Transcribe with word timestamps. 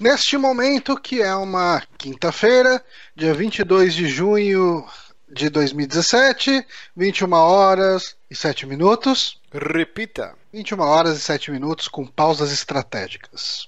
Neste 0.00 0.38
momento, 0.38 0.96
que 0.96 1.20
é 1.20 1.34
uma 1.34 1.82
quinta-feira, 1.98 2.84
dia 3.16 3.34
22 3.34 3.92
de 3.92 4.06
junho 4.06 4.86
de 5.28 5.48
2017, 5.50 6.64
21 6.96 7.32
horas 7.32 8.16
e 8.30 8.34
7 8.36 8.64
minutos. 8.64 9.40
Repita. 9.52 10.36
21 10.52 10.80
horas 10.80 11.18
e 11.18 11.20
7 11.20 11.50
minutos 11.50 11.88
com 11.88 12.06
pausas 12.06 12.52
estratégicas. 12.52 13.66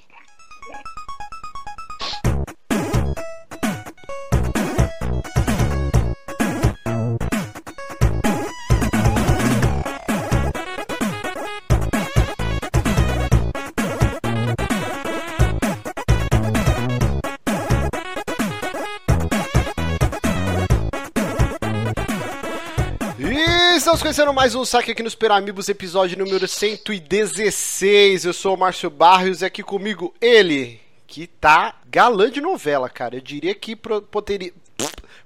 Estamos 24.00 24.16
conhecendo 24.16 24.32
mais 24.32 24.54
um 24.54 24.64
saque 24.64 24.92
aqui 24.92 25.02
nos 25.02 25.14
Peramibos, 25.14 25.68
episódio 25.68 26.16
número 26.16 26.48
116. 26.48 28.24
Eu 28.24 28.32
sou 28.32 28.54
o 28.54 28.58
Márcio 28.58 28.88
Barrios 28.88 29.42
e 29.42 29.44
aqui 29.44 29.62
comigo 29.62 30.14
ele, 30.22 30.80
que 31.06 31.26
tá 31.26 31.74
galã 31.86 32.30
de 32.30 32.40
novela, 32.40 32.88
cara. 32.88 33.16
Eu 33.16 33.20
diria 33.20 33.54
que 33.54 33.76
poderia, 33.76 34.54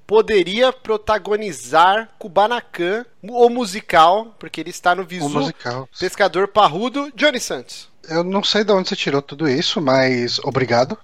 poderia 0.04 0.72
protagonizar 0.72 2.10
Kubanacan, 2.18 3.06
o 3.22 3.48
musical, 3.48 4.34
porque 4.40 4.60
ele 4.60 4.70
está 4.70 4.92
no 4.92 5.04
Visu 5.04 5.28
musical. 5.28 5.88
Pescador 5.96 6.48
Parrudo, 6.48 7.12
Johnny 7.14 7.38
Santos. 7.38 7.88
Eu 8.08 8.24
não 8.24 8.42
sei 8.42 8.64
de 8.64 8.72
onde 8.72 8.88
você 8.88 8.96
tirou 8.96 9.22
tudo 9.22 9.48
isso, 9.48 9.80
mas 9.80 10.40
obrigado. 10.40 10.98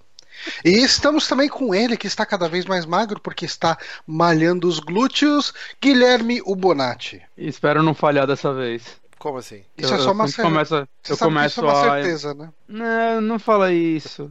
E 0.65 0.71
estamos 0.83 1.27
também 1.27 1.49
com 1.49 1.75
ele, 1.75 1.97
que 1.97 2.07
está 2.07 2.25
cada 2.27 2.49
vez 2.49 2.65
mais 2.67 2.85
magro, 2.87 3.21
porque 3.21 3.45
está 3.45 3.77
malhando 4.07 4.67
os 4.69 4.79
glúteos, 4.79 5.53
Guilherme 5.81 6.41
Ubonati. 6.45 7.23
Espero 7.37 7.83
não 7.83 7.95
falhar 7.95 8.27
dessa 8.27 8.53
vez. 8.53 9.01
Como 9.19 9.39
assim? 9.39 9.63
Isso 9.77 9.93
eu, 9.93 9.99
é 9.99 10.01
só 10.01 10.13
uma 10.13 10.27
certeza. 10.27 10.49
começo, 10.49 10.89
Você 11.03 11.13
eu 11.13 11.19
começo 11.19 11.61
isso 11.61 11.61
é 11.61 11.65
uma 11.65 11.73
a. 11.73 11.93
certeza, 12.03 12.35
né? 12.35 12.49
Não, 12.67 13.21
não 13.21 13.39
fala 13.39 13.71
isso. 13.73 14.31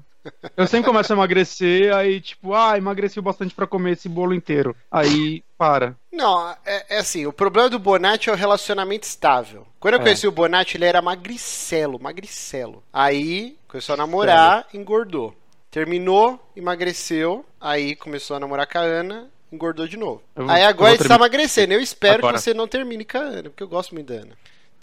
Eu 0.58 0.68
sempre 0.68 0.88
começo 0.88 1.14
a 1.14 1.16
emagrecer, 1.16 1.96
aí 1.96 2.20
tipo, 2.20 2.54
ah, 2.54 2.78
emagreci 2.78 3.22
bastante 3.22 3.56
pra 3.56 3.66
comer 3.66 3.94
esse 3.94 4.10
bolo 4.10 4.34
inteiro. 4.34 4.76
Aí, 4.92 5.44
para. 5.58 5.96
Não, 6.12 6.50
é, 6.66 6.86
é 6.90 6.98
assim, 7.00 7.26
o 7.26 7.32
problema 7.32 7.70
do 7.70 7.80
Bonatti 7.80 8.30
é 8.30 8.34
o 8.34 8.36
relacionamento 8.36 9.04
estável. 9.08 9.66
Quando 9.80 9.94
eu 9.94 10.00
É. 10.02 10.04
conheci 10.04 10.28
o 10.28 10.32
Bonatti, 10.32 10.76
ele 10.76 10.86
era 10.86 11.02
magricelo, 11.02 12.00
magricelo. 12.02 12.84
Aí 12.92 13.58
começou 13.68 13.94
a 13.94 13.98
namorar, 13.98 14.68
engordou. 14.74 15.34
Terminou, 15.72 16.40
emagreceu, 16.56 17.46
aí 17.62 17.96
começou 17.96 18.36
a 18.36 18.40
namorar 18.40 18.66
com 18.68 18.78
a 18.80 18.82
Ana, 18.82 19.30
engordou 19.52 19.88
de 19.88 19.98
novo. 19.98 20.24
Vou- 20.36 20.50
aí 20.50 20.64
agora 20.64 20.94
ele 20.94 21.02
está 21.04 21.16
emagrecendo. 21.16 21.74
Eu 21.74 21.80
espero 21.82 22.20
Agora. 22.20 22.38
que 22.38 22.42
você 22.44 22.54
não 22.54 22.68
termine 22.68 23.06
com 23.06 23.18
a 23.18 23.22
Ana, 23.22 23.44
porque 23.50 23.62
eu 23.64 23.68
gosto 23.68 23.94
muito 23.94 24.08
da 24.12 24.22
Ana. 24.22 24.38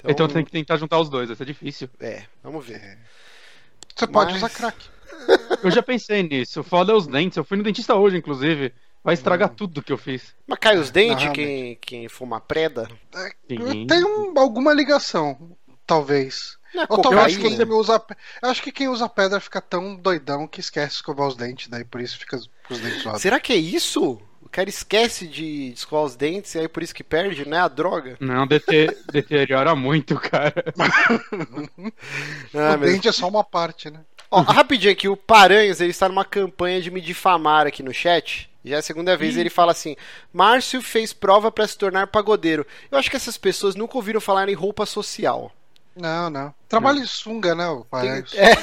Então, 0.09 0.29
tem 0.29 0.45
que 0.45 0.53
tentar 0.53 0.77
juntar 0.77 1.01
os 1.01 1.09
dois, 1.09 1.27
vai 1.29 1.37
ser 1.37 1.45
difícil. 1.47 1.89
É, 1.99 2.23
vamos 2.43 2.65
ver. 2.65 2.99
Você 3.97 4.07
pode 4.07 4.33
Mas- 4.35 4.43
usar 4.43 4.51
crack. 4.51 4.77
Eu 5.65 5.71
já 5.71 5.83
pensei 5.83 6.23
nisso. 6.23 6.63
Foda 6.63 6.93
é 6.93 6.95
os 6.95 7.07
dentes. 7.07 7.37
Eu 7.37 7.45
fui 7.45 7.57
no 7.57 7.63
dentista 7.65 7.95
hoje, 7.95 8.17
inclusive. 8.17 8.73
Vai 9.03 9.15
estragar 9.15 9.49
tudo 9.51 9.83
que 9.83 9.93
eu 9.93 9.97
fiz. 9.97 10.35
Mas 10.47 10.59
cai 10.59 10.77
os 10.77 10.91
dentes 10.91 11.25
Não, 11.27 11.33
quem, 11.33 11.77
quem 11.81 12.09
fuma 12.09 12.41
preda? 12.41 12.89
É, 13.15 13.31
Sim. 13.49 13.87
Tem 13.87 14.05
um- 14.05 14.37
alguma 14.39 14.73
ligação, 14.75 15.57
talvez. 15.87 16.56
Não 16.77 16.83
é 16.83 16.87
Ou 16.89 17.01
talvez 17.01 17.37
cocaína? 17.37 17.65
quem 17.67 17.75
usa. 17.75 18.05
Eu 18.43 18.51
acho 18.51 18.63
que 18.63 18.71
quem 18.71 18.89
usa 18.89 19.09
pedra 19.09 19.41
fica 19.41 19.61
tão 19.61 19.97
doidão 19.97 20.47
que 20.47 20.61
esquece 20.61 20.89
de 20.91 20.95
escovar 20.97 21.27
os 21.27 21.35
dentes, 21.37 21.69
daí 21.69 21.85
por 21.85 22.01
isso 22.01 22.19
fica 22.19 22.39
com 22.69 22.75
os 22.75 22.81
dentes 22.81 23.03
zoados. 23.03 23.23
Será 23.23 23.41
que 23.41 23.53
é 23.53 23.57
isso? 23.57 24.21
O 24.43 24.49
cara 24.49 24.69
esquece 24.69 25.27
de 25.27 25.73
escovar 25.73 26.05
os 26.05 26.15
dentes 26.17 26.55
e 26.55 26.59
aí 26.61 26.69
por 26.69 26.83
isso 26.83 26.95
que 26.95 27.03
perde, 27.03 27.49
não 27.49 27.57
é 27.57 27.61
a 27.61 27.69
droga? 27.69 28.17
Não, 28.21 28.47
dete- 28.47 28.97
deteriora 29.13 29.75
muito, 29.75 30.15
cara. 30.21 30.55
Ah, 32.55 32.75
o 32.75 32.79
dente 32.79 33.09
é 33.09 33.13
só 33.13 33.29
uma 33.29 33.45
parte, 33.45 33.91
né? 33.91 34.01
Ó, 34.31 34.41
rapidinho 34.41 34.93
aqui, 34.93 35.09
o 35.09 35.17
Paranhos, 35.17 35.81
ele 35.81 35.91
está 35.91 36.09
numa 36.09 36.25
campanha 36.25 36.81
de 36.81 36.91
me 36.91 37.01
difamar 37.01 37.67
aqui 37.67 37.83
no 37.83 37.93
chat. 37.95 38.51
Já 38.65 38.77
é 38.77 38.79
a 38.81 38.83
segunda 38.83 39.17
vez 39.17 39.37
ele 39.37 39.49
fala 39.51 39.71
assim: 39.73 39.95
Márcio 40.33 40.83
fez 40.83 41.13
prova 41.13 41.53
para 41.53 41.67
se 41.69 41.79
tornar 41.79 42.09
pagodeiro. 42.09 42.67
Eu 42.91 42.99
acho 42.99 43.09
que 43.09 43.17
essas 43.17 43.39
pessoas 43.39 43.77
nunca 43.77 43.97
ouviram 43.97 44.21
falar 44.21 44.49
em 44.49 44.55
roupa 44.55 44.85
social. 44.85 45.53
Não, 45.97 46.29
não. 46.29 46.55
Trabalho 46.69 47.01
de 47.01 47.09
sunga, 47.09 47.55
né, 47.55 47.67
o 47.69 47.85
pai? 47.85 48.23
É. 48.35 48.55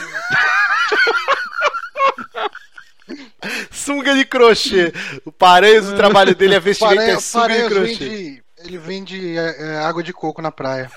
sunga 3.72 4.14
de 4.14 4.24
crochê. 4.24 4.94
O 5.26 5.32
Paranhos, 5.32 5.90
o 5.90 5.96
trabalho 5.96 6.36
dele 6.36 6.56
é 6.56 6.60
vestimento 6.60 7.02
é 7.02 7.20
sunga 7.20 7.50
de 7.50 7.70
crochê. 7.70 7.96
vende, 7.96 8.44
ele 8.60 8.78
vende 8.78 9.38
é, 9.38 9.56
é, 9.60 9.78
água 9.80 10.04
de 10.04 10.14
coco 10.14 10.42
na 10.42 10.52
praia. 10.52 10.92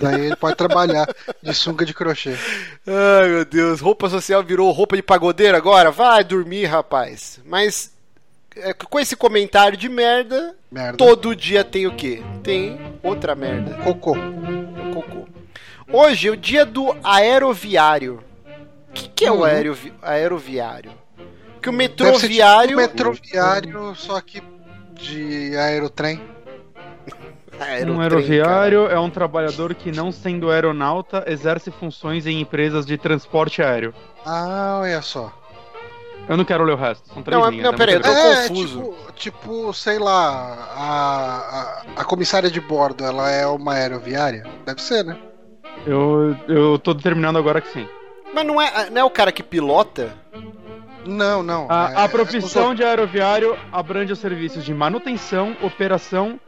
Daí 0.00 0.26
ele 0.26 0.36
pode 0.36 0.56
trabalhar 0.56 1.08
de 1.42 1.54
sunga 1.54 1.84
de 1.84 1.92
crochê. 1.92 2.36
Ai, 2.86 3.28
meu 3.28 3.44
Deus, 3.44 3.80
roupa 3.80 4.08
social 4.08 4.44
virou 4.44 4.70
roupa 4.70 4.96
de 4.96 5.02
pagodeiro 5.02 5.56
agora? 5.56 5.90
Vai 5.90 6.22
dormir, 6.22 6.66
rapaz. 6.66 7.40
Mas 7.44 7.92
é, 8.56 8.72
com 8.72 8.98
esse 8.98 9.16
comentário 9.16 9.76
de 9.76 9.88
merda, 9.88 10.56
Merda. 10.70 10.96
todo 10.96 11.34
dia 11.34 11.64
tem 11.64 11.86
o 11.86 11.94
quê? 11.94 12.22
Tem 12.42 12.78
outra 13.02 13.34
merda. 13.34 13.74
Cocô. 13.82 14.14
Cocô. 14.94 15.28
Hoje 15.92 16.28
é 16.28 16.30
o 16.30 16.36
dia 16.36 16.64
do 16.64 16.96
aeroviário. 17.02 18.22
O 18.88 18.92
que, 18.92 19.08
que 19.08 19.24
é 19.24 19.30
o 19.32 19.36
Uhum. 19.38 19.44
aerovi 19.44 19.92
aeroviário? 20.02 20.92
Que 21.60 21.68
o 21.68 21.72
Deve 21.72 21.76
metroviário. 21.88 22.68
tipo 22.68 22.80
um 22.80 22.82
metroviário, 22.82 23.94
só 23.96 24.20
que 24.20 24.42
de 24.94 25.56
aerotrem. 25.56 26.20
Aerotrem, 27.60 27.94
Um 27.94 28.00
aeroviário 28.00 28.86
é 28.86 28.98
um 28.98 29.10
trabalhador 29.10 29.74
que, 29.74 29.92
não 29.92 30.10
sendo 30.10 30.50
aeronauta, 30.50 31.24
exerce 31.26 31.70
funções 31.70 32.26
em 32.26 32.40
empresas 32.40 32.86
de 32.86 32.96
transporte 32.96 33.60
aéreo. 33.62 33.92
Ah, 34.24 34.78
olha 34.82 35.02
só. 35.02 35.30
Eu 36.28 36.36
não 36.38 36.44
quero 36.44 36.64
ler 36.64 36.72
o 36.72 36.76
resto, 36.76 37.12
são 37.12 37.22
três 37.22 37.38
Não, 37.38 37.46
é- 37.46 37.50
linhas. 37.50 37.64
não, 37.66 37.72
é 37.72 37.76
peraí, 37.76 37.94
eu 37.96 38.00
tô 38.00 38.08
é, 38.08 38.48
confuso. 38.48 38.78
Tipo, 38.78 39.12
tipo, 39.14 39.74
sei 39.74 39.98
lá, 39.98 40.68
a, 40.74 41.36
a, 41.98 42.00
a 42.00 42.04
comissária 42.04 42.50
de 42.50 42.60
bordo, 42.60 43.04
ela 43.04 43.28
é 43.30 43.46
uma 43.46 43.74
aeroviária? 43.74 44.46
Deve 44.64 44.80
ser, 44.80 45.04
né? 45.04 45.18
Eu, 45.86 46.36
eu 46.48 46.78
tô 46.78 46.92
determinando 46.94 47.38
agora 47.38 47.60
que 47.60 47.68
sim. 47.68 47.88
Mas 48.34 48.46
não 48.46 48.60
é, 48.60 48.90
não 48.90 49.00
é 49.00 49.04
o 49.04 49.10
cara 49.10 49.32
que 49.32 49.42
pilota? 49.42 50.12
Não, 51.06 51.42
não. 51.42 51.66
A, 51.70 51.90
é- 51.92 52.04
a 52.04 52.08
profissão 52.08 52.74
de 52.74 52.84
aeroviário 52.84 53.56
abrange 53.72 54.12
os 54.12 54.18
serviços 54.18 54.64
de 54.64 54.74
manutenção, 54.74 55.56
operação, 55.62 56.38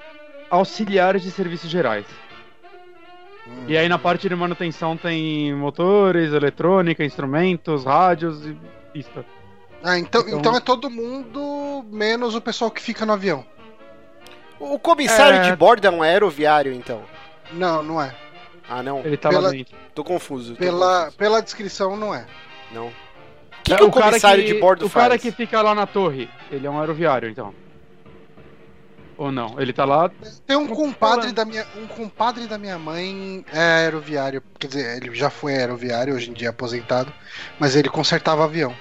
auxiliares 0.51 1.23
de 1.23 1.31
serviços 1.31 1.71
gerais. 1.71 2.05
Hum. 3.49 3.65
E 3.67 3.77
aí 3.77 3.89
na 3.89 3.99
parte 3.99 4.29
de 4.29 4.37
manutenção 4.37 4.97
tem 4.97 5.55
motores, 5.55 6.33
eletrônica, 6.33 7.03
instrumentos, 7.05 7.85
rádios 7.85 8.47
e 8.47 8.57
pista. 8.93 9.25
Ah, 9.83 9.99
então, 9.99 10.21
Então- 10.21 10.39
então 10.39 10.57
é 10.57 10.61
todo 10.61 10.89
mundo 10.91 11.85
menos 11.91 12.35
o 12.37 12.41
pessoal 12.41 12.71
que 12.71 12.81
fica 12.81 13.05
no 13.05 13.15
avião. 13.15 13.45
O 14.61 14.79
comissário 14.79 15.39
É. 15.39 15.51
de 15.51 15.57
bordo 15.57 15.85
é 15.87 15.91
um 15.91 16.03
aeroviário, 16.03 16.73
então? 16.73 17.03
Não, 17.53 17.83
não 17.83 18.01
é. 18.01 18.15
Ah, 18.69 18.83
não. 18.83 19.01
Ele 19.05 19.17
tá 19.17 19.29
Pela- 19.29 19.43
lá 19.43 19.51
dentro. 19.51 19.77
Tô 19.95 20.05
confuso. 20.05 20.53
tô 20.55 20.59
Pela, 20.59 20.99
confuso. 21.01 21.17
pela 21.19 21.43
descrição, 21.43 21.97
não 21.97 22.15
é. 22.15 22.27
Não. 22.73 22.87
O 22.89 22.93
que, 23.65 23.73
É, 23.75 23.77
que 23.77 23.85
o, 23.85 23.91
comissário 23.91 24.45
de 24.45 24.55
bordo 24.55 24.87
o 24.87 24.89
faz? 24.89 25.05
cara 25.05 25.19
que 25.19 25.31
fica 25.31 25.61
lá 25.63 25.75
na 25.75 25.87
torre, 25.87 26.29
ele 26.51 26.67
é 26.67 26.71
um 26.71 26.81
aeroviário, 26.81 27.29
então. 27.29 27.55
Ou 29.17 29.31
não? 29.31 29.61
Ele 29.61 29.73
tá 29.73 29.85
lá. 29.85 30.11
Tem 30.47 30.57
um 30.57 30.67
compadre 30.67 31.31
da 31.33 31.45
minha, 31.45 31.65
um 31.77 31.87
compadre 31.87 32.47
da 32.49 32.59
minha 32.59 32.79
mãe 32.79 33.45
é 33.53 33.61
aeroviário, 33.83 34.43
quer 34.59 34.67
dizer, 34.67 34.97
ele 35.03 35.15
já 35.15 35.31
foi 35.31 35.55
aeroviário, 35.55 36.15
hoje 36.15 36.31
em 36.31 36.33
dia 36.33 36.49
é 36.49 36.51
aposentado, 36.51 37.13
mas 37.59 37.77
ele 37.77 37.89
consertava 37.89 38.45
avião. 38.45 38.75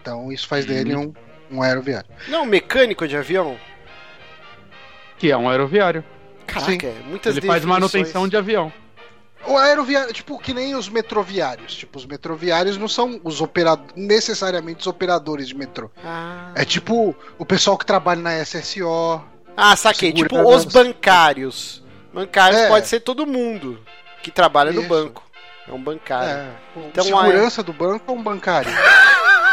Então 0.00 0.32
isso 0.32 0.46
faz 0.46 0.64
dele 0.64 0.94
um, 0.96 1.12
um 1.50 1.62
aeroviário. 1.62 2.08
Não, 2.28 2.46
mecânico 2.46 3.06
de 3.06 3.16
avião? 3.16 3.58
Que 5.18 5.30
é 5.30 5.36
um 5.36 5.50
aeroviário. 5.50 6.02
Caraca, 6.46 6.86
é 6.86 6.94
muitas 7.06 7.36
ele 7.36 7.46
faz 7.46 7.60
definições. 7.62 7.66
manutenção 7.66 8.28
de 8.28 8.36
avião. 8.36 8.72
O 9.46 9.58
aeroviário, 9.58 10.12
tipo, 10.12 10.38
que 10.38 10.54
nem 10.54 10.74
os 10.74 10.88
metroviários. 10.88 11.74
Tipo, 11.74 11.98
os 11.98 12.06
metroviários 12.06 12.76
não 12.78 12.88
são 12.88 13.20
os 13.22 13.40
operadores, 13.40 13.92
necessariamente 13.96 14.80
os 14.80 14.86
operadores 14.86 15.48
de 15.48 15.54
metrô. 15.54 15.90
Ah, 16.04 16.50
É 16.54 16.64
tipo 16.64 17.14
o 17.38 17.44
pessoal 17.44 17.76
que 17.76 17.84
trabalha 17.86 18.20
na 18.20 18.38
SSO. 18.42 19.20
ah 19.56 19.76
saquei. 19.76 20.12
Tipo 20.12 20.38
os 20.48 20.64
bancários. 20.64 21.82
Bancários 22.12 22.60
É. 22.60 22.68
pode 22.68 22.86
ser 22.86 23.00
todo 23.00 23.26
mundo 23.26 23.78
que 24.22 24.30
trabalha 24.30 24.72
no 24.72 24.80
Isso. 24.80 24.88
banco. 24.88 25.22
É 25.68 25.72
um 25.72 25.82
bancário. 25.82 26.28
É, 26.28 26.50
Então, 26.88 27.04
segurança 27.04 27.62
do 27.62 27.72
banco 27.72 28.04
ou 28.12 28.16
um 28.18 28.22
bancário? 28.22 28.70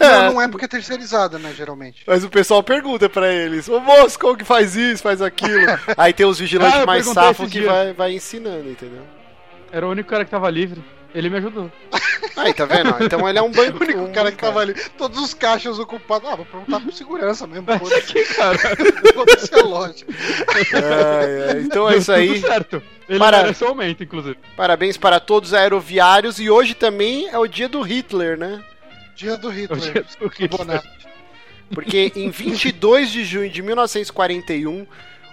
não, 0.00 0.32
não 0.34 0.42
é 0.42 0.48
porque 0.48 0.64
é 0.64 0.68
terceirizada, 0.68 1.38
né, 1.38 1.52
geralmente. 1.56 2.02
Mas 2.06 2.24
o 2.24 2.28
pessoal 2.30 2.62
pergunta 2.62 3.08
pra 3.08 3.32
eles: 3.32 3.68
Ô 3.68 3.80
moço, 3.80 4.18
como 4.18 4.36
que 4.36 4.44
faz 4.44 4.76
isso, 4.76 5.02
faz 5.02 5.20
aquilo? 5.22 5.66
Aí 5.96 6.12
tem 6.12 6.26
os 6.26 6.38
vigilantes 6.38 6.80
Ah, 6.80 6.86
mais 6.86 7.06
safos 7.06 7.50
que 7.50 7.60
vai, 7.62 7.92
vai 7.92 8.12
ensinando, 8.14 8.68
entendeu? 8.70 9.02
Era 9.72 9.86
o 9.86 9.90
único 9.90 10.08
cara 10.08 10.24
que 10.24 10.30
tava 10.30 10.48
livre. 10.50 10.82
Ele 11.14 11.30
me 11.30 11.38
ajudou. 11.38 11.72
Aí, 12.36 12.52
tá 12.52 12.66
vendo? 12.66 12.94
Então 13.02 13.26
ele 13.26 13.38
é 13.38 13.42
um 13.42 13.46
O 13.48 13.50
banco. 13.50 13.82
único 13.82 13.98
um 14.00 14.12
cara 14.12 14.30
que 14.30 14.36
bancário. 14.36 14.36
tava 14.36 14.60
ali, 14.60 14.74
todos 14.96 15.18
os 15.18 15.32
caixas 15.34 15.78
ocupados. 15.78 16.28
Ah, 16.30 16.36
vou 16.36 16.44
perguntar 16.44 16.80
pro 16.80 16.92
segurança 16.92 17.46
mesmo. 17.46 17.64
Mas 17.66 17.92
aqui, 17.92 18.24
cara. 18.34 18.58
foda-se 19.14 19.54
a 19.54 19.62
loja. 19.64 20.04
Ai, 20.54 20.62
ai, 21.54 21.60
Então 21.62 21.88
é 21.90 21.96
isso 21.96 22.12
aí. 22.12 22.34
Tudo 22.34 22.46
certo. 22.46 22.82
Ele 23.08 23.18
Para- 23.18 23.38
merece 23.38 23.64
um 23.64 23.68
aumento, 23.68 24.02
inclusive. 24.04 24.36
Parabéns 24.54 24.98
para 24.98 25.18
todos 25.18 25.50
os 25.50 25.54
aeroviários. 25.54 26.38
E 26.38 26.50
hoje 26.50 26.74
também 26.74 27.26
é 27.30 27.38
o 27.38 27.46
dia 27.46 27.68
do 27.70 27.80
Hitler, 27.80 28.38
né? 28.38 28.62
Dia 29.18 29.36
do 29.36 29.48
O 29.48 29.52
dia 29.52 29.62
Hitler. 29.62 30.06
do 30.20 30.28
Hitler. 30.28 30.82
Porque 31.74 32.12
em 32.16 32.30
22 32.30 33.10
de 33.10 33.24
junho 33.24 33.50
de 33.50 33.60
1941, 33.62 34.86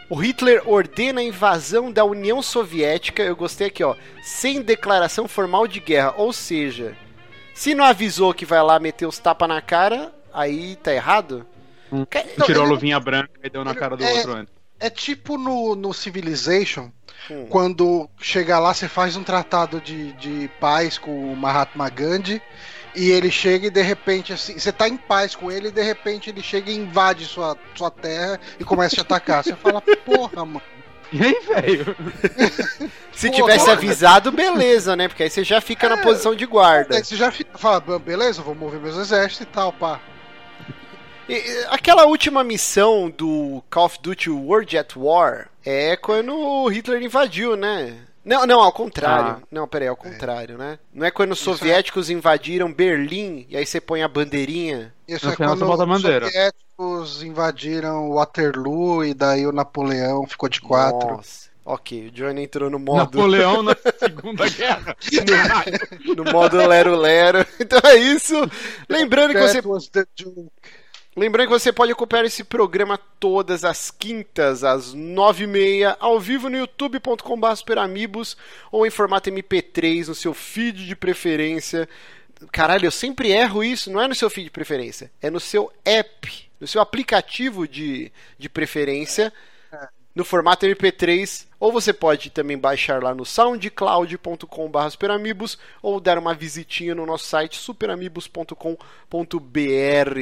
o 0.09 0.15
Hitler 0.15 0.61
ordena 0.65 1.21
a 1.21 1.23
invasão 1.23 1.91
da 1.91 2.03
União 2.03 2.41
Soviética. 2.41 3.23
Eu 3.23 3.35
gostei 3.35 3.67
aqui, 3.67 3.83
ó. 3.83 3.95
Sem 4.23 4.61
declaração 4.61 5.27
formal 5.27 5.67
de 5.67 5.79
guerra. 5.79 6.13
Ou 6.17 6.33
seja, 6.33 6.95
se 7.53 7.73
não 7.73 7.85
avisou 7.85 8.33
que 8.33 8.45
vai 8.45 8.61
lá 8.61 8.77
meter 8.79 9.05
os 9.05 9.17
tapas 9.19 9.47
na 9.47 9.61
cara, 9.61 10.13
aí 10.33 10.75
tá 10.77 10.93
errado? 10.93 11.45
Hum. 11.91 12.05
Não, 12.37 12.45
Tirou 12.45 12.65
a 12.65 12.67
luvinha 12.67 12.99
branca 12.99 13.29
e 13.43 13.49
deu 13.49 13.63
na 13.63 13.73
cara 13.75 13.95
do 13.95 14.03
É- 14.03 14.13
outro 14.13 14.33
antes. 14.33 14.53
É 14.77 14.89
tipo 14.89 15.37
no, 15.37 15.73
no 15.73 15.93
Civilization, 15.93 16.91
Hum. 17.31 17.45
quando 17.49 18.09
chega 18.19 18.59
lá, 18.59 18.73
você 18.73 18.89
faz 18.89 19.15
um 19.15 19.23
tratado 19.23 19.79
de, 19.79 20.11
de 20.13 20.49
paz 20.59 20.97
com 20.97 21.31
o 21.31 21.35
Mahatma 21.35 21.89
Gandhi, 21.89 22.41
e 22.95 23.12
ele 23.12 23.30
chega 23.30 23.68
e 23.68 23.69
de 23.69 23.81
repente, 23.81 24.33
assim, 24.33 24.57
você 24.57 24.71
tá 24.71 24.88
em 24.88 24.97
paz 24.97 25.36
com 25.36 25.51
ele, 25.51 25.68
e 25.68 25.71
de 25.71 25.83
repente 25.83 26.30
ele 26.30 26.42
chega 26.42 26.71
e 26.71 26.75
invade 26.75 27.25
sua, 27.25 27.57
sua 27.75 27.92
terra 27.92 28.39
e 28.59 28.63
começa 28.63 28.95
a 28.95 28.97
te 28.97 29.01
atacar. 29.01 29.44
Você 29.44 29.56
fala, 29.56 29.81
porra, 29.81 30.45
mano. 30.45 30.62
E 31.12 31.24
aí, 31.24 31.39
velho? 31.47 31.95
Se 33.13 33.30
Pô, 33.30 33.36
tivesse 33.36 33.69
avisado, 33.69 34.31
beleza, 34.31 34.95
né? 34.95 35.07
Porque 35.07 35.24
aí 35.24 35.30
você 35.30 35.44
já 35.44 35.62
fica 35.62 35.88
na 35.88 35.97
posição 35.97 36.36
de 36.36 36.45
guarda. 36.45 36.97
Aí 36.97 37.03
você 37.03 37.15
já 37.15 37.31
fica, 37.31 37.57
fala, 37.57 37.80
beleza, 38.00 38.42
vou 38.42 38.56
mover 38.56 38.80
meus 38.80 38.97
exércitos 38.97 39.42
e 39.42 39.45
tal, 39.45 39.71
pá. 39.71 40.01
E, 41.30 41.42
Aquela 41.69 42.06
última 42.06 42.44
missão 42.44 43.09
do 43.09 43.63
Call 43.69 43.86
of 43.86 44.00
Duty 44.01 44.30
World 44.30 44.77
at 44.77 44.95
War 44.95 45.50
é 45.65 45.95
quando 45.95 46.36
o 46.36 46.68
Hitler 46.68 47.01
invadiu, 47.01 47.56
né? 47.56 47.95
Não, 48.25 48.45
não, 48.48 48.60
ao 48.60 48.72
contrário. 48.72 49.42
Ah. 49.44 49.48
Não, 49.51 49.68
peraí, 49.68 49.88
ao 49.88 49.95
contrário, 49.95 50.57
né? 50.57 50.80
Não 50.92 51.06
é 51.06 51.12
quando 51.12 51.31
os 51.33 51.39
Isso 51.39 51.51
é- 51.51 51.54
soviéticos 51.54 52.10
invadiram 52.10 52.74
Berlim 52.74 53.45
e 53.50 53.56
aí 53.56 53.66
você 53.66 53.80
põe 53.80 54.01
a 54.01 54.07
bandeirinha. 54.07 54.92
Isso 55.07 55.27
No 55.27 55.33
é 55.33 55.36
quando 55.36 55.51
os 55.69 55.86
bandeira. 55.86 56.25
soviéticos 56.25 57.24
invadiram 57.24 58.10
Waterloo 58.12 59.06
e 59.06 59.13
daí 59.13 59.45
o 59.45 59.51
Napoleão 59.51 60.25
ficou 60.27 60.50
de 60.50 60.60
quatro. 60.60 61.07
Nossa. 61.18 61.45
Ok, 61.68 62.07
o 62.07 62.12
Johnny 62.12 62.44
entrou 62.44 62.69
no 62.69 62.77
modo, 62.77 62.98
Napoleão 63.18 63.63
na 63.63 63.75
Segunda 63.98 64.48
Guerra. 64.50 64.95
no 66.16 66.24
modo 66.31 66.57
Lero 66.57 66.95
Lero. 66.95 67.45
Então 67.60 67.80
é 67.89 67.95
isso. 67.95 68.36
Lembrando 68.89 69.33
que 69.33 69.39
você 69.39 69.62
Lembrando 71.17 71.47
que 71.47 71.53
você 71.53 71.71
pode 71.71 71.94
acompanhar 71.94 72.25
esse 72.25 72.44
programa 72.44 72.97
todas 72.97 73.63
as 73.63 73.89
quintas, 73.89 74.65
às 74.65 74.94
nove 74.94 75.45
e 75.45 75.47
meia, 75.47 75.95
ao 75.97 76.19
vivo 76.19 76.50
no 76.50 76.57
youtube.com.br 76.57 77.56
superamigos 77.56 78.35
ou 78.69 78.85
em 78.85 78.89
formato 78.89 79.31
MP3 79.31 80.09
no 80.09 80.15
seu 80.15 80.33
feed 80.33 80.85
de 80.85 80.94
preferência. 80.94 81.88
Caralho, 82.51 82.88
eu 82.88 82.91
sempre 82.91 83.31
erro 83.31 83.63
isso, 83.63 83.89
não 83.89 84.01
é 84.01 84.09
no 84.09 84.13
seu 84.13 84.29
feed 84.29 84.47
de 84.47 84.51
preferência, 84.51 85.09
é 85.21 85.29
no 85.29 85.39
seu 85.39 85.71
app, 85.85 86.50
no 86.59 86.67
seu 86.67 86.81
aplicativo 86.81 87.65
de, 87.65 88.11
de 88.38 88.50
preferência, 88.50 89.31
no 90.13 90.25
formato 90.25 90.65
MP3, 90.65 91.47
ou 91.65 91.71
você 91.71 91.91
pode 91.91 92.29
também 92.29 92.59
baixar 92.59 93.01
lá 93.01 93.15
no 93.15 93.25
soundcloud.com.br 93.25 95.56
ou 95.81 96.00
dar 96.00 96.19
uma 96.19 96.35
visitinha 96.35 96.94
no 96.94 97.07
nosso 97.07 97.25
site 97.25 97.57
superamigos.com.br. 97.57 98.69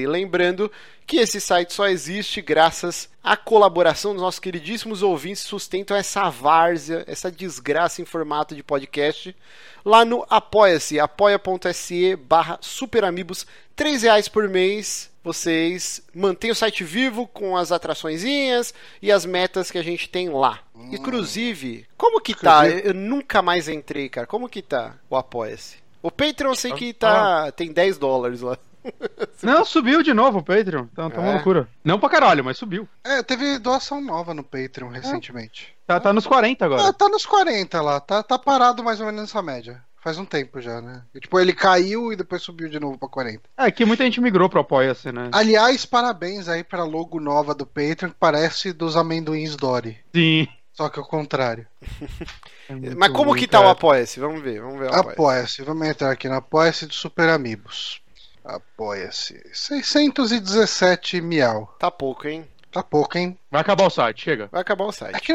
Lembrando 0.08 0.72
que 1.06 1.18
esse 1.18 1.42
site 1.42 1.74
só 1.74 1.90
existe 1.90 2.42
graças 2.42 3.10
à 3.22 3.36
colaboração 3.36 4.14
dos 4.14 4.22
nossos 4.22 4.40
queridíssimos 4.40 5.04
ouvintes 5.04 5.44
que 5.44 5.50
sustentam 5.50 5.98
essa 5.98 6.30
várzea, 6.30 7.04
essa 7.08 7.30
desgraça 7.30 8.02
em 8.02 8.06
formato 8.06 8.56
de 8.56 8.64
podcast, 8.64 9.36
lá 9.84 10.06
no 10.06 10.26
Apoia-se, 10.30 10.98
apoia.se 10.98 12.16
barra 12.16 12.58
superamigos, 12.62 13.46
R$ 13.78 13.98
reais 13.98 14.30
por 14.30 14.48
mês. 14.48 15.12
Vocês 15.24 16.02
mantêm 16.14 16.52
o 16.52 16.56
site 16.56 16.84
vivo 16.84 17.28
com 17.28 17.56
as 17.56 17.72
atraçõezinhas 17.72 18.74
e 19.02 19.12
as 19.12 19.26
metas 19.26 19.72
que 19.72 19.78
a 19.78 19.84
gente 19.84 20.10
tem 20.10 20.30
lá. 20.30 20.60
Inclusive, 20.92 21.86
como 21.98 22.20
que 22.22 22.34
tá? 22.36 22.68
Eu, 22.68 22.80
eu 22.80 22.94
nunca 22.94 23.42
mais 23.42 23.68
entrei, 23.70 24.10
cara. 24.10 24.28
Como 24.28 24.50
que 24.50 24.62
tá 24.62 24.96
o 25.10 25.16
Apoia-se? 25.16 25.78
O 26.02 26.12
Patreon 26.12 26.52
eu 26.52 26.56
sei 26.56 26.74
que 26.74 26.94
tá. 26.94 27.52
tem 27.52 27.72
10 27.72 27.98
dólares 27.98 28.42
lá. 28.42 28.58
Não, 29.42 29.64
subiu 29.64 30.04
de 30.04 30.14
novo 30.14 30.40
o 30.40 30.44
Patreon. 30.44 30.88
Tá, 30.88 31.10
tá 31.10 31.22
uma 31.22 31.30
É. 31.30 31.34
loucura. 31.36 31.70
Não 31.84 31.98
pra 32.00 32.10
caralho, 32.10 32.44
mas 32.44 32.58
subiu. 32.58 32.88
É, 33.04 33.24
teve 33.24 33.58
doação 33.58 34.02
nova 34.02 34.34
no 34.34 34.44
Patreon 34.44 34.90
recentemente. 34.90 35.74
Tá, 35.88 36.00
tá 36.00 36.12
nos 36.12 36.28
40 36.28 36.64
Ah, 36.64 36.66
agora. 36.66 36.94
tá 36.94 37.08
nos 37.08 37.26
40 37.26 37.82
lá, 37.82 38.00
tá, 38.02 38.22
tá 38.22 38.38
parado 38.38 38.84
mais 38.84 39.00
ou 39.00 39.06
menos 39.06 39.22
nessa 39.22 39.42
média. 39.42 39.82
Faz 40.02 40.18
um 40.18 40.26
tempo 40.26 40.60
já, 40.60 40.82
né? 40.82 41.02
E, 41.16 41.20
tipo, 41.22 41.40
ele 41.40 41.54
caiu 41.54 42.12
e 42.12 42.18
depois 42.18 42.42
subiu 42.42 42.68
de 42.68 42.78
novo 42.78 42.98
pra 42.98 43.08
40. 43.08 43.44
É 43.56 43.72
que 43.72 43.86
muita 43.86 44.04
gente 44.04 44.20
migrou 44.20 44.50
pro 44.50 44.60
Apoia-se, 44.60 45.14
né? 45.14 45.30
Aliás, 45.32 45.86
parabéns 45.86 46.50
aí 46.50 46.62
pra 46.62 46.84
logo 46.84 47.22
nova 47.22 47.56
do 47.56 47.66
Patreon, 47.66 48.10
que 48.10 48.18
parece 48.20 48.74
dos 48.74 48.98
amendoins 48.98 49.56
Dory. 49.56 49.98
Sim. 50.14 50.46
Só 50.74 50.90
que 50.90 51.00
ao 51.00 51.06
contrário. 51.06 51.66
É 52.70 52.96
Mas 52.96 53.12
como 53.12 53.36
que 53.36 53.46
tá 53.46 53.60
o 53.60 53.64
cara. 53.64 53.72
Apoia-se? 53.74 54.20
Vamos 54.22 54.42
ver, 54.42 54.62
vamos 54.62 54.80
ver 54.80 54.88
Apoia-se. 54.88 55.10
Apoia-se, 55.12 55.62
vamos 55.64 55.86
entrar 55.86 56.12
aqui 56.12 56.30
no 56.30 56.36
Apoia-se 56.36 56.86
do 56.86 56.94
Super 56.94 57.28
Amigos. 57.30 58.02
Apoia-se. 58.44 59.42
617 59.52 61.20
miau. 61.22 61.76
Tá 61.78 61.92
pouco, 61.92 62.28
hein? 62.28 62.48
Tá 62.72 62.82
pouco, 62.82 63.18
hein? 63.18 63.38
Vai 63.52 63.62
acabar 63.62 63.86
o 63.86 63.90
site, 63.90 64.24
chega. 64.24 64.48
Vai 64.52 64.62
acabar 64.62 64.86
o 64.86 64.92
site. 64.92 65.14
Aqui, 65.16 65.34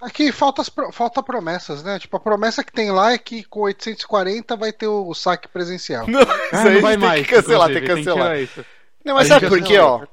aqui 0.00 0.32
falta, 0.32 0.62
falta 0.90 1.22
promessas, 1.22 1.82
né? 1.84 1.98
Tipo, 1.98 2.16
a 2.16 2.20
promessa 2.20 2.64
que 2.64 2.72
tem 2.72 2.90
lá 2.90 3.12
é 3.12 3.18
que 3.18 3.44
com 3.44 3.60
840 3.60 4.56
vai 4.56 4.72
ter 4.72 4.88
o 4.88 5.12
saque 5.14 5.48
presencial. 5.48 6.06
Não, 6.08 6.22
isso 6.22 6.30
Ah, 6.52 6.62
aí 6.64 6.74
não 6.74 6.80
vai 6.80 6.96
tem 6.96 7.06
mais. 7.06 7.26
que 7.26 7.32
cancelar, 7.34 7.68
tem 7.68 7.80
que 7.82 7.86
cancelar. 7.86 8.22
tirar 8.24 8.40
isso. 8.40 8.64
Não, 9.04 9.14
mas 9.14 9.30
A 9.30 9.34
sabe 9.34 9.48
por 9.48 9.62
quê, 9.62 9.78
ó? 9.78 10.04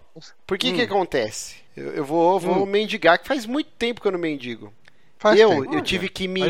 Por 0.45 0.57
que 0.57 0.71
Hum. 0.71 0.75
que 0.75 0.81
acontece? 0.81 1.55
Eu, 1.75 1.91
eu 1.93 2.05
vou, 2.05 2.39
vou 2.39 2.63
Hum. 2.63 2.65
mendigar, 2.65 3.19
que 3.19 3.27
faz 3.27 3.45
muito 3.45 3.69
tempo 3.71 4.01
que 4.01 4.07
eu 4.07 4.11
não 4.11 4.19
mendigo. 4.19 4.73
Faz 5.19 5.39
eu, 5.39 5.49
tempo. 5.49 5.73
eu 5.75 5.81
tive 5.81 6.09
que 6.09 6.27
me. 6.27 6.41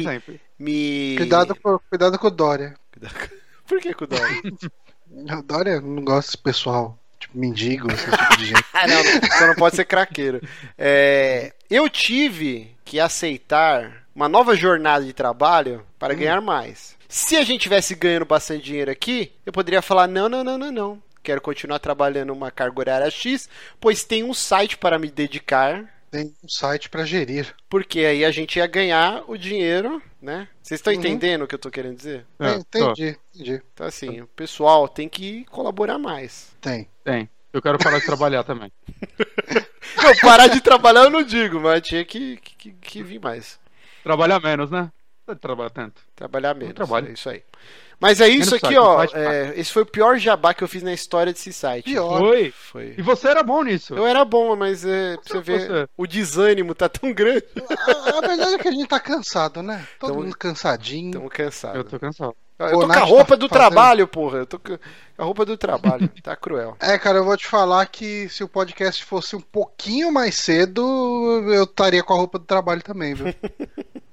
me... 0.60 1.16
Cuidado, 1.18 1.56
com- 1.56 1.80
cuidado 1.90 2.18
com 2.20 2.28
o 2.28 2.32
Dória. 2.32 2.76
Por 3.68 3.80
que 3.80 3.94
com 3.94 4.06
o 4.06 4.08
Dória? 4.08 4.42
O 5.10 5.42
Dória 5.42 5.80
não 5.80 6.04
gosta 6.04 6.32
desse 6.32 6.38
pessoal. 6.38 7.00
Tipo, 7.18 7.38
mendigo, 7.38 7.90
esse 7.92 8.12
tipo 8.12 8.38
de 8.38 8.46
gente. 8.46 8.64
Ah, 8.74 8.86
não, 8.88 9.04
só 9.38 9.48
não 9.48 9.56
pode 9.56 9.76
ser 9.78 9.86
craqueiro. 9.86 10.42
É, 10.78 11.54
eu 11.70 11.90
tive 11.90 12.76
que 12.86 13.00
aceitar 13.00 14.06
uma 14.14 14.28
nova 14.30 14.54
jornada 14.56 15.06
de 15.06 15.14
trabalho 15.14 15.84
para 15.98 16.14
Hum. 16.14 16.18
ganhar 16.18 16.42
mais. 16.42 16.96
Se 17.08 17.38
a 17.38 17.44
gente 17.44 17.62
tivesse 17.62 17.96
ganhando 17.96 18.26
bastante 18.26 18.66
dinheiro 18.66 18.92
aqui, 18.92 19.32
eu 19.46 19.54
poderia 19.54 19.82
falar: 19.82 20.08
não, 20.08 20.28
não, 20.28 20.44
não, 20.44 20.58
não, 20.58 20.72
não. 20.72 21.04
Quero 21.28 21.42
continuar 21.42 21.80
trabalhando 21.80 22.32
uma 22.32 22.50
carga 22.50 22.80
horária 22.80 23.12
X, 23.12 23.50
pois 23.82 24.06
tem 24.06 24.24
um 24.24 24.34
site 24.34 24.78
para 24.78 24.98
me 24.98 25.12
dedicar. 25.12 25.84
Tem 26.10 26.34
um 26.42 26.48
site 26.48 26.88
pra 26.90 27.04
gerir. 27.04 27.54
Porque 27.70 28.00
aí 28.00 28.24
a 28.24 28.32
gente 28.32 28.56
ia 28.60 28.66
ganhar 28.66 29.26
o 29.28 29.38
dinheiro, 29.38 30.02
né? 30.22 30.48
Vocês 30.64 30.80
estão 30.80 30.94
Uhum. 30.94 31.00
entendendo 31.00 31.42
o 31.42 31.48
que 31.48 31.54
eu 31.54 31.60
tô 31.60 31.70
querendo 31.70 31.98
dizer? 31.98 32.26
É, 32.40 32.54
entendi, 32.54 33.18
entendi. 33.36 33.62
Então, 33.74 33.86
assim, 33.86 34.22
o 34.22 34.28
pessoal 34.28 34.88
tem 34.88 35.10
que 35.10 35.44
colaborar 35.52 35.98
mais. 36.00 36.56
Tem. 36.62 36.88
Tem. 37.04 37.30
Eu 37.52 37.62
quero 37.62 37.78
parar 37.78 38.00
de 38.00 38.06
trabalhar 38.06 38.46
também. 38.46 38.72
Não, 40.02 40.16
parar 40.22 40.48
de 40.48 40.62
trabalhar 40.62 41.04
eu 41.04 41.10
não 41.10 41.24
digo, 41.24 41.60
mas 41.60 41.82
tinha 41.82 42.06
que, 42.06 42.38
que, 42.38 42.72
que 42.72 43.04
vir 43.04 43.20
mais. 43.20 43.60
Trabalhar 44.02 44.40
menos, 44.40 44.72
né? 44.72 44.90
Não 45.28 45.36
trabalhar 45.36 45.70
tanto. 45.70 46.02
Trabalhar 46.16 46.54
menos. 46.56 46.74
trabalho. 46.74 47.10
É 47.10 47.12
isso 47.12 47.30
aí. 47.30 47.44
Mas 48.00 48.22
é 48.22 48.28
isso 48.28 48.52
Menos 48.52 48.54
aqui, 48.54 48.76
site, 48.76 48.78
ó. 48.78 49.04
é, 49.18 49.60
esse 49.60 49.74
foi 49.74 49.82
o 49.82 49.86
pior 49.86 50.18
jabá 50.20 50.54
que 50.54 50.64
eu 50.64 50.68
fiz 50.68 50.84
na 50.84 50.94
história 50.94 51.34
desse 51.34 51.52
site. 51.52 51.86
Pior. 51.86 52.20
Foi. 52.20 52.52
Foi. 52.52 52.94
E 52.96 53.02
você 53.02 53.28
era 53.28 53.42
bom 53.42 53.64
nisso. 53.64 53.96
Eu 53.96 54.06
era 54.06 54.24
bom, 54.24 54.56
mas 54.56 54.86
é, 54.86 55.16
pra 55.18 55.24
você 55.26 55.42
ver, 55.42 55.68
Você. 55.68 55.88
o 55.98 56.06
desânimo 56.06 56.76
tá 56.76 56.88
tão 56.88 57.12
grande. 57.12 57.44
A, 57.58 58.18
a 58.18 58.22
verdade 58.22 58.54
é 58.54 58.58
que 58.60 58.68
a 58.68 58.72
gente 58.72 58.88
tá 58.88 59.00
cansado, 59.00 59.64
né? 59.64 59.86
Todo 60.00 60.14
mundo 60.14 60.38
cansadinho. 60.38 61.12
Tão 61.14 61.28
cansado. 61.28 61.76
Eu 61.76 61.84
tô 61.84 62.00
cansado. 62.00 62.36
Eu 62.60 62.72
tô 62.72 62.78
com 62.80 62.84
a 62.86 62.88
Nath 62.88 63.08
roupa 63.08 63.26
tá 63.26 63.36
do 63.36 63.48
fazendo- 63.50 63.50
trabalho, 63.50 64.08
porra. 64.08 64.38
Eu 64.40 64.46
tô 64.46 64.58
com 64.60 64.78
a 65.18 65.24
roupa 65.24 65.46
do 65.46 65.58
trabalho. 65.58 66.10
Tá 66.24 66.36
cruel. 66.36 66.76
É, 66.80 66.98
cara, 66.98 67.20
eu 67.20 67.24
vou 67.26 67.38
te 67.38 67.46
falar 67.48 67.86
que 67.86 68.28
se 68.30 68.44
o 68.44 68.48
podcast 68.50 69.04
fosse 69.06 69.36
um 69.36 69.42
pouquinho 69.42 70.12
mais 70.12 70.36
cedo, 70.36 70.82
eu 71.54 71.64
estaria 71.64 72.04
com 72.04 72.14
a 72.14 72.18
roupa 72.18 72.40
do 72.40 72.46
trabalho 72.46 72.82
também, 72.82 73.14
viu? 73.14 73.28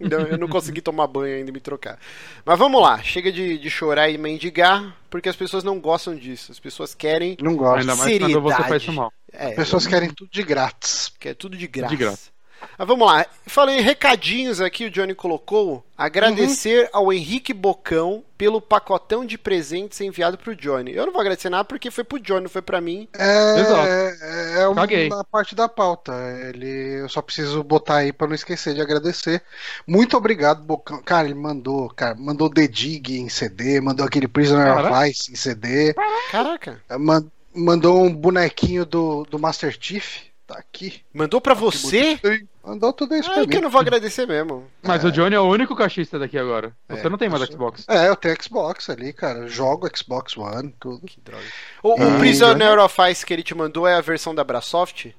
Então, 0.01 0.21
eu 0.21 0.37
não 0.37 0.49
consegui 0.49 0.83
tomar 0.83 1.07
banho 1.07 1.37
ainda 1.37 1.49
e 1.49 1.53
me 1.53 1.61
trocar. 1.61 1.99
Mas 2.45 2.59
vamos 2.59 2.83
lá, 2.83 3.01
chega 3.03 3.33
de, 3.33 3.57
de 3.57 3.71
chorar 3.71 4.11
e 4.11 4.19
mendigar, 4.19 4.95
porque 5.09 5.31
as 5.31 5.37
pessoas 5.37 5.65
não 5.65 5.81
gostam 5.81 6.15
disso. 6.15 6.53
As 6.53 6.59
pessoas 6.61 6.95
querem. 6.95 7.39
Não 7.41 7.57
gosto. 7.57 7.79
Ainda 7.81 7.97
mais 7.97 8.19
quando 8.19 8.41
você 8.43 8.57
Seriedade. 8.57 8.69
faz 8.69 8.83
isso 8.83 8.93
mal. 8.93 9.11
É, 9.33 9.47
As 9.51 9.55
pessoas 9.55 9.87
querem 9.87 10.11
tudo 10.13 10.29
de 10.31 10.43
grátis. 10.43 11.11
quer 11.19 11.35
tudo 11.35 11.57
de 11.57 11.67
graça. 11.67 11.89
De 11.89 11.97
graça. 11.97 12.31
Mas 12.79 12.89
vamos 12.89 13.07
lá. 13.07 13.27
Falei 13.47 13.81
recadinhos 13.81 14.61
aqui, 14.61 14.87
o 14.87 14.91
Johnny 14.91 15.15
colocou. 15.15 15.85
Agradecer 15.97 16.89
ao 16.93 17.13
Henrique 17.13 17.53
Bocão 17.55 18.25
pelo 18.37 18.61
pacotão 18.61 19.25
de 19.25 19.39
presentes 19.39 20.01
enviado 20.01 20.37
pro 20.37 20.57
Johnny. 20.57 20.93
Eu 20.93 21.07
não 21.07 21.13
vou 21.13 21.21
agradecer 21.21 21.49
nada 21.49 21.65
porque 21.65 21.91
foi 21.91 22.03
pro 22.03 22.19
Johnny, 22.19 22.43
não 22.43 22.49
foi 22.51 22.63
pra 22.63 22.81
mim. 22.81 23.09
É, 23.17 23.61
Exato. 23.61 23.87
é, 23.89 24.61
é 24.63 24.67
uma 24.69 24.83
Caguei. 24.83 25.09
parte 25.31 25.55
da 25.55 25.69
pauta. 25.69 26.13
Ele, 26.49 27.01
eu 27.03 27.09
só 27.09 27.23
preciso 27.23 27.63
botar 27.63 27.97
aí 27.99 28.13
pra 28.13 28.27
não 28.27 28.35
esquecer 28.35 28.75
de 28.75 28.81
agradecer. 28.81 29.43
Muito 29.87 30.17
obrigado, 30.17 30.63
Bocão. 30.65 31.01
Cara, 31.03 31.27
ele 31.27 31.35
mandou, 31.35 31.89
cara, 31.91 32.15
mandou 32.17 32.51
The 32.51 32.67
Dig 32.67 33.17
em 33.19 33.29
CD, 33.29 33.81
mandou 33.81 34.05
aquele 34.05 34.27
Prisoner 34.27 34.67
Caraca. 34.75 34.99
of 35.01 35.11
Ice 35.11 35.31
em 35.33 35.37
CD, 35.37 35.95
Caraca. 36.31 36.81
man- 36.99 37.27
mandou 37.55 38.03
um 38.03 38.13
bonequinho 38.13 38.85
do, 38.85 39.25
do 39.31 39.39
Master 39.39 39.77
Chief. 39.81 40.23
Tá 40.55 40.61
aqui. 40.61 41.03
Mandou 41.13 41.41
pra 41.41 41.53
você? 41.55 42.19
Mandou 42.65 42.93
tudo 42.93 43.15
isso 43.15 43.29
Ah, 43.31 43.35
pra 43.35 43.43
é 43.43 43.47
que 43.47 43.53
eu 43.55 43.57
mim. 43.59 43.63
não 43.65 43.71
vou 43.71 43.81
agradecer 43.81 44.27
mesmo. 44.27 44.67
Mas 44.83 45.05
o 45.05 45.11
Johnny 45.13 45.35
é 45.35 45.41
o 45.41 45.49
único 45.49 45.75
cachista 45.77 46.19
daqui 46.19 46.39
agora. 46.39 46.73
Você 46.89 47.07
É, 47.07 47.11
não 47.11 47.19
tem 47.19 47.29
mais 47.29 47.43
Xbox. 47.45 47.85
É, 47.89 48.09
eu 48.09 48.17
tenho 48.17 48.37
Xbox 48.43 48.89
ali, 48.89 49.13
cara. 49.13 49.47
Jogo 49.49 49.89
Xbox 49.95 50.37
One, 50.37 50.75
tudo. 50.81 51.05
Que 51.07 51.21
droga. 51.21 51.45
O, 51.83 51.91
o 51.91 52.15
Ah, 52.17 52.19
Prisoner 52.19 52.79
of 52.79 52.97
Ice 53.11 53.27
que 53.27 53.33
ele 53.35 53.43
te 53.43 53.55
mandou 53.55 53.87
é 53.87 53.95
a 53.95 54.01
versão 54.01 54.35
da 54.35 54.43
Brasoft? 54.45 55.15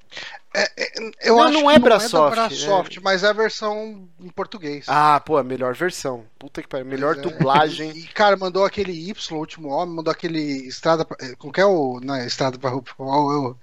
Eu 1.22 1.36
Não, 1.36 1.44
acho 1.44 1.54
não 1.54 1.62
que 1.64 1.68
é 1.68 1.74
não 1.74 1.80
Brasoft, 1.82 2.16
é 2.16 2.36
da 2.42 2.48
Brasoft, 2.48 2.98
mas 3.04 3.24
é 3.24 3.28
a 3.28 3.34
versão 3.34 4.08
em 4.22 4.30
português. 4.30 4.86
Ah, 4.88 5.20
pô, 5.20 5.38
a 5.38 5.44
melhor 5.44 5.76
versão. 5.76 6.26
Puta 6.40 6.62
que 6.62 6.68
pariu. 6.68 6.86
Melhor 6.86 7.18
é. 7.18 7.20
dublagem. 7.22 7.92
E, 7.92 8.04
cara, 8.08 8.38
mandou 8.38 8.64
aquele 8.64 8.94
Y, 8.94 9.36
o 9.36 9.40
último 9.40 9.68
homem, 9.70 9.94
mandou 9.96 10.12
aquele 10.14 10.40
Estrada. 10.68 11.04
pra- 11.04 11.18
eh, 11.20 11.36
Como 11.38 11.52
que 11.52 11.60
é 11.62 11.66
o. 11.66 12.00
Não, 12.02 12.16
é 12.16 12.26
Estrada 12.26 12.58
pra 12.58 12.70
Roupa. 12.70 12.92
O, 12.98 13.56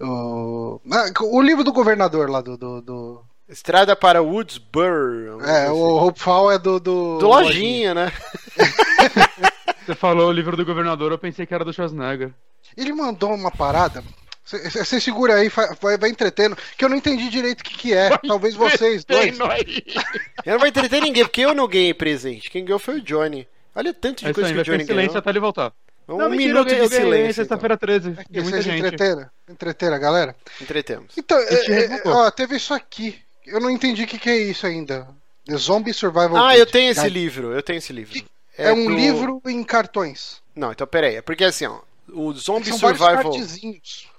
o, 0.00 0.80
ah, 0.90 1.06
o 1.22 1.40
livro 1.42 1.62
do 1.64 1.72
governador 1.72 2.28
lá 2.30 2.40
do. 2.40 2.56
do, 2.56 2.80
do- 2.82 3.24
Estrada 3.46 3.94
para 3.94 4.22
Woodsboro. 4.22 5.38
é, 5.44 5.70
o 5.70 5.96
Hope 6.02 6.18
Fall 6.18 6.50
é 6.50 6.58
do. 6.58 6.80
Do, 6.80 7.18
Do 7.18 7.28
Lojinha, 7.28 7.92
né? 7.94 8.12
Você 9.84 9.94
falou 9.94 10.28
o 10.28 10.32
livro 10.32 10.56
do 10.56 10.64
governador, 10.64 11.12
eu 11.12 11.18
pensei 11.18 11.44
que 11.44 11.52
era 11.54 11.64
do 11.64 11.72
Schwarzenegger. 11.72 12.32
Ele 12.76 12.92
mandou 12.92 13.34
uma 13.34 13.50
parada. 13.50 14.02
Você 14.44 14.98
segura 15.00 15.34
aí, 15.34 15.48
vai, 15.48 15.98
vai 15.98 16.10
entretendo, 16.10 16.56
que 16.76 16.84
eu 16.84 16.88
não 16.88 16.96
entendi 16.96 17.28
direito 17.30 17.60
o 17.60 17.64
que, 17.64 17.76
que 17.78 17.94
é. 17.94 18.16
Talvez 18.26 18.54
vocês 18.54 19.04
dois. 19.04 19.38
Eu 19.38 20.52
não 20.52 20.58
vou 20.58 20.68
entreter 20.68 21.00
ninguém, 21.02 21.24
porque 21.24 21.40
eu 21.42 21.54
não 21.54 21.66
ganhei 21.68 21.92
presente. 21.94 22.50
Quem 22.50 22.64
ganhou 22.64 22.78
foi 22.78 22.96
o 22.96 23.02
Johnny. 23.02 23.46
Olha 23.74 23.90
o 23.90 23.94
tanto 23.94 24.22
de 24.24 24.30
É 24.30 24.32
coisa 24.34 24.48
aí, 24.48 24.54
que 24.54 24.60
o 24.60 24.64
vai 24.64 24.64
Johnny 24.64 24.84
em 24.84 24.86
silêncio 24.86 25.08
ganhou. 25.12 25.18
até 25.18 25.30
ele 25.30 25.40
voltar. 25.40 25.72
Um 26.08 26.18
Não, 26.18 26.28
mentira, 26.30 26.52
minuto 26.54 26.68
eu 26.70 26.74
de 26.76 26.80
eu 26.82 26.88
ganhei 26.88 27.04
silêncio. 27.04 27.30
então. 27.30 27.34
Sexta-feira 27.44 27.76
13. 27.78 28.12
Tem 28.30 28.42
muita 28.42 28.60
gente. 28.62 28.78
entreteram, 28.78 29.26
entreteram 29.48 29.94
a 29.94 29.98
galera. 29.98 30.36
Entretemos. 30.60 31.14
Então, 31.16 31.38
é, 31.38 31.84
é, 31.96 32.02
ó, 32.06 32.30
teve 32.30 32.56
isso 32.56 32.74
aqui. 32.74 33.18
Eu 33.46 33.60
não 33.60 33.70
entendi 33.70 34.04
o 34.04 34.06
que, 34.06 34.18
que 34.18 34.28
é 34.30 34.36
isso 34.36 34.66
ainda. 34.66 35.08
The 35.46 35.56
Zombie 35.56 35.92
Survival 35.94 36.36
Ah, 36.36 36.50
Kit. 36.50 36.60
eu 36.60 36.66
tenho 36.66 36.90
esse 36.90 37.02
Guide. 37.02 37.14
livro. 37.14 37.52
Eu 37.52 37.62
tenho 37.62 37.78
esse 37.78 37.92
livro. 37.92 38.22
É, 38.56 38.72
um 38.72 38.84
do- 38.86 38.94
livro 38.94 39.42
em 39.46 39.62
cartões. 39.64 40.42
Não, 40.54 40.72
então 40.72 40.86
peraí. 40.86 41.16
É 41.16 41.22
porque 41.22 41.44
assim, 41.44 41.66
ó. 41.66 41.80
O 42.12 42.32
Zombie 42.34 42.66
São 42.68 42.78
Survival. 42.78 43.32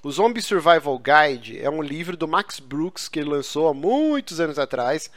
O 0.04 0.12
Zombie 0.12 0.42
Survival 0.42 1.00
Guide 1.00 1.60
é 1.62 1.70
um 1.70 1.82
livro 1.84 2.18
do 2.18 2.28
Max 2.28 2.60
Brooks 2.60 3.08
que 3.08 3.20
ele 3.20 3.30
lançou 3.30 3.68
há 3.68 3.74
muitos 3.76 4.40
anos 4.40 4.58
atrás, 4.58 5.10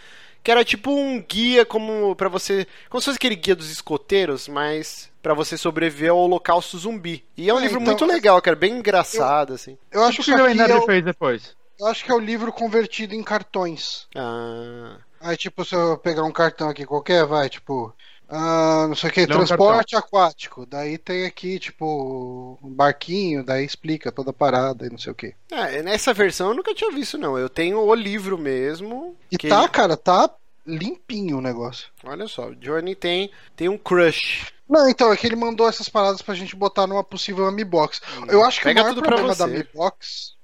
que 0.49 0.51
era 0.51 0.65
tipo 0.65 0.91
um 0.91 1.21
guia 1.21 1.67
como 1.67 2.17
para 2.17 2.31
você, 2.31 2.67
como 2.89 3.03
se 3.03 3.05
fosse 3.05 3.19
aquele 3.19 3.37
guia 3.37 3.55
dos 3.55 3.71
escoteiros, 3.71 4.49
mas 4.49 5.11
pra 5.23 5.35
você 5.35 5.59
sobreviver 5.59 6.11
ao 6.11 6.17
holocausto 6.17 6.79
zumbi. 6.79 7.23
E 7.37 7.51
é 7.51 7.53
um 7.55 7.59
É, 7.59 7.61
livro 7.61 7.79
então, 7.83 7.83
muito 7.83 8.07
legal, 8.07 8.41
cara, 8.41 8.57
bem 8.57 8.79
engraçado 8.79 9.53
assim. 9.53 9.77
Eu 9.91 10.03
acho 10.05 10.23
que 10.23 10.25
que 10.25 10.33
o 10.33 10.37
Jovem 10.39 10.59
é 10.71 10.79
o, 10.79 10.87
fez 10.87 11.05
depois? 11.05 11.55
eu 11.79 11.87
acho 11.87 12.05
que 12.05 12.11
é 12.11 12.15
o 12.15 12.19
livro 12.19 12.53
convertido 12.53 13.15
em 13.15 13.23
cartões. 13.23 14.09
Ah, 14.15 14.99
Aí, 15.21 15.37
tipo, 15.37 15.65
se 15.65 15.75
eu 15.75 15.99
pegar 15.99 16.25
um 16.25 16.33
cartão 16.33 16.69
aqui 16.69 16.85
qualquer, 16.87 17.27
vai, 17.27 17.49
tipo. 17.49 17.95
Ah, 18.29 18.87
não 18.89 18.95
sei 18.95 19.09
o 19.11 19.13
que, 19.13 19.27
Não, 19.27 19.37
transporte 19.39 19.97
aquático. 19.97 20.67
Daí 20.67 20.99
tem 20.99 21.25
aqui, 21.25 21.59
tipo, 21.59 22.59
um 22.63 22.69
barquinho, 22.71 23.43
daí 23.43 23.65
explica 23.65 24.13
toda 24.13 24.31
a 24.31 24.35
parada 24.35 24.87
e 24.87 24.91
não 24.91 24.99
sei 24.99 25.13
o 25.13 25.15
que. 25.15 25.35
é, 25.51 25.83
nessa 25.83 26.13
versão 26.13 26.49
eu 26.51 26.55
nunca 26.55 26.75
tinha 26.75 26.91
visto 26.91 27.17
não. 27.17 27.39
Eu 27.39 27.49
tenho 27.49 27.79
o 27.79 27.95
livro 27.95 28.37
mesmo. 28.37 29.17
E 29.31 29.39
que- 29.39 29.49
tá, 29.49 29.67
cara, 29.69 29.97
tá 29.97 30.29
limpinho 30.67 31.39
o 31.39 31.41
negócio. 31.41 31.89
Olha 32.05 32.29
só, 32.29 32.49
o 32.49 32.55
Johnny 32.57 32.95
tem 32.95 33.31
tem 33.57 33.69
um 33.69 33.79
crush. 33.79 34.53
Não, 34.69 34.87
então, 34.87 35.11
é 35.11 35.17
que 35.17 35.27
ele 35.27 35.35
mandou 35.35 35.67
essas 35.67 35.89
paradas 35.89 36.21
pra 36.21 36.35
gente 36.35 36.55
botar 36.55 36.87
numa 36.87 37.03
possível 37.03 37.51
Mi 37.51 37.65
Box. 37.65 38.03
Eu 38.29 38.45
acho 38.45 38.61
que 38.61 38.69
o 38.69 38.75
maior 38.75 38.95
problema 38.95 39.35
da 39.35 39.47
Mi 39.47 39.67
Box. 39.75 40.35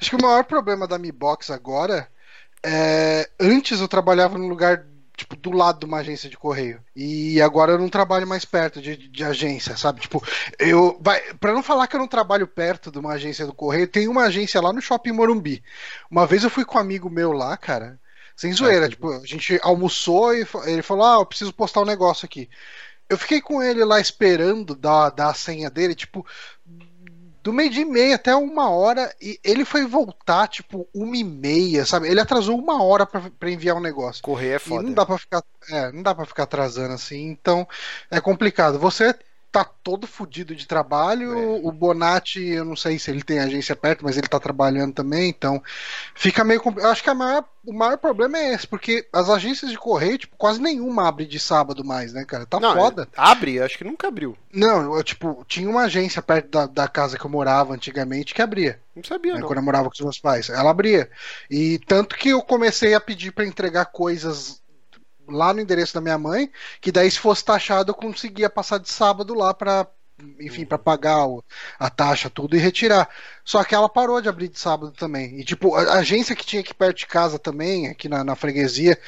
acho 0.00 0.10
que 0.10 0.16
o 0.16 0.22
maior 0.22 0.42
problema 0.44 0.88
da 0.88 0.98
Mi 0.98 1.12
Box 1.12 1.52
agora 1.52 2.08
é. 2.64 3.28
Antes 3.38 3.80
eu 3.80 3.86
trabalhava 3.86 4.36
num 4.36 4.48
lugar, 4.48 4.84
tipo, 5.16 5.34
do 5.34 5.50
lado 5.50 5.80
de 5.80 5.86
uma 5.86 5.98
agência 5.98 6.28
de 6.28 6.36
correio. 6.36 6.80
E 6.94 7.40
agora 7.40 7.72
eu 7.72 7.78
não 7.78 7.88
trabalho 7.88 8.26
mais 8.26 8.44
perto 8.44 8.80
de, 8.82 8.96
de 8.96 9.24
agência, 9.24 9.76
sabe? 9.76 10.00
Tipo, 10.00 10.22
eu. 10.58 10.98
Vai, 11.00 11.20
pra 11.34 11.52
não 11.52 11.62
falar 11.62 11.86
que 11.86 11.96
eu 11.96 12.00
não 12.00 12.06
trabalho 12.06 12.46
perto 12.46 12.90
de 12.90 12.98
uma 12.98 13.14
agência 13.14 13.46
do 13.46 13.54
correio, 13.54 13.88
tem 13.88 14.08
uma 14.08 14.24
agência 14.24 14.60
lá 14.60 14.72
no 14.72 14.82
shopping 14.82 15.12
Morumbi. 15.12 15.62
Uma 16.10 16.26
vez 16.26 16.44
eu 16.44 16.50
fui 16.50 16.64
com 16.64 16.76
um 16.76 16.80
amigo 16.80 17.08
meu 17.08 17.32
lá, 17.32 17.56
cara. 17.56 17.98
Sem 18.36 18.52
zoeira, 18.52 18.88
tipo, 18.88 19.10
a 19.10 19.24
gente 19.26 19.58
almoçou 19.62 20.34
e 20.34 20.46
ele 20.66 20.82
falou: 20.82 21.06
Ah, 21.06 21.20
eu 21.20 21.26
preciso 21.26 21.52
postar 21.54 21.80
um 21.80 21.86
negócio 21.86 22.26
aqui. 22.26 22.48
Eu 23.08 23.16
fiquei 23.16 23.40
com 23.40 23.62
ele 23.62 23.84
lá 23.84 24.00
esperando 24.00 24.74
dar, 24.74 25.10
dar 25.10 25.30
a 25.30 25.34
senha 25.34 25.70
dele, 25.70 25.94
tipo, 25.94 26.26
do 27.46 27.52
meio 27.52 27.70
dia 27.70 27.82
e 27.82 27.84
meia 27.84 28.16
até 28.16 28.34
uma 28.34 28.68
hora, 28.70 29.14
e 29.20 29.38
ele 29.44 29.64
foi 29.64 29.86
voltar, 29.86 30.48
tipo, 30.48 30.88
uma 30.92 31.16
e 31.16 31.22
meia, 31.24 31.86
sabe? 31.86 32.08
Ele 32.08 32.20
atrasou 32.20 32.58
uma 32.58 32.82
hora 32.82 33.06
pra, 33.06 33.30
pra 33.38 33.50
enviar 33.50 33.76
um 33.76 33.80
negócio. 33.80 34.20
Correr 34.22 34.54
é 34.54 34.56
E 34.56 34.58
foda. 34.58 34.82
não 34.82 34.92
dá 34.92 35.06
pra 35.06 35.16
ficar, 35.18 35.42
é, 35.70 35.92
não 35.92 36.02
dá 36.02 36.14
para 36.14 36.26
ficar 36.26 36.42
atrasando 36.44 36.94
assim, 36.94 37.28
então 37.30 37.66
é 38.10 38.20
complicado. 38.20 38.78
Você 38.78 39.14
tá 39.52 39.64
todo 39.64 40.06
fudido 40.06 40.54
de 40.54 40.66
trabalho, 40.66 41.32
É. 41.32 41.60
o 41.66 41.72
Bonatti, 41.72 42.42
eu 42.42 42.64
não 42.64 42.76
sei 42.76 42.98
se 42.98 43.10
ele 43.10 43.22
tem 43.22 43.38
agência 43.38 43.74
perto, 43.74 44.04
mas 44.04 44.16
ele 44.18 44.28
tá 44.28 44.38
trabalhando 44.38 44.92
também, 44.92 45.30
então 45.30 45.62
fica 46.14 46.44
meio 46.44 46.60
eu 46.76 46.88
acho 46.90 47.02
que 47.02 47.12
maior, 47.14 47.44
o 47.64 47.72
maior 47.72 47.96
problema 47.96 48.36
é 48.36 48.52
esse, 48.52 48.66
porque 48.66 49.06
as 49.12 49.30
agências 49.30 49.70
de 49.70 49.78
correio, 49.78 50.18
tipo, 50.18 50.36
quase 50.36 50.60
nenhuma 50.60 51.08
abre 51.08 51.24
de 51.24 51.38
sábado 51.40 51.82
mais, 51.84 52.12
né, 52.12 52.24
cara? 52.24 52.44
Tá 52.44 52.60
não, 52.60 52.74
foda. 52.74 53.04
é- 53.04 53.06
abre, 53.16 53.60
acho 53.60 53.78
que 53.78 53.84
nunca 53.84 54.08
abriu. 54.08 54.36
Não, 54.52 54.94
eu, 54.94 55.02
tipo, 55.02 55.42
tinha 55.48 55.68
uma 55.70 55.82
agência 55.84 56.20
perto 56.20 56.50
da, 56.50 56.66
da 56.66 56.88
casa 56.88 57.18
que 57.18 57.24
eu 57.24 57.30
morava 57.30 57.72
antigamente 57.72 58.34
que 58.34 58.42
abria, 58.42 58.78
Não 58.94 59.02
sabia 59.04 59.34
né, 59.34 59.40
não. 59.40 59.46
quando 59.46 59.58
eu 59.58 59.64
morava 59.64 59.88
com 59.88 59.94
os 59.94 60.00
meus 60.00 60.18
pais. 60.18 60.50
Ela 60.50 60.70
abria. 60.70 61.08
E 61.50 61.78
tanto 61.86 62.16
que 62.16 62.28
eu 62.30 62.42
comecei 62.42 62.92
a 62.94 63.00
pedir 63.00 63.32
pra 63.32 63.46
entregar 63.46 63.86
coisas 63.86 64.60
lá 65.28 65.52
no 65.52 65.60
endereço 65.60 65.94
da 65.94 66.00
minha 66.00 66.18
mãe, 66.18 66.50
que 66.80 66.92
daí 66.92 67.10
se 67.10 67.18
fosse 67.18 67.44
taxado 67.44 67.90
eu 67.90 67.94
conseguia 67.94 68.50
passar 68.50 68.78
de 68.78 68.88
sábado 68.88 69.34
lá 69.34 69.52
pra, 69.52 69.86
enfim, 70.40 70.64
pra 70.64 70.78
pagar 70.78 71.26
a 71.78 71.90
taxa, 71.90 72.30
tudo 72.30 72.56
e 72.56 72.58
retirar. 72.58 73.08
Só 73.44 73.62
que 73.64 73.74
ela 73.74 73.88
parou 73.88 74.20
de 74.20 74.28
abrir 74.28 74.48
de 74.48 74.58
sábado 74.58 74.92
também. 74.92 75.38
E 75.40 75.44
tipo, 75.44 75.74
a 75.74 75.94
agência 75.94 76.36
que 76.36 76.44
tinha 76.44 76.60
aqui 76.60 76.74
perto 76.74 76.98
de 76.98 77.06
casa 77.06 77.38
também, 77.38 77.88
aqui 77.88 78.08
na, 78.08 78.24
na 78.24 78.34
freguesia, 78.34 78.98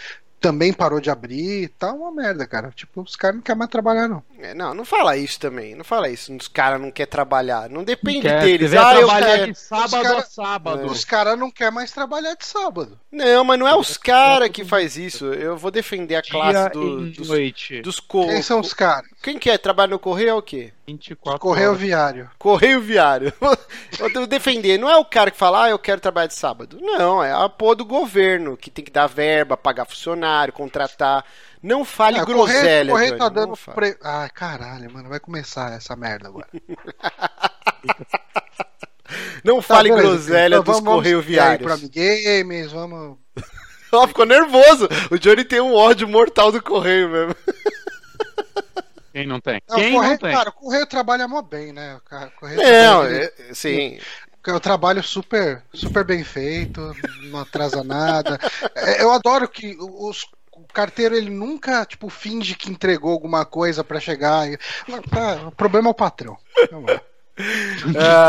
também 0.40 0.73
parou 0.73 1.00
de 1.00 1.11
abrir. 1.11 1.68
Tá 1.78 1.92
uma 1.92 2.11
merda, 2.12 2.47
cara. 2.47 2.71
Tipo, 2.75 3.02
os 3.02 3.16
caras 3.16 3.37
não 3.37 3.42
querem 3.42 3.59
mais 3.59 3.71
trabalhar, 3.71 4.09
não. 4.09 4.23
É, 4.40 4.54
não, 4.54 4.73
não 4.75 4.85
fala 4.85 5.16
isso 5.16 5.38
também. 5.40 5.75
Não 5.75 5.85
fala 5.85 6.09
isso. 6.09 6.35
Os 6.35 6.49
caras 6.49 6.80
não 6.80 6.90
querem 6.90 7.11
trabalhar. 7.11 7.68
Não 7.68 7.83
depende 7.85 8.23
Quer, 8.23 8.42
deles. 8.42 8.73
Ah, 8.73 8.95
eu 8.95 9.07
trabalhar 9.07 9.38
quero. 9.38 9.52
de 9.52 9.59
sábado 9.59 9.97
Os 9.97 10.02
cara- 10.02 10.18
a 10.18 10.23
sábado. 10.23 10.87
Os 10.87 11.04
caras 11.04 11.38
não 11.38 11.50
querem 11.50 11.75
mais 11.75 11.90
trabalhar 11.90 12.35
de 12.35 12.47
sábado. 12.47 12.99
Não, 13.11 13.45
mas 13.45 13.59
não 13.59 13.66
é 13.66 13.75
os 13.75 13.97
caras 13.97 14.49
que 14.50 14.64
faz 14.64 14.97
isso. 14.97 15.26
Eu 15.26 15.57
vou 15.57 15.71
defender 15.71 16.14
a 16.16 16.23
classe 16.23 16.71
do- 16.73 17.11
dos, 17.11 17.28
noite. 17.28 17.83
dos 17.83 17.99
co... 18.00 18.26
Quem 18.28 18.42
são 18.42 18.61
os 18.61 18.73
caras? 18.73 19.09
Quem 19.22 19.37
que 19.38 19.50
é? 19.50 19.58
Trabalha 19.58 19.90
no 19.90 19.98
correio 19.98 20.30
é 20.30 20.34
o 20.34 20.40
quê? 20.42 20.72
24 20.87 21.40
Correio 21.40 21.70
horas. 21.70 21.80
viário. 21.80 22.30
Correio 22.38 22.80
viário. 22.80 23.32
Eu 23.98 24.10
vou 24.12 24.26
defender. 24.26 24.78
Não 24.78 24.88
é 24.88 24.96
o 24.96 25.04
cara 25.04 25.30
que 25.30 25.37
fala, 25.37 25.64
ah, 25.64 25.70
eu 25.70 25.78
quero 25.78 26.00
trabalhar 26.00 26.28
de 26.28 26.34
sábado. 26.34 26.78
Não, 26.80 27.22
é 27.22 27.32
a 27.32 27.48
porra 27.48 27.75
do 27.75 27.84
governo 27.84 28.56
que 28.56 28.70
tem 28.70 28.84
que 28.84 28.92
dar 28.92 29.08
verba, 29.08 29.56
pagar 29.56 29.84
funcionário, 29.87 30.52
contratar. 30.52 31.25
Não 31.60 31.84
fale 31.84 32.20
Ah, 32.20 32.25
groselha, 32.25 32.92
correio 32.92 33.08
Johnny, 33.10 33.18
tá 33.18 33.25
não 33.25 33.32
dando 33.34 33.56
fale. 33.56 33.75
pre... 33.75 33.96
Ai, 34.04 34.30
caralho, 34.30 34.92
mano, 34.92 35.08
vai 35.08 35.18
começar 35.18 35.72
essa 35.72 35.96
merda 35.96 36.28
agora. 36.28 36.46
Não 39.42 39.62
fale 39.62 39.88
Tá, 39.88 39.96
beleza, 39.96 40.16
groselha 40.26 40.46
então 40.56 40.62
dos 40.64 40.75
vamos- 40.75 40.84
vamos 40.84 40.96
correio 40.98 41.18
Pro 41.20 41.26
viários. 41.28 41.72
Amigames, 41.72 42.72
vamos. 42.72 43.16
Ó, 43.90 44.06
ficou 44.06 44.26
nervoso. 44.26 44.87
O 45.10 45.18
Johnny 45.18 45.44
tem 45.44 45.60
um 45.60 45.75
ódio 45.75 46.06
mortal 46.06 46.52
do 46.52 46.62
correio 46.62 47.08
mesmo. 47.08 47.34
Quem 49.18 49.26
não 49.26 49.40
tem? 49.40 49.60
Não, 49.68 49.76
Quem 49.76 49.92
correio, 49.94 50.12
não 50.12 50.18
tem? 50.18 50.32
Cara, 50.32 50.50
o 50.50 50.52
correio 50.52 50.87
trabalha 50.87 51.26
mó 51.26 51.42
bem, 51.42 51.72
né? 51.72 52.00
Correio 52.38 52.56
Não, 52.58 53.00
trabalha- 53.00 53.32
é- 53.48 53.54
sim. 53.54 53.98
É 54.46 54.52
um 54.52 54.60
trabalho 54.60 55.02
super, 55.02 55.62
super 55.75 56.04
bem 56.04 56.22
feito, 56.25 56.80
não 57.25 57.40
atrasa 57.40 57.82
nada. 57.82 58.38
É, 58.75 59.02
Eu 59.02 59.10
adoro 59.12 59.46
que 59.48 59.76
os, 59.78 60.25
o 60.52 60.64
carteiro 60.72 61.14
ele 61.16 61.28
nunca 61.28 61.84
tipo 61.84 62.08
finge 62.08 62.54
que 62.54 62.70
entregou 62.70 63.10
alguma 63.10 63.44
coisa 63.44 63.82
pra 63.82 64.00
chegar. 64.00 64.46
Não, 64.87 65.02
tá, 65.02 65.48
o 65.48 65.52
problema 65.52 65.88
é 65.88 65.90
o 65.90 65.94
patrão. 65.94 66.38
Lá. 66.70 67.00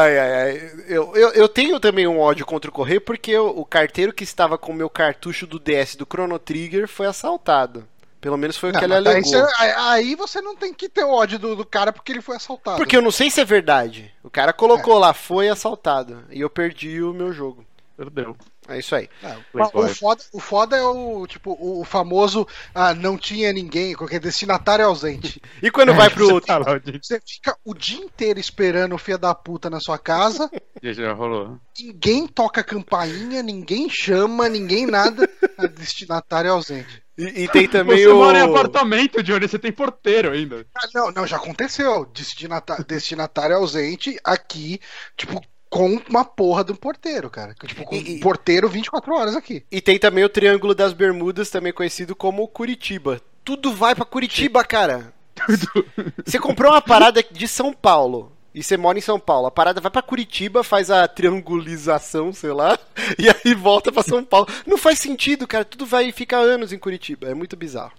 ai, 0.02 0.20
ai, 0.20 0.34
ai. 0.42 0.72
Eu, 0.88 1.16
eu, 1.16 1.30
eu, 1.34 1.48
tenho 1.48 1.80
também 1.80 2.08
um 2.08 2.20
ódio 2.20 2.46
contra 2.46 2.70
o 2.70 2.74
Correio 2.74 3.02
porque 3.02 3.38
o, 3.38 3.48
o 3.60 3.66
carteiro 3.66 4.12
que 4.12 4.24
estava 4.24 4.58
com 4.58 4.72
o 4.72 4.76
meu 4.76 4.90
cartucho 4.90 5.48
do 5.48 5.60
DS 5.60 5.96
do 5.96 6.06
Chrono 6.12 6.38
Trigger 6.40 6.88
foi 6.88 7.08
assaltado. 7.08 7.88
Pelo 8.22 8.38
menos 8.38 8.58
foi 8.58 8.72
o 8.72 8.74
que 8.74 8.84
ele 8.84 8.94
alegou. 8.94 9.48
Aí, 9.58 9.72
aí, 9.78 10.16
você 10.16 10.42
não 10.42 10.56
tem 10.56 10.74
que 10.74 10.90
ter 10.90 11.06
ódio 11.06 11.40
do, 11.40 11.56
do, 11.56 11.66
cara 11.66 11.94
porque 11.94 12.12
ele 12.12 12.22
foi 12.22 12.36
assaltado. 12.36 12.78
Porque 12.78 12.98
eu 12.98 13.02
não 13.02 13.12
sei 13.12 13.32
se 13.32 13.40
é 13.40 13.46
verdade. 13.46 14.14
O 14.22 14.30
cara 14.30 14.52
colocou 14.52 14.98
é. 14.98 15.00
lá, 15.00 15.14
foi 15.14 15.48
assaltado. 15.48 16.24
E 16.30 16.42
eu 16.42 16.50
perdi 16.50 17.02
o 17.02 17.14
meu 17.14 17.32
jogo. 17.32 17.66
Perdeu. 17.96 18.36
É 18.70 18.78
isso 18.78 18.96
aí. 18.96 19.10
É, 19.24 19.36
o, 19.52 19.88
foda, 19.90 20.24
o 20.32 20.40
foda 20.40 20.78
é 20.78 20.84
o 20.84 21.26
tipo 21.26 21.58
o 21.60 21.84
famoso 21.84 22.48
ah, 22.74 22.94
não 22.94 23.18
tinha 23.18 23.52
ninguém, 23.52 23.96
qualquer 23.96 24.20
destinatário 24.20 24.86
ausente. 24.86 25.42
e 25.62 25.72
quando 25.72 25.92
é, 25.92 25.96
vai 25.96 26.10
pro 26.10 26.32
outro? 26.32 26.54
Você 27.02 27.20
fica 27.26 27.58
o 27.66 27.74
dia 27.74 27.98
inteiro 27.98 28.40
esperando 28.40 28.94
o 28.94 29.00
filho 29.00 29.18
da 29.18 29.34
puta 29.34 29.72
na 29.72 29.80
sua 29.80 29.98
casa. 29.98 30.50
Já 30.84 31.14
rolou. 31.14 31.58
Ninguém 31.80 32.28
toca 32.28 32.64
campainha, 32.64 33.42
ninguém 33.42 33.90
chama, 33.90 34.48
ninguém 34.48 34.86
nada. 34.86 35.28
destinatário 35.76 36.52
ausente. 36.52 37.04
E, 37.20 37.44
e, 37.44 37.48
tem 37.50 37.68
também 37.68 37.98
você 37.98 38.08
o. 38.08 38.12
Você 38.12 38.16
mora 38.16 38.40
em 38.40 38.42
apartamento, 38.42 39.22
Johnny, 39.22 39.46
você 39.46 39.60
tem 39.60 39.74
porteiro 39.74 40.32
ainda. 40.32 40.66
Ah, 40.74 40.88
não, 40.96 41.12
não, 41.12 41.28
já 41.28 41.36
aconteceu. 41.36 42.06
Destinatário, 42.06 42.86
destinatário 42.86 43.58
ausente 43.58 44.18
aqui, 44.24 44.80
tipo, 45.18 45.42
com 45.70 46.02
uma 46.10 46.24
porra 46.24 46.64
de 46.64 46.72
um 46.72 46.76
porteiro, 46.76 47.30
cara. 47.30 47.54
Tipo, 47.54 47.84
com 47.84 47.94
e, 47.94 48.16
um 48.16 48.20
porteiro 48.22 48.70
24 48.70 49.14
horas 49.14 49.36
aqui. 49.36 49.66
E 49.70 49.82
tem 49.82 50.00
também 50.00 50.24
o 50.24 50.30
Triângulo 50.30 50.74
das 50.74 50.94
Bermudas, 50.94 51.50
também 51.50 51.74
conhecido 51.74 52.16
como 52.16 52.48
Curitiba. 52.48 53.22
Tudo 53.44 53.74
vai 53.74 53.94
para 53.94 54.06
Curitiba, 54.06 54.64
cara. 54.64 55.14
Tudo. 55.36 55.86
Você 56.26 56.40
comprou 56.40 56.72
uma 56.72 56.82
parada 56.82 57.22
de 57.22 57.48
São 57.50 57.74
Paulo 57.74 58.32
e 58.60 58.64
você 58.64 58.76
mora 58.76 58.98
em 58.98 59.02
São 59.02 59.18
Paulo. 59.18 59.48
A 59.48 59.52
parada 59.52 59.80
vai 59.80 59.90
para 59.90 60.02
Curitiba, 60.02 60.66
faz 60.66 60.92
a 60.92 61.08
triangulização, 61.08 62.34
sei 62.34 62.52
lá, 62.52 62.78
e 63.18 63.30
aí 63.30 63.54
volta 63.54 63.90
para 63.90 64.04
São 64.04 64.22
Paulo. 64.22 64.50
Não 64.68 64.78
faz 64.78 65.00
sentido, 65.00 65.48
cara. 65.48 65.64
Tudo 65.64 65.86
vai 65.86 66.12
ficar 66.12 66.40
anos 66.40 66.74
em 66.74 66.78
Curitiba. 66.78 67.30
É 67.30 67.34
muito 67.34 67.56
bizarro. 67.56 67.94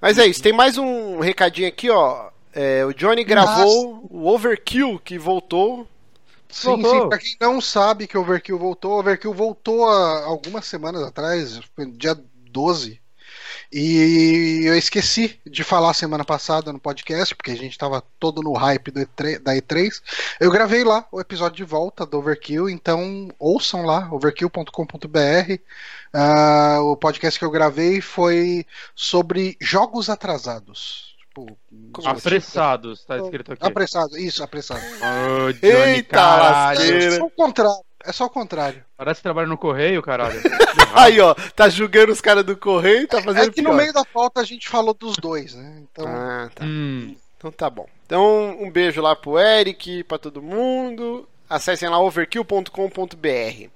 Mas 0.00 0.18
é 0.18 0.26
isso. 0.26 0.42
Tem 0.42 0.52
mais 0.52 0.76
um 0.76 1.20
recadinho 1.20 1.68
aqui, 1.68 1.88
ó. 1.90 2.28
É, 2.52 2.84
o 2.84 2.92
Johnny 2.92 3.22
gravou 3.22 3.94
Nossa. 3.94 4.06
o 4.10 4.26
Overkill 4.26 5.00
que 5.04 5.16
voltou 5.16 5.86
Sim, 6.48 6.70
voltou. 6.82 7.02
sim. 7.02 7.08
Pra 7.08 7.18
quem 7.18 7.36
não 7.40 7.60
sabe 7.60 8.08
que 8.08 8.18
o 8.18 8.22
Overkill 8.22 8.58
voltou, 8.58 8.92
o 8.96 8.98
Overkill 8.98 9.32
voltou 9.32 9.88
há 9.88 10.24
algumas 10.24 10.66
semanas 10.66 11.04
atrás, 11.04 11.60
dia 11.96 12.18
12. 12.50 13.00
E 13.72 14.62
eu 14.64 14.76
esqueci 14.76 15.38
de 15.44 15.62
falar 15.62 15.94
semana 15.94 16.24
passada 16.24 16.72
no 16.72 16.78
podcast, 16.78 17.34
porque 17.34 17.50
a 17.50 17.56
gente 17.56 17.72
estava 17.72 18.02
todo 18.18 18.42
no 18.42 18.52
hype 18.52 18.90
E3, 18.90 19.38
da 19.38 19.54
E3. 19.54 20.02
Eu 20.40 20.50
gravei 20.50 20.84
lá 20.84 21.06
o 21.12 21.20
episódio 21.20 21.56
de 21.56 21.64
volta 21.64 22.06
do 22.06 22.18
Overkill, 22.18 22.68
então 22.68 23.28
ouçam 23.38 23.84
lá, 23.84 24.08
overkill.com.br. 24.10 25.52
Uh, 25.52 25.60
ah, 26.12 26.78
o 26.82 26.96
podcast 26.96 27.38
que 27.38 27.44
eu 27.44 27.50
gravei 27.50 28.00
foi 28.00 28.64
sobre 28.94 29.56
jogos 29.60 30.08
atrasados 30.08 31.08
tipo. 31.38 31.58
Apressados, 32.04 33.04
tá 33.04 33.18
escrito 33.18 33.52
aqui. 33.52 33.64
Apressado, 33.64 34.18
isso, 34.18 34.42
apressado. 34.42 34.80
Oh, 34.80 35.52
Johnny, 35.52 35.94
Eita, 35.94 36.16
caralho. 36.16 37.14
É 37.14 37.22
o 37.22 37.30
contrário. 37.30 37.87
É 38.04 38.12
só 38.12 38.26
o 38.26 38.30
contrário. 38.30 38.84
Parece 38.96 39.18
que 39.18 39.24
trabalha 39.24 39.48
no 39.48 39.58
correio, 39.58 40.02
caralho. 40.02 40.40
Aí, 40.94 41.20
ó, 41.20 41.34
tá 41.54 41.68
julgando 41.68 42.12
os 42.12 42.20
caras 42.20 42.44
do 42.44 42.56
correio 42.56 43.02
e 43.02 43.06
tá 43.06 43.20
fazendo. 43.22 43.48
É 43.48 43.50
que 43.50 43.60
pior. 43.60 43.70
no 43.70 43.76
meio 43.76 43.92
da 43.92 44.04
pauta 44.04 44.40
a 44.40 44.44
gente 44.44 44.68
falou 44.68 44.94
dos 44.94 45.16
dois, 45.16 45.54
né? 45.54 45.82
Então. 45.82 46.06
Ah, 46.06 46.50
tá. 46.54 46.64
Hum. 46.64 47.16
Então 47.36 47.52
tá 47.52 47.68
bom. 47.68 47.88
Então, 48.06 48.56
um 48.60 48.70
beijo 48.70 49.00
lá 49.00 49.14
pro 49.14 49.38
Eric, 49.38 50.04
pra 50.04 50.18
todo 50.18 50.42
mundo. 50.42 51.28
Acessem 51.48 51.88
lá 51.88 51.98
overkill.com.br. 52.00 53.68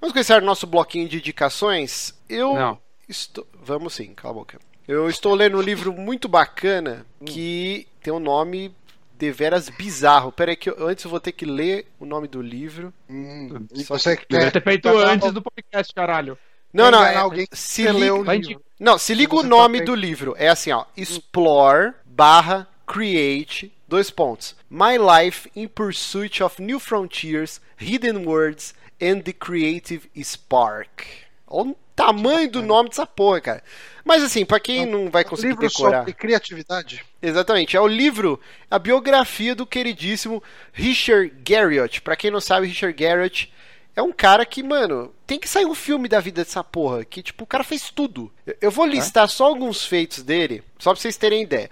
Vamos 0.00 0.12
começar 0.12 0.42
o 0.42 0.46
nosso 0.46 0.66
bloquinho 0.66 1.08
de 1.08 1.18
indicações. 1.18 2.14
Eu. 2.28 2.54
Não. 2.54 2.78
Estou... 3.08 3.46
Vamos 3.62 3.94
sim, 3.94 4.14
cala 4.14 4.32
a 4.32 4.34
boca. 4.34 4.58
Eu 4.86 5.08
estou 5.08 5.34
lendo 5.34 5.58
um 5.58 5.62
livro 5.62 5.92
muito 5.92 6.28
bacana 6.28 7.06
que 7.24 7.86
tem 8.02 8.12
um 8.12 8.18
nome 8.18 8.74
deveras 9.22 9.68
bizarro. 9.68 10.32
Pera 10.32 10.50
aí 10.50 10.56
que 10.56 10.68
eu, 10.68 10.88
antes 10.88 11.04
eu 11.04 11.10
vou 11.10 11.20
ter 11.20 11.30
que 11.30 11.46
ler 11.46 11.86
o 12.00 12.04
nome 12.04 12.26
do 12.26 12.42
livro. 12.42 12.92
Hum, 13.08 13.68
Só 13.72 13.96
você 13.96 14.16
que 14.16 14.26
quer 14.26 14.50
ter 14.50 14.60
feito 14.60 14.88
antes 14.88 15.30
do 15.30 15.40
podcast, 15.40 15.94
caralho. 15.94 16.36
Não, 16.72 16.90
não, 16.90 17.04
é, 17.04 17.14
alguém 17.14 17.46
se 17.52 17.86
liga, 17.86 18.58
Não, 18.80 18.98
se 18.98 19.14
liga 19.14 19.36
o 19.36 19.44
nome 19.44 19.78
tá 19.78 19.84
do 19.84 19.94
livro. 19.94 20.34
É 20.36 20.48
assim, 20.48 20.72
ó, 20.72 20.86
Explore 20.96 21.92
barra 22.04 22.66
Create 22.84 23.72
dois 23.86 24.10
pontos. 24.10 24.56
My 24.68 24.98
Life 24.98 25.48
in 25.54 25.68
Pursuit 25.68 26.42
of 26.42 26.60
New 26.60 26.80
Frontiers, 26.80 27.60
Hidden 27.78 28.26
Words 28.26 28.74
and 29.00 29.20
the 29.20 29.32
Creative 29.32 30.10
Spark. 30.20 31.06
Olha 31.46 31.70
o 31.70 31.76
tamanho 31.94 32.50
do 32.50 32.62
nome 32.62 32.88
dessa 32.88 33.06
porra, 33.06 33.40
cara. 33.40 33.64
Mas 34.04 34.22
assim, 34.22 34.44
para 34.44 34.58
quem 34.58 34.84
não 34.84 35.10
vai 35.10 35.24
conseguir 35.24 35.50
livro 35.50 35.68
decorar. 35.68 35.98
Sobre 35.98 36.12
criatividade. 36.14 37.04
Exatamente, 37.20 37.76
é 37.76 37.80
o 37.80 37.86
livro, 37.86 38.40
a 38.70 38.78
biografia 38.78 39.54
do 39.54 39.66
queridíssimo 39.66 40.42
Richard 40.72 41.32
Garriott. 41.44 42.00
Para 42.00 42.16
quem 42.16 42.30
não 42.30 42.40
sabe, 42.40 42.66
Richard 42.66 42.96
Garriott 43.00 43.52
é 43.94 44.02
um 44.02 44.12
cara 44.12 44.44
que, 44.44 44.62
mano, 44.62 45.14
tem 45.26 45.38
que 45.38 45.48
sair 45.48 45.66
um 45.66 45.74
filme 45.74 46.08
da 46.08 46.18
vida 46.18 46.42
dessa 46.42 46.64
porra, 46.64 47.04
que 47.04 47.22
tipo, 47.22 47.44
o 47.44 47.46
cara 47.46 47.62
fez 47.62 47.90
tudo. 47.90 48.32
Eu 48.60 48.70
vou 48.70 48.86
listar 48.86 49.24
é? 49.24 49.28
só 49.28 49.44
alguns 49.44 49.84
feitos 49.84 50.22
dele, 50.22 50.62
só 50.78 50.92
pra 50.92 51.00
vocês 51.00 51.16
terem 51.16 51.42
ideia. 51.42 51.70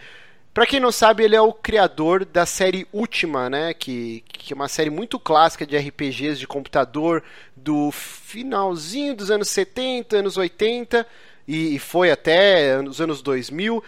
Pra 0.53 0.67
quem 0.67 0.81
não 0.81 0.91
sabe, 0.91 1.23
ele 1.23 1.37
é 1.37 1.41
o 1.41 1.53
criador 1.53 2.25
da 2.25 2.45
série 2.45 2.87
Última, 2.93 3.49
né? 3.49 3.73
Que, 3.73 4.25
que 4.27 4.53
é 4.53 4.57
uma 4.57 4.67
série 4.69 4.91
muito 4.91 5.19
clássica 5.19 5.65
de 5.65 5.77
RPGs 5.77 6.39
de 6.41 6.47
computador 6.47 7.23
do 7.55 7.93
finalzinho 7.93 9.15
dos 9.15 9.31
anos 9.31 9.49
70, 9.49 10.17
anos 10.17 10.37
80 10.37 11.07
e, 11.47 11.79
foi 11.79 12.11
até 12.11 12.81
os 12.81 13.01
anos 13.01 13.23
2000. 13.23 13.83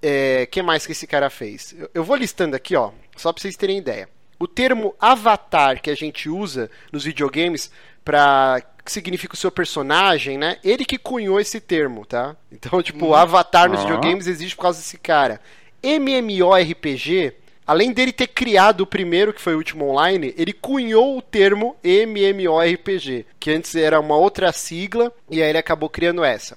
É, 0.00 0.46
que 0.46 0.62
mais 0.62 0.86
que 0.86 0.92
esse 0.92 1.06
cara 1.06 1.28
fez? 1.28 1.74
Eu, 1.76 1.90
eu 1.94 2.04
vou 2.04 2.16
listando 2.16 2.54
aqui, 2.54 2.76
ó, 2.76 2.92
só 3.16 3.32
para 3.32 3.42
vocês 3.42 3.56
terem 3.56 3.78
ideia. 3.78 4.08
O 4.38 4.46
termo 4.46 4.94
avatar 5.00 5.80
que 5.80 5.90
a 5.90 5.94
gente 5.94 6.28
usa 6.28 6.70
nos 6.92 7.04
videogames 7.04 7.70
para 8.04 8.62
que 8.84 8.92
significa 8.92 9.34
o 9.34 9.36
seu 9.36 9.50
personagem, 9.50 10.38
né? 10.38 10.58
Ele 10.62 10.84
que 10.84 10.98
cunhou 10.98 11.40
esse 11.40 11.60
termo, 11.60 12.06
tá? 12.06 12.36
Então, 12.52 12.80
tipo, 12.80 13.06
hum. 13.06 13.14
avatar 13.14 13.68
nos 13.68 13.80
videogames 13.80 14.28
existe 14.28 14.54
por 14.54 14.62
causa 14.62 14.78
desse 14.78 14.98
cara. 14.98 15.40
MMORPG, 15.82 17.32
além 17.66 17.92
dele 17.92 18.12
ter 18.12 18.28
criado 18.28 18.82
o 18.82 18.86
primeiro, 18.86 19.32
que 19.32 19.40
foi 19.40 19.54
o 19.54 19.58
último 19.58 19.88
online, 19.88 20.34
ele 20.36 20.52
cunhou 20.52 21.18
o 21.18 21.22
termo 21.22 21.76
MMORPG, 21.82 23.26
que 23.38 23.50
antes 23.50 23.74
era 23.74 24.00
uma 24.00 24.16
outra 24.16 24.52
sigla, 24.52 25.12
e 25.30 25.42
aí 25.42 25.48
ele 25.48 25.58
acabou 25.58 25.88
criando 25.88 26.24
essa 26.24 26.56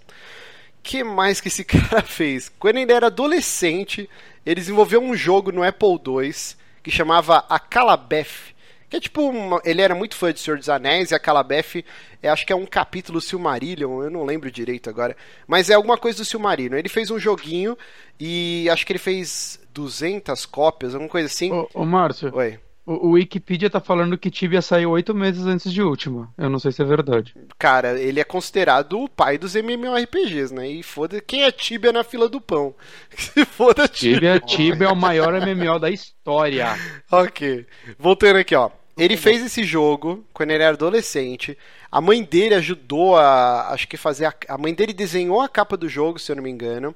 que 0.81 1.03
mais 1.03 1.39
que 1.39 1.49
esse 1.49 1.63
cara 1.65 2.01
fez? 2.01 2.51
Quando 2.59 2.77
ele 2.77 2.91
era 2.91 3.07
adolescente, 3.07 4.09
ele 4.45 4.59
desenvolveu 4.59 5.01
um 5.01 5.15
jogo 5.15 5.51
no 5.51 5.63
Apple 5.63 5.89
II 5.89 6.33
que 6.81 6.89
chamava 6.89 7.45
A 7.49 7.59
Calabeth. 7.59 8.55
Que 8.89 8.97
é 8.97 8.99
tipo, 8.99 9.21
uma, 9.29 9.61
ele 9.63 9.81
era 9.81 9.93
muito 9.93 10.15
fã 10.15 10.33
de 10.33 10.39
Senhor 10.39 10.57
dos 10.57 10.69
Anéis 10.69 11.11
e 11.11 11.15
a 11.15 11.19
Calabeth, 11.19 11.83
é, 12.23 12.29
acho 12.29 12.45
que 12.45 12.51
é 12.51 12.55
um 12.55 12.65
capítulo 12.65 13.21
Silmarillion, 13.21 14.03
eu 14.03 14.09
não 14.09 14.25
lembro 14.25 14.51
direito 14.51 14.89
agora, 14.89 15.15
mas 15.47 15.69
é 15.69 15.75
alguma 15.75 15.97
coisa 15.97 16.17
do 16.17 16.25
Silmarillion. 16.25 16.77
Ele 16.77 16.89
fez 16.89 17.11
um 17.11 17.19
joguinho 17.19 17.77
e 18.19 18.67
acho 18.71 18.85
que 18.85 18.91
ele 18.91 18.99
fez 18.99 19.59
200 19.73 20.45
cópias, 20.47 20.93
alguma 20.93 21.09
coisa 21.09 21.27
assim. 21.27 21.51
Ô, 21.51 21.69
ô 21.73 21.85
Márcio. 21.85 22.33
Oi. 22.33 22.59
O, 22.91 23.11
Wikipedia 23.11 23.69
tá 23.69 23.79
falando 23.79 24.17
que 24.17 24.31
Tibia 24.31 24.63
saiu 24.63 24.89
oito 24.89 25.13
meses 25.13 25.45
antes 25.45 25.71
de 25.71 25.79
Última. 25.79 26.33
Eu 26.35 26.49
não 26.49 26.57
sei 26.57 26.71
se 26.71 26.81
é 26.81 26.85
verdade. 26.85 27.35
Cara, 27.59 28.01
ele 28.01 28.19
é 28.19 28.23
considerado 28.23 28.99
o 28.99 29.07
pai 29.07 29.37
dos 29.37 29.53
MMORPGs, 29.55 30.51
né? 30.51 30.67
E 30.67 30.81
foda 30.81 31.21
quem 31.21 31.43
é 31.43 31.51
Tibia 31.51 31.93
na 31.93 32.03
fila 32.03 32.27
do 32.27 32.41
pão. 32.41 32.73
Se 33.15 33.45
foda 33.45 33.87
Tibia. 33.87 34.39
Tibia 34.39 34.87
é 34.87 34.91
o 34.91 34.95
maior 34.97 35.33
MMO 35.33 35.77
da 35.77 35.91
história. 35.91 36.75
ok. 37.11 37.67
Voltando 37.99 38.37
aqui, 38.37 38.55
ó. 38.55 38.71
Ele 38.99 39.17
fez 39.17 39.43
esse 39.43 39.63
jogo 39.63 40.25
quando 40.33 40.51
ele 40.51 40.63
era 40.63 40.73
adolescente. 40.73 41.57
A 41.91 42.01
mãe 42.01 42.23
dele 42.23 42.55
ajudou 42.55 43.15
a. 43.17 43.69
Acho 43.69 43.87
que 43.87 43.97
fazer. 43.97 44.25
A, 44.25 44.33
a 44.49 44.57
mãe 44.57 44.73
dele 44.73 44.93
desenhou 44.93 45.41
a 45.41 45.49
capa 45.49 45.77
do 45.77 45.87
jogo, 45.87 46.19
se 46.19 46.31
eu 46.31 46.35
não 46.35 46.43
me 46.43 46.49
engano. 46.49 46.95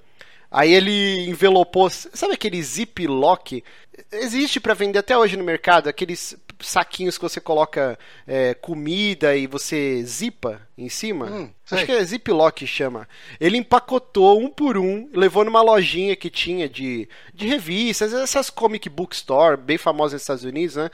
Aí 0.51 0.71
ele 0.71 1.27
envelopou, 1.27 1.89
sabe 1.89 2.35
aquele 2.35 2.61
zip 2.61 3.07
lock? 3.07 3.63
Existe 4.11 4.59
para 4.59 4.75
vender 4.75 4.99
até 4.99 5.17
hoje 5.17 5.35
no 5.35 5.43
mercado, 5.43 5.89
aqueles 5.89 6.37
saquinhos 6.59 7.17
que 7.17 7.23
você 7.23 7.41
coloca 7.41 7.97
é, 8.27 8.53
comida 8.53 9.35
e 9.35 9.47
você 9.47 10.03
zipa 10.03 10.61
em 10.77 10.89
cima. 10.89 11.25
Hum, 11.25 11.49
Acho 11.71 11.85
que 11.85 11.91
é 11.91 12.03
ziplock 12.03 12.65
chama. 12.67 13.07
Ele 13.39 13.57
empacotou 13.57 14.39
um 14.39 14.47
por 14.49 14.77
um, 14.77 15.09
levou 15.13 15.43
numa 15.43 15.61
lojinha 15.61 16.15
que 16.15 16.29
tinha 16.29 16.69
de, 16.69 17.09
de 17.33 17.47
revistas, 17.47 18.13
essas 18.13 18.49
comic 18.49 18.87
book 18.89 19.15
store, 19.15 19.57
bem 19.57 19.77
famosas 19.77 20.13
nos 20.13 20.21
Estados 20.21 20.43
Unidos, 20.43 20.75
né? 20.75 20.89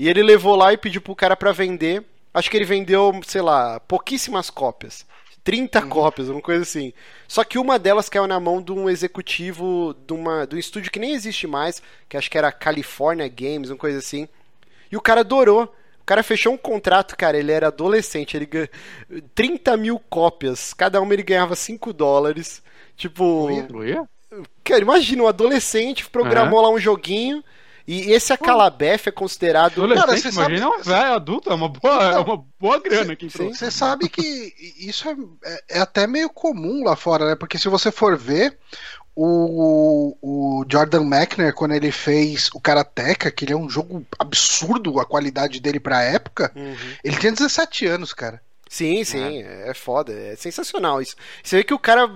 E 0.00 0.08
ele 0.08 0.22
levou 0.22 0.56
lá 0.56 0.72
e 0.72 0.78
pediu 0.78 1.02
pro 1.02 1.14
cara 1.14 1.36
para 1.36 1.52
vender. 1.52 2.02
Acho 2.32 2.50
que 2.50 2.56
ele 2.56 2.64
vendeu, 2.64 3.20
sei 3.26 3.42
lá, 3.42 3.78
pouquíssimas 3.80 4.48
cópias. 4.48 5.04
30 5.44 5.78
uhum. 5.78 5.88
cópias, 5.90 6.30
uma 6.30 6.40
coisa 6.40 6.62
assim. 6.62 6.94
Só 7.28 7.44
que 7.44 7.58
uma 7.58 7.78
delas 7.78 8.08
caiu 8.08 8.26
na 8.26 8.40
mão 8.40 8.62
de 8.62 8.72
um 8.72 8.88
executivo 8.88 9.94
de, 10.06 10.14
uma, 10.14 10.46
de 10.46 10.56
um 10.56 10.58
estúdio 10.58 10.90
que 10.90 10.98
nem 10.98 11.12
existe 11.12 11.46
mais, 11.46 11.82
que 12.08 12.16
acho 12.16 12.30
que 12.30 12.38
era 12.38 12.50
California 12.50 13.28
Games, 13.28 13.68
uma 13.68 13.76
coisa 13.76 13.98
assim. 13.98 14.26
E 14.90 14.96
o 14.96 15.02
cara 15.02 15.20
adorou. 15.20 15.64
O 16.00 16.04
cara 16.06 16.22
fechou 16.22 16.54
um 16.54 16.56
contrato, 16.58 17.14
cara, 17.14 17.36
ele 17.36 17.52
era 17.52 17.66
adolescente, 17.66 18.38
ele 18.38 18.46
ganhou 18.46 18.68
30 19.34 19.76
mil 19.76 19.98
cópias, 19.98 20.72
cada 20.72 20.98
uma 20.98 21.12
ele 21.12 21.22
ganhava 21.22 21.54
5 21.54 21.92
dólares. 21.92 22.62
Tipo. 22.96 23.50
Uia? 23.74 24.08
Cara, 24.64 24.80
imagina, 24.80 25.24
um 25.24 25.28
adolescente 25.28 26.08
programou 26.08 26.62
lá 26.62 26.70
um 26.70 26.78
joguinho. 26.78 27.44
E 27.86 28.12
esse 28.12 28.32
Acalabef 28.32 29.08
é 29.08 29.12
considerado. 29.12 29.86
Cara, 29.94 30.16
você 30.16 30.28
imagina 30.28 30.66
sabe- 30.68 30.80
um 30.80 30.82
velho 30.82 31.12
adulto, 31.14 31.50
é 31.50 31.54
uma 31.54 31.68
boa, 31.68 32.04
é 32.04 32.14
Não. 32.14 32.22
uma 32.24 32.44
boa 32.58 32.78
grana 32.80 33.16
que 33.16 33.26
entrou. 33.26 33.52
Você 33.52 33.70
sabe 33.70 34.08
que 34.08 34.54
isso 34.78 35.08
é, 35.08 35.16
é- 35.44 35.62
é 35.70 35.80
até 35.80 36.06
meio 36.06 36.28
comum 36.30 36.84
lá 36.84 36.94
fora, 36.96 37.26
né? 37.26 37.34
Porque 37.34 37.58
se 37.58 37.68
você 37.68 37.90
for 37.90 38.16
ver, 38.16 38.56
o, 39.16 40.16
o 40.22 40.64
Jordan 40.70 41.04
Mechner, 41.04 41.54
quando 41.54 41.72
ele 41.74 41.90
fez 41.92 42.48
o 42.54 42.60
Karateka, 42.60 43.30
que 43.30 43.44
ele 43.44 43.52
é 43.52 43.56
um 43.56 43.68
jogo 43.68 44.04
absurdo 44.18 44.98
a 45.00 45.04
qualidade 45.04 45.60
dele 45.60 45.80
pra 45.80 46.02
época, 46.02 46.50
Uhum. 46.54 46.76
ele 47.04 47.16
tinha 47.16 47.32
17 47.32 47.86
anos, 47.86 48.12
cara. 48.12 48.40
Sim, 48.68 49.02
sim, 49.02 49.42
é. 49.42 49.74
foda, 49.74 50.12
é 50.12 50.36
sensacional 50.36 51.02
isso. 51.02 51.16
Você 51.42 51.56
vê 51.56 51.64
que 51.64 51.74
o 51.74 51.78
cara. 51.78 52.08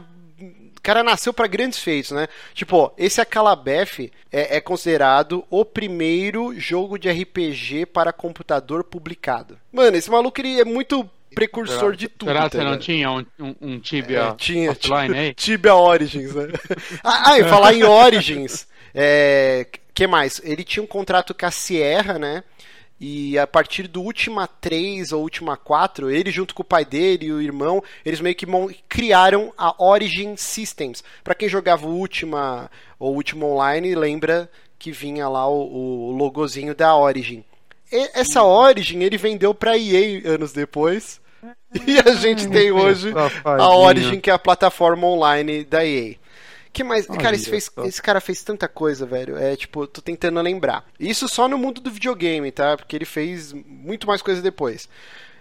O 0.85 0.93
cara 0.93 1.03
nasceu 1.03 1.33
pra 1.33 1.47
grandes 1.47 1.79
feitos, 1.79 2.11
né? 2.11 2.29
Tipo, 2.53 2.93
esse 2.99 3.19
Acalabef 3.19 4.13
é, 4.31 4.59
é 4.59 4.61
considerado 4.61 5.43
o 5.49 5.65
primeiro 5.65 6.53
jogo 6.61 6.99
de 6.99 7.11
RPG 7.11 7.87
para 7.87 8.13
computador 8.13 8.85
publicado. 8.85 9.59
Mano, 9.73 9.97
esse 9.97 10.11
maluco 10.11 10.39
ele 10.43 10.61
é 10.61 10.65
muito 10.65 11.09
precursor 11.35 11.97
de 11.97 12.07
tudo. 12.07 12.29
Será 12.29 12.43
tá 12.43 12.51
que 12.51 12.57
você 12.59 12.65
não 12.65 12.79
tinha 12.79 13.11
um, 13.11 13.25
um, 13.41 13.55
um 13.63 13.81
Tibia 13.81 14.19
É, 14.19 14.35
tinha, 14.35 14.73
offline 14.73 15.19
aí? 15.19 15.33
Tibia 15.35 15.75
Origins, 15.75 16.35
né? 16.35 16.49
ah, 17.03 17.31
ah, 17.31 17.39
e 17.39 17.45
falar 17.45 17.73
em 17.73 17.83
Origins, 17.83 18.69
é, 18.95 19.67
que 19.95 20.07
mais? 20.07 20.39
Ele 20.45 20.63
tinha 20.65 20.83
um 20.83 20.87
contrato 20.87 21.33
com 21.33 21.47
a 21.47 21.51
Sierra, 21.51 22.19
né? 22.19 22.45
E 23.01 23.39
a 23.39 23.47
partir 23.47 23.89
do 23.89 24.01
Ultima 24.03 24.47
3 24.47 25.13
ou 25.13 25.23
Ultima 25.23 25.57
4, 25.57 26.11
ele 26.11 26.31
junto 26.31 26.55
com 26.55 26.63
o 26.63 26.67
pai 26.67 26.85
dele 26.85 27.27
e 27.27 27.33
o 27.33 27.43
irmão, 27.43 27.83
eles 28.05 28.21
meio 28.21 28.35
que 28.35 28.47
criaram 28.89 29.53
a 29.59 29.75
Origin 29.83 30.37
Systems. 30.37 31.03
Pra 31.23 31.35
quem 31.35 31.49
jogava 31.49 31.87
o 31.87 31.91
Ultima 31.95 32.71
ou 32.99 33.15
Ultima 33.15 33.47
Online, 33.47 33.95
lembra 33.95 34.49
que 34.79 34.93
vinha 34.93 35.29
lá 35.29 35.49
o, 35.49 36.11
o 36.11 36.13
logozinho 36.13 36.75
da 36.75 36.97
Origin. 36.97 37.45
E- 37.93 38.11
essa 38.15 38.43
Origin 38.45 39.01
ele 39.03 39.19
vendeu 39.19 39.53
pra 39.55 39.77
EA 39.77 40.23
anos 40.33 40.53
depois. 40.53 41.21
E 41.87 41.99
a 41.99 42.15
gente 42.15 42.49
tem 42.49 42.71
hoje 42.71 43.13
a. 43.45 43.69
Origin, 43.77 44.21
que 44.21 44.31
é 44.31 44.33
a 44.33 44.39
plataforma 44.39 45.07
online 45.09 45.65
da 45.65 45.85
EA. 45.85 46.15
Que 46.75 46.85
mais? 46.85 47.09
Olha 47.09 47.21
cara, 47.21 47.37
esse, 47.37 47.49
fez- 47.49 47.71
esse 47.85 48.03
cara 48.03 48.21
fez 48.21 48.43
tanta 48.43 48.69
coisa, 48.69 49.07
velho. 49.07 49.39
É 49.39 49.57
tipo, 49.57 49.87
tô 49.87 50.03
tentando 50.03 50.41
lembrar. 50.43 50.85
Isso 50.99 51.29
só 51.29 51.49
no 51.49 51.57
mundo 51.57 51.81
do 51.81 51.91
videogame, 51.91 52.51
tá? 52.51 52.77
Porque 52.77 52.97
ele 52.97 53.05
fez 53.05 53.53
muito 53.53 54.07
mais 54.07 54.21
coisa 54.21 54.43
depois. 54.43 54.89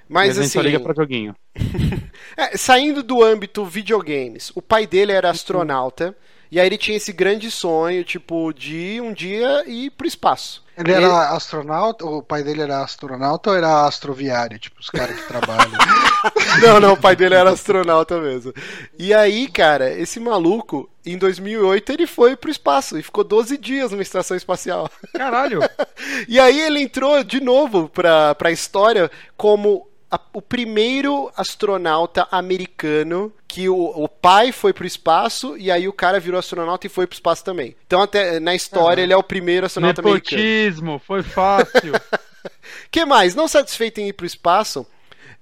Mas, 0.07 0.27
Mas 0.27 0.37
a 0.37 0.41
gente 0.41 0.49
assim. 0.49 0.59
só 0.59 0.61
liga 0.61 0.79
pra 0.79 0.93
joguinho. 0.93 1.35
É, 2.37 2.55
saindo 2.57 3.03
do 3.03 3.21
âmbito 3.23 3.63
videogames, 3.65 4.51
o 4.55 4.61
pai 4.61 4.87
dele 4.87 5.11
era 5.11 5.29
astronauta. 5.29 6.15
E 6.51 6.59
aí 6.59 6.65
ele 6.67 6.77
tinha 6.77 6.97
esse 6.97 7.11
grande 7.11 7.49
sonho, 7.51 8.03
tipo, 8.03 8.53
de 8.53 8.99
um 9.01 9.11
dia 9.11 9.63
ir 9.67 9.89
pro 9.91 10.07
espaço. 10.07 10.63
Ele 10.77 10.91
era 10.91 11.29
astronauta, 11.31 12.05
o 12.05 12.21
pai 12.23 12.43
dele 12.43 12.61
era 12.61 12.81
astronauta 12.83 13.49
ou 13.49 13.55
era 13.57 13.85
astroviário? 13.87 14.57
Tipo, 14.59 14.79
os 14.79 14.89
caras 14.89 15.19
que 15.19 15.27
trabalham. 15.27 15.71
Não, 16.61 16.79
não, 16.79 16.93
o 16.93 16.97
pai 16.97 17.15
dele 17.15 17.35
era 17.35 17.49
astronauta 17.51 18.19
mesmo. 18.19 18.53
E 18.97 19.13
aí, 19.13 19.47
cara, 19.49 19.91
esse 19.91 20.19
maluco, 20.19 20.89
em 21.05 21.17
2008, 21.17 21.91
ele 21.91 22.07
foi 22.07 22.35
pro 22.35 22.49
espaço 22.51 22.97
e 22.97 23.03
ficou 23.03 23.23
12 23.23 23.57
dias 23.57 23.91
numa 23.91 24.01
estação 24.03 24.35
espacial. 24.37 24.89
Caralho! 25.13 25.59
E 26.27 26.39
aí 26.39 26.59
ele 26.61 26.79
entrou 26.81 27.23
de 27.23 27.39
novo 27.41 27.89
pra, 27.89 28.35
pra 28.35 28.51
história 28.51 29.09
como 29.37 29.87
a- 30.11 30.19
o 30.33 30.41
primeiro 30.41 31.31
astronauta 31.35 32.27
americano 32.31 33.33
que 33.47 33.67
o, 33.69 33.75
o 33.77 34.07
pai 34.09 34.51
foi 34.51 34.73
pro 34.73 34.85
espaço 34.85 35.55
e 35.57 35.69
aí 35.71 35.87
o 35.87 35.93
cara 35.93 36.19
virou 36.19 36.39
astronauta 36.39 36.87
e 36.87 36.89
foi 36.89 37.05
pro 37.07 37.13
espaço 37.15 37.43
também. 37.43 37.75
Então, 37.85 38.01
até 38.01 38.39
na 38.39 38.53
história, 38.55 39.01
ele 39.01 39.13
é 39.13 39.17
o 39.17 39.23
primeiro 39.23 39.65
astronauta 39.65 40.01
americano. 40.01 40.41
Nepotismo, 40.41 41.01
foi 41.05 41.21
fácil. 41.23 41.93
que 42.91 43.05
mais? 43.05 43.35
Não 43.35 43.47
satisfeito 43.47 43.99
em 44.01 44.07
ir 44.09 44.13
pro 44.13 44.25
espaço, 44.25 44.85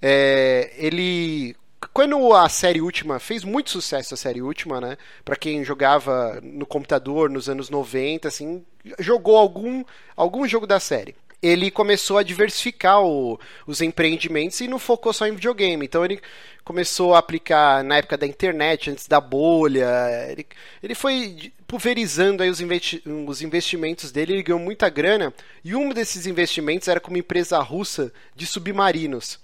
é, 0.02 0.71
ele. 0.78 1.56
Quando 1.93 2.34
a 2.34 2.47
série 2.47 2.80
última 2.82 3.19
fez 3.19 3.43
muito 3.43 3.69
sucesso 3.69 4.13
a 4.13 4.17
série 4.17 4.41
última, 4.41 4.80
né? 4.80 4.97
Pra 5.25 5.36
quem 5.36 5.63
jogava 5.63 6.39
no 6.41 6.65
computador 6.65 7.30
nos 7.30 7.49
anos 7.49 7.69
90, 7.69 8.30
assim, 8.30 8.63
jogou 8.97 9.36
algum, 9.38 9.84
algum 10.15 10.47
jogo 10.47 10.65
da 10.65 10.80
série. 10.80 11.15
Ele 11.41 11.69
começou 11.71 12.17
a 12.17 12.23
diversificar 12.23 13.01
o- 13.04 13.38
os 13.67 13.82
empreendimentos 13.82 14.62
e 14.62 14.67
não 14.67 14.77
focou 14.80 15.12
só 15.12 15.27
em 15.27 15.34
videogame. 15.34 15.86
Então 15.86 16.06
ele 16.06 16.21
começou 16.63 17.13
a 17.15 17.19
aplicar 17.19 17.84
na 17.84 17.97
época 17.97 18.15
da 18.17 18.27
internet, 18.27 18.89
antes 18.89 19.08
da 19.08 19.19
bolha. 19.19 19.89
Ele, 20.30 20.45
ele 20.82 20.95
foi 20.95 21.51
pulverizando 21.67 22.41
aí 22.43 22.49
os, 22.49 22.62
investi- 22.62 23.01
os 23.27 23.41
investimentos 23.41 24.12
dele, 24.12 24.34
ele 24.34 24.43
ganhou 24.43 24.60
muita 24.62 24.88
grana. 24.88 25.34
E 25.63 25.75
um 25.75 25.89
desses 25.89 26.25
investimentos 26.27 26.88
era 26.88 26.99
com 27.01 27.10
uma 27.10 27.19
empresa 27.19 27.60
russa 27.60 28.13
de 28.36 28.45
submarinos. 28.45 29.39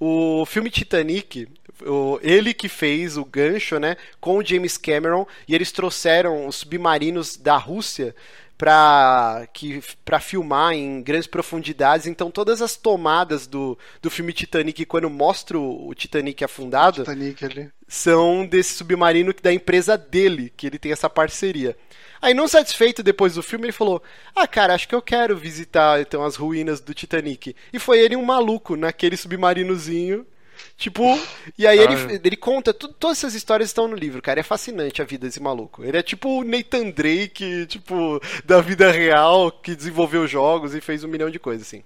O 0.00 0.44
filme 0.46 0.70
Titanic, 0.70 1.48
o- 1.86 2.18
ele 2.22 2.52
que 2.54 2.68
fez 2.68 3.16
o 3.16 3.24
gancho, 3.24 3.78
né, 3.78 3.96
com 4.20 4.38
o 4.38 4.44
James 4.44 4.76
Cameron, 4.76 5.26
e 5.46 5.54
eles 5.54 5.72
trouxeram 5.72 6.46
os 6.46 6.56
submarinos 6.56 7.36
da 7.36 7.56
Rússia 7.56 8.14
para 8.56 9.46
que 9.52 9.80
para 10.04 10.18
filmar 10.18 10.72
em 10.74 11.00
grandes 11.02 11.28
profundidades. 11.28 12.06
Então 12.06 12.30
todas 12.30 12.60
as 12.60 12.76
tomadas 12.76 13.46
do, 13.46 13.78
do 14.02 14.10
filme 14.10 14.32
Titanic 14.32 14.84
quando 14.84 15.08
mostra 15.08 15.58
o, 15.58 15.94
Titanic 15.94 16.42
afundado 16.44 17.02
Titanic 17.04 17.44
ali. 17.44 17.72
são 17.86 18.44
desse 18.46 18.74
submarino 18.74 19.32
que 19.32 19.42
da 19.42 19.52
empresa 19.52 19.96
dele, 19.96 20.52
que 20.56 20.66
ele 20.66 20.78
tem 20.78 20.92
essa 20.92 21.08
parceria. 21.08 21.76
Aí, 22.20 22.34
não 22.34 22.48
satisfeito 22.48 23.00
depois 23.00 23.34
do 23.34 23.42
filme, 23.44 23.66
ele 23.66 23.72
falou: 23.72 24.02
Ah, 24.34 24.46
cara, 24.46 24.74
acho 24.74 24.88
que 24.88 24.94
eu 24.94 25.02
quero 25.02 25.36
visitar 25.36 26.00
então 26.00 26.24
as 26.24 26.34
ruínas 26.34 26.80
do 26.80 26.92
Titanic. 26.92 27.54
E 27.72 27.78
foi 27.78 28.00
ele 28.00 28.16
um 28.16 28.24
maluco 28.24 28.74
naquele 28.76 29.16
submarinozinho. 29.16 30.26
Tipo, 30.76 31.18
e 31.56 31.66
aí 31.66 31.78
ele, 31.78 31.96
Cara. 31.96 32.20
ele 32.24 32.36
conta, 32.36 32.72
todas 32.72 33.18
essas 33.18 33.34
histórias 33.34 33.68
estão 33.68 33.88
no 33.88 33.96
livro, 33.96 34.22
cara. 34.22 34.40
É 34.40 34.42
fascinante 34.42 35.02
a 35.02 35.04
vida 35.04 35.26
desse 35.26 35.42
maluco. 35.42 35.84
Ele 35.84 35.96
é 35.96 36.02
tipo 36.02 36.40
o 36.40 36.44
Nathan 36.44 36.90
Drake, 36.90 37.66
tipo, 37.66 38.20
da 38.44 38.60
vida 38.60 38.90
real, 38.90 39.50
que 39.50 39.74
desenvolveu 39.74 40.26
jogos 40.26 40.74
e 40.74 40.80
fez 40.80 41.02
um 41.04 41.08
milhão 41.08 41.30
de 41.30 41.38
coisas, 41.38 41.66
assim. 41.66 41.82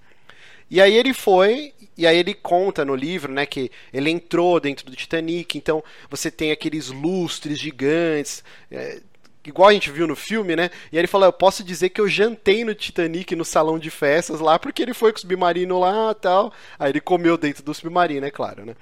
E 0.69 0.81
aí 0.81 0.95
ele 0.95 1.13
foi, 1.13 1.73
e 1.97 2.07
aí 2.07 2.17
ele 2.17 2.33
conta 2.33 2.83
no 2.83 2.95
livro, 2.95 3.31
né, 3.31 3.45
que 3.45 3.69
ele 3.93 4.09
entrou 4.09 4.59
dentro 4.59 4.85
do 4.85 4.95
Titanic, 4.95 5.57
então 5.57 5.83
você 6.09 6.31
tem 6.31 6.51
aqueles 6.51 6.89
lustres 6.89 7.59
gigantes, 7.59 8.43
é, 8.71 9.01
igual 9.45 9.69
a 9.69 9.73
gente 9.73 9.91
viu 9.91 10.07
no 10.07 10.15
filme, 10.15 10.55
né? 10.55 10.69
E 10.91 10.97
aí 10.97 11.01
ele 11.01 11.07
falou, 11.07 11.27
eu 11.27 11.33
posso 11.33 11.63
dizer 11.63 11.89
que 11.89 11.99
eu 11.99 12.07
jantei 12.07 12.63
no 12.63 12.73
Titanic 12.73 13.35
no 13.35 13.45
salão 13.45 13.77
de 13.77 13.89
festas 13.89 14.39
lá, 14.39 14.57
porque 14.57 14.81
ele 14.81 14.93
foi 14.93 15.11
com 15.11 15.17
o 15.17 15.21
submarino 15.21 15.79
lá 15.79 16.13
tal. 16.13 16.53
Aí 16.79 16.91
ele 16.91 17.01
comeu 17.01 17.37
dentro 17.37 17.63
do 17.63 17.73
submarino, 17.73 18.25
é 18.25 18.31
claro, 18.31 18.65
né? 18.65 18.75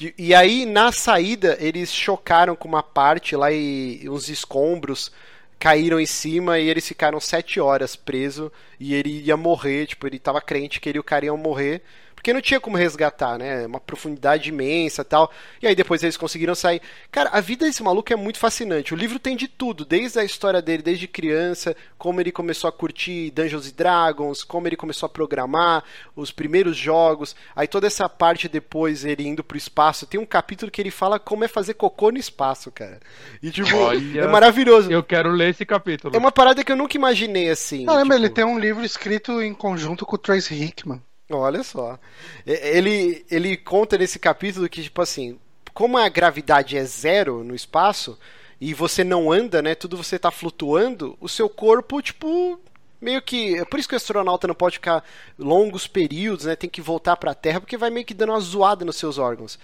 E, 0.00 0.14
e 0.18 0.34
aí, 0.34 0.66
na 0.66 0.92
saída, 0.92 1.56
eles 1.60 1.92
chocaram 1.92 2.56
com 2.56 2.68
uma 2.68 2.82
parte 2.82 3.36
lá 3.36 3.50
e 3.52 4.08
uns 4.08 4.28
escombros 4.28 5.10
caíram 5.58 6.00
em 6.00 6.06
cima 6.06 6.58
e 6.58 6.68
eles 6.68 6.86
ficaram 6.88 7.20
sete 7.20 7.60
horas 7.60 7.94
preso 7.94 8.50
e 8.80 8.94
ele 8.94 9.20
ia 9.20 9.36
morrer, 9.36 9.86
tipo, 9.86 10.08
ele 10.08 10.18
tava 10.18 10.40
crente 10.40 10.80
que 10.80 10.88
ele 10.88 10.98
e 10.98 11.00
o 11.00 11.04
cara 11.04 11.26
iam 11.26 11.36
morrer, 11.36 11.82
porque 12.22 12.32
não 12.32 12.40
tinha 12.40 12.60
como 12.60 12.76
resgatar, 12.76 13.36
né? 13.36 13.66
Uma 13.66 13.80
profundidade 13.80 14.48
imensa 14.48 15.04
tal. 15.04 15.28
E 15.60 15.66
aí 15.66 15.74
depois 15.74 16.04
eles 16.04 16.16
conseguiram 16.16 16.54
sair. 16.54 16.80
Cara, 17.10 17.30
a 17.30 17.40
vida 17.40 17.66
desse 17.66 17.82
maluco 17.82 18.12
é 18.12 18.16
muito 18.16 18.38
fascinante. 18.38 18.94
O 18.94 18.96
livro 18.96 19.18
tem 19.18 19.36
de 19.36 19.48
tudo, 19.48 19.84
desde 19.84 20.20
a 20.20 20.24
história 20.24 20.62
dele, 20.62 20.84
desde 20.84 21.08
criança, 21.08 21.74
como 21.98 22.20
ele 22.20 22.30
começou 22.30 22.68
a 22.68 22.72
curtir 22.72 23.32
Dungeons 23.32 23.66
and 23.66 23.74
Dragons, 23.76 24.44
como 24.44 24.68
ele 24.68 24.76
começou 24.76 25.08
a 25.08 25.10
programar, 25.10 25.82
os 26.14 26.30
primeiros 26.30 26.76
jogos, 26.76 27.34
aí 27.56 27.66
toda 27.66 27.88
essa 27.88 28.08
parte 28.08 28.48
depois 28.48 29.04
ele 29.04 29.26
indo 29.26 29.42
pro 29.42 29.58
espaço. 29.58 30.06
Tem 30.06 30.20
um 30.20 30.24
capítulo 30.24 30.70
que 30.70 30.80
ele 30.80 30.92
fala 30.92 31.18
como 31.18 31.42
é 31.42 31.48
fazer 31.48 31.74
cocô 31.74 32.12
no 32.12 32.18
espaço, 32.18 32.70
cara. 32.70 33.00
E 33.42 33.50
tipo, 33.50 33.76
Olha, 33.76 34.20
é 34.20 34.26
maravilhoso. 34.28 34.92
Eu 34.92 35.02
quero 35.02 35.32
ler 35.32 35.50
esse 35.50 35.66
capítulo. 35.66 36.14
É 36.14 36.18
uma 36.20 36.30
parada 36.30 36.62
que 36.62 36.70
eu 36.70 36.76
nunca 36.76 36.96
imaginei 36.96 37.50
assim. 37.50 37.84
Caramba, 37.84 38.14
tipo, 38.14 38.26
ele 38.26 38.30
tem 38.30 38.44
um 38.44 38.60
livro 38.60 38.84
escrito 38.84 39.42
em 39.42 39.52
conjunto 39.52 40.06
com 40.06 40.14
o 40.14 40.18
Trace 40.18 40.54
Hickman. 40.54 41.02
Olha 41.38 41.62
só. 41.62 41.98
Ele, 42.46 43.24
ele 43.30 43.56
conta 43.56 43.98
nesse 43.98 44.18
capítulo 44.18 44.68
que, 44.68 44.82
tipo 44.82 45.00
assim, 45.00 45.38
como 45.74 45.96
a 45.96 46.08
gravidade 46.08 46.76
é 46.76 46.84
zero 46.84 47.42
no 47.42 47.54
espaço 47.54 48.18
e 48.60 48.74
você 48.74 49.02
não 49.02 49.32
anda, 49.32 49.60
né? 49.60 49.74
Tudo 49.74 49.96
você 49.96 50.18
tá 50.18 50.30
flutuando, 50.30 51.16
o 51.20 51.28
seu 51.28 51.48
corpo, 51.48 52.00
tipo. 52.00 52.60
Meio 53.00 53.20
que. 53.20 53.56
É 53.58 53.64
por 53.64 53.80
isso 53.80 53.88
que 53.88 53.94
o 53.94 53.96
astronauta 53.96 54.46
não 54.46 54.54
pode 54.54 54.76
ficar 54.76 55.04
longos 55.36 55.88
períodos, 55.88 56.44
né? 56.44 56.54
Tem 56.54 56.70
que 56.70 56.80
voltar 56.80 57.16
pra 57.16 57.34
Terra, 57.34 57.60
porque 57.60 57.76
vai 57.76 57.90
meio 57.90 58.06
que 58.06 58.14
dando 58.14 58.30
uma 58.30 58.40
zoada 58.40 58.84
nos 58.84 58.96
seus 58.96 59.18
órgãos. 59.18 59.58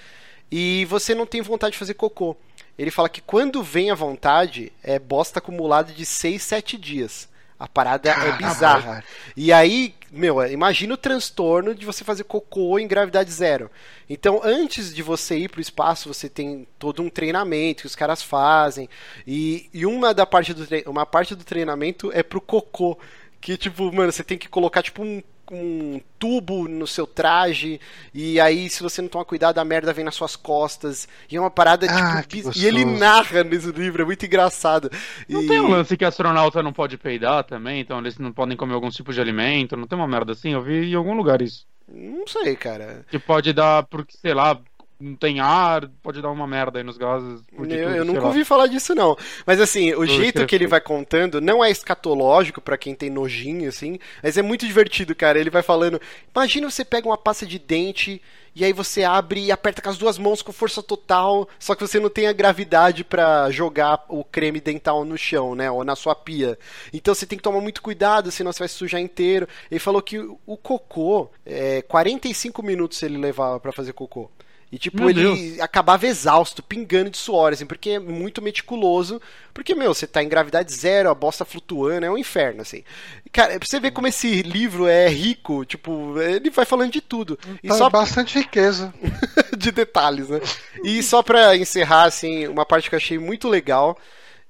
E 0.50 0.84
você 0.86 1.14
não 1.14 1.26
tem 1.26 1.40
vontade 1.40 1.74
de 1.74 1.78
fazer 1.78 1.94
cocô. 1.94 2.36
Ele 2.76 2.90
fala 2.90 3.08
que 3.08 3.20
quando 3.20 3.62
vem 3.62 3.90
a 3.90 3.94
vontade, 3.94 4.72
é 4.82 4.98
bosta 4.98 5.38
acumulada 5.38 5.92
de 5.92 6.04
6, 6.06 6.42
7 6.42 6.76
dias. 6.76 7.28
A 7.58 7.68
parada 7.68 8.10
é 8.10 8.32
bizarra. 8.32 9.04
E 9.36 9.52
aí, 9.52 9.94
meu, 10.10 10.44
imagina 10.46 10.94
o 10.94 10.96
transtorno 10.96 11.74
de 11.74 11.84
você 11.84 12.02
fazer 12.02 12.24
cocô 12.24 12.78
em 12.78 12.88
gravidade 12.88 13.30
zero. 13.30 13.70
Então, 14.08 14.40
antes 14.42 14.94
de 14.94 15.02
você 15.02 15.36
ir 15.38 15.50
pro 15.50 15.60
espaço, 15.60 16.12
você 16.12 16.28
tem 16.28 16.66
todo 16.78 17.02
um 17.02 17.10
treinamento 17.10 17.82
que 17.82 17.86
os 17.86 17.94
caras 17.94 18.22
fazem. 18.22 18.88
E, 19.26 19.68
e 19.72 19.84
uma 19.84 20.14
da 20.14 20.24
parte 20.24 20.54
do 20.54 20.66
uma 20.86 21.04
parte 21.04 21.34
do 21.34 21.44
treinamento 21.44 22.10
é 22.12 22.22
pro 22.22 22.40
cocô. 22.40 22.98
Que, 23.40 23.56
tipo, 23.56 23.92
mano, 23.92 24.10
você 24.10 24.24
tem 24.24 24.38
que 24.38 24.48
colocar, 24.48 24.82
tipo, 24.82 25.02
um 25.02 25.22
um 25.50 26.00
tubo 26.18 26.68
no 26.68 26.86
seu 26.86 27.06
traje, 27.06 27.80
e 28.12 28.40
aí, 28.40 28.68
se 28.68 28.82
você 28.82 29.00
não 29.00 29.08
tomar 29.08 29.24
cuidado, 29.24 29.58
a 29.58 29.64
merda 29.64 29.92
vem 29.92 30.04
nas 30.04 30.14
suas 30.14 30.36
costas. 30.36 31.08
E 31.30 31.36
é 31.36 31.40
uma 31.40 31.50
parada, 31.50 31.86
Ah, 31.88 32.22
tipo, 32.22 32.50
e 32.56 32.66
ele 32.66 32.84
narra 32.84 33.44
nesse 33.44 33.70
livro, 33.72 34.02
é 34.02 34.04
muito 34.04 34.24
engraçado. 34.26 34.90
Não 35.28 35.42
e... 35.42 35.46
tem 35.46 35.60
um 35.60 35.68
lance 35.68 35.96
que 35.96 36.04
astronauta 36.04 36.62
não 36.62 36.72
pode 36.72 36.96
peidar 36.96 37.44
também, 37.44 37.80
então 37.80 37.98
eles 37.98 38.18
não 38.18 38.32
podem 38.32 38.56
comer 38.56 38.74
algum 38.74 38.90
tipo 38.90 39.12
de 39.12 39.20
alimento, 39.20 39.76
não 39.76 39.86
tem 39.86 39.98
uma 39.98 40.08
merda 40.08 40.32
assim? 40.32 40.52
Eu 40.52 40.62
vi 40.62 40.90
em 40.90 40.94
algum 40.94 41.14
lugar 41.14 41.40
isso. 41.42 41.66
Não 41.88 42.26
sei, 42.26 42.54
cara. 42.54 43.04
Que 43.10 43.18
pode 43.18 43.52
dar, 43.52 43.82
porque, 43.84 44.16
sei 44.16 44.34
lá, 44.34 44.60
não 45.00 45.14
tem 45.14 45.38
ar, 45.38 45.88
pode 46.02 46.20
dar 46.20 46.30
uma 46.30 46.46
merda 46.46 46.78
aí 46.78 46.84
nos 46.84 46.98
gases. 46.98 47.42
Eu, 47.52 47.64
eu 47.64 47.68
tudo, 47.68 47.68
sei 47.68 48.04
nunca 48.04 48.20
lá. 48.20 48.26
ouvi 48.26 48.44
falar 48.44 48.66
disso, 48.66 48.94
não. 48.94 49.16
Mas 49.46 49.60
assim, 49.60 49.94
o 49.94 50.04
jeito 50.06 50.44
que 50.44 50.54
ele 50.54 50.66
vai 50.66 50.80
contando 50.80 51.40
não 51.40 51.64
é 51.64 51.70
escatológico 51.70 52.60
pra 52.60 52.76
quem 52.76 52.94
tem 52.94 53.08
nojinho, 53.08 53.68
assim, 53.68 53.98
mas 54.22 54.36
é 54.36 54.42
muito 54.42 54.66
divertido, 54.66 55.14
cara. 55.14 55.38
Ele 55.38 55.50
vai 55.50 55.62
falando. 55.62 56.00
Imagina 56.34 56.68
você 56.68 56.84
pega 56.84 57.08
uma 57.08 57.16
pasta 57.16 57.46
de 57.46 57.58
dente 57.58 58.20
e 58.56 58.64
aí 58.64 58.72
você 58.72 59.04
abre 59.04 59.44
e 59.44 59.52
aperta 59.52 59.80
com 59.80 59.88
as 59.88 59.96
duas 59.96 60.18
mãos 60.18 60.42
com 60.42 60.52
força 60.52 60.82
total, 60.82 61.48
só 61.60 61.76
que 61.76 61.86
você 61.86 62.00
não 62.00 62.10
tem 62.10 62.26
a 62.26 62.32
gravidade 62.32 63.04
pra 63.04 63.48
jogar 63.52 64.04
o 64.08 64.24
creme 64.24 64.60
dental 64.60 65.04
no 65.04 65.16
chão, 65.16 65.54
né? 65.54 65.70
Ou 65.70 65.84
na 65.84 65.94
sua 65.94 66.16
pia. 66.16 66.58
Então 66.92 67.14
você 67.14 67.24
tem 67.24 67.38
que 67.38 67.44
tomar 67.44 67.60
muito 67.60 67.80
cuidado, 67.80 68.32
senão 68.32 68.52
você 68.52 68.58
vai 68.58 68.68
se 68.68 68.74
sujar 68.74 69.00
inteiro. 69.00 69.46
Ele 69.70 69.78
falou 69.78 70.02
que 70.02 70.18
o 70.18 70.56
cocô, 70.56 71.30
é, 71.46 71.82
45 71.82 72.60
minutos 72.64 73.00
ele 73.00 73.16
levava 73.16 73.60
pra 73.60 73.70
fazer 73.70 73.92
cocô. 73.92 74.28
E 74.70 74.78
tipo, 74.78 74.98
Meu 74.98 75.10
ele 75.10 75.22
Deus. 75.22 75.60
acabava 75.60 76.06
exausto, 76.06 76.62
pingando 76.62 77.08
de 77.08 77.16
suor, 77.16 77.52
assim, 77.54 77.64
porque 77.64 77.90
é 77.90 77.98
muito 77.98 78.42
meticuloso. 78.42 79.20
Porque, 79.54 79.74
meu, 79.74 79.94
você 79.94 80.06
tá 80.06 80.22
em 80.22 80.28
gravidade 80.28 80.72
zero, 80.72 81.08
a 81.08 81.14
bosta 81.14 81.44
flutuando, 81.44 82.04
é 82.04 82.10
um 82.10 82.18
inferno, 82.18 82.60
assim. 82.60 82.84
Cara, 83.32 83.58
pra 83.58 83.66
você 83.66 83.80
ver 83.80 83.92
como 83.92 84.06
esse 84.06 84.42
livro 84.42 84.86
é 84.86 85.08
rico, 85.08 85.64
tipo, 85.64 86.20
ele 86.20 86.50
vai 86.50 86.66
falando 86.66 86.92
de 86.92 87.00
tudo. 87.00 87.38
E 87.62 87.68
Tá 87.68 87.74
só 87.76 87.88
bastante 87.88 88.38
riqueza. 88.38 88.92
de 89.56 89.72
detalhes, 89.72 90.28
né? 90.28 90.40
E 90.84 91.02
só 91.02 91.22
pra 91.22 91.56
encerrar, 91.56 92.04
assim, 92.04 92.46
uma 92.46 92.66
parte 92.66 92.90
que 92.90 92.94
eu 92.94 92.98
achei 92.98 93.18
muito 93.18 93.48
legal. 93.48 93.98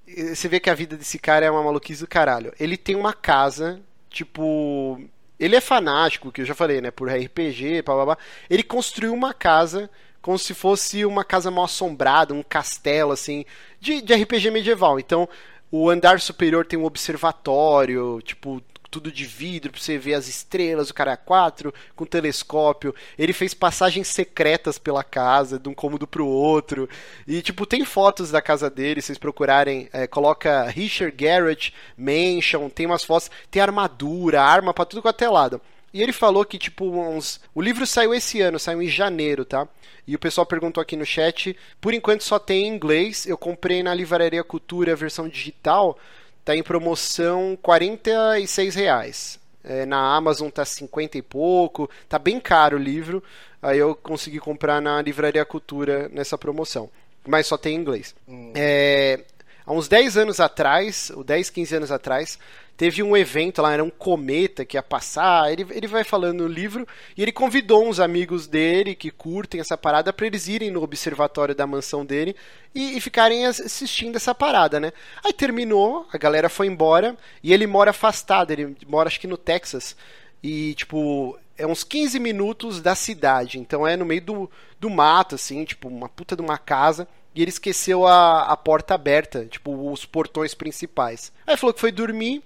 Você 0.06 0.48
vê 0.48 0.58
que 0.58 0.70
a 0.70 0.74
vida 0.74 0.96
desse 0.96 1.18
cara 1.18 1.46
é 1.46 1.50
uma 1.50 1.62
maluquice 1.62 2.00
do 2.00 2.08
caralho. 2.08 2.52
Ele 2.58 2.76
tem 2.76 2.96
uma 2.96 3.12
casa, 3.12 3.80
tipo. 4.10 5.00
Ele 5.38 5.54
é 5.54 5.60
fanático, 5.60 6.32
que 6.32 6.40
eu 6.40 6.44
já 6.44 6.54
falei, 6.54 6.80
né? 6.80 6.90
Por 6.90 7.08
RPG, 7.08 7.82
blá 7.82 7.94
blá 7.94 8.04
blá. 8.06 8.18
Ele 8.50 8.64
construiu 8.64 9.14
uma 9.14 9.32
casa 9.32 9.88
como 10.28 10.38
se 10.38 10.52
fosse 10.52 11.06
uma 11.06 11.24
casa 11.24 11.50
mal 11.50 11.64
assombrada, 11.64 12.34
um 12.34 12.42
castelo, 12.42 13.12
assim, 13.12 13.46
de, 13.80 14.02
de 14.02 14.12
RPG 14.12 14.50
medieval. 14.50 15.00
Então, 15.00 15.26
o 15.70 15.88
andar 15.88 16.20
superior 16.20 16.66
tem 16.66 16.78
um 16.78 16.84
observatório, 16.84 18.20
tipo, 18.20 18.62
tudo 18.90 19.10
de 19.10 19.24
vidro 19.24 19.72
pra 19.72 19.80
você 19.80 19.96
ver 19.96 20.12
as 20.12 20.28
estrelas, 20.28 20.90
o 20.90 20.94
cara 20.94 21.12
é 21.12 21.16
quatro, 21.16 21.72
com 21.96 22.04
telescópio. 22.04 22.94
Ele 23.18 23.32
fez 23.32 23.54
passagens 23.54 24.06
secretas 24.08 24.78
pela 24.78 25.02
casa, 25.02 25.58
de 25.58 25.66
um 25.66 25.72
cômodo 25.72 26.06
pro 26.06 26.26
outro. 26.26 26.90
E, 27.26 27.40
tipo, 27.40 27.64
tem 27.64 27.82
fotos 27.86 28.30
da 28.30 28.42
casa 28.42 28.68
dele, 28.68 29.00
se 29.00 29.06
vocês 29.06 29.18
procurarem, 29.18 29.88
é, 29.94 30.06
coloca 30.06 30.64
Richard 30.64 31.16
Garrett 31.16 31.72
Mansion, 31.96 32.68
tem 32.68 32.84
umas 32.84 33.02
fotos, 33.02 33.30
tem 33.50 33.62
armadura, 33.62 34.42
arma 34.42 34.74
pra 34.74 34.84
tudo 34.84 35.00
quanto 35.00 35.24
é 35.24 35.30
lado. 35.30 35.58
E 35.98 36.02
ele 36.02 36.12
falou 36.12 36.44
que, 36.44 36.56
tipo, 36.56 36.84
uns. 36.84 37.40
O 37.52 37.60
livro 37.60 37.84
saiu 37.84 38.14
esse 38.14 38.40
ano, 38.40 38.56
saiu 38.56 38.80
em 38.80 38.86
janeiro, 38.86 39.44
tá? 39.44 39.66
E 40.06 40.14
o 40.14 40.18
pessoal 40.18 40.46
perguntou 40.46 40.80
aqui 40.80 40.94
no 40.94 41.04
chat. 41.04 41.58
Por 41.80 41.92
enquanto 41.92 42.22
só 42.22 42.38
tem 42.38 42.68
em 42.68 42.72
inglês. 42.72 43.26
Eu 43.26 43.36
comprei 43.36 43.82
na 43.82 43.92
Livraria 43.92 44.44
Cultura 44.44 44.92
a 44.92 44.94
versão 44.94 45.28
digital. 45.28 45.98
Tá 46.44 46.54
em 46.54 46.62
promoção 46.62 47.58
46 47.60 48.76
reais. 48.76 49.40
É, 49.64 49.84
na 49.84 50.14
Amazon 50.14 50.50
tá 50.50 50.64
50 50.64 51.18
e 51.18 51.22
pouco. 51.22 51.90
Tá 52.08 52.16
bem 52.16 52.38
caro 52.38 52.76
o 52.76 52.80
livro. 52.80 53.20
Aí 53.60 53.78
eu 53.78 53.92
consegui 53.96 54.38
comprar 54.38 54.80
na 54.80 55.02
Livraria 55.02 55.44
Cultura 55.44 56.08
nessa 56.10 56.38
promoção. 56.38 56.88
Mas 57.26 57.48
só 57.48 57.58
tem 57.58 57.74
em 57.74 57.80
inglês. 57.80 58.14
É, 58.54 59.24
há 59.68 59.72
uns 59.72 59.88
10 59.88 60.16
anos 60.16 60.40
atrás, 60.40 61.10
ou 61.14 61.22
10, 61.22 61.50
15 61.50 61.76
anos 61.76 61.92
atrás, 61.92 62.38
teve 62.76 63.02
um 63.02 63.16
evento 63.16 63.60
lá, 63.60 63.72
era 63.72 63.82
um 63.84 63.90
cometa 63.90 64.64
que 64.64 64.76
ia 64.76 64.82
passar. 64.82 65.50
Ele, 65.52 65.66
ele 65.70 65.86
vai 65.86 66.04
falando 66.04 66.42
no 66.42 66.48
livro 66.48 66.86
e 67.16 67.22
ele 67.22 67.32
convidou 67.32 67.86
uns 67.86 68.00
amigos 68.00 68.46
dele 68.46 68.94
que 68.94 69.10
curtem 69.10 69.60
essa 69.60 69.76
parada 69.76 70.12
para 70.12 70.26
eles 70.26 70.46
irem 70.48 70.70
no 70.70 70.82
observatório 70.82 71.54
da 71.54 71.66
mansão 71.66 72.04
dele 72.04 72.34
e, 72.74 72.96
e 72.96 73.00
ficarem 73.00 73.46
as- 73.46 73.60
assistindo 73.60 74.16
essa 74.16 74.34
parada, 74.34 74.78
né? 74.80 74.92
Aí 75.24 75.32
terminou, 75.32 76.06
a 76.12 76.18
galera 76.18 76.48
foi 76.48 76.66
embora 76.66 77.16
e 77.42 77.52
ele 77.52 77.66
mora 77.66 77.90
afastado, 77.90 78.50
ele 78.52 78.76
mora 78.86 79.08
acho 79.08 79.20
que 79.20 79.26
no 79.26 79.36
Texas. 79.36 79.96
E, 80.42 80.74
tipo, 80.74 81.38
é 81.56 81.66
uns 81.66 81.82
15 81.82 82.18
minutos 82.20 82.80
da 82.80 82.94
cidade. 82.94 83.58
Então 83.58 83.86
é 83.86 83.96
no 83.96 84.04
meio 84.04 84.22
do, 84.22 84.50
do 84.78 84.88
mato, 84.88 85.34
assim, 85.34 85.64
tipo, 85.64 85.88
uma 85.88 86.08
puta 86.08 86.36
de 86.36 86.42
uma 86.42 86.58
casa. 86.58 87.08
E 87.34 87.42
ele 87.42 87.50
esqueceu 87.50 88.06
a, 88.06 88.42
a 88.42 88.56
porta 88.56 88.94
aberta, 88.94 89.46
tipo, 89.46 89.90
os 89.90 90.04
portões 90.04 90.54
principais. 90.54 91.32
Aí 91.46 91.56
falou 91.56 91.74
que 91.74 91.80
foi 91.80 91.92
dormir. 91.92 92.42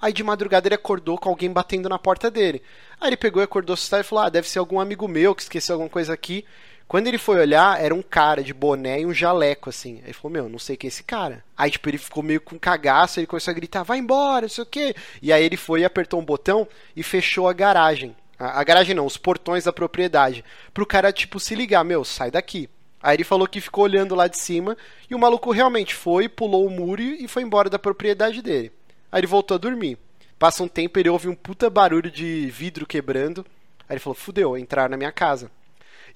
Aí 0.00 0.12
de 0.12 0.22
madrugada 0.22 0.68
ele 0.68 0.74
acordou 0.74 1.16
com 1.16 1.30
alguém 1.30 1.50
batendo 1.50 1.88
na 1.88 1.98
porta 1.98 2.30
dele. 2.30 2.62
Aí 3.00 3.08
ele 3.08 3.16
pegou 3.16 3.42
e 3.42 3.44
acordou 3.44 3.74
assustado 3.74 4.00
e 4.00 4.04
falou: 4.04 4.24
Ah, 4.24 4.28
deve 4.28 4.48
ser 4.48 4.58
algum 4.58 4.78
amigo 4.78 5.08
meu 5.08 5.34
que 5.34 5.42
esqueceu 5.42 5.74
alguma 5.74 5.88
coisa 5.88 6.12
aqui. 6.12 6.44
Quando 6.86 7.06
ele 7.06 7.18
foi 7.18 7.40
olhar, 7.40 7.82
era 7.82 7.94
um 7.94 8.02
cara 8.02 8.42
de 8.42 8.52
boné 8.52 9.00
e 9.00 9.06
um 9.06 9.14
jaleco, 9.14 9.70
assim. 9.70 9.96
Aí 9.96 10.04
ele 10.06 10.12
falou, 10.12 10.32
meu, 10.32 10.48
não 10.48 10.58
sei 10.58 10.76
quem 10.76 10.88
é 10.88 10.88
esse 10.88 11.02
cara. 11.02 11.42
Aí, 11.56 11.70
tipo, 11.70 11.88
ele 11.88 11.98
ficou 11.98 12.22
meio 12.22 12.40
com 12.40 12.58
cagaço, 12.58 13.18
ele 13.18 13.26
começou 13.26 13.50
a 13.50 13.54
gritar, 13.54 13.82
vai 13.82 13.98
embora, 13.98 14.42
não 14.42 14.48
sei 14.48 14.62
o 14.62 14.66
quê. 14.66 14.94
E 15.22 15.32
aí 15.32 15.42
ele 15.42 15.56
foi 15.56 15.80
e 15.80 15.84
apertou 15.84 16.20
um 16.20 16.24
botão 16.24 16.68
e 16.94 17.02
fechou 17.02 17.48
a 17.48 17.52
garagem. 17.52 18.14
A, 18.38 18.60
a 18.60 18.64
garagem 18.64 18.94
não, 18.94 19.06
os 19.06 19.16
portões 19.16 19.64
da 19.64 19.72
propriedade. 19.72 20.44
Pro 20.72 20.86
cara, 20.86 21.12
tipo, 21.12 21.40
se 21.40 21.54
ligar, 21.54 21.84
meu, 21.84 22.04
sai 22.04 22.30
daqui. 22.30 22.68
Aí 23.04 23.16
ele 23.16 23.22
falou 23.22 23.46
que 23.46 23.60
ficou 23.60 23.84
olhando 23.84 24.14
lá 24.14 24.26
de 24.26 24.38
cima 24.38 24.78
e 25.10 25.14
o 25.14 25.18
maluco 25.18 25.52
realmente 25.52 25.94
foi, 25.94 26.26
pulou 26.26 26.66
o 26.66 26.70
muro 26.70 27.02
e 27.02 27.28
foi 27.28 27.42
embora 27.42 27.68
da 27.68 27.78
propriedade 27.78 28.40
dele. 28.40 28.72
Aí 29.12 29.20
ele 29.20 29.26
voltou 29.26 29.56
a 29.56 29.58
dormir. 29.58 29.98
Passa 30.38 30.62
um 30.62 30.68
tempo, 30.68 30.98
ele 30.98 31.10
ouve 31.10 31.28
um 31.28 31.34
puta 31.34 31.68
barulho 31.68 32.10
de 32.10 32.46
vidro 32.50 32.86
quebrando. 32.86 33.44
Aí 33.86 33.92
ele 33.96 34.00
falou, 34.00 34.14
fudeu, 34.14 34.56
entraram 34.56 34.92
na 34.92 34.96
minha 34.96 35.12
casa. 35.12 35.50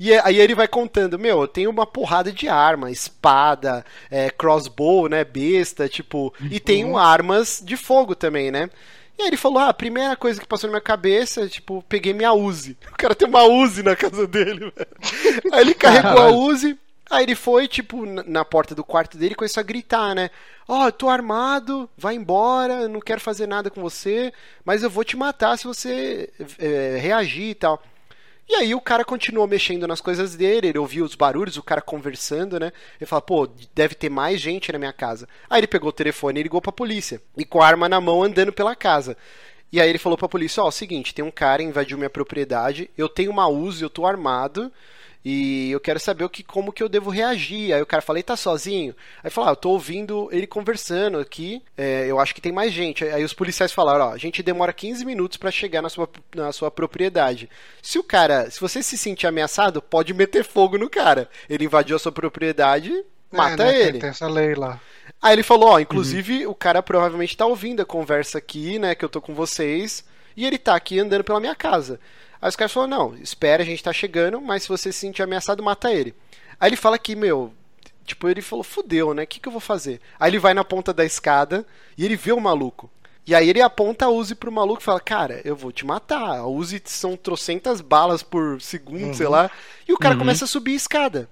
E 0.00 0.12
é- 0.14 0.22
aí 0.24 0.40
ele 0.40 0.54
vai 0.54 0.66
contando, 0.66 1.18
meu, 1.18 1.42
eu 1.42 1.46
tenho 1.48 1.68
uma 1.68 1.84
porrada 1.86 2.32
de 2.32 2.48
arma, 2.48 2.90
espada, 2.90 3.84
é, 4.10 4.30
crossbow, 4.30 5.08
né, 5.10 5.24
besta, 5.24 5.90
tipo, 5.90 6.32
e 6.50 6.58
tenho 6.58 6.96
armas 6.96 7.60
de 7.62 7.76
fogo 7.76 8.14
também, 8.14 8.50
né? 8.50 8.70
E 9.18 9.22
aí 9.22 9.28
ele 9.28 9.36
falou, 9.36 9.58
ah, 9.58 9.68
a 9.68 9.74
primeira 9.74 10.16
coisa 10.16 10.40
que 10.40 10.46
passou 10.46 10.68
na 10.68 10.72
minha 10.74 10.80
cabeça, 10.80 11.48
tipo, 11.48 11.84
peguei 11.88 12.12
minha 12.14 12.32
Uzi. 12.32 12.76
O 12.92 12.96
cara 12.96 13.14
tem 13.14 13.26
uma 13.28 13.42
Uzi 13.44 13.82
na 13.82 13.96
casa 13.96 14.26
dele, 14.26 14.70
velho. 14.74 15.52
Aí 15.52 15.60
ele 15.60 15.74
carregou 15.74 16.10
a 16.10 16.14
Caralho. 16.14 16.36
Uzi, 16.36 16.78
aí 17.10 17.24
ele 17.24 17.34
foi, 17.34 17.66
tipo, 17.66 18.06
na- 18.06 18.44
porta 18.44 18.74
do 18.74 18.84
quarto 18.84 19.18
dele 19.18 19.32
e 19.32 19.36
começou 19.36 19.60
a 19.60 19.64
gritar, 19.64 20.14
né? 20.14 20.30
Ó, 20.68 20.86
eu 20.86 20.92
tô 20.92 21.08
armado, 21.08 21.88
vai 21.96 22.14
embora, 22.14 22.82
eu 22.82 22.88
não 22.88 23.00
quero 23.00 23.20
fazer 23.20 23.46
nada 23.46 23.70
com 23.70 23.80
você, 23.80 24.32
mas 24.64 24.82
eu 24.82 24.90
vou 24.90 25.02
te 25.02 25.16
matar 25.16 25.56
se 25.58 25.64
você 25.66 26.30
é, 26.58 26.98
reagir 27.00 27.50
e 27.50 27.54
tal. 27.54 27.82
E 28.48 28.54
aí 28.54 28.74
o 28.74 28.80
cara 28.80 29.04
continuou 29.04 29.46
mexendo 29.46 29.86
nas 29.86 30.00
coisas 30.00 30.34
dele, 30.34 30.68
ele 30.68 30.78
ouvia 30.78 31.04
os 31.04 31.14
barulhos, 31.14 31.58
o 31.58 31.62
cara 31.62 31.82
conversando, 31.82 32.58
né? 32.58 32.72
Ele 32.98 33.06
fala, 33.06 33.20
pô, 33.20 33.46
deve 33.74 33.94
ter 33.94 34.08
mais 34.08 34.40
gente 34.40 34.72
na 34.72 34.78
minha 34.78 34.92
casa. 34.92 35.28
Aí 35.50 35.60
ele 35.60 35.66
pegou 35.66 35.90
o 35.90 35.92
telefone 35.92 36.40
e 36.40 36.42
ligou 36.44 36.62
pra 36.62 36.72
polícia. 36.72 37.20
E 37.36 37.44
com 37.44 37.60
a 37.60 37.66
arma 37.66 37.88
na 37.88 38.00
mão 38.00 38.22
andando 38.22 38.52
pela 38.52 38.74
casa. 38.74 39.16
E 39.70 39.80
aí 39.80 39.88
ele 39.90 39.98
falou 39.98 40.16
pra 40.16 40.28
polícia, 40.28 40.62
ó, 40.62 40.66
é 40.66 40.68
o 40.70 40.72
seguinte, 40.72 41.14
tem 41.14 41.22
um 41.22 41.30
cara 41.30 41.62
invadiu 41.62 41.98
minha 41.98 42.08
propriedade, 42.08 42.90
eu 42.96 43.06
tenho 43.06 43.30
uma 43.30 43.46
Uzi, 43.48 43.82
eu 43.82 43.90
tô 43.90 44.06
armado, 44.06 44.72
e 45.24 45.70
eu 45.70 45.80
quero 45.80 45.98
saber 45.98 46.24
o 46.24 46.28
que, 46.28 46.42
como 46.42 46.72
que 46.72 46.82
eu 46.82 46.88
devo 46.88 47.10
reagir. 47.10 47.72
Aí 47.72 47.82
o 47.82 47.86
cara 47.86 48.02
fala, 48.02 48.18
ele 48.18 48.24
tá 48.24 48.36
sozinho? 48.36 48.94
Aí 49.22 49.30
fala, 49.30 49.48
ah, 49.48 49.52
eu 49.52 49.56
tô 49.56 49.70
ouvindo 49.70 50.28
ele 50.32 50.46
conversando 50.46 51.18
aqui, 51.18 51.62
é, 51.76 52.06
eu 52.06 52.18
acho 52.18 52.34
que 52.34 52.40
tem 52.40 52.52
mais 52.52 52.72
gente. 52.72 53.04
Aí 53.04 53.24
os 53.24 53.34
policiais 53.34 53.72
falaram, 53.72 54.06
ó, 54.06 54.12
a 54.12 54.18
gente 54.18 54.42
demora 54.42 54.72
15 54.72 55.04
minutos 55.04 55.36
pra 55.36 55.50
chegar 55.50 55.82
na 55.82 55.88
sua, 55.88 56.08
na 56.34 56.52
sua 56.52 56.70
propriedade. 56.70 57.48
Se 57.82 57.98
o 57.98 58.04
cara, 58.04 58.50
se 58.50 58.60
você 58.60 58.82
se 58.82 58.96
sentir 58.96 59.26
ameaçado, 59.26 59.82
pode 59.82 60.14
meter 60.14 60.44
fogo 60.44 60.78
no 60.78 60.88
cara. 60.88 61.28
Ele 61.48 61.64
invadiu 61.64 61.96
a 61.96 61.98
sua 61.98 62.12
propriedade, 62.12 63.04
mata 63.30 63.64
É, 63.64 63.72
né, 63.72 63.80
ele. 63.88 63.98
Tem 63.98 64.10
essa 64.10 64.28
lei 64.28 64.54
lá. 64.54 64.80
Aí 65.20 65.34
ele 65.34 65.42
falou, 65.42 65.70
ó, 65.70 65.80
inclusive 65.80 66.46
o 66.46 66.54
cara 66.54 66.82
provavelmente 66.82 67.36
tá 67.36 67.44
ouvindo 67.44 67.82
a 67.82 67.86
conversa 67.86 68.38
aqui, 68.38 68.78
né, 68.78 68.94
que 68.94 69.04
eu 69.04 69.08
tô 69.08 69.20
com 69.20 69.34
vocês, 69.34 70.04
e 70.36 70.46
ele 70.46 70.58
tá 70.58 70.76
aqui 70.76 71.00
andando 71.00 71.24
pela 71.24 71.40
minha 71.40 71.54
casa. 71.54 71.98
Aí 72.40 72.48
os 72.48 72.56
caras 72.56 72.72
falaram, 72.72 72.96
não, 72.96 73.16
espera, 73.16 73.62
a 73.62 73.66
gente 73.66 73.82
tá 73.82 73.92
chegando, 73.92 74.40
mas 74.40 74.62
se 74.62 74.68
você 74.68 74.92
se 74.92 74.98
sentir 74.98 75.22
ameaçado, 75.22 75.62
mata 75.62 75.92
ele. 75.92 76.14
Aí 76.60 76.70
ele 76.70 76.76
fala 76.76 76.98
que, 76.98 77.16
meu, 77.16 77.52
tipo, 78.04 78.28
ele 78.28 78.42
falou, 78.42 78.62
fudeu, 78.62 79.12
né, 79.12 79.24
o 79.24 79.26
que 79.26 79.40
que 79.40 79.48
eu 79.48 79.52
vou 79.52 79.60
fazer? 79.60 80.00
Aí 80.18 80.30
ele 80.30 80.38
vai 80.38 80.54
na 80.54 80.64
ponta 80.64 80.92
da 80.92 81.04
escada 81.04 81.66
e 81.96 82.04
ele 82.04 82.16
vê 82.16 82.32
o 82.32 82.40
maluco. 82.40 82.90
E 83.26 83.34
aí 83.34 83.50
ele 83.50 83.60
aponta 83.60 84.06
a 84.06 84.08
Uzi 84.08 84.34
pro 84.34 84.50
maluco 84.50 84.80
e 84.80 84.84
fala, 84.84 85.00
cara, 85.00 85.42
eu 85.44 85.54
vou 85.54 85.70
te 85.70 85.84
matar. 85.84 86.38
A 86.38 86.46
Uzi 86.46 86.80
são 86.86 87.14
trocentas 87.14 87.82
balas 87.82 88.22
por 88.22 88.58
segundo, 88.62 89.08
uhum. 89.08 89.14
sei 89.14 89.28
lá. 89.28 89.50
E 89.86 89.92
o 89.92 89.98
cara 89.98 90.14
uhum. 90.14 90.20
começa 90.20 90.46
a 90.46 90.48
subir 90.48 90.72
a 90.72 90.76
escada. 90.76 91.28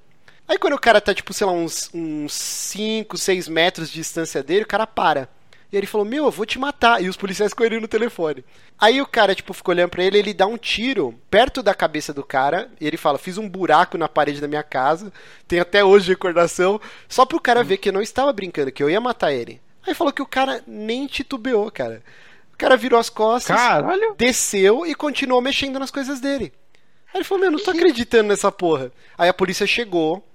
Aí 0.46 0.58
quando 0.58 0.74
o 0.74 0.78
cara 0.78 1.00
tá, 1.00 1.14
tipo, 1.14 1.32
sei 1.32 1.46
lá, 1.46 1.54
uns 1.54 1.90
5, 2.28 3.16
6 3.16 3.48
metros 3.48 3.88
de 3.88 3.94
distância 3.94 4.42
dele, 4.42 4.64
o 4.64 4.68
cara 4.68 4.86
para. 4.86 5.28
E 5.76 5.78
ele 5.78 5.86
falou, 5.86 6.06
meu, 6.06 6.24
eu 6.24 6.30
vou 6.30 6.46
te 6.46 6.58
matar. 6.58 7.02
E 7.02 7.08
os 7.08 7.18
policiais 7.18 7.52
correram 7.52 7.82
no 7.82 7.86
telefone. 7.86 8.42
Aí 8.78 8.98
o 9.02 9.06
cara, 9.06 9.34
tipo, 9.34 9.52
ficou 9.52 9.74
olhando 9.74 9.90
pra 9.90 10.02
ele, 10.02 10.16
ele 10.18 10.32
dá 10.32 10.46
um 10.46 10.56
tiro 10.56 11.14
perto 11.30 11.62
da 11.62 11.74
cabeça 11.74 12.14
do 12.14 12.24
cara, 12.24 12.70
e 12.80 12.86
ele 12.86 12.96
fala, 12.96 13.18
fiz 13.18 13.36
um 13.36 13.46
buraco 13.46 13.98
na 13.98 14.08
parede 14.08 14.40
da 14.40 14.48
minha 14.48 14.62
casa, 14.62 15.12
tem 15.46 15.60
até 15.60 15.84
hoje 15.84 16.08
recordação, 16.08 16.80
só 17.06 17.26
pro 17.26 17.38
cara 17.38 17.62
ver 17.62 17.76
que 17.76 17.90
eu 17.90 17.92
não 17.92 18.00
estava 18.00 18.32
brincando, 18.32 18.72
que 18.72 18.82
eu 18.82 18.88
ia 18.88 18.98
matar 19.02 19.34
ele. 19.34 19.60
Aí 19.86 19.92
falou 19.92 20.14
que 20.14 20.22
o 20.22 20.26
cara 20.26 20.62
nem 20.66 21.06
titubeou, 21.06 21.70
cara. 21.70 22.02
O 22.54 22.56
cara 22.56 22.74
virou 22.74 22.98
as 22.98 23.10
costas, 23.10 23.54
Caralho. 23.54 24.14
desceu 24.16 24.86
e 24.86 24.94
continuou 24.94 25.42
mexendo 25.42 25.78
nas 25.78 25.90
coisas 25.90 26.20
dele. 26.20 26.54
Aí 27.12 27.18
ele 27.18 27.24
falou, 27.24 27.42
meu, 27.42 27.50
não 27.50 27.58
tô 27.62 27.70
acreditando 27.70 28.30
nessa 28.30 28.50
porra. 28.50 28.90
Aí 29.18 29.28
a 29.28 29.34
polícia 29.34 29.66
chegou, 29.66 30.26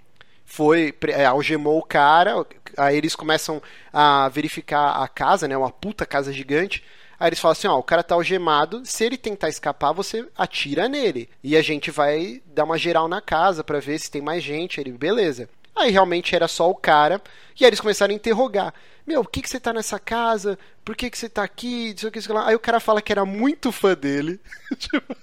foi, 0.46 0.94
é, 1.08 1.26
algemou 1.26 1.80
o 1.80 1.84
cara, 1.84 2.46
aí 2.78 2.98
eles 2.98 3.16
começam 3.16 3.62
a 3.92 4.28
verificar 4.30 5.02
a 5.02 5.08
casa, 5.08 5.48
né, 5.48 5.56
uma 5.56 5.72
puta 5.72 6.06
casa 6.06 6.34
gigante. 6.34 6.84
Aí 7.20 7.30
eles 7.30 7.40
falam 7.40 7.52
assim, 7.52 7.68
ó, 7.68 7.78
o 7.78 7.84
cara 7.84 8.02
tá 8.02 8.16
algemado, 8.16 8.82
se 8.84 9.06
ele 9.06 9.16
tentar 9.16 9.48
escapar, 9.48 9.94
você 9.94 10.28
atira 10.36 10.90
nele. 10.90 11.30
E 11.44 11.56
a 11.56 11.62
gente 11.62 11.92
vai 11.92 12.42
dar 12.48 12.64
uma 12.64 12.80
geral 12.80 13.08
na 13.08 13.22
casa 13.22 13.64
para 13.64 13.80
ver 13.80 14.00
se 14.00 14.10
tem 14.10 14.24
mais 14.24 14.44
gente. 14.44 14.82
Ele, 14.82 14.92
beleza. 14.92 15.48
Aí 15.76 15.92
realmente 15.92 16.36
era 16.36 16.48
só 16.48 16.68
o 16.68 16.74
cara. 16.74 17.22
E 17.60 17.64
aí 17.64 17.70
eles 17.70 17.80
começaram 17.80 18.12
a 18.12 18.16
interrogar. 18.16 18.74
Meu, 19.06 19.24
por 19.24 19.32
que, 19.32 19.44
que 19.44 19.50
você 19.50 19.60
tá 19.60 19.72
nessa 19.72 20.00
casa? 20.00 20.58
Por 20.84 20.96
que, 20.96 21.12
que 21.12 21.18
você 21.18 21.30
tá 21.30 21.44
aqui? 21.44 21.94
Isso, 21.96 22.12
isso, 22.14 22.34
lá. 22.34 22.48
Aí 22.48 22.56
o 22.56 22.60
cara 22.60 22.80
fala 22.80 23.02
que 23.02 23.12
era 23.12 23.24
muito 23.24 23.72
fã 23.72 23.94
dele. 23.94 24.40
Tipo, 24.78 25.16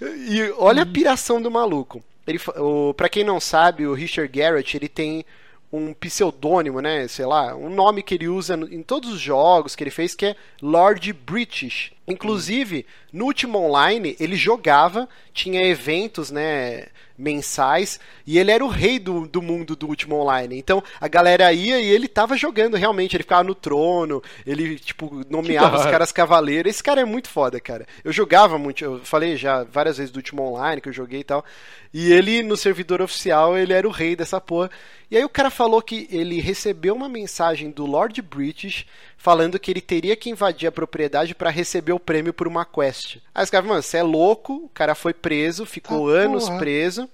e 0.00 0.52
olha 0.56 0.82
a 0.82 0.86
piração 0.86 1.40
do 1.40 1.50
maluco. 1.50 2.02
Ele, 2.26 2.40
o, 2.56 2.94
pra 2.94 3.08
quem 3.08 3.24
não 3.24 3.38
sabe, 3.38 3.86
o 3.86 3.94
Richard 3.94 4.30
Garrett, 4.32 4.76
ele 4.76 4.88
tem 4.88 5.24
um 5.72 5.92
pseudônimo, 5.92 6.80
né? 6.80 7.08
Sei 7.08 7.26
lá, 7.26 7.54
um 7.56 7.68
nome 7.68 8.02
que 8.02 8.14
ele 8.14 8.28
usa 8.28 8.54
em 8.54 8.82
todos 8.82 9.12
os 9.12 9.20
jogos 9.20 9.74
que 9.74 9.82
ele 9.82 9.90
fez, 9.90 10.14
que 10.14 10.26
é 10.26 10.36
Lord 10.62 11.12
British. 11.12 11.92
Inclusive, 12.06 12.86
no 13.12 13.24
último 13.24 13.58
online, 13.58 14.16
ele 14.20 14.36
jogava, 14.36 15.08
tinha 15.32 15.66
eventos, 15.66 16.30
né? 16.30 16.86
Mensais 17.16 18.00
e 18.26 18.38
ele 18.38 18.50
era 18.50 18.64
o 18.64 18.68
rei 18.68 18.98
do, 18.98 19.26
do 19.26 19.40
mundo 19.40 19.76
do 19.76 19.86
último 19.86 20.16
online. 20.16 20.58
Então 20.58 20.82
a 21.00 21.08
galera 21.08 21.52
ia 21.52 21.80
e 21.80 21.86
ele 21.86 22.08
tava 22.08 22.36
jogando 22.36 22.76
realmente, 22.76 23.16
ele 23.16 23.22
ficava 23.22 23.44
no 23.44 23.54
trono, 23.54 24.22
ele 24.46 24.78
tipo 24.78 25.22
nomeava 25.30 25.76
os 25.76 25.84
caras 25.84 26.12
cavaleiros. 26.12 26.70
Esse 26.70 26.82
cara 26.82 27.00
é 27.00 27.04
muito 27.04 27.28
foda, 27.28 27.60
cara. 27.60 27.86
Eu 28.02 28.12
jogava 28.12 28.58
muito, 28.58 28.84
eu 28.84 29.00
falei 29.04 29.36
já 29.36 29.64
várias 29.64 29.98
vezes 29.98 30.12
do 30.12 30.16
último 30.16 30.42
online 30.42 30.80
que 30.80 30.88
eu 30.88 30.92
joguei 30.92 31.20
e 31.20 31.24
tal. 31.24 31.44
E 31.92 32.12
ele 32.12 32.42
no 32.42 32.56
servidor 32.56 33.00
oficial, 33.00 33.56
ele 33.56 33.72
era 33.72 33.86
o 33.86 33.92
rei 33.92 34.16
dessa 34.16 34.40
porra. 34.40 34.70
E 35.10 35.16
aí 35.16 35.24
o 35.24 35.28
cara 35.28 35.50
falou 35.50 35.80
que 35.80 36.08
ele 36.10 36.40
recebeu 36.40 36.94
uma 36.94 37.08
mensagem 37.08 37.70
do 37.70 37.86
Lord 37.86 38.20
British 38.20 38.84
falando 39.24 39.58
que 39.58 39.70
ele 39.70 39.80
teria 39.80 40.14
que 40.14 40.28
invadir 40.28 40.68
a 40.68 40.72
propriedade 40.72 41.34
para 41.34 41.48
receber 41.48 41.94
o 41.94 41.98
prêmio 41.98 42.34
por 42.34 42.46
uma 42.46 42.62
quest. 42.62 43.16
Aí 43.34 43.42
os 43.42 43.48
caras, 43.48 43.66
mano, 43.66 43.82
você 43.82 43.96
é 43.96 44.02
louco, 44.02 44.56
o 44.56 44.68
cara 44.68 44.94
foi 44.94 45.14
preso, 45.14 45.64
ficou 45.64 46.10
ah, 46.10 46.18
anos 46.18 46.44
porra. 46.44 46.58
preso. 46.58 47.08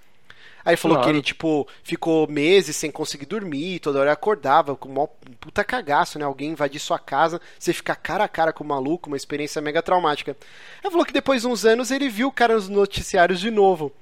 Aí 0.64 0.77
falou 0.77 0.96
claro. 0.96 1.09
que 1.09 1.16
ele, 1.16 1.23
tipo, 1.23 1.68
ficou 1.85 2.27
meses 2.27 2.75
sem 2.75 2.90
conseguir 2.90 3.27
dormir, 3.27 3.79
toda 3.79 4.01
hora 4.01 4.11
acordava 4.11 4.75
com 4.75 4.88
um 4.88 5.07
puta 5.38 5.62
cagaço, 5.62 6.18
né? 6.18 6.25
Alguém 6.25 6.51
invadir 6.51 6.81
sua 6.81 6.99
casa, 6.99 7.40
você 7.57 7.73
ficar 7.73 7.94
cara 7.94 8.25
a 8.25 8.29
cara 8.29 8.53
com 8.53 8.64
o 8.64 8.66
maluco, 8.66 9.09
uma 9.09 9.16
experiência 9.16 9.62
mega 9.62 9.81
traumática. 9.81 10.37
Aí 10.83 10.90
falou 10.90 11.07
que 11.07 11.12
depois 11.12 11.42
de 11.42 11.46
uns 11.46 11.64
anos 11.64 11.92
ele 11.92 12.09
viu 12.09 12.27
o 12.27 12.33
cara 12.33 12.57
nos 12.57 12.68
noticiários 12.68 13.38
de 13.38 13.53
novo. 13.53 13.92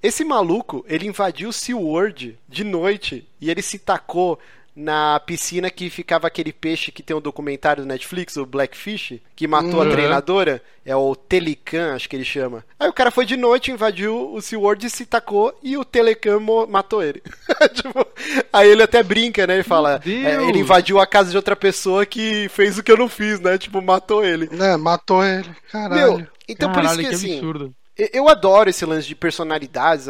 Esse 0.00 0.24
maluco, 0.24 0.86
ele 0.88 1.08
invadiu 1.08 1.48
o 1.48 1.52
SeaWorld 1.52 2.38
de 2.48 2.62
noite 2.62 3.26
e 3.40 3.50
ele 3.50 3.60
se 3.60 3.76
tacou 3.76 4.38
na 4.76 5.18
piscina 5.18 5.70
que 5.70 5.88
ficava 5.88 6.26
aquele 6.26 6.52
peixe 6.52 6.92
que 6.92 7.02
tem 7.02 7.16
um 7.16 7.20
documentário 7.20 7.82
do 7.82 7.88
Netflix, 7.88 8.36
o 8.36 8.44
Blackfish, 8.44 9.18
que 9.34 9.48
matou 9.48 9.76
uhum. 9.76 9.88
a 9.88 9.90
treinadora. 9.90 10.62
É 10.84 10.94
o 10.94 11.16
Telecan, 11.16 11.94
acho 11.94 12.08
que 12.08 12.14
ele 12.14 12.24
chama. 12.24 12.64
Aí 12.78 12.88
o 12.88 12.92
cara 12.92 13.10
foi 13.10 13.24
de 13.24 13.36
noite, 13.36 13.72
invadiu 13.72 14.32
o 14.32 14.40
SeaWorld, 14.40 14.88
se 14.88 15.04
tacou 15.04 15.58
e 15.62 15.76
o 15.76 15.84
Telecan 15.84 16.38
matou 16.68 17.02
ele. 17.02 17.22
tipo, 17.74 18.06
aí 18.52 18.68
ele 18.68 18.82
até 18.82 19.02
brinca, 19.02 19.46
né? 19.46 19.54
Ele 19.54 19.62
fala, 19.64 20.00
é, 20.06 20.48
ele 20.48 20.60
invadiu 20.60 21.00
a 21.00 21.06
casa 21.06 21.30
de 21.30 21.36
outra 21.36 21.56
pessoa 21.56 22.06
que 22.06 22.48
fez 22.50 22.78
o 22.78 22.82
que 22.82 22.92
eu 22.92 22.98
não 22.98 23.08
fiz, 23.08 23.40
né? 23.40 23.58
Tipo, 23.58 23.82
matou 23.82 24.24
ele. 24.24 24.48
É, 24.60 24.76
matou 24.76 25.24
ele. 25.24 25.48
Caralho. 25.72 26.18
Meu, 26.18 26.26
então 26.46 26.72
Caralho, 26.72 26.88
por 26.88 27.00
isso 27.00 27.02
que, 27.02 27.08
que 27.08 27.14
assim... 27.14 27.38
Absurdo. 27.38 27.74
Eu 28.12 28.28
adoro 28.28 28.68
esse 28.68 28.84
lance 28.84 29.08
de 29.08 29.14
personalidades 29.14 30.06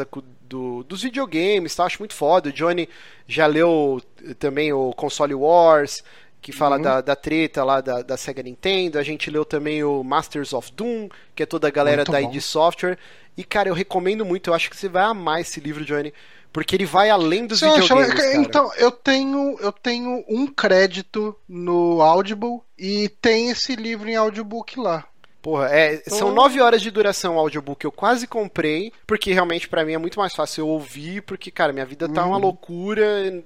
do, 0.47 0.83
dos 0.83 1.03
videogames, 1.03 1.75
tá? 1.75 1.85
acho 1.85 1.99
muito 1.99 2.13
foda. 2.13 2.49
O 2.49 2.53
Johnny 2.53 2.89
já 3.27 3.45
leu 3.45 4.01
também 4.39 4.71
o 4.73 4.93
Console 4.93 5.33
Wars, 5.33 6.03
que 6.41 6.51
fala 6.51 6.77
uhum. 6.77 6.81
da, 6.81 7.01
da 7.01 7.15
treta 7.15 7.63
lá 7.63 7.81
da, 7.81 8.01
da 8.01 8.17
Sega 8.17 8.41
Nintendo. 8.41 8.97
A 8.97 9.03
gente 9.03 9.29
leu 9.29 9.43
também 9.43 9.83
o 9.83 10.03
Masters 10.03 10.53
of 10.53 10.71
Doom, 10.71 11.09
que 11.35 11.43
é 11.43 11.45
toda 11.45 11.67
a 11.67 11.71
galera 11.71 11.97
muito 11.97 12.11
da 12.11 12.21
id 12.21 12.39
Software. 12.41 12.97
E, 13.37 13.43
cara, 13.43 13.69
eu 13.69 13.73
recomendo 13.73 14.25
muito, 14.25 14.49
eu 14.49 14.53
acho 14.53 14.69
que 14.69 14.77
você 14.77 14.89
vai 14.89 15.03
amar 15.03 15.41
esse 15.41 15.59
livro, 15.59 15.85
Johnny. 15.85 16.13
Porque 16.51 16.75
ele 16.75 16.85
vai 16.85 17.09
além 17.09 17.45
dos 17.45 17.59
videogames. 17.59 18.09
Acha? 18.09 18.35
Então, 18.37 18.71
eu 18.77 18.91
tenho, 18.91 19.57
eu 19.59 19.71
tenho 19.71 20.23
um 20.27 20.47
crédito 20.47 21.35
no 21.47 22.01
Audible 22.01 22.61
e 22.77 23.09
tem 23.21 23.49
esse 23.49 23.75
livro 23.75 24.09
em 24.09 24.15
audiobook 24.15 24.79
lá. 24.79 25.05
Porra, 25.41 25.67
é, 25.67 25.97
são 26.07 26.33
nove 26.33 26.59
horas 26.61 26.81
de 26.81 26.91
duração 26.91 27.35
o 27.35 27.39
audiobook. 27.39 27.83
Eu 27.83 27.91
quase 27.91 28.27
comprei, 28.27 28.91
porque 29.05 29.31
realmente 29.31 29.69
para 29.69 29.85
mim 29.85 29.93
é 29.93 29.97
muito 29.97 30.19
mais 30.19 30.33
fácil 30.33 30.61
eu 30.61 30.67
ouvir, 30.67 31.21
porque, 31.21 31.51
cara, 31.51 31.71
minha 31.71 31.85
vida 31.85 32.09
tá 32.09 32.25
uma 32.25 32.35
uhum. 32.35 32.41
loucura. 32.41 33.43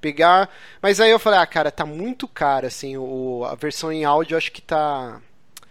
Pegar. 0.00 0.50
Mas 0.82 1.00
aí 1.00 1.10
eu 1.10 1.18
falei, 1.18 1.38
ah, 1.38 1.46
cara, 1.46 1.70
tá 1.70 1.86
muito 1.86 2.28
caro, 2.28 2.66
assim. 2.66 2.94
O, 2.96 3.42
a 3.44 3.54
versão 3.54 3.90
em 3.90 4.04
áudio 4.04 4.36
acho 4.36 4.52
que 4.52 4.60
tá. 4.60 5.20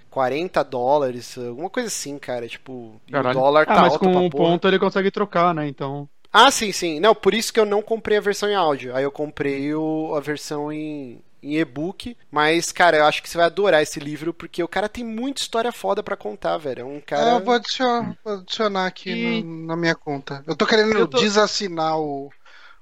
40 0.09 0.63
dólares, 0.63 1.38
alguma 1.39 1.71
coisa 1.71 1.88
assim, 1.88 2.19
cara. 2.19 2.47
Tipo, 2.47 3.01
o 3.12 3.33
dólar 3.33 3.63
ah, 3.63 3.75
tá 3.75 3.81
mas 3.81 3.97
com 3.97 4.07
um 4.07 4.29
ponto 4.29 4.67
ele 4.67 4.77
consegue 4.77 5.09
trocar, 5.12 5.53
né? 5.53 5.67
Então. 5.67 6.07
Ah, 6.31 6.49
sim, 6.49 6.71
sim. 6.71 6.99
Não, 6.99 7.13
por 7.13 7.33
isso 7.33 7.53
que 7.53 7.59
eu 7.59 7.65
não 7.65 7.81
comprei 7.81 8.17
a 8.17 8.21
versão 8.21 8.49
em 8.49 8.55
áudio. 8.55 8.95
Aí 8.95 9.03
eu 9.03 9.12
comprei 9.12 9.73
o, 9.73 10.15
a 10.15 10.19
versão 10.19 10.71
em, 10.71 11.19
em 11.43 11.58
e-book. 11.58 12.15
Mas, 12.32 12.71
cara, 12.71 12.97
eu 12.97 13.06
acho 13.06 13.21
que 13.21 13.29
você 13.29 13.38
vai 13.38 13.45
adorar 13.45 13.84
esse 13.84 13.99
livro, 13.99 14.34
porque 14.34 14.63
o 14.63 14.67
cara 14.67 14.88
tem 14.88 15.03
muita 15.03 15.41
história 15.41 15.71
foda 15.71 16.01
para 16.01 16.15
contar, 16.15 16.58
velho. 16.58 16.82
É 16.82 16.86
um 16.86 17.01
cara. 17.01 17.32
É, 17.32 17.36
eu 17.36 17.43
vou 17.43 17.53
adicionar, 17.53 18.17
vou 18.23 18.34
adicionar 18.36 18.86
aqui 18.88 19.12
e... 19.12 19.43
no, 19.43 19.67
na 19.67 19.75
minha 19.75 19.95
conta. 19.95 20.43
Eu 20.47 20.56
tô 20.56 20.65
querendo 20.65 20.97
eu 20.97 21.08
tô... 21.08 21.19
desassinar 21.19 21.99
o, 21.99 22.32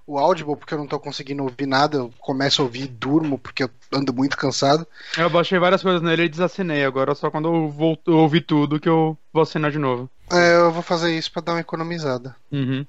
o 0.06 0.18
Audible, 0.18 0.56
porque 0.56 0.74
eu 0.74 0.78
não 0.78 0.88
tô 0.88 1.00
conseguindo 1.00 1.44
ouvir 1.44 1.66
nada. 1.66 1.98
Eu 1.98 2.14
começo 2.20 2.62
a 2.62 2.66
ouvir 2.66 2.84
e 2.84 2.88
durmo, 2.88 3.38
porque 3.38 3.64
eu 3.64 3.70
ando 3.92 4.14
muito 4.14 4.38
cansado. 4.38 4.86
Eu 5.18 5.30
baixei 5.30 5.58
várias 5.58 5.82
coisas 5.82 6.02
nele 6.02 6.24
e 6.24 6.30
desassinei. 6.30 6.86
Agora 6.86 7.16
só 7.16 7.32
quando 7.32 7.48
eu, 7.48 7.70
volto, 7.70 8.12
eu 8.12 8.18
ouvir 8.18 8.42
tudo 8.42 8.80
que 8.80 8.90
eu 8.90 9.18
vou 9.34 9.44
assinar 9.44 9.72
de 9.72 9.80
novo. 9.80 10.10
É, 10.32 10.56
eu 10.56 10.72
vou 10.72 10.82
fazer 10.82 11.18
isso 11.18 11.32
para 11.32 11.42
dar 11.42 11.52
uma 11.54 11.62
economizada. 11.62 12.36
Uhum. 12.52 12.86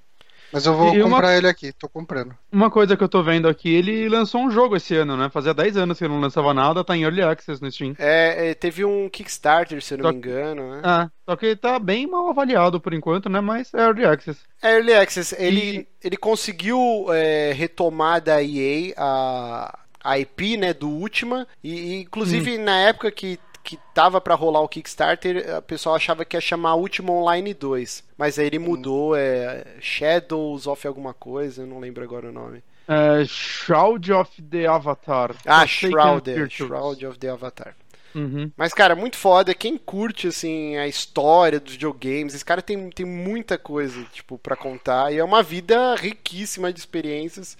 Mas 0.52 0.66
eu 0.66 0.74
vou 0.74 0.94
e 0.94 1.02
comprar 1.02 1.28
uma... 1.28 1.34
ele 1.34 1.48
aqui, 1.48 1.72
tô 1.72 1.88
comprando. 1.88 2.36
Uma 2.50 2.70
coisa 2.70 2.96
que 2.96 3.02
eu 3.02 3.08
tô 3.08 3.22
vendo 3.22 3.48
aqui, 3.48 3.72
ele 3.72 4.08
lançou 4.08 4.42
um 4.42 4.50
jogo 4.50 4.76
esse 4.76 4.94
ano, 4.94 5.16
né? 5.16 5.30
Fazia 5.30 5.54
10 5.54 5.76
anos 5.78 5.98
que 5.98 6.04
ele 6.04 6.12
não 6.12 6.20
lançava 6.20 6.52
nada, 6.52 6.84
tá 6.84 6.96
em 6.96 7.02
Early 7.02 7.22
Access 7.22 7.62
no 7.62 7.72
Steam. 7.72 7.94
É, 7.98 8.50
é 8.50 8.54
teve 8.54 8.84
um 8.84 9.08
Kickstarter, 9.08 9.82
se 9.82 9.94
eu 9.94 9.98
não 9.98 10.04
só... 10.04 10.12
me 10.12 10.18
engano, 10.18 10.70
né? 10.72 10.80
Ah, 10.84 11.10
só 11.24 11.36
que 11.36 11.56
tá 11.56 11.78
bem 11.78 12.06
mal 12.06 12.28
avaliado 12.28 12.80
por 12.80 12.92
enquanto, 12.92 13.28
né? 13.30 13.40
Mas 13.40 13.72
é 13.72 13.80
Early 13.80 14.04
Access. 14.04 14.40
É 14.62 14.76
Early 14.76 14.94
Access. 14.94 15.34
Ele, 15.38 15.78
e... 15.80 15.88
ele 16.06 16.16
conseguiu 16.16 17.06
é, 17.10 17.52
retomar 17.52 18.20
da 18.20 18.42
EA 18.42 18.92
a, 18.98 19.78
a 20.04 20.18
IP, 20.18 20.58
né, 20.58 20.74
do 20.74 20.88
Ultima, 20.88 21.46
e, 21.64 21.72
e 21.72 22.00
inclusive 22.02 22.58
hum. 22.58 22.64
na 22.64 22.78
época 22.78 23.10
que 23.10 23.38
que 23.62 23.78
tava 23.94 24.20
para 24.20 24.34
rolar 24.34 24.60
o 24.60 24.68
Kickstarter, 24.68 25.56
o 25.58 25.62
pessoal 25.62 25.94
achava 25.94 26.24
que 26.24 26.36
ia 26.36 26.40
chamar 26.40 26.74
Ultima 26.74 27.12
Online 27.12 27.54
2. 27.54 28.04
Mas 28.18 28.38
aí 28.38 28.46
ele 28.46 28.58
hum. 28.58 28.62
mudou, 28.62 29.16
é 29.16 29.64
Shadows 29.80 30.66
of 30.66 30.86
alguma 30.86 31.14
coisa, 31.14 31.62
eu 31.62 31.66
não 31.66 31.78
lembro 31.78 32.02
agora 32.02 32.28
o 32.28 32.32
nome. 32.32 32.62
É, 32.88 33.24
Shroud 33.24 34.12
of 34.12 34.42
the 34.42 34.66
Avatar. 34.66 35.34
Ah, 35.46 35.66
Shroud, 35.66 36.30
é, 36.30 36.48
Shroud 36.48 37.06
of 37.06 37.18
the 37.18 37.28
Avatar. 37.28 37.74
Uhum. 38.14 38.50
Mas, 38.56 38.74
cara, 38.74 38.94
muito 38.94 39.16
foda. 39.16 39.54
Quem 39.54 39.78
curte, 39.78 40.28
assim, 40.28 40.76
a 40.76 40.86
história 40.86 41.58
dos 41.58 41.72
videogames, 41.72 42.34
esse 42.34 42.44
cara 42.44 42.60
tem, 42.60 42.90
tem 42.90 43.06
muita 43.06 43.56
coisa, 43.56 44.04
tipo, 44.12 44.36
para 44.38 44.56
contar. 44.56 45.12
E 45.12 45.18
é 45.18 45.24
uma 45.24 45.42
vida 45.42 45.94
riquíssima 45.94 46.72
de 46.72 46.80
experiências. 46.80 47.56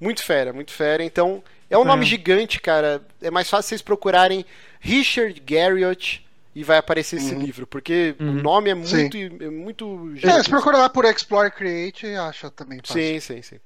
Muito 0.00 0.22
fera, 0.22 0.52
muito 0.52 0.72
fera. 0.72 1.04
Então, 1.04 1.42
é 1.70 1.78
um 1.78 1.82
é. 1.82 1.86
nome 1.86 2.04
gigante, 2.04 2.60
cara. 2.60 3.02
É 3.22 3.30
mais 3.30 3.48
fácil 3.48 3.70
vocês 3.70 3.82
procurarem 3.82 4.44
Richard 4.80 5.40
Garriott 5.40 6.24
e 6.54 6.62
vai 6.62 6.78
aparecer 6.78 7.16
esse 7.16 7.34
uhum. 7.34 7.40
livro, 7.40 7.66
porque 7.66 8.14
uhum. 8.20 8.30
o 8.30 8.42
nome 8.42 8.70
é 8.70 8.74
muito, 8.74 9.16
é 9.16 9.50
muito 9.50 10.12
É, 10.22 10.42
se 10.42 10.48
procurar 10.48 10.78
lá 10.78 10.88
por 10.88 11.04
Explore 11.04 11.50
Create, 11.50 12.06
acha 12.14 12.50
também. 12.50 12.78
Fácil. 12.78 13.02
Sim, 13.02 13.20
sim, 13.20 13.42
sim. 13.42 13.56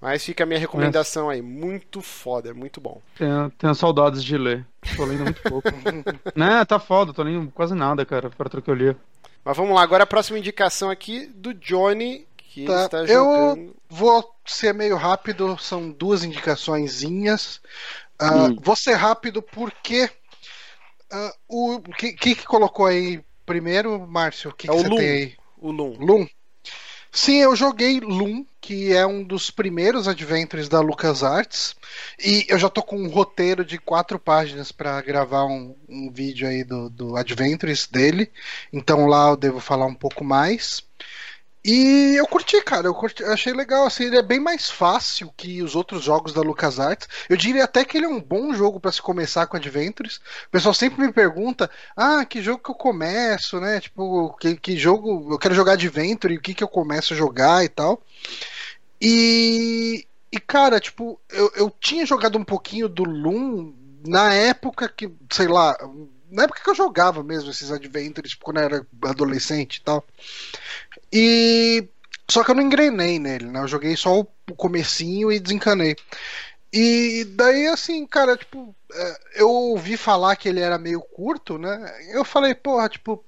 Mas 0.00 0.24
fica 0.24 0.44
a 0.44 0.46
minha 0.46 0.58
recomendação 0.58 1.28
aí. 1.28 1.42
Muito 1.42 2.00
foda, 2.00 2.54
muito 2.54 2.80
bom. 2.80 3.02
Tenho, 3.18 3.50
tenho 3.58 3.74
saudades 3.74 4.24
de 4.24 4.38
ler. 4.38 4.64
Tô 4.96 5.04
lendo 5.04 5.24
muito 5.24 5.42
pouco. 5.42 5.68
né, 6.34 6.64
tá 6.64 6.78
foda, 6.78 7.12
tô 7.12 7.22
lendo 7.22 7.50
quase 7.50 7.74
nada, 7.74 8.06
cara, 8.06 8.30
para 8.30 8.62
que 8.62 8.70
eu 8.70 8.74
li. 8.74 8.96
Mas 9.44 9.56
vamos 9.56 9.74
lá, 9.74 9.82
agora 9.82 10.04
a 10.04 10.06
próxima 10.06 10.38
indicação 10.38 10.90
aqui 10.90 11.26
do 11.26 11.52
Johnny, 11.52 12.26
que 12.50 12.64
Tá, 12.66 12.84
está 12.84 12.98
eu- 13.04 13.06
jogando. 13.06 13.76
Vou 13.88 14.34
ser 14.46 14.72
meio 14.74 14.96
rápido, 14.96 15.56
são 15.58 15.90
duas 15.90 16.22
indicaçõezinhas. 16.24 17.60
Ah, 18.18 18.48
Hum. 18.48 18.56
Vou 18.62 18.76
ser 18.76 18.94
rápido 18.94 19.42
porque 19.42 20.10
ah, 21.10 21.34
o 21.48 21.80
que, 21.80 22.12
que 22.12 22.34
que 22.34 22.46
colocou 22.46 22.86
aí 22.86 23.22
primeiro, 23.44 24.06
Márcio? 24.06 24.50
O 24.50 24.54
que, 24.54 24.68
É 24.68 24.70
que 24.70 24.76
o 24.76 24.82
você 24.82 24.88
Loom. 24.88 24.96
tem 24.96 25.08
aí? 25.10 25.36
O 25.58 25.70
Loom. 25.72 25.96
Loom. 25.98 26.26
Sim, 27.12 27.38
eu 27.38 27.56
joguei 27.56 27.98
Loom, 27.98 28.46
que 28.60 28.92
é 28.92 29.04
um 29.04 29.24
dos 29.24 29.50
primeiros 29.50 30.06
adventures 30.06 30.68
da 30.68 30.80
LucasArts. 30.80 31.74
E 32.18 32.46
eu 32.48 32.56
já 32.58 32.68
tô 32.68 32.82
com 32.82 32.96
um 32.96 33.08
roteiro 33.08 33.64
de 33.64 33.78
quatro 33.78 34.18
páginas 34.18 34.70
para 34.70 35.00
gravar 35.02 35.44
um, 35.46 35.74
um 35.88 36.10
vídeo 36.12 36.46
aí 36.46 36.62
do, 36.62 36.88
do 36.88 37.16
Adventures 37.16 37.88
dele. 37.88 38.30
Então 38.72 39.06
lá 39.06 39.30
eu 39.30 39.36
devo 39.36 39.58
falar 39.58 39.86
um 39.86 39.94
pouco 39.94 40.22
mais. 40.24 40.82
E 41.62 42.14
eu 42.16 42.26
curti, 42.26 42.62
cara, 42.62 42.86
eu, 42.86 42.94
curti, 42.94 43.22
eu 43.22 43.32
achei 43.32 43.52
legal, 43.52 43.84
assim, 43.86 44.04
ele 44.04 44.16
é 44.16 44.22
bem 44.22 44.40
mais 44.40 44.70
fácil 44.70 45.30
que 45.36 45.62
os 45.62 45.76
outros 45.76 46.02
jogos 46.02 46.32
da 46.32 46.40
LucasArts. 46.40 47.06
Eu 47.28 47.36
diria 47.36 47.64
até 47.64 47.84
que 47.84 47.98
ele 47.98 48.06
é 48.06 48.08
um 48.08 48.20
bom 48.20 48.54
jogo 48.54 48.80
para 48.80 48.90
se 48.90 49.02
começar 49.02 49.46
com 49.46 49.58
Adventures. 49.58 50.16
O 50.48 50.50
pessoal 50.50 50.72
sempre 50.72 51.04
me 51.06 51.12
pergunta: 51.12 51.70
"Ah, 51.94 52.24
que 52.24 52.40
jogo 52.42 52.62
que 52.62 52.70
eu 52.70 52.74
começo, 52.74 53.60
né? 53.60 53.78
Tipo, 53.80 54.34
que, 54.38 54.56
que 54.56 54.76
jogo 54.78 55.28
eu 55.30 55.38
quero 55.38 55.54
jogar 55.54 55.72
Adventure, 55.72 56.34
o 56.34 56.40
que 56.40 56.54
que 56.54 56.64
eu 56.64 56.68
começo 56.68 57.12
a 57.12 57.16
jogar 57.16 57.62
e 57.62 57.68
tal". 57.68 58.02
E 59.00 60.06
e 60.32 60.38
cara, 60.38 60.78
tipo, 60.78 61.20
eu, 61.28 61.50
eu 61.56 61.70
tinha 61.80 62.06
jogado 62.06 62.38
um 62.38 62.44
pouquinho 62.44 62.88
do 62.88 63.02
Loom 63.04 63.74
na 64.06 64.32
época 64.32 64.88
que, 64.88 65.10
sei 65.30 65.48
lá, 65.48 65.76
na 66.30 66.44
época 66.44 66.62
que 66.62 66.70
eu 66.70 66.74
jogava 66.74 67.22
mesmo 67.22 67.50
esses 67.50 67.70
Adventures, 67.70 68.34
quando 68.34 68.58
eu 68.58 68.64
era 68.64 68.86
adolescente 69.04 69.76
e 69.76 69.80
tal. 69.82 70.04
E 71.12 71.88
só 72.30 72.44
que 72.44 72.50
eu 72.50 72.54
não 72.54 72.62
engrenei 72.62 73.18
nele, 73.18 73.46
né? 73.46 73.60
Eu 73.60 73.68
joguei 73.68 73.96
só 73.96 74.20
o 74.20 74.26
o 74.50 74.54
comecinho 74.54 75.30
e 75.32 75.40
desencanei. 75.40 75.96
E 76.72 77.24
daí, 77.36 77.66
assim, 77.66 78.06
cara, 78.06 78.36
tipo, 78.36 78.74
é, 78.92 79.20
eu 79.36 79.50
ouvi 79.50 79.96
falar 79.96 80.36
que 80.36 80.48
ele 80.48 80.60
era 80.60 80.78
meio 80.78 81.00
curto, 81.00 81.58
né? 81.58 81.92
Eu 82.12 82.24
falei, 82.24 82.54
porra, 82.54 82.88
tipo, 82.88 83.24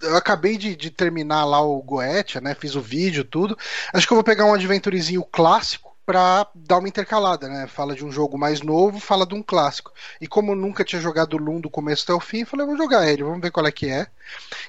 eu 0.00 0.16
acabei 0.16 0.56
de, 0.56 0.76
de 0.76 0.90
terminar 0.90 1.44
lá 1.44 1.60
o 1.60 1.82
Goetia, 1.82 2.40
né? 2.40 2.54
Fiz 2.54 2.76
o 2.76 2.80
vídeo, 2.80 3.24
tudo. 3.24 3.58
Acho 3.92 4.06
que 4.06 4.12
eu 4.12 4.16
vou 4.16 4.24
pegar 4.24 4.44
um 4.44 4.54
adventurezinho 4.54 5.24
clássico 5.24 5.85
pra 6.06 6.46
dar 6.54 6.78
uma 6.78 6.88
intercalada, 6.88 7.48
né? 7.48 7.66
Fala 7.66 7.96
de 7.96 8.04
um 8.04 8.12
jogo 8.12 8.38
mais 8.38 8.62
novo, 8.62 9.00
fala 9.00 9.26
de 9.26 9.34
um 9.34 9.42
clássico. 9.42 9.92
E 10.20 10.28
como 10.28 10.52
eu 10.52 10.56
nunca 10.56 10.84
tinha 10.84 11.02
jogado 11.02 11.36
Loom 11.36 11.60
do 11.60 11.68
começo 11.68 12.04
até 12.04 12.14
o 12.14 12.20
fim, 12.20 12.40
eu 12.40 12.46
falei, 12.46 12.64
vou 12.64 12.76
jogar 12.76 13.08
ele, 13.08 13.24
vamos 13.24 13.40
ver 13.40 13.50
qual 13.50 13.66
é 13.66 13.72
que 13.72 13.90
é. 13.90 14.06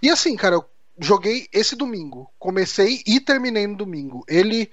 E 0.01 0.09
assim, 0.09 0.35
cara, 0.35 0.55
eu 0.55 0.65
joguei 0.99 1.47
esse 1.53 1.75
domingo. 1.75 2.29
Comecei 2.39 3.03
e 3.05 3.19
terminei 3.19 3.67
no 3.67 3.77
domingo. 3.77 4.25
Ele, 4.27 4.71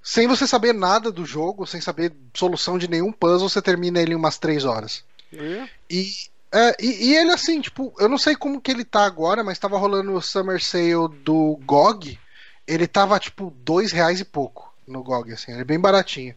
sem 0.00 0.28
você 0.28 0.46
saber 0.46 0.72
nada 0.72 1.10
do 1.10 1.26
jogo, 1.26 1.66
sem 1.66 1.80
saber 1.80 2.14
solução 2.32 2.78
de 2.78 2.88
nenhum 2.88 3.10
puzzle, 3.10 3.48
você 3.48 3.60
termina 3.60 4.00
ele 4.00 4.12
em 4.12 4.16
umas 4.16 4.38
três 4.38 4.64
horas. 4.64 5.02
É. 5.32 5.68
E, 5.90 6.12
é, 6.52 6.76
e, 6.78 7.08
e 7.08 7.16
ele, 7.16 7.32
assim, 7.32 7.60
tipo, 7.60 7.92
eu 7.98 8.08
não 8.08 8.18
sei 8.18 8.36
como 8.36 8.60
que 8.60 8.70
ele 8.70 8.84
tá 8.84 9.04
agora, 9.04 9.42
mas 9.42 9.58
tava 9.58 9.76
rolando 9.76 10.14
o 10.14 10.22
Summer 10.22 10.62
Sale 10.62 11.08
do 11.24 11.58
GOG. 11.66 12.20
Ele 12.68 12.86
tava, 12.86 13.18
tipo, 13.18 13.52
dois 13.64 13.90
reais 13.90 14.20
e 14.20 14.24
pouco 14.24 14.73
no 14.86 15.02
GOG, 15.02 15.32
assim, 15.32 15.52
ele 15.52 15.60
é 15.62 15.64
bem 15.64 15.78
baratinho. 15.80 16.34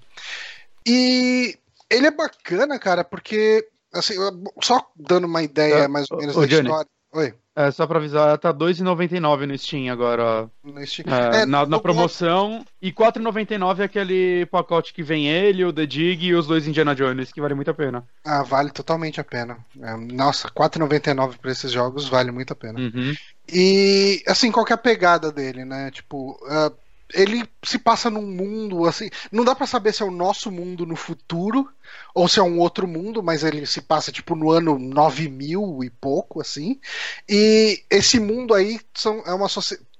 E 0.85 1.57
ele 1.89 2.07
é 2.07 2.11
bacana, 2.11 2.79
cara, 2.79 3.03
porque, 3.03 3.67
assim, 3.93 4.15
só 4.61 4.85
dando 4.95 5.25
uma 5.25 5.43
ideia 5.43 5.83
É, 5.83 5.87
mais 5.87 6.09
ou 6.11 6.17
menos 6.17 6.35
ô, 6.35 6.41
da 6.41 6.47
Johnny. 6.47 6.67
história. 6.67 6.89
Oi. 7.13 7.33
É, 7.55 7.71
só 7.71 7.87
pra 7.87 7.97
avisar, 7.97 8.27
ela 8.27 8.37
tá 8.37 8.49
R$2,99 8.49 9.47
no 9.47 9.57
Steam 9.57 9.91
agora. 9.91 10.47
No 10.63 10.85
Steam. 10.85 11.05
É, 11.11 11.41
É, 11.41 11.45
na, 11.47 11.65
na 11.65 11.79
promoção. 11.79 12.63
E 12.79 12.89
R$4,99 12.89 13.79
é 13.79 13.83
aquele 13.85 14.45
pacote 14.45 14.93
que 14.93 15.01
vem 15.01 15.27
ele, 15.27 15.65
o 15.65 15.73
The 15.73 15.87
Dig 15.87 16.23
e 16.27 16.35
os 16.35 16.45
dois 16.45 16.67
Indiana 16.67 16.93
Jones, 16.93 17.31
que 17.31 17.41
vale 17.41 17.55
muito 17.55 17.71
a 17.71 17.73
pena. 17.73 18.07
Ah, 18.23 18.43
vale 18.43 18.69
totalmente 18.69 19.19
a 19.19 19.23
pena. 19.23 19.57
É, 19.81 19.95
nossa, 19.97 20.49
R$4,99 20.49 21.37
pra 21.37 21.51
esses 21.51 21.71
jogos 21.71 22.07
vale 22.07 22.29
muito 22.29 22.53
a 22.53 22.55
pena. 22.55 22.79
Uhum. 22.79 23.15
E, 23.51 24.21
assim, 24.27 24.51
qual 24.51 24.65
que 24.65 24.73
é 24.73 24.75
a 24.75 24.77
pegada 24.77 25.31
dele, 25.31 25.65
né? 25.65 25.89
Tipo, 25.89 26.37
ah, 26.47 26.71
ele 27.13 27.47
se 27.63 27.79
passa 27.79 28.09
num 28.09 28.25
mundo, 28.25 28.85
assim, 28.85 29.09
não 29.31 29.45
dá 29.45 29.55
pra 29.55 29.65
saber 29.65 29.93
se 29.93 30.03
é 30.03 30.05
o 30.05 30.11
nosso 30.11 30.51
mundo 30.51 30.85
no 30.85 30.95
futuro 30.95 31.69
ou 32.13 32.27
se 32.27 32.39
é 32.39 32.43
um 32.43 32.59
outro 32.59 32.87
mundo, 32.87 33.23
mas 33.23 33.43
ele 33.43 33.65
se 33.65 33.81
passa, 33.81 34.11
tipo, 34.11 34.35
no 34.35 34.51
ano 34.51 34.77
9000 34.77 35.83
e 35.83 35.89
pouco, 35.89 36.41
assim. 36.41 36.79
E 37.27 37.83
esse 37.89 38.19
mundo 38.19 38.53
aí 38.53 38.79
são, 38.93 39.23
é 39.25 39.33
uma 39.33 39.47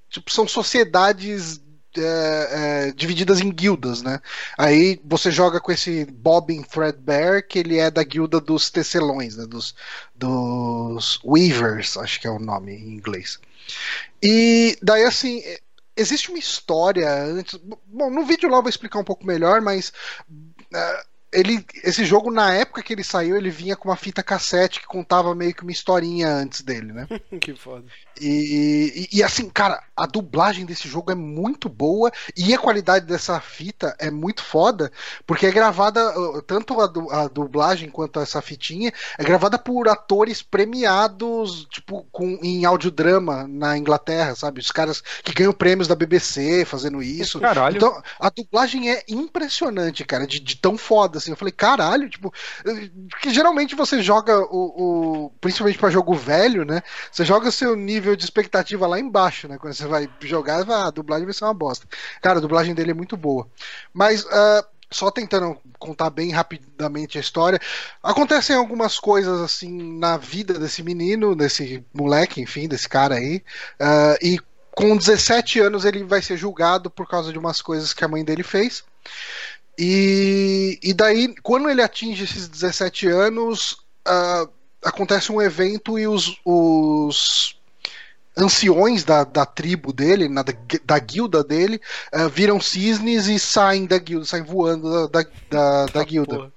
tipo, 0.09 0.31
são 0.31 0.47
sociedades 0.47 1.61
é, 1.97 2.49
é, 2.89 2.91
divididas 2.91 3.39
em 3.39 3.49
guildas, 3.49 4.01
né? 4.01 4.19
Aí 4.57 4.99
você 5.03 5.31
joga 5.31 5.59
com 5.59 5.71
esse 5.71 6.05
Bobbin 6.05 6.61
Threadbare, 6.61 7.47
que 7.47 7.59
ele 7.59 7.77
é 7.77 7.89
da 7.89 8.03
guilda 8.03 8.39
dos 8.39 8.69
tecelões, 8.69 9.35
né? 9.37 9.45
Dos, 9.45 9.75
dos 10.15 11.19
Weavers, 11.23 11.97
acho 11.97 12.19
que 12.19 12.27
é 12.27 12.31
o 12.31 12.39
nome 12.39 12.73
em 12.73 12.89
inglês. 12.93 13.39
E 14.21 14.77
daí, 14.81 15.03
assim, 15.03 15.41
existe 15.97 16.29
uma 16.29 16.39
história 16.39 17.09
antes. 17.23 17.59
Bom, 17.85 18.09
no 18.09 18.25
vídeo 18.25 18.49
lá 18.49 18.57
eu 18.57 18.61
vou 18.61 18.69
explicar 18.69 18.99
um 18.99 19.03
pouco 19.03 19.25
melhor, 19.25 19.61
mas. 19.61 19.91
é, 20.73 21.03
ele, 21.31 21.65
esse 21.83 22.05
jogo, 22.05 22.31
na 22.31 22.53
época 22.53 22.81
que 22.81 22.93
ele 22.93 23.03
saiu, 23.03 23.35
ele 23.35 23.49
vinha 23.49 23.75
com 23.75 23.89
uma 23.89 23.95
fita 23.95 24.23
cassete 24.23 24.79
que 24.79 24.87
contava 24.87 25.35
meio 25.35 25.53
que 25.53 25.61
uma 25.63 25.71
historinha 25.71 26.29
antes 26.29 26.61
dele, 26.61 26.93
né? 26.93 27.07
que 27.41 27.53
foda. 27.55 27.85
E, 28.19 29.07
e, 29.11 29.17
e, 29.19 29.23
assim, 29.23 29.49
cara, 29.49 29.83
a 29.95 30.05
dublagem 30.05 30.65
desse 30.65 30.87
jogo 30.87 31.11
é 31.11 31.15
muito 31.15 31.69
boa 31.69 32.11
e 32.35 32.53
a 32.53 32.57
qualidade 32.57 33.05
dessa 33.05 33.39
fita 33.39 33.95
é 33.99 34.09
muito 34.09 34.43
foda, 34.43 34.91
porque 35.25 35.45
é 35.45 35.51
gravada, 35.51 36.17
uh, 36.19 36.41
tanto 36.41 36.79
a, 36.81 36.87
du- 36.87 37.11
a 37.11 37.27
dublagem 37.27 37.89
quanto 37.89 38.19
essa 38.19 38.41
fitinha, 38.41 38.91
é 39.19 39.23
gravada 39.23 39.59
por 39.59 39.87
atores 39.87 40.41
premiados, 40.41 41.65
tipo, 41.69 42.07
com, 42.11 42.39
em 42.41 42.65
audiodrama 42.65 43.47
na 43.47 43.77
Inglaterra, 43.77 44.33
sabe? 44.35 44.61
Os 44.61 44.71
caras 44.71 45.01
que 45.23 45.33
ganham 45.33 45.53
prêmios 45.53 45.87
da 45.87 45.95
BBC 45.95 46.65
fazendo 46.65 47.03
isso. 47.03 47.39
Caralho. 47.39 47.75
Então, 47.77 48.01
a 48.19 48.29
dublagem 48.29 48.89
é 48.91 49.03
impressionante, 49.07 50.03
cara, 50.05 50.25
de, 50.25 50.39
de 50.39 50.55
tão 50.55 50.77
foda, 50.77 51.16
assim. 51.17 51.31
Eu 51.31 51.37
falei, 51.37 51.51
caralho, 51.51 52.09
tipo, 52.09 52.33
eh, 52.65 52.89
que 53.21 53.29
geralmente 53.31 53.75
você 53.75 54.01
joga 54.01 54.39
o, 54.39 55.25
o- 55.27 55.29
principalmente 55.41 55.77
pra 55.79 55.89
jogo 55.89 56.13
velho, 56.13 56.63
né? 56.65 56.81
Você 57.11 57.25
joga 57.25 57.51
seu 57.51 57.75
nível 57.75 58.15
de 58.15 58.23
expectativa 58.23 58.87
lá 58.87 58.99
embaixo, 58.99 59.47
né? 59.47 59.57
Quando 59.57 59.73
você 59.73 59.85
vai 59.87 60.09
jogar, 60.21 60.63
vai, 60.63 60.77
ah, 60.77 60.87
a 60.87 60.91
dublagem 60.91 61.25
vai 61.25 61.33
ser 61.33 61.43
uma 61.45 61.53
bosta. 61.53 61.87
Cara, 62.21 62.39
a 62.39 62.41
dublagem 62.41 62.73
dele 62.75 62.91
é 62.91 62.93
muito 62.93 63.17
boa. 63.17 63.47
Mas, 63.93 64.25
ah, 64.31 64.65
só 64.91 65.11
tentando 65.11 65.57
contar 65.79 66.09
bem 66.09 66.31
rapidamente 66.31 67.17
a 67.17 67.21
história, 67.21 67.59
acontecem 68.01 68.55
algumas 68.55 68.97
coisas 68.99 69.41
assim 69.41 69.97
na 69.99 70.17
vida 70.17 70.53
desse 70.57 70.81
menino, 70.81 71.35
desse 71.35 71.83
moleque, 71.93 72.41
enfim, 72.41 72.67
desse 72.67 72.87
cara 72.87 73.15
aí, 73.15 73.43
ah, 73.79 74.17
e 74.21 74.39
com 74.71 74.95
17 74.95 75.59
anos 75.59 75.85
ele 75.85 76.03
vai 76.03 76.21
ser 76.21 76.37
julgado 76.37 76.89
por 76.89 77.07
causa 77.07 77.31
de 77.33 77.39
umas 77.39 77.61
coisas 77.61 77.93
que 77.93 78.05
a 78.05 78.07
mãe 78.07 78.23
dele 78.23 78.43
fez. 78.43 78.83
E, 79.77 80.79
e 80.81 80.93
daí, 80.93 81.35
quando 81.43 81.69
ele 81.69 81.81
atinge 81.81 82.23
esses 82.23 82.47
17 82.47 83.07
anos, 83.07 83.77
ah, 84.05 84.47
acontece 84.83 85.31
um 85.31 85.41
evento 85.41 85.99
e 85.99 86.07
os, 86.07 86.39
os 86.43 87.55
anciões 88.35 89.03
da, 89.03 89.23
da 89.23 89.45
tribo 89.45 89.93
dele, 89.93 90.27
na- 90.27 90.41
da, 90.43 90.53
da 90.83 90.99
guilda 90.99 91.43
dele, 91.43 91.79
ah, 92.11 92.27
viram 92.27 92.59
cisnes 92.59 93.27
e 93.27 93.37
saem 93.39 93.85
da 93.85 93.97
guilda, 93.97 94.25
saem 94.25 94.43
voando 94.43 95.07
da, 95.09 95.21
da, 95.21 95.29
da, 95.49 95.85
da 95.85 96.03
guilda. 96.03 96.35
Porra. 96.35 96.53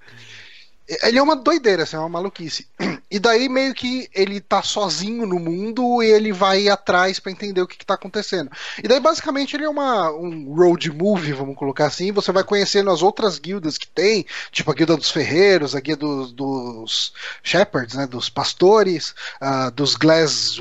Ele 1.05 1.19
é 1.19 1.23
uma 1.23 1.37
doideira, 1.37 1.85
assim, 1.85 1.95
é 1.95 1.99
uma 2.01 2.09
maluquice. 2.09 2.67
E 3.11 3.19
daí 3.19 3.49
meio 3.49 3.75
que 3.75 4.09
ele 4.15 4.41
tá 4.41 4.63
sozinho 4.63 5.27
no 5.27 5.39
mundo 5.39 6.03
e 6.03 6.07
ele 6.07 6.33
vai 6.33 6.69
atrás 6.69 7.19
pra 7.19 7.33
entender 7.33 7.61
o 7.61 7.67
que, 7.67 7.77
que 7.77 7.85
tá 7.85 7.95
acontecendo. 7.95 8.51
E 8.83 8.87
daí 8.87 9.01
basicamente 9.01 9.57
ele 9.57 9.65
é 9.65 9.69
uma, 9.69 10.11
um 10.13 10.55
road 10.55 10.91
movie, 10.93 11.33
vamos 11.33 11.57
colocar 11.57 11.87
assim. 11.87 12.13
Você 12.13 12.31
vai 12.31 12.45
conhecendo 12.45 12.91
as 12.91 13.03
outras 13.03 13.39
guildas 13.39 13.77
que 13.77 13.89
tem, 13.89 14.25
tipo 14.53 14.71
a 14.71 14.75
guilda 14.75 14.97
dos 14.97 15.11
ferreiros, 15.11 15.75
a 15.75 15.81
guilda 15.81 16.07
dos, 16.07 16.33
dos 16.33 17.13
shepherds, 17.43 17.97
né, 17.97 18.07
dos 18.07 18.29
pastores, 18.31 19.15
ah, 19.41 19.71
dos 19.71 19.95
glass 19.97 20.61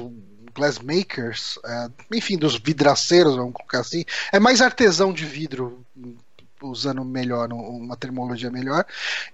glassmakers, 0.53 1.57
ah, 1.63 1.89
enfim, 2.13 2.37
dos 2.37 2.57
vidraceiros, 2.57 3.35
vamos 3.35 3.53
colocar 3.53 3.79
assim. 3.79 4.03
É 4.31 4.39
mais 4.39 4.61
artesão 4.61 5.13
de 5.13 5.25
vidro 5.25 5.85
usando 6.61 7.03
melhor, 7.03 7.51
uma 7.51 7.95
terminologia 7.95 8.51
melhor. 8.51 8.85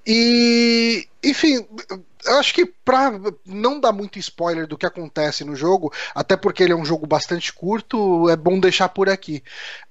E, 0.06 1.08
enfim, 1.24 1.66
eu 2.26 2.38
acho 2.38 2.54
que 2.54 2.66
pra 2.66 3.12
não 3.46 3.80
dar 3.80 3.92
muito 3.92 4.18
spoiler 4.18 4.68
do 4.68 4.78
que 4.78 4.86
acontece 4.86 5.44
no 5.44 5.56
jogo, 5.56 5.94
até 6.14 6.36
porque 6.36 6.64
ele 6.64 6.74
é 6.74 6.76
um 6.76 6.86
jogo 6.86 7.06
bastante 7.06 7.54
curto, 7.54 8.30
é 8.30 8.36
bom 8.36 8.60
deixar 8.60 8.90
por 8.90 9.10
aqui. 9.10 9.44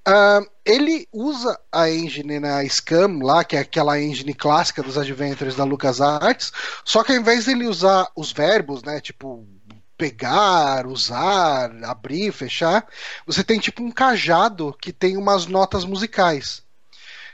Uh, 0.07 0.47
ele 0.65 1.07
usa 1.11 1.59
a 1.71 1.89
engine 1.89 2.39
na 2.39 2.67
Scam 2.67 3.19
lá, 3.23 3.43
que 3.43 3.55
é 3.55 3.59
aquela 3.59 3.99
engine 3.99 4.33
clássica 4.33 4.83
dos 4.83 4.97
Adventures 4.97 5.55
da 5.55 5.63
LucasArts, 5.63 6.51
só 6.83 7.03
que 7.03 7.11
ao 7.13 7.17
invés 7.17 7.45
dele 7.45 7.67
usar 7.67 8.09
os 8.15 8.31
verbos, 8.31 8.83
né, 8.83 8.99
tipo 8.99 9.47
pegar, 9.97 10.85
usar, 10.87 11.71
abrir, 11.85 12.31
fechar, 12.33 12.85
você 13.25 13.43
tem 13.45 13.59
tipo 13.59 13.81
um 13.81 13.91
cajado 13.91 14.75
que 14.81 14.91
tem 14.91 15.15
umas 15.15 15.45
notas 15.45 15.85
musicais. 15.85 16.64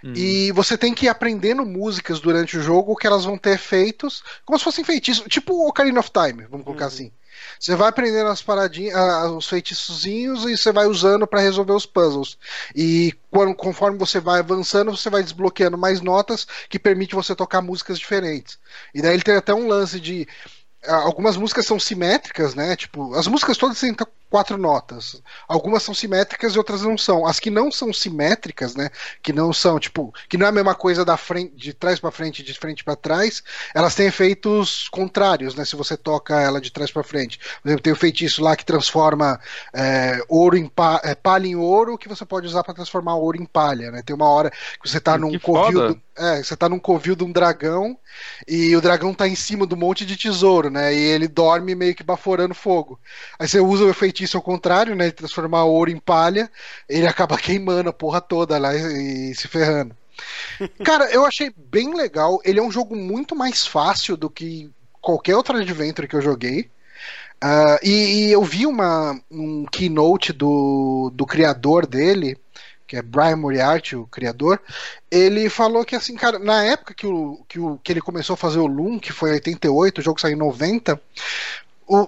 E 0.04 0.52
você 0.52 0.78
tem 0.78 0.94
que 0.94 1.06
ir 1.06 1.10
aprendendo 1.10 1.66
músicas 1.66 2.20
durante 2.20 2.58
o 2.58 2.62
jogo 2.62 2.96
que 2.96 3.06
elas 3.06 3.26
vão 3.26 3.38
ter 3.38 3.52
efeitos, 3.52 4.24
como 4.46 4.58
se 4.58 4.66
fossem 4.66 4.84
feitiços, 4.84 5.26
tipo 5.30 5.54
o 5.54 5.68
Ocarina 5.68 6.00
of 6.00 6.10
Time, 6.12 6.46
vamos 6.50 6.66
colocar 6.66 6.86
uhum. 6.86 6.92
assim. 6.92 7.12
Você 7.60 7.76
vai 7.76 7.90
aprendendo 7.90 8.30
as 8.30 8.42
paradinhas, 8.42 8.96
os 9.32 9.48
feitiçozinhos 9.48 10.46
e 10.46 10.58
você 10.58 10.72
vai 10.72 10.86
usando 10.86 11.26
para 11.26 11.42
resolver 11.42 11.74
os 11.74 11.86
puzzles. 11.86 12.38
E 12.76 13.14
quando, 13.30 13.56
conforme 13.56 13.98
você 13.98 14.20
vai 14.20 14.40
avançando, 14.40 14.96
você 14.96 15.10
vai 15.10 15.24
desbloqueando 15.24 15.78
mais 15.78 16.02
notas 16.02 16.48
que 16.70 16.80
permite 16.80 17.16
você 17.16 17.36
tocar 17.36 17.62
músicas 17.62 17.98
diferentes. 17.98 18.60
E 18.94 19.02
daí 19.02 19.14
ele 19.14 19.24
tem 19.24 19.36
até 19.36 19.54
um 19.54 19.68
lance 19.68 20.00
de 20.00 20.28
algumas 20.88 21.38
músicas 21.38 21.66
são 21.66 21.80
simétricas, 21.80 22.56
né? 22.56 22.76
Tipo, 22.76 23.14
as 23.16 23.28
músicas 23.28 23.58
todas 23.58 23.80
têm 23.80 23.96
quatro 24.32 24.58
notas. 24.58 25.22
Algumas 25.46 25.84
são 25.84 25.94
simétricas 25.94 26.56
e 26.56 26.58
outras 26.58 26.84
não 26.84 26.98
são. 26.98 27.28
As 27.28 27.38
que 27.38 27.50
não 27.50 27.70
são 27.70 27.92
simétricas, 27.92 28.76
né? 28.76 28.90
Que 29.22 29.34
não 29.34 29.52
são, 29.52 29.78
tipo, 29.78 30.14
que 30.30 30.38
não 30.38 30.46
é 30.46 30.50
a 30.50 30.54
mesma 30.54 30.74
coisa 30.74 31.04
da 31.04 31.18
frente, 31.18 31.54
de 31.54 31.74
trás 31.74 32.00
para 32.00 32.10
frente, 32.12 32.42
de 32.42 32.54
frente 32.54 32.82
para 32.82 32.96
trás, 32.96 33.44
elas 33.76 33.94
têm 33.94 34.08
efeitos 34.08 34.88
contrários, 34.88 35.54
né? 35.54 35.66
Se 35.66 35.76
você 35.76 35.98
toca 35.98 36.40
ela 36.40 36.62
de 36.62 36.72
trás 36.72 36.90
para 36.90 37.04
frente. 37.04 37.40
Por 37.62 37.68
exemplo, 37.68 37.84
tem 37.84 37.92
o 37.92 37.96
feitiço 37.96 38.42
lá 38.42 38.56
que 38.56 38.64
transforma 38.64 39.38
é, 39.74 40.24
ouro 40.30 40.56
em 40.56 40.68
pa, 40.68 41.02
é, 41.04 41.14
palha 41.14 41.48
em 41.48 41.56
ouro, 41.58 41.98
que 41.98 42.08
você 42.08 42.26
pode 42.26 42.48
usar 42.48 42.64
para 42.64 42.74
transformar 42.74 43.16
ouro 43.16 43.38
em 43.38 43.46
palha, 43.46 43.92
né? 43.92 44.02
Tem 44.02 44.16
uma 44.16 44.30
hora 44.30 44.50
que 44.50 44.90
você 44.90 45.02
tá 45.02 45.18
num 45.18 45.38
covil, 45.38 45.90
do, 45.90 46.02
é, 46.18 46.42
você 46.42 46.56
tá 46.56 46.70
num 46.70 46.80
covil 46.80 47.18
de 47.18 47.24
um 47.26 47.32
dragão 47.32 47.98
e 48.48 48.74
o 48.76 48.82
dragão 48.82 49.14
tá 49.14 49.28
em 49.28 49.36
cima 49.36 49.66
do 49.66 49.76
monte 49.76 50.06
de 50.06 50.16
tesouro, 50.16 50.70
né? 50.70 50.94
E 50.94 50.98
ele 50.98 51.28
dorme 51.28 51.76
meio 51.76 51.94
que 51.94 52.04
baforando 52.04 52.56
fogo. 52.56 52.98
Aí 53.38 53.48
você 53.48 53.60
usa 53.60 53.86
o 53.86 53.94
feitiço 53.94 54.21
feitiço 54.22 54.38
ao 54.38 54.44
contrário, 54.44 54.96
né? 54.96 55.08
De 55.08 55.14
transformar 55.14 55.64
ouro 55.64 55.90
em 55.90 55.98
palha, 55.98 56.50
ele 56.88 57.08
acaba 57.08 57.38
queimando 57.38 57.90
a 57.90 57.94
porra 57.94 58.22
toda 58.22 58.58
lá 58.58 58.76
e, 58.76 59.32
e 59.32 59.36
se 59.36 59.48
ferrando. 59.48 59.96
Cara, 60.84 61.10
eu 61.12 61.26
achei 61.26 61.52
bem 61.56 61.96
legal. 61.96 62.40
Ele 62.44 62.60
é 62.60 62.64
um 62.64 62.72
jogo 62.72 62.96
muito 62.96 63.36
mais 63.36 63.66
fácil 63.66 64.16
do 64.16 64.30
que 64.30 64.70
qualquer 65.02 65.36
outro 65.36 65.58
adventure 65.58 66.08
que 66.08 66.16
eu 66.16 66.22
joguei. 66.22 66.70
Uh, 67.44 67.80
e, 67.82 68.28
e, 68.28 68.32
eu 68.32 68.44
vi 68.44 68.68
uma, 68.68 69.20
um 69.32 69.66
keynote 69.66 70.32
do, 70.32 71.12
do 71.12 71.26
criador 71.26 71.88
dele, 71.88 72.38
que 72.86 72.96
é 72.96 73.02
Brian 73.02 73.38
Moriarty, 73.38 73.96
o 73.96 74.06
criador. 74.06 74.62
Ele 75.10 75.50
falou 75.50 75.84
que, 75.84 75.96
assim, 75.96 76.14
cara, 76.14 76.38
na 76.38 76.64
época 76.64 76.94
que, 76.94 77.08
o, 77.08 77.44
que, 77.50 77.60
o, 77.60 77.80
que 77.80 77.92
ele 77.92 78.02
começou 78.02 78.36
a 78.36 78.38
fazer 78.38 78.60
o 78.60 78.68
Loom, 78.68 79.00
que 79.00 79.12
foi 79.12 79.32
em 79.32 79.34
88, 79.34 79.98
o 79.98 80.04
jogo 80.04 80.22
saiu 80.22 80.36
em 80.36 80.40
90, 80.40 81.02
o, 81.88 82.08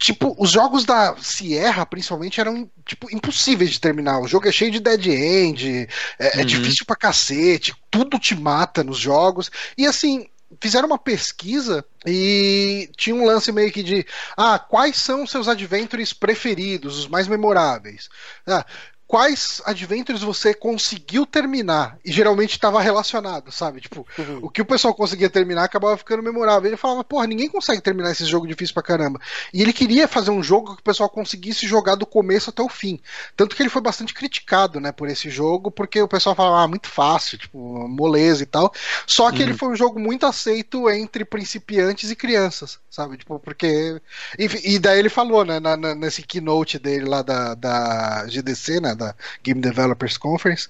tipo, 0.00 0.34
os 0.38 0.50
jogos 0.50 0.86
da 0.86 1.14
Sierra, 1.18 1.84
principalmente, 1.84 2.40
eram, 2.40 2.68
tipo, 2.86 3.14
impossíveis 3.14 3.70
de 3.70 3.78
terminar. 3.78 4.18
O 4.18 4.26
jogo 4.26 4.48
é 4.48 4.52
cheio 4.52 4.70
de 4.70 4.80
dead 4.80 5.06
end, 5.06 5.68
é, 5.68 5.86
é 6.18 6.34
uhum. 6.36 6.40
é 6.40 6.44
difícil 6.44 6.86
pra 6.86 6.96
cacete, 6.96 7.74
tudo 7.90 8.18
te 8.18 8.34
mata 8.34 8.82
nos 8.82 8.98
jogos. 8.98 9.50
E 9.76 9.86
assim, 9.86 10.26
fizeram 10.58 10.86
uma 10.86 10.98
pesquisa 10.98 11.84
e 12.06 12.90
tinha 12.96 13.14
um 13.14 13.26
lance 13.26 13.52
meio 13.52 13.70
que 13.70 13.82
de 13.82 14.06
ah, 14.36 14.58
quais 14.58 14.96
são 14.96 15.26
seus 15.26 15.46
adventures 15.46 16.14
preferidos, 16.14 16.98
os 16.98 17.06
mais 17.06 17.28
memoráveis. 17.28 18.08
Ah, 18.46 18.64
quais 19.10 19.60
adventures 19.64 20.22
você 20.22 20.54
conseguiu 20.54 21.26
terminar. 21.26 21.98
E 22.04 22.12
geralmente 22.12 22.52
estava 22.52 22.80
relacionado, 22.80 23.50
sabe? 23.50 23.80
Tipo, 23.80 24.06
uhum. 24.16 24.38
o 24.42 24.48
que 24.48 24.62
o 24.62 24.64
pessoal 24.64 24.94
conseguia 24.94 25.28
terminar 25.28 25.64
acabava 25.64 25.96
ficando 25.96 26.22
memorável. 26.22 26.70
Ele 26.70 26.76
falava, 26.76 27.02
porra, 27.02 27.26
ninguém 27.26 27.48
consegue 27.48 27.80
terminar 27.80 28.12
esse 28.12 28.24
jogo 28.24 28.46
difícil 28.46 28.72
pra 28.72 28.84
caramba. 28.84 29.20
E 29.52 29.62
ele 29.62 29.72
queria 29.72 30.06
fazer 30.06 30.30
um 30.30 30.40
jogo 30.40 30.76
que 30.76 30.80
o 30.80 30.84
pessoal 30.84 31.08
conseguisse 31.08 31.66
jogar 31.66 31.96
do 31.96 32.06
começo 32.06 32.50
até 32.50 32.62
o 32.62 32.68
fim. 32.68 33.00
Tanto 33.36 33.56
que 33.56 33.62
ele 33.64 33.68
foi 33.68 33.82
bastante 33.82 34.14
criticado, 34.14 34.78
né, 34.78 34.92
por 34.92 35.08
esse 35.08 35.28
jogo, 35.28 35.72
porque 35.72 36.00
o 36.00 36.06
pessoal 36.06 36.36
falava, 36.36 36.62
ah, 36.62 36.68
muito 36.68 36.88
fácil, 36.88 37.36
tipo, 37.36 37.58
moleza 37.88 38.44
e 38.44 38.46
tal. 38.46 38.72
Só 39.08 39.32
que 39.32 39.38
uhum. 39.38 39.42
ele 39.42 39.54
foi 39.54 39.70
um 39.70 39.76
jogo 39.76 39.98
muito 39.98 40.24
aceito 40.24 40.88
entre 40.88 41.24
principiantes 41.24 42.12
e 42.12 42.14
crianças, 42.14 42.78
sabe? 42.88 43.16
Tipo, 43.16 43.40
porque. 43.40 44.00
Enfim, 44.38 44.60
e 44.62 44.78
daí 44.78 45.00
ele 45.00 45.08
falou, 45.08 45.44
né, 45.44 45.58
na, 45.58 45.76
na, 45.76 45.96
nesse 45.96 46.22
keynote 46.22 46.78
dele 46.78 47.06
lá 47.06 47.22
da, 47.22 47.56
da 47.56 48.26
GDC, 48.28 48.80
né? 48.80 48.99
Da 49.00 49.14
Game 49.42 49.60
Developers 49.60 50.16
Conference, 50.16 50.68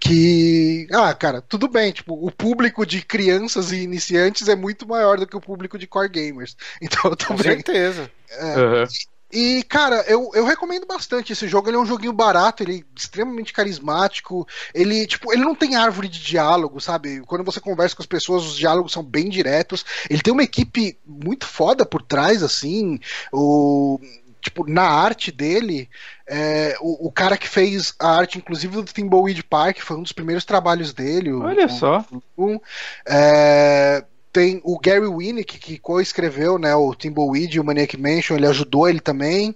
que, 0.00 0.88
ah, 0.92 1.14
cara, 1.14 1.40
tudo 1.40 1.68
bem, 1.68 1.92
tipo, 1.92 2.14
o 2.14 2.30
público 2.30 2.84
de 2.84 3.02
crianças 3.02 3.70
e 3.70 3.82
iniciantes 3.82 4.48
é 4.48 4.56
muito 4.56 4.88
maior 4.88 5.18
do 5.18 5.26
que 5.26 5.36
o 5.36 5.40
público 5.40 5.78
de 5.78 5.86
core 5.86 6.08
gamers. 6.08 6.56
Então, 6.86 7.10
Com 7.26 7.38
certeza. 7.38 8.10
É, 8.30 8.56
uhum. 8.56 8.86
E, 9.32 9.64
cara, 9.64 10.04
eu, 10.06 10.30
eu 10.34 10.44
recomendo 10.44 10.86
bastante 10.86 11.32
esse 11.32 11.48
jogo. 11.48 11.68
Ele 11.68 11.76
é 11.76 11.80
um 11.80 11.86
joguinho 11.86 12.12
barato, 12.12 12.62
ele 12.62 12.78
é 12.78 12.98
extremamente 12.98 13.52
carismático. 13.52 14.46
Ele, 14.72 15.06
tipo, 15.06 15.32
ele 15.32 15.42
não 15.42 15.54
tem 15.54 15.74
árvore 15.74 16.08
de 16.08 16.22
diálogo, 16.22 16.80
sabe? 16.80 17.20
Quando 17.26 17.44
você 17.44 17.60
conversa 17.60 17.96
com 17.96 18.02
as 18.02 18.06
pessoas, 18.06 18.44
os 18.44 18.56
diálogos 18.56 18.92
são 18.92 19.02
bem 19.02 19.28
diretos. 19.28 19.84
Ele 20.08 20.22
tem 20.22 20.32
uma 20.32 20.44
equipe 20.44 20.96
muito 21.04 21.44
foda 21.44 21.84
por 21.84 22.02
trás, 22.02 22.42
assim. 22.42 23.00
O 23.32 23.98
tipo, 24.46 24.68
na 24.68 24.84
arte 24.84 25.30
dele, 25.30 25.88
é, 26.26 26.76
o, 26.80 27.08
o, 27.08 27.12
cara 27.12 27.36
que 27.36 27.48
fez 27.48 27.94
a 27.98 28.16
arte, 28.16 28.38
inclusive, 28.38 28.76
do 28.76 28.84
Thimbleweed 28.84 29.42
Park, 29.44 29.80
foi 29.80 29.96
um 29.96 30.02
dos 30.02 30.12
primeiros 30.12 30.44
trabalhos 30.44 30.92
dele. 30.92 31.32
Olha 31.32 31.66
o, 31.66 31.68
só. 31.68 32.04
Um, 32.38 32.58
é, 33.06 34.04
tem 34.32 34.60
o 34.64 34.78
Gary 34.78 35.06
Winnick, 35.06 35.58
que 35.58 35.78
co-escreveu 35.78 36.58
né, 36.58 36.74
o 36.74 36.94
Thimbleweed 36.94 37.56
e 37.56 37.60
o 37.60 37.64
Maniac 37.64 37.96
Mansion, 37.96 38.36
ele 38.36 38.46
ajudou 38.46 38.88
ele 38.88 39.00
também. 39.00 39.50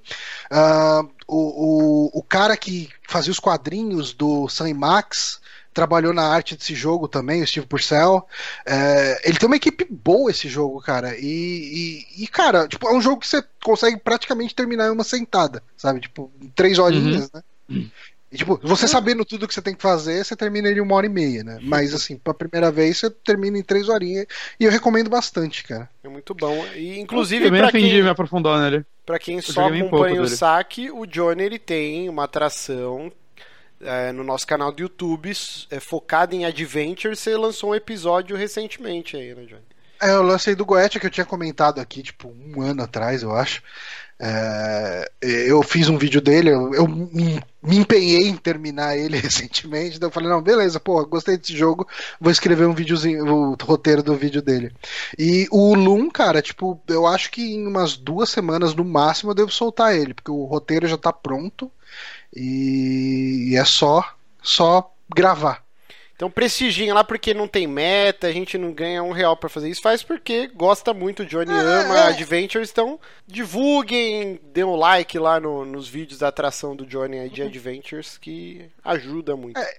Uh, 0.51 1.09
o, 1.26 2.11
o, 2.14 2.18
o 2.18 2.22
cara 2.22 2.57
que 2.57 2.88
fazia 3.09 3.30
os 3.30 3.38
quadrinhos 3.38 4.12
do 4.12 4.49
Sam 4.49 4.74
Max, 4.74 5.39
trabalhou 5.81 6.12
na 6.12 6.26
arte 6.26 6.55
desse 6.55 6.74
jogo 6.74 7.09
também, 7.09 7.43
o 7.43 7.47
Steve 7.47 7.66
Purcell. 7.66 8.26
É, 8.66 9.26
ele 9.26 9.39
tem 9.39 9.47
uma 9.47 9.57
equipe 9.57 9.87
boa 9.89 10.31
esse 10.31 10.47
jogo, 10.47 10.78
cara. 10.83 11.16
E, 11.16 12.05
e, 12.18 12.24
e, 12.24 12.26
cara, 12.26 12.68
tipo, 12.68 12.87
é 12.87 12.93
um 12.93 13.01
jogo 13.01 13.20
que 13.20 13.26
você 13.26 13.43
consegue 13.64 13.97
praticamente 13.97 14.55
terminar 14.55 14.89
em 14.89 14.91
uma 14.91 15.05
sentada, 15.05 15.62
sabe? 15.78 16.01
Tipo, 16.01 16.31
três 16.55 16.78
horinhas, 16.78 17.31
uhum. 17.33 17.41
né? 17.70 17.85
E, 18.31 18.37
tipo, 18.37 18.61
você 18.62 18.87
sabendo 18.87 19.24
tudo 19.24 19.49
que 19.49 19.55
você 19.55 19.62
tem 19.62 19.74
que 19.74 19.81
fazer, 19.81 20.22
você 20.22 20.37
termina 20.37 20.68
ele 20.68 20.81
em 20.81 20.83
uma 20.83 20.95
hora 20.95 21.07
e 21.07 21.09
meia, 21.09 21.43
né? 21.43 21.59
Mas, 21.62 21.95
assim, 21.95 22.18
pra 22.18 22.35
primeira 22.35 22.70
vez, 22.70 22.99
você 22.99 23.09
termina 23.09 23.59
em 23.59 23.62
três 23.62 23.89
horinhas. 23.89 24.26
E 24.59 24.64
eu 24.66 24.70
recomendo 24.70 25.09
bastante, 25.09 25.64
cara. 25.64 25.89
É 26.05 26.09
muito 26.09 26.35
bom. 26.35 26.62
E, 26.76 27.01
inclusive, 27.01 27.47
eu 27.47 27.51
pra 27.51 27.72
quem... 27.72 28.03
me 28.03 28.09
aprofundar 28.09 28.61
nele. 28.61 28.85
Pra 29.07 29.18
quem 29.18 29.41
só 29.41 29.66
acompanha 29.66 30.20
o 30.20 30.28
saque, 30.28 30.91
o 30.91 31.07
Johnny, 31.07 31.43
ele 31.43 31.59
tem 31.59 32.09
uma 32.09 32.24
atração 32.24 33.11
é, 33.81 34.12
no 34.12 34.22
nosso 34.22 34.47
canal 34.47 34.72
do 34.72 34.83
YouTube 34.83 35.33
é, 35.70 35.81
focado 35.81 36.35
em 36.35 36.45
Adventure. 36.45 37.16
Você 37.16 37.37
lançou 37.37 37.70
um 37.70 37.74
episódio 37.74 38.37
recentemente 38.37 39.16
aí, 39.16 39.35
né, 39.35 39.45
Johnny? 39.47 39.62
É, 40.03 40.11
eu 40.11 40.22
lancei 40.22 40.55
do 40.55 40.64
Goethe 40.64 40.99
que 40.99 41.07
eu 41.07 41.11
tinha 41.11 41.26
comentado 41.26 41.78
aqui, 41.78 42.03
tipo, 42.03 42.28
um 42.28 42.62
ano 42.62 42.83
atrás, 42.83 43.22
eu 43.22 43.35
acho. 43.35 43.62
É, 44.22 45.11
eu 45.22 45.62
fiz 45.62 45.89
um 45.89 45.97
vídeo 45.97 46.20
dele, 46.20 46.51
eu, 46.51 46.74
eu, 46.74 46.87
me 46.87 47.43
empenhei 47.62 48.28
em 48.28 48.37
terminar 48.37 48.95
ele 48.95 49.16
recentemente, 49.18 49.97
então 49.97 50.09
eu 50.09 50.12
falei, 50.12 50.28
não, 50.28 50.43
beleza, 50.43 50.78
pô, 50.78 51.03
gostei 51.07 51.39
desse 51.39 51.57
jogo, 51.57 51.89
vou 52.20 52.31
escrever 52.31 52.66
um 52.66 52.74
videozinho, 52.74 53.24
o 53.24 53.57
roteiro 53.62 54.03
do 54.03 54.14
vídeo 54.14 54.43
dele. 54.43 54.74
E 55.18 55.49
o 55.51 55.74
Loom, 55.74 56.11
cara, 56.11 56.43
tipo, 56.43 56.78
eu 56.87 57.07
acho 57.07 57.31
que 57.31 57.55
em 57.55 57.66
umas 57.66 57.97
duas 57.97 58.28
semanas 58.28 58.74
no 58.74 58.85
máximo 58.85 59.31
eu 59.31 59.35
devo 59.35 59.51
soltar 59.51 59.97
ele, 59.97 60.12
porque 60.12 60.31
o 60.31 60.45
roteiro 60.45 60.87
já 60.87 60.99
tá 60.99 61.12
pronto 61.12 61.72
e, 62.35 63.55
é 63.57 63.64
só 63.64 64.16
só 64.43 64.93
gravar. 65.09 65.64
Então 66.14 66.31
prestigiem 66.31 66.93
lá 66.93 67.03
porque 67.03 67.33
não 67.33 67.49
tem 67.49 67.66
meta, 67.66 68.26
a 68.26 68.33
gente 68.33 68.59
não 68.59 68.72
ganha 68.72 69.03
um 69.03 69.11
real 69.11 69.37
para 69.37 69.49
fazer 69.49 69.70
isso. 69.70 69.81
Faz 69.81 70.03
porque 70.03 70.49
gosta 70.49 70.93
muito, 70.93 71.22
o 71.22 71.26
Johnny 71.26 71.51
é, 71.51 71.59
ama 71.59 71.99
é. 71.99 72.09
Adventures, 72.09 72.70
então 72.70 73.01
divulguem, 73.26 74.39
dê 74.53 74.62
um 74.62 74.76
like 74.76 75.18
lá 75.18 75.41
no, 75.41 75.64
nos 75.64 75.89
vídeos 75.89 76.18
da 76.18 76.28
atração 76.28 76.76
do 76.76 76.85
Johnny 76.85 77.18
aí 77.18 77.31
de 77.31 77.43
Adventures 77.43 78.18
que 78.18 78.70
ajuda 78.85 79.35
muito. 79.35 79.59
É, 79.59 79.78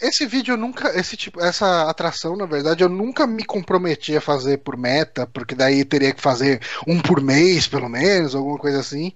esse 0.00 0.24
vídeo 0.26 0.52
eu 0.52 0.56
nunca, 0.56 0.96
esse 0.98 1.16
tipo, 1.16 1.40
essa 1.40 1.88
atração, 1.90 2.36
na 2.36 2.46
verdade, 2.46 2.84
eu 2.84 2.88
nunca 2.88 3.26
me 3.26 3.44
comprometi 3.44 4.16
a 4.16 4.20
fazer 4.20 4.58
por 4.58 4.76
meta, 4.76 5.26
porque 5.26 5.54
daí 5.54 5.84
teria 5.84 6.12
que 6.12 6.20
fazer 6.20 6.60
um 6.86 7.00
por 7.00 7.20
mês, 7.20 7.66
pelo 7.66 7.88
menos, 7.88 8.34
alguma 8.34 8.58
coisa 8.58 8.80
assim. 8.80 9.12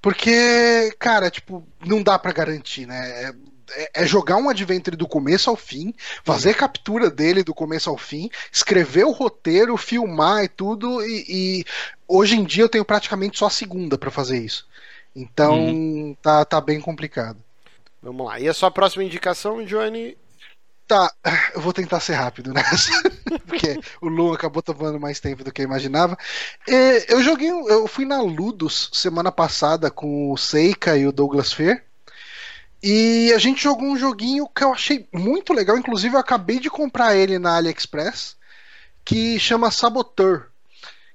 Porque, 0.00 0.94
cara, 0.98 1.30
tipo, 1.30 1.66
não 1.86 2.02
dá 2.02 2.18
para 2.18 2.32
garantir, 2.32 2.86
né? 2.86 3.32
É, 3.74 3.90
é, 3.94 4.06
jogar 4.06 4.36
um 4.36 4.48
adventure 4.48 4.96
do 4.96 5.08
começo 5.08 5.48
ao 5.48 5.56
fim, 5.56 5.94
fazer 6.24 6.54
captura 6.54 7.10
dele 7.10 7.42
do 7.42 7.54
começo 7.54 7.88
ao 7.88 7.96
fim, 7.96 8.28
escrever 8.50 9.04
o 9.04 9.12
roteiro, 9.12 9.76
filmar 9.76 10.44
e 10.44 10.48
tudo, 10.48 11.00
e, 11.06 11.24
e 11.28 11.64
hoje 12.06 12.36
em 12.36 12.44
dia 12.44 12.64
eu 12.64 12.68
tenho 12.68 12.84
praticamente 12.84 13.38
só 13.38 13.46
a 13.46 13.50
segunda 13.50 13.96
para 13.96 14.10
fazer 14.10 14.38
isso. 14.38 14.66
Então 15.14 15.58
uhum. 15.58 16.16
tá, 16.20 16.44
tá 16.44 16.60
bem 16.60 16.80
complicado. 16.80 17.38
Vamos 18.02 18.26
lá. 18.26 18.40
E 18.40 18.48
a 18.48 18.54
sua 18.54 18.70
próxima 18.70 19.04
indicação, 19.04 19.64
Johnny? 19.64 20.16
Tá, 20.86 21.10
eu 21.54 21.60
vou 21.60 21.72
tentar 21.72 22.00
ser 22.00 22.14
rápido 22.14 22.52
nessa, 22.52 22.90
porque 23.46 23.80
o 24.00 24.08
Lu 24.08 24.34
acabou 24.34 24.60
tomando 24.62 25.00
mais 25.00 25.20
tempo 25.20 25.44
do 25.44 25.52
que 25.52 25.62
eu 25.62 25.66
imaginava. 25.66 26.18
Eu 27.08 27.22
joguei, 27.22 27.48
eu 27.48 27.86
fui 27.86 28.04
na 28.04 28.20
Ludus 28.20 28.90
semana 28.92 29.30
passada 29.30 29.90
com 29.90 30.32
o 30.32 30.36
Seika 30.36 30.96
e 30.96 31.06
o 31.06 31.12
Douglas 31.12 31.52
Fair. 31.52 31.84
E 32.82 33.32
a 33.32 33.38
gente 33.38 33.62
jogou 33.62 33.86
um 33.86 33.96
joguinho 33.96 34.48
que 34.48 34.64
eu 34.64 34.72
achei 34.72 35.08
muito 35.12 35.54
legal, 35.54 35.78
inclusive 35.78 36.16
eu 36.16 36.20
acabei 36.20 36.58
de 36.58 36.68
comprar 36.68 37.14
ele 37.14 37.38
na 37.38 37.56
AliExpress, 37.56 38.36
que 39.04 39.38
chama 39.38 39.70
Saboteur. 39.70 40.48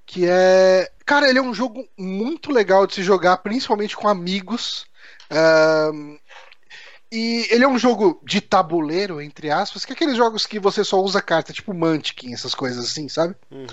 Que 0.06 0.26
é. 0.28 0.90
Cara, 1.06 1.30
ele 1.30 1.40
é 1.40 1.42
um 1.42 1.54
jogo 1.54 1.86
muito 1.98 2.52
legal 2.52 2.88
de 2.88 2.96
se 2.96 3.04
jogar, 3.04 3.38
principalmente 3.38 3.98
com 3.98 4.08
amigos. 4.08 4.86
E 7.12 7.48
ele 7.50 7.64
é 7.64 7.68
um 7.68 7.80
jogo 7.80 8.22
de 8.24 8.42
tabuleiro, 8.42 9.22
entre 9.22 9.50
aspas, 9.50 9.86
que 9.86 9.94
é 9.94 9.96
aqueles 9.96 10.18
jogos 10.18 10.46
que 10.46 10.60
você 10.60 10.84
só 10.84 11.02
usa 11.02 11.22
carta, 11.22 11.54
tipo 11.54 11.74
Mantiquin, 11.74 12.34
essas 12.34 12.54
coisas 12.54 12.86
assim, 12.86 13.08
sabe? 13.08 13.36
Uhum. 13.50 13.68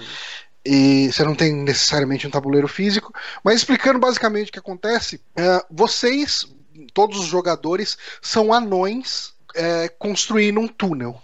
E 0.64 1.12
você 1.12 1.24
não 1.24 1.34
tem 1.34 1.52
necessariamente 1.52 2.26
um 2.26 2.30
tabuleiro 2.30 2.68
físico. 2.68 3.12
Mas 3.42 3.56
explicando 3.56 3.98
basicamente 3.98 4.48
o 4.48 4.52
que 4.52 4.58
acontece, 4.58 5.16
uh, 5.16 5.64
vocês, 5.70 6.46
todos 6.94 7.18
os 7.18 7.26
jogadores, 7.26 7.98
são 8.22 8.52
anões 8.52 9.34
uh, 9.50 9.92
construindo 9.98 10.60
um 10.60 10.68
túnel. 10.68 11.20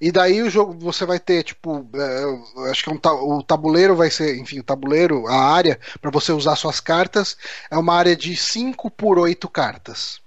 E 0.00 0.12
daí 0.12 0.42
o 0.42 0.50
jogo 0.50 0.78
você 0.78 1.04
vai 1.04 1.18
ter, 1.18 1.42
tipo, 1.42 1.80
uh, 1.80 2.64
acho 2.70 2.84
que 2.84 2.90
um 2.90 2.96
ta 2.96 3.12
o 3.12 3.42
tabuleiro 3.42 3.96
vai 3.96 4.10
ser, 4.10 4.38
enfim, 4.38 4.60
o 4.60 4.64
tabuleiro, 4.64 5.26
a 5.26 5.52
área 5.52 5.78
para 6.00 6.10
você 6.10 6.32
usar 6.32 6.56
suas 6.56 6.78
cartas, 6.80 7.36
é 7.70 7.76
uma 7.76 7.94
área 7.94 8.16
de 8.16 8.36
5 8.36 8.90
por 8.92 9.18
8 9.18 9.48
cartas. 9.48 10.20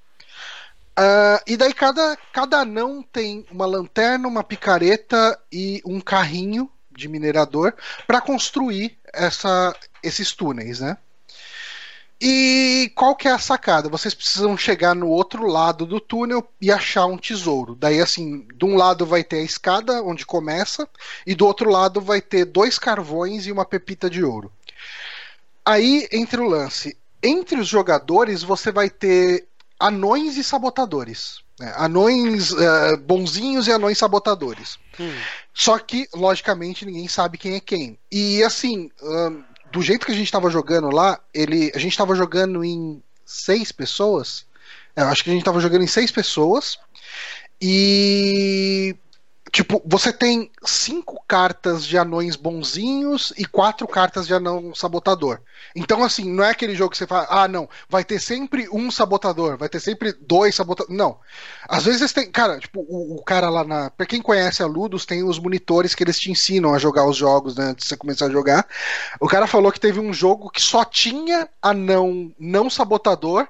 Uh, 1.02 1.42
e 1.48 1.58
daí 1.58 1.74
cada, 1.74 2.16
cada 2.32 2.60
anão 2.60 3.02
tem 3.02 3.44
uma 3.50 3.66
lanterna, 3.66 4.28
uma 4.28 4.44
picareta 4.44 5.40
e 5.52 5.82
um 5.84 6.00
carrinho 6.00 6.70
de 6.92 7.08
minerador 7.08 7.74
para 8.06 8.22
construir 8.22 9.00
essa, 9.12 9.76
esses 10.04 10.32
túneis, 10.32 10.80
né? 10.80 10.98
E 12.24 12.92
qual 12.94 13.16
que 13.16 13.28
é 13.28 13.32
a 13.32 13.40
sacada? 13.40 13.90
Vocês 13.90 14.14
precisam 14.14 14.56
chegar 14.56 14.94
no 14.94 15.08
outro 15.08 15.48
lado 15.48 15.88
do 15.88 16.00
túnel 16.00 16.48
e 16.62 16.72
achar 16.72 17.08
um 17.08 17.18
tesouro. 17.18 17.74
Daí, 17.74 18.00
assim, 18.00 18.46
de 18.56 18.64
um 18.64 18.76
lado 18.76 19.08
vai 19.08 19.24
ter 19.24 19.38
a 19.38 19.44
escada 19.44 20.04
onde 20.04 20.24
começa, 20.24 20.88
e 21.26 21.34
do 21.34 21.48
outro 21.48 21.68
lado 21.68 22.00
vai 22.00 22.22
ter 22.22 22.46
dois 22.46 22.78
carvões 22.78 23.48
e 23.48 23.52
uma 23.52 23.66
pepita 23.66 24.08
de 24.08 24.24
ouro. 24.24 24.52
Aí 25.66 26.08
entre 26.12 26.40
o 26.40 26.48
lance. 26.48 26.96
Entre 27.24 27.60
os 27.60 27.68
jogadores, 27.68 28.44
você 28.44 28.72
vai 28.72 28.90
ter 28.90 29.48
anões 29.82 30.38
e 30.38 30.44
sabotadores. 30.44 31.40
Né? 31.60 31.74
Anões 31.76 32.52
uh, 32.52 32.98
bonzinhos 33.06 33.68
e 33.68 33.72
anões 33.72 33.98
sabotadores. 33.98 34.78
Hum. 35.00 35.14
Só 35.54 35.78
que, 35.80 36.08
logicamente, 36.14 36.86
ninguém 36.86 37.08
sabe 37.08 37.38
quem 37.38 37.56
é 37.56 37.60
quem. 37.60 37.98
E 38.12 38.44
assim, 38.44 38.90
uh, 39.02 39.44
do 39.72 39.82
jeito 39.82 40.06
que 40.06 40.12
a 40.12 40.16
gente 40.16 40.26
estava 40.26 40.50
jogando 40.50 40.90
lá, 40.90 41.20
ele, 41.34 41.72
a 41.76 41.80
gente 41.80 41.92
estava 41.92 42.16
jogando 42.16 42.64
em 42.64 43.02
seis 43.26 43.72
pessoas. 43.72 44.46
Eu 44.96 45.08
acho 45.08 45.24
que 45.24 45.30
a 45.30 45.34
gente 45.34 45.42
estava 45.42 45.60
jogando 45.60 45.84
em 45.84 45.88
seis 45.88 46.12
pessoas. 46.12 46.78
E 47.62 48.96
Tipo, 49.52 49.82
você 49.86 50.14
tem 50.14 50.50
cinco 50.64 51.22
cartas 51.28 51.86
de 51.86 51.98
anões 51.98 52.38
bonzinhos 52.38 53.34
e 53.38 53.44
quatro 53.44 53.86
cartas 53.86 54.26
de 54.26 54.34
anão 54.34 54.74
sabotador. 54.74 55.42
Então, 55.76 56.04
assim, 56.04 56.32
não 56.32 56.42
é 56.42 56.52
aquele 56.52 56.74
jogo 56.74 56.92
que 56.92 56.98
você 56.98 57.06
fala, 57.06 57.28
ah, 57.30 57.48
não, 57.50 57.68
vai 57.90 58.06
ter 58.06 58.20
sempre 58.20 58.70
um 58.72 58.90
sabotador, 58.90 59.58
vai 59.58 59.68
ter 59.68 59.82
sempre 59.82 60.14
dois 60.14 60.56
sabotadores. 60.56 60.98
Não. 60.98 61.20
Às 61.68 61.84
vezes 61.84 62.14
tem. 62.14 62.32
Cara, 62.32 62.60
tipo, 62.60 62.80
o, 62.80 63.18
o, 63.18 63.24
cara 63.24 63.50
lá 63.50 63.66
na. 63.66 63.90
Pra 63.90 64.06
quem 64.06 64.22
conhece 64.22 64.64
a 64.64 64.66
Ludus, 64.66 65.06
tem 65.06 65.22
os 65.22 65.38
monitores 65.38 65.94
que 65.94 66.04
eles 66.04 66.18
te 66.18 66.32
ensinam 66.32 66.74
a 66.74 66.80
jogar 66.80 67.06
os 67.06 67.18
jogos, 67.18 67.54
né? 67.56 67.66
Antes 67.66 67.84
de 67.84 67.90
você 67.90 67.98
começar 67.98 68.28
a 68.28 68.32
jogar. 68.32 68.66
O 69.20 69.28
cara 69.28 69.48
falou 69.48 69.72
que 69.72 69.80
teve 69.82 70.00
um 70.00 70.14
jogo 70.14 70.50
que 70.50 70.62
só 70.62 70.86
tinha 70.86 71.50
anão 71.62 72.32
não 72.40 72.70
sabotador 72.70 73.50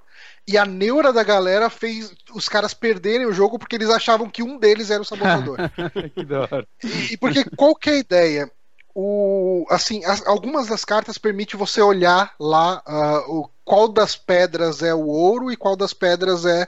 e 0.51 0.57
a 0.57 0.65
neura 0.65 1.13
da 1.13 1.23
galera 1.23 1.69
fez 1.69 2.13
os 2.33 2.49
caras 2.49 2.73
perderem 2.73 3.25
o 3.25 3.33
jogo 3.33 3.57
porque 3.57 3.75
eles 3.75 3.89
achavam 3.89 4.29
que 4.29 4.43
um 4.43 4.57
deles 4.57 4.89
era 4.89 5.01
o 5.01 5.05
sabotador. 5.05 5.57
que 6.13 6.25
da 6.25 6.41
hora. 6.41 6.67
E, 7.09 7.17
porque 7.17 7.43
qual 7.55 7.73
que 7.75 7.89
é 7.89 7.93
a 7.93 7.97
ideia? 7.97 8.51
O, 8.93 9.65
assim, 9.69 10.03
as, 10.03 10.25
algumas 10.27 10.67
das 10.67 10.83
cartas 10.83 11.17
permitem 11.17 11.57
você 11.57 11.81
olhar 11.81 12.35
lá 12.37 12.83
uh, 12.85 13.39
o, 13.39 13.49
qual 13.63 13.87
das 13.87 14.17
pedras 14.17 14.83
é 14.83 14.93
o 14.93 15.05
ouro 15.05 15.51
e 15.51 15.55
qual 15.55 15.77
das 15.77 15.93
pedras 15.93 16.45
é 16.45 16.67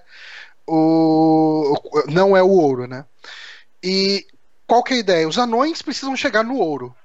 o. 0.65 1.75
não 2.07 2.37
é 2.37 2.41
o 2.41 2.49
ouro, 2.49 2.87
né? 2.87 3.05
E 3.83 4.25
qual 4.65 4.81
que 4.81 4.93
é 4.93 4.97
a 4.97 4.99
ideia? 4.99 5.27
Os 5.27 5.37
anões 5.37 5.81
precisam 5.81 6.15
chegar 6.15 6.43
no 6.43 6.57
ouro 6.57 6.95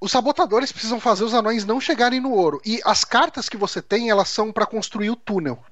os 0.00 0.10
sabotadores 0.10 0.72
precisam 0.72 0.98
fazer 0.98 1.24
os 1.24 1.34
anões 1.34 1.64
não 1.64 1.80
chegarem 1.80 2.20
no 2.20 2.32
ouro. 2.32 2.60
E 2.64 2.80
as 2.84 3.04
cartas 3.04 3.48
que 3.48 3.56
você 3.56 3.82
tem, 3.82 4.08
elas 4.08 4.30
são 4.30 4.50
para 4.50 4.64
construir 4.64 5.10
o 5.10 5.16
túnel. 5.16 5.62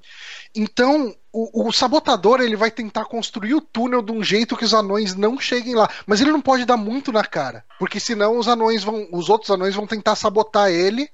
Então, 0.55 1.15
o, 1.31 1.67
o, 1.67 1.71
sabotador 1.71 2.41
ele 2.41 2.55
vai 2.55 2.71
tentar 2.71 3.05
construir 3.05 3.53
o 3.53 3.61
túnel 3.61 4.01
de 4.01 4.11
um 4.11 4.23
jeito 4.23 4.57
que 4.57 4.65
os 4.65 4.73
anões 4.73 5.15
não 5.15 5.39
cheguem 5.39 5.75
lá. 5.75 5.89
Mas 6.05 6.21
ele 6.21 6.31
não 6.31 6.41
pode 6.41 6.65
dar 6.65 6.77
muito 6.77 7.11
na 7.11 7.23
cara. 7.23 7.63
Porque 7.77 7.99
senão 7.99 8.37
os 8.37 8.47
anões 8.47 8.83
vão. 8.83 9.07
Os 9.11 9.29
outros 9.29 9.51
anões 9.51 9.75
vão 9.75 9.85
tentar 9.85 10.15
sabotar 10.15 10.69
ele 10.69 11.09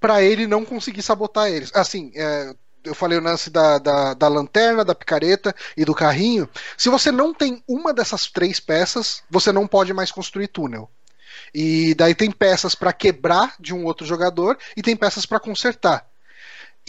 para 0.00 0.22
ele 0.22 0.46
não 0.46 0.64
conseguir 0.64 1.02
sabotar 1.02 1.50
eles. 1.50 1.70
Assim, 1.74 2.10
é, 2.14 2.54
eu 2.82 2.94
falei 2.94 3.18
o 3.18 3.22
lance 3.22 3.50
da, 3.50 3.78
da, 3.78 4.14
da, 4.14 4.28
lanterna, 4.28 4.84
da 4.84 4.94
picareta 4.94 5.54
e 5.76 5.84
do 5.84 5.94
carrinho. 5.94 6.48
Se 6.76 6.88
você 6.88 7.12
não 7.12 7.34
tem 7.34 7.62
uma 7.68 7.92
dessas 7.92 8.26
três 8.26 8.58
peças, 8.58 9.22
você 9.30 9.52
não 9.52 9.66
pode 9.66 9.92
mais 9.92 10.10
construir 10.10 10.48
túnel. 10.48 10.90
E 11.54 11.94
daí 11.94 12.14
tem 12.14 12.30
peças 12.30 12.74
para 12.74 12.92
quebrar 12.92 13.54
de 13.58 13.74
um 13.74 13.84
outro 13.84 14.06
jogador 14.06 14.56
e 14.76 14.82
tem 14.82 14.96
peças 14.96 15.26
para 15.26 15.40
consertar. 15.40 16.09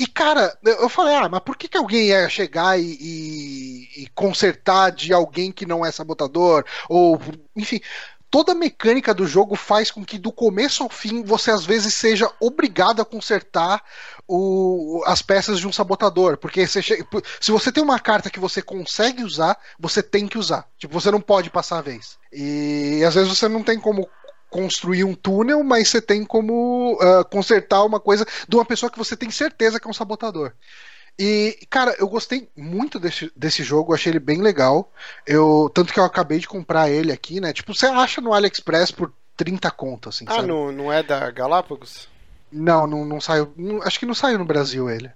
E, 0.01 0.07
cara, 0.07 0.57
eu 0.63 0.89
falei, 0.89 1.13
ah, 1.13 1.29
mas 1.29 1.41
por 1.41 1.55
que, 1.55 1.67
que 1.67 1.77
alguém 1.77 2.07
ia 2.07 2.27
chegar 2.27 2.75
e, 2.79 2.97
e, 2.99 4.01
e, 4.01 4.07
consertar 4.15 4.91
de 4.91 5.13
alguém 5.13 5.51
que 5.51 5.63
não 5.63 5.85
é 5.85 5.91
sabotador? 5.91 6.65
Ou, 6.89 7.21
enfim, 7.55 7.79
toda 8.31 8.53
a 8.53 8.55
mecânica 8.55 9.13
do 9.13 9.27
jogo 9.27 9.55
faz 9.55 9.91
com 9.91 10.03
que 10.03 10.17
do 10.17 10.31
começo 10.31 10.81
ao 10.81 10.89
fim 10.89 11.21
você 11.21 11.51
às 11.51 11.63
vezes 11.63 11.93
seja 11.93 12.31
obrigado 12.39 12.99
a 12.99 13.05
consertar 13.05 13.83
o, 14.27 15.03
as 15.05 15.21
peças 15.21 15.59
de 15.59 15.67
um 15.67 15.71
sabotador. 15.71 16.35
Porque 16.35 16.65
você 16.65 16.81
se 16.81 17.51
você 17.51 17.71
tem 17.71 17.83
uma 17.83 17.99
carta 17.99 18.31
que 18.31 18.39
você 18.39 18.59
consegue 18.59 19.23
usar, 19.23 19.55
você 19.79 20.01
tem 20.01 20.27
que 20.27 20.39
usar. 20.39 20.67
Tipo, 20.79 20.99
você 20.99 21.11
não 21.11 21.21
pode 21.21 21.51
passar 21.51 21.77
a 21.77 21.83
vez. 21.83 22.17
E 22.33 23.03
às 23.05 23.13
vezes 23.13 23.29
você 23.29 23.47
não 23.47 23.61
tem 23.61 23.79
como 23.79 24.09
construir 24.51 25.05
um 25.05 25.15
túnel, 25.15 25.63
mas 25.63 25.87
você 25.87 26.01
tem 26.01 26.25
como 26.25 26.93
uh, 26.95 27.23
consertar 27.31 27.83
uma 27.85 28.01
coisa 28.01 28.27
de 28.47 28.55
uma 28.55 28.65
pessoa 28.65 28.91
que 28.91 28.97
você 28.97 29.15
tem 29.15 29.31
certeza 29.31 29.79
que 29.79 29.87
é 29.87 29.89
um 29.89 29.93
sabotador. 29.93 30.51
E, 31.17 31.57
cara, 31.69 31.95
eu 31.97 32.07
gostei 32.07 32.49
muito 32.55 32.99
desse, 32.99 33.31
desse 33.35 33.63
jogo, 33.63 33.93
achei 33.93 34.11
ele 34.11 34.19
bem 34.19 34.41
legal. 34.41 34.91
Eu, 35.25 35.71
tanto 35.73 35.93
que 35.93 35.99
eu 35.99 36.03
acabei 36.03 36.37
de 36.37 36.47
comprar 36.47 36.89
ele 36.89 37.11
aqui, 37.11 37.39
né? 37.39 37.53
Tipo, 37.53 37.73
você 37.73 37.85
acha 37.85 38.19
no 38.19 38.33
AliExpress 38.33 38.91
por 38.91 39.13
30 39.37 39.71
contas, 39.71 40.15
assim. 40.15 40.25
Ah, 40.27 40.41
não, 40.41 40.71
não 40.71 40.91
é 40.91 41.01
da 41.01 41.31
Galápagos? 41.31 42.09
Não, 42.51 42.85
não, 42.85 43.05
não 43.05 43.21
saiu. 43.21 43.53
Não, 43.55 43.81
acho 43.81 43.99
que 43.99 44.05
não 44.05 44.13
saiu 44.13 44.37
no 44.37 44.45
Brasil 44.45 44.89
ele. 44.89 45.09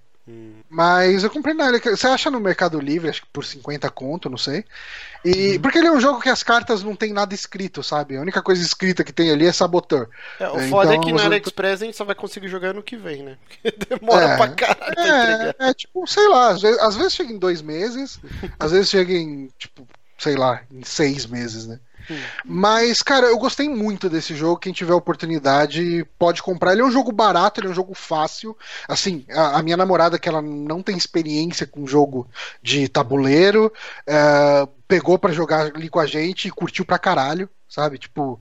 Mas 0.68 1.22
eu 1.22 1.30
comprei 1.30 1.54
na 1.54 1.70
Você 1.70 2.06
acha 2.08 2.30
no 2.30 2.40
Mercado 2.40 2.80
Livre, 2.80 3.08
acho 3.08 3.22
que 3.22 3.28
por 3.32 3.44
50 3.44 3.88
conto, 3.90 4.28
não 4.28 4.36
sei. 4.36 4.64
E, 5.24 5.56
hum. 5.56 5.60
Porque 5.62 5.78
ele 5.78 5.86
é 5.86 5.92
um 5.92 6.00
jogo 6.00 6.20
que 6.20 6.28
as 6.28 6.42
cartas 6.42 6.82
não 6.82 6.96
tem 6.96 7.12
nada 7.12 7.32
escrito, 7.32 7.82
sabe? 7.82 8.16
A 8.16 8.20
única 8.20 8.42
coisa 8.42 8.60
escrita 8.60 9.04
que 9.04 9.12
tem 9.12 9.30
ali 9.30 9.46
é 9.46 9.52
saboteur. 9.52 10.08
É, 10.40 10.48
o 10.48 10.68
foda 10.68 10.94
é 10.94 10.98
que 10.98 11.10
então, 11.10 11.18
na 11.18 11.24
AliExpress 11.26 11.82
a 11.82 11.84
gente 11.84 11.96
só 11.96 12.04
vai 12.04 12.14
conseguir 12.14 12.48
jogar 12.48 12.74
no 12.74 12.82
que 12.82 12.96
vem, 12.96 13.22
né? 13.22 13.38
demora 13.88 14.24
é, 14.24 14.36
pra 14.36 14.48
caralho. 14.48 15.54
É, 15.58 15.68
é, 15.70 15.74
tipo, 15.74 16.04
sei 16.08 16.26
lá, 16.28 16.48
às 16.48 16.62
vezes, 16.62 16.80
às 16.80 16.96
vezes 16.96 17.14
chega 17.14 17.32
em 17.32 17.38
dois 17.38 17.62
meses, 17.62 18.20
às 18.58 18.72
vezes 18.72 18.90
chega 18.90 19.12
em, 19.12 19.48
tipo, 19.56 19.86
sei 20.18 20.34
lá, 20.34 20.62
em 20.72 20.82
seis 20.82 21.24
meses, 21.24 21.68
né? 21.68 21.78
Mas, 22.44 23.02
cara, 23.02 23.26
eu 23.26 23.38
gostei 23.38 23.68
muito 23.68 24.08
desse 24.08 24.34
jogo. 24.34 24.60
Quem 24.60 24.72
tiver 24.72 24.94
oportunidade 24.94 26.04
pode 26.18 26.42
comprar. 26.42 26.72
Ele 26.72 26.82
é 26.82 26.84
um 26.84 26.90
jogo 26.90 27.12
barato, 27.12 27.60
ele 27.60 27.68
é 27.68 27.70
um 27.70 27.74
jogo 27.74 27.94
fácil. 27.94 28.56
Assim, 28.88 29.24
a, 29.30 29.58
a 29.58 29.62
minha 29.62 29.76
namorada, 29.76 30.18
que 30.18 30.28
ela 30.28 30.42
não 30.42 30.82
tem 30.82 30.96
experiência 30.96 31.66
com 31.66 31.86
jogo 31.86 32.28
de 32.62 32.88
tabuleiro, 32.88 33.72
é, 34.06 34.68
pegou 34.86 35.18
para 35.18 35.32
jogar 35.32 35.66
ali 35.74 35.88
com 35.88 36.00
a 36.00 36.06
gente 36.06 36.48
e 36.48 36.50
curtiu 36.50 36.84
pra 36.84 36.98
caralho, 36.98 37.48
sabe? 37.68 37.98
Tipo. 37.98 38.40